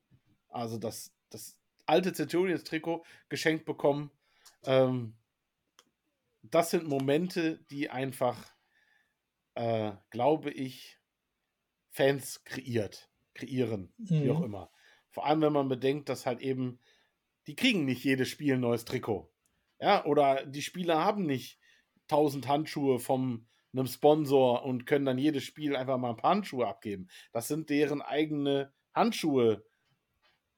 [0.48, 4.10] also das, das alte Centurions-Trikot, geschenkt bekommen.
[4.64, 5.16] Ähm,
[6.50, 8.54] das sind Momente, die einfach,
[9.54, 10.98] äh, glaube ich,
[11.90, 14.22] Fans kreiert, kreieren, mhm.
[14.22, 14.70] wie auch immer.
[15.10, 16.80] Vor allem, wenn man bedenkt, dass halt eben
[17.46, 19.30] die kriegen nicht jedes Spiel ein neues Trikot.
[19.80, 21.58] Ja, oder die Spieler haben nicht
[22.08, 26.66] 1000 Handschuhe von einem Sponsor und können dann jedes Spiel einfach mal ein paar Handschuhe
[26.66, 27.08] abgeben.
[27.32, 29.64] Das sind deren eigene Handschuhe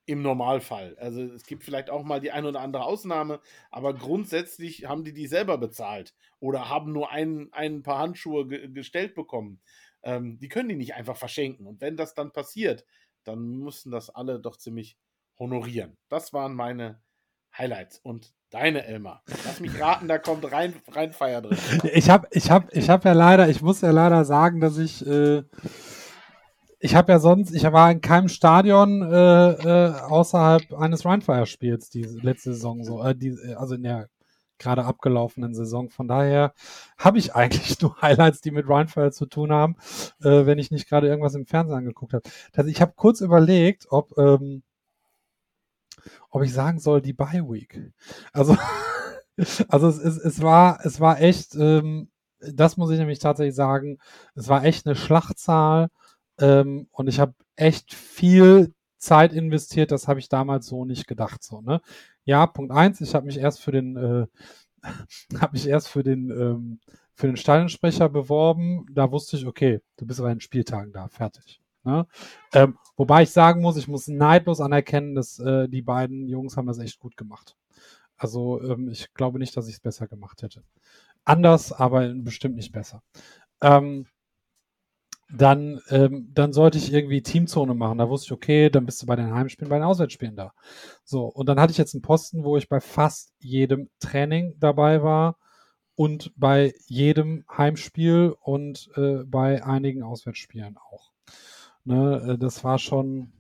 [0.07, 0.97] im Normalfall.
[0.99, 5.13] Also es gibt vielleicht auch mal die eine oder andere Ausnahme, aber grundsätzlich haben die
[5.13, 9.61] die selber bezahlt oder haben nur ein, ein paar Handschuhe ge gestellt bekommen.
[10.03, 11.67] Ähm, die können die nicht einfach verschenken.
[11.67, 12.85] Und wenn das dann passiert,
[13.25, 14.97] dann müssen das alle doch ziemlich
[15.39, 15.97] honorieren.
[16.09, 17.03] Das waren meine
[17.57, 17.99] Highlights.
[17.99, 19.25] Und deine, Elmar.
[19.45, 21.59] Lass mich raten, da kommt rein, rein Feier drin.
[21.93, 25.05] Ich habe ich hab, ich hab ja leider, ich muss ja leider sagen, dass ich.
[25.05, 25.43] Äh,
[26.87, 32.05] ich habe ja sonst, ich war in keinem Stadion äh, äh, außerhalb eines Rheinfire-Spiels die
[32.05, 34.09] letzte Saison so, äh, die, also in der
[34.59, 35.91] gerade abgelaufenen Saison.
[35.91, 36.55] Von daher
[36.97, 39.75] habe ich eigentlich nur Highlights, die mit Rheinfire zu tun haben,
[40.23, 42.23] äh, wenn ich nicht gerade irgendwas im Fernsehen angeguckt habe.
[42.55, 44.63] Also ich habe kurz überlegt, ob ähm,
[46.31, 47.93] ob ich sagen soll, die Bye Week.
[48.33, 48.57] Also,
[49.69, 53.99] also es, es, es war, es war echt, ähm, das muss ich nämlich tatsächlich sagen,
[54.37, 55.89] es war echt eine Schlachtzahl
[56.39, 61.43] ähm, und ich habe echt viel Zeit investiert, das habe ich damals so nicht gedacht.
[61.43, 61.81] So, ne?
[62.25, 64.27] Ja, Punkt eins, ich habe mich erst für den, äh,
[65.41, 66.81] habe mich erst für den, ähm,
[67.15, 68.87] für den Stadionsprecher beworben.
[68.93, 71.61] Da wusste ich, okay, du bist bei den Spieltagen da, fertig.
[71.85, 72.07] Ne?
[72.53, 76.67] Ähm, wobei ich sagen muss, ich muss neidlos anerkennen, dass äh, die beiden Jungs haben
[76.67, 77.57] das echt gut gemacht.
[78.17, 80.63] Also ähm, ich glaube nicht, dass ich es besser gemacht hätte.
[81.25, 83.03] Anders, aber bestimmt nicht besser.
[83.61, 84.07] Ähm,
[85.29, 87.99] dann, ähm, dann sollte ich irgendwie Teamzone machen.
[87.99, 90.53] Da wusste ich, okay, dann bist du bei den Heimspielen, bei den Auswärtsspielen da.
[91.05, 95.03] So, und dann hatte ich jetzt einen Posten, wo ich bei fast jedem Training dabei
[95.03, 95.37] war
[95.97, 101.11] und bei jedem Heimspiel und äh, bei einigen Auswärtsspielen auch.
[101.85, 103.33] Ne, äh, das war schon,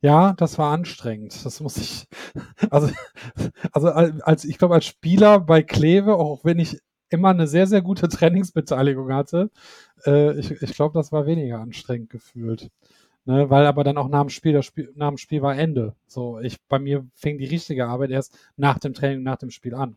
[0.00, 1.44] ja, das war anstrengend.
[1.44, 2.08] Das muss ich,
[2.70, 2.90] also,
[3.72, 7.82] also als ich glaube als Spieler bei Kleve, auch wenn ich immer eine sehr, sehr
[7.82, 9.50] gute Trainingsbeteiligung hatte,
[10.06, 12.70] äh, ich, ich glaube, das war weniger anstrengend gefühlt.
[13.26, 15.94] Ne, weil aber dann auch nach dem Spiel, das Spiel, nach dem Spiel war Ende.
[16.06, 19.74] So, ich, bei mir fing die richtige Arbeit erst nach dem Training, nach dem Spiel
[19.74, 19.96] an.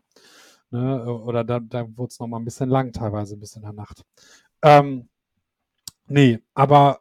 [0.70, 4.04] Ne, oder da, da wurde es nochmal ein bisschen lang, teilweise bis in der Nacht.
[4.62, 5.08] Ähm,
[6.08, 7.00] nee, aber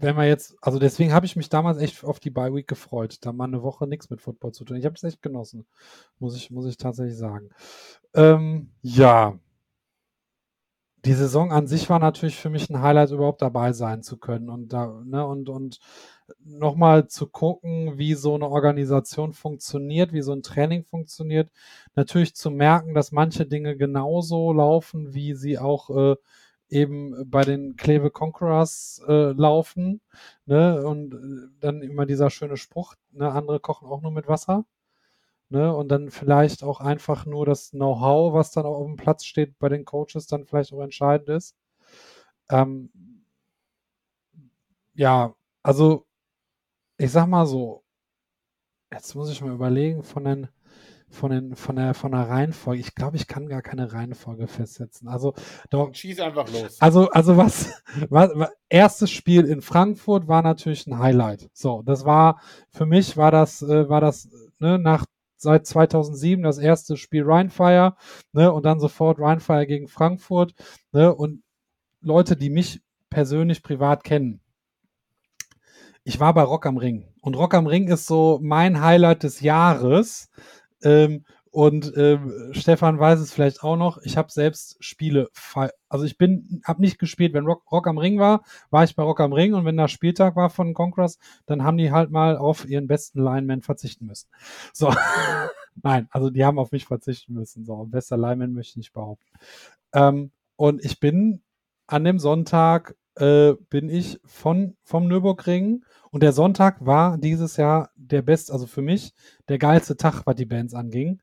[0.00, 3.18] wenn man jetzt, also deswegen habe ich mich damals echt auf die Bye Week gefreut,
[3.22, 4.76] da mal eine Woche nichts mit Football zu tun.
[4.76, 5.66] Ich habe es echt genossen,
[6.18, 7.50] muss ich, muss ich tatsächlich sagen.
[8.14, 9.38] Ähm, ja,
[11.04, 14.48] die Saison an sich war natürlich für mich ein Highlight, überhaupt dabei sein zu können
[14.50, 15.78] und da, ne, und, und
[16.44, 21.50] nochmal zu gucken, wie so eine Organisation funktioniert, wie so ein Training funktioniert.
[21.94, 26.16] Natürlich zu merken, dass manche Dinge genauso laufen, wie sie auch äh,
[26.68, 30.00] eben bei den Kleve Conquerors äh, laufen.
[30.46, 30.84] Ne?
[30.86, 33.30] Und äh, dann immer dieser schöne Spruch, ne?
[33.32, 34.64] andere kochen auch nur mit Wasser.
[35.50, 35.74] Ne?
[35.74, 39.68] Und dann vielleicht auch einfach nur das Know-how, was dann auf dem Platz steht bei
[39.68, 41.56] den Coaches, dann vielleicht auch entscheidend ist.
[42.50, 42.90] Ähm,
[44.94, 46.06] ja, also
[46.98, 47.84] ich sag mal so,
[48.92, 50.48] jetzt muss ich mal überlegen von den
[51.10, 52.80] von, den, von, der, von der Reihenfolge.
[52.80, 55.08] Ich glaube, ich kann gar keine Reihenfolge festsetzen.
[55.08, 55.34] Also,
[55.70, 56.80] doch, Schieß einfach los.
[56.80, 61.48] Also, also was, was, was, erstes Spiel in Frankfurt war natürlich ein Highlight.
[61.52, 64.28] So, das war, für mich war das, äh, war das,
[64.58, 65.04] ne, nach,
[65.36, 67.96] seit 2007 das erste Spiel Rheinfire,
[68.32, 70.54] ne, und dann sofort Rheinfire gegen Frankfurt,
[70.92, 71.42] ne, und
[72.00, 72.80] Leute, die mich
[73.10, 74.40] persönlich privat kennen,
[76.08, 77.06] ich war bei Rock am Ring.
[77.20, 80.30] Und Rock am Ring ist so mein Highlight des Jahres.
[80.82, 83.98] Ähm, und ähm, Stefan weiß es vielleicht auch noch.
[84.02, 85.30] Ich habe selbst Spiele,
[85.88, 89.02] also ich bin, habe nicht gespielt, wenn Rock, Rock, am Ring war, war ich bei
[89.02, 92.36] Rock am Ring und wenn da Spieltag war von Conquerors, dann haben die halt mal
[92.36, 94.28] auf ihren besten Lineman verzichten müssen.
[94.72, 94.92] So,
[95.82, 97.64] nein, also die haben auf mich verzichten müssen.
[97.64, 99.26] So, bester Lineman möchte ich nicht behaupten.
[99.94, 101.42] Ähm, und ich bin
[101.86, 107.90] an dem Sonntag äh, bin ich von vom Nürburgring und der Sonntag war dieses Jahr
[107.96, 109.12] der beste, also für mich
[109.48, 111.20] der geilste Tag, was die Bands anging.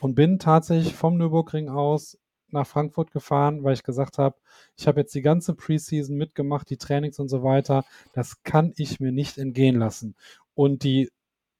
[0.00, 2.18] Und bin tatsächlich vom Nürburgring aus
[2.50, 4.36] nach Frankfurt gefahren, weil ich gesagt habe,
[4.76, 7.84] ich habe jetzt die ganze Preseason mitgemacht, die Trainings und so weiter.
[8.12, 10.14] Das kann ich mir nicht entgehen lassen.
[10.54, 11.10] Und die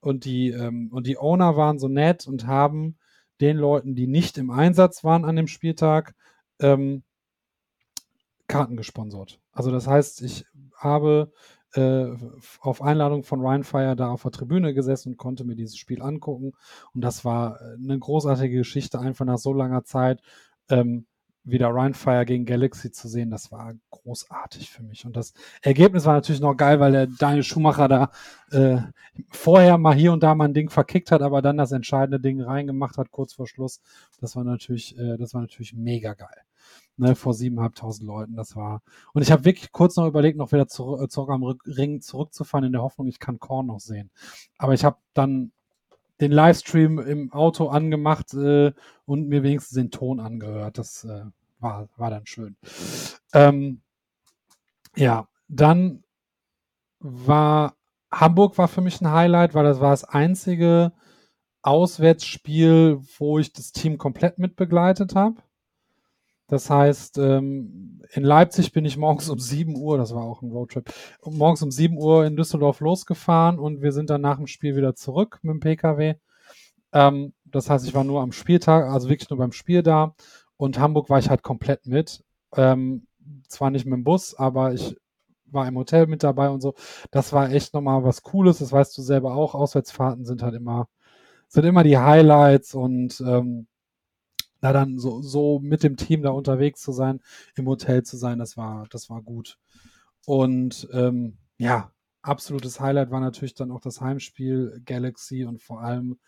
[0.00, 2.96] und die ähm, und die Owner waren so nett und haben
[3.40, 6.14] den Leuten, die nicht im Einsatz waren an dem Spieltag,
[6.60, 7.02] ähm,
[8.48, 9.38] Karten gesponsert.
[9.52, 10.44] Also das heißt, ich
[10.76, 11.32] habe
[11.74, 12.06] äh,
[12.60, 16.52] auf Einladung von Rheinfire da auf der Tribüne gesessen und konnte mir dieses Spiel angucken.
[16.94, 20.22] Und das war äh, eine großartige Geschichte, einfach nach so langer Zeit
[20.70, 21.06] ähm,
[21.44, 23.30] wieder Rheinfire gegen Galaxy zu sehen.
[23.30, 25.04] Das war großartig für mich.
[25.06, 28.10] Und das Ergebnis war natürlich noch geil, weil der Daniel Schumacher da
[28.50, 28.78] äh,
[29.30, 32.40] vorher mal hier und da mal ein Ding verkickt hat, aber dann das entscheidende Ding
[32.40, 33.80] reingemacht hat, kurz vor Schluss.
[34.20, 36.47] Das war natürlich, äh, das war natürlich mega geil
[36.98, 38.36] ne, vor 7.500 Leuten.
[38.36, 38.82] Das war.
[39.12, 42.66] Und ich habe wirklich kurz noch überlegt, noch wieder zurück, äh, zurück am Ring zurückzufahren,
[42.66, 44.10] in der Hoffnung, ich kann Korn noch sehen.
[44.58, 45.52] Aber ich habe dann
[46.20, 48.72] den Livestream im Auto angemacht äh,
[49.06, 50.78] und mir wenigstens den Ton angehört.
[50.78, 51.24] Das äh,
[51.60, 52.56] war, war dann schön.
[53.32, 53.82] Ähm,
[54.96, 56.02] ja, dann
[57.00, 57.74] war
[58.10, 60.92] Hamburg war für mich ein Highlight, weil das war das einzige
[61.62, 65.36] Auswärtsspiel, wo ich das Team komplett mitbegleitet habe.
[66.48, 70.50] Das heißt, ähm, in Leipzig bin ich morgens um 7 Uhr, das war auch ein
[70.50, 70.90] Roadtrip,
[71.24, 74.94] morgens um 7 Uhr in Düsseldorf losgefahren und wir sind dann nach dem Spiel wieder
[74.94, 76.14] zurück mit dem Pkw.
[76.92, 80.14] Ähm, das heißt, ich war nur am Spieltag, also wirklich nur beim Spiel da.
[80.56, 82.24] Und Hamburg war ich halt komplett mit.
[82.56, 83.06] Ähm,
[83.48, 84.96] zwar nicht mit dem Bus, aber ich
[85.46, 86.74] war im Hotel mit dabei und so.
[87.10, 88.58] Das war echt nochmal was Cooles.
[88.58, 89.54] Das weißt du selber auch.
[89.54, 90.88] Auswärtsfahrten sind halt immer,
[91.48, 93.67] sind immer die Highlights und ähm,
[94.60, 97.20] da dann so, so mit dem Team da unterwegs zu sein,
[97.56, 99.58] im Hotel zu sein, das war, das war gut.
[100.26, 106.18] Und ähm, ja, absolutes Highlight war natürlich dann auch das Heimspiel Galaxy und vor allem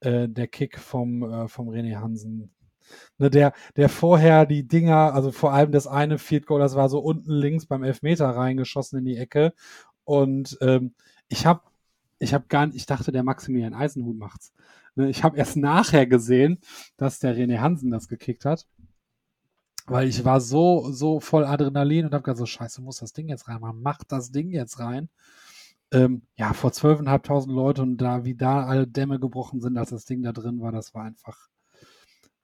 [0.00, 2.50] äh, der Kick vom, äh, vom René Hansen.
[3.18, 6.88] Ne, der, der vorher die Dinger, also vor allem das eine Field Goal, das war
[6.88, 9.52] so unten links beim Elfmeter reingeschossen in die Ecke.
[10.04, 10.94] Und ähm,
[11.28, 11.60] ich habe
[12.18, 14.52] ich habe gar nicht, ich dachte, der Maximilian Eisenhut macht's.
[14.98, 16.58] Ne, ich habe erst nachher gesehen,
[16.96, 18.66] dass der René Hansen das gekickt hat.
[19.86, 23.28] Weil ich war so, so voll Adrenalin und habe gesagt, so scheiße, muss das Ding
[23.28, 23.80] jetzt reinmachen.
[23.80, 25.08] Mach das Ding jetzt rein.
[25.92, 30.04] Ähm, ja, vor zwölfeinhalbtausend Leute und da, wie da alle Dämme gebrochen sind, als das
[30.04, 31.48] Ding da drin war, das war einfach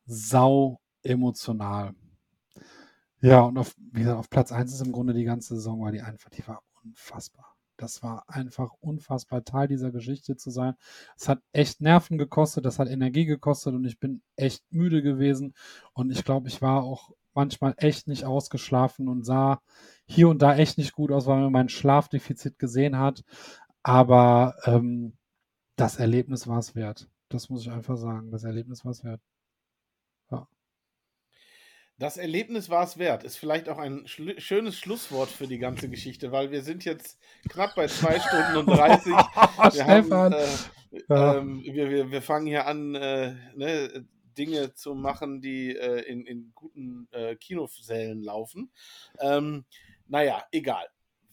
[0.06, 1.94] sau emotional.
[3.20, 5.92] Ja, und auf, wie gesagt, auf Platz 1 ist im Grunde die ganze Saison, weil
[5.92, 7.53] die einfach, die war unfassbar.
[7.76, 10.74] Das war einfach unfassbar, Teil dieser Geschichte zu sein.
[11.16, 15.54] Es hat echt Nerven gekostet, das hat Energie gekostet und ich bin echt müde gewesen.
[15.92, 19.60] Und ich glaube, ich war auch manchmal echt nicht ausgeschlafen und sah
[20.06, 23.24] hier und da echt nicht gut aus, weil man mein Schlafdefizit gesehen hat.
[23.82, 25.16] Aber ähm,
[25.76, 27.08] das Erlebnis war es wert.
[27.28, 28.30] Das muss ich einfach sagen.
[28.30, 29.20] Das Erlebnis war es wert.
[31.98, 35.88] Das Erlebnis war es wert, ist vielleicht auch ein schl schönes Schlusswort für die ganze
[35.88, 39.06] Geschichte, weil wir sind jetzt knapp bei zwei Stunden und 30.
[39.12, 40.46] wir, haben, äh,
[41.08, 41.36] ja.
[41.36, 44.06] ähm, wir, wir, wir, fangen hier an, äh, ne,
[44.36, 48.72] Dinge zu machen, die äh, in, in guten äh, Kinosälen laufen.
[49.20, 49.64] Ähm,
[50.08, 50.86] naja, egal.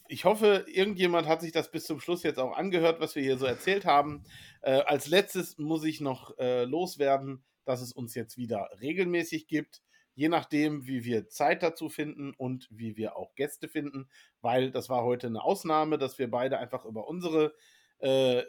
[0.08, 3.40] Ich hoffe, irgendjemand hat sich das bis zum Schluss jetzt auch angehört, was wir hier
[3.40, 4.26] so erzählt haben.
[4.62, 9.82] Äh, als letztes muss ich noch äh, loswerden, dass es uns jetzt wieder regelmäßig gibt
[10.14, 14.10] je nachdem, wie wir Zeit dazu finden und wie wir auch Gäste finden,
[14.42, 17.54] weil das war heute eine Ausnahme, dass wir beide einfach über unsere
[18.00, 18.44] äh,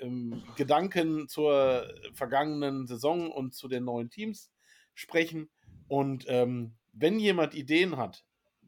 [0.57, 4.51] Gedanken zur vergangenen Saison und zu den neuen Teams
[4.95, 5.51] sprechen.
[5.89, 8.25] Und ähm, wenn jemand Ideen hat,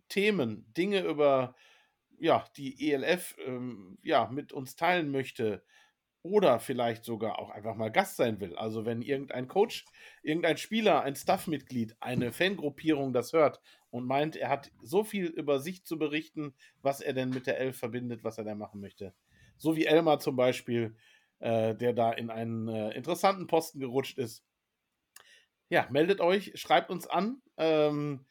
[0.09, 1.55] Themen, Dinge über
[2.19, 5.65] ja, die ELF ähm, ja, mit uns teilen möchte,
[6.25, 8.57] oder vielleicht sogar auch einfach mal Gast sein will.
[8.57, 9.85] Also wenn irgendein Coach,
[10.23, 15.61] irgendein Spieler, ein Staff-Mitglied, eine Fangruppierung das hört und meint, er hat so viel über
[15.61, 19.13] sich zu berichten, was er denn mit der Elf verbindet, was er da machen möchte.
[19.59, 20.97] So wie Elmar zum Beispiel,
[21.41, 24.43] äh, der da in einen äh, interessanten Posten gerutscht ist.
[25.69, 28.25] Ja, meldet euch, schreibt uns an ähm,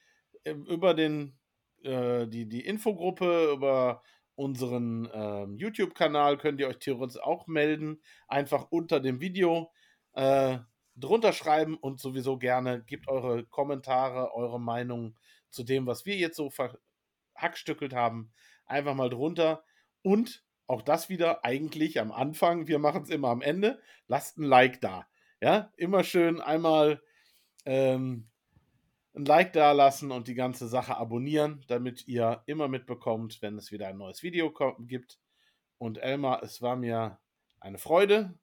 [0.43, 1.37] über den,
[1.83, 4.01] äh, die, die Infogruppe, über
[4.35, 8.01] unseren ähm, YouTube-Kanal könnt ihr euch theoretisch auch melden.
[8.27, 9.71] Einfach unter dem Video
[10.13, 10.59] äh,
[10.95, 15.17] drunter schreiben und sowieso gerne gebt eure Kommentare, eure Meinung
[15.49, 18.31] zu dem, was wir jetzt so verhackstückelt haben,
[18.65, 19.63] einfach mal drunter.
[20.01, 24.43] Und auch das wieder eigentlich am Anfang, wir machen es immer am Ende, lasst ein
[24.43, 25.07] Like da.
[25.41, 27.01] Ja, immer schön einmal
[27.65, 28.29] ähm,
[29.15, 33.71] ein Like da lassen und die ganze Sache abonnieren, damit ihr immer mitbekommt, wenn es
[33.71, 35.19] wieder ein neues Video gibt.
[35.77, 37.19] Und Elmar, es war mir
[37.59, 38.33] eine Freude.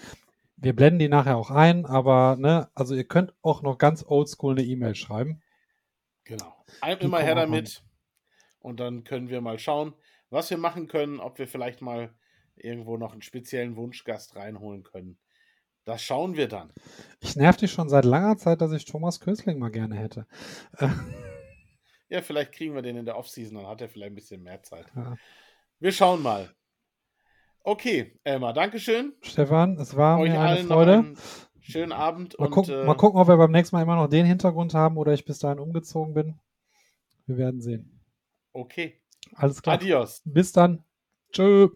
[0.57, 4.55] Wir blenden die nachher auch ein, aber ne, also ihr könnt auch noch ganz oldschool
[4.55, 5.43] eine E-Mail schreiben.
[6.25, 6.55] Genau.
[7.01, 7.83] Immer her damit.
[8.61, 9.95] Und dann können wir mal schauen
[10.33, 12.15] was wir machen können, ob wir vielleicht mal
[12.57, 15.19] irgendwo noch einen speziellen Wunschgast reinholen können.
[15.85, 16.73] Das schauen wir dann.
[17.21, 20.27] Ich nerv dich schon seit langer Zeit, dass ich Thomas Kösling mal gerne hätte.
[22.09, 24.63] ja, vielleicht kriegen wir den in der Offseason, dann hat er vielleicht ein bisschen mehr
[24.63, 24.87] Zeit.
[24.95, 25.17] Ja.
[25.81, 26.51] Wir schauen mal.
[27.65, 29.15] Okay, Elmar, Dankeschön.
[29.23, 31.15] Stefan, es war Euch mir eine Freude.
[31.61, 32.39] schönen Abend.
[32.39, 34.75] Mal, und, gucken, äh, mal gucken, ob wir beim nächsten Mal immer noch den Hintergrund
[34.75, 36.41] haben oder ich bis dahin umgezogen bin.
[37.27, 38.01] Wir werden sehen.
[38.53, 39.02] Okay.
[39.35, 39.75] Alles klar.
[39.77, 40.23] Adios.
[40.25, 40.85] Bis dann.
[41.33, 41.69] Tschö.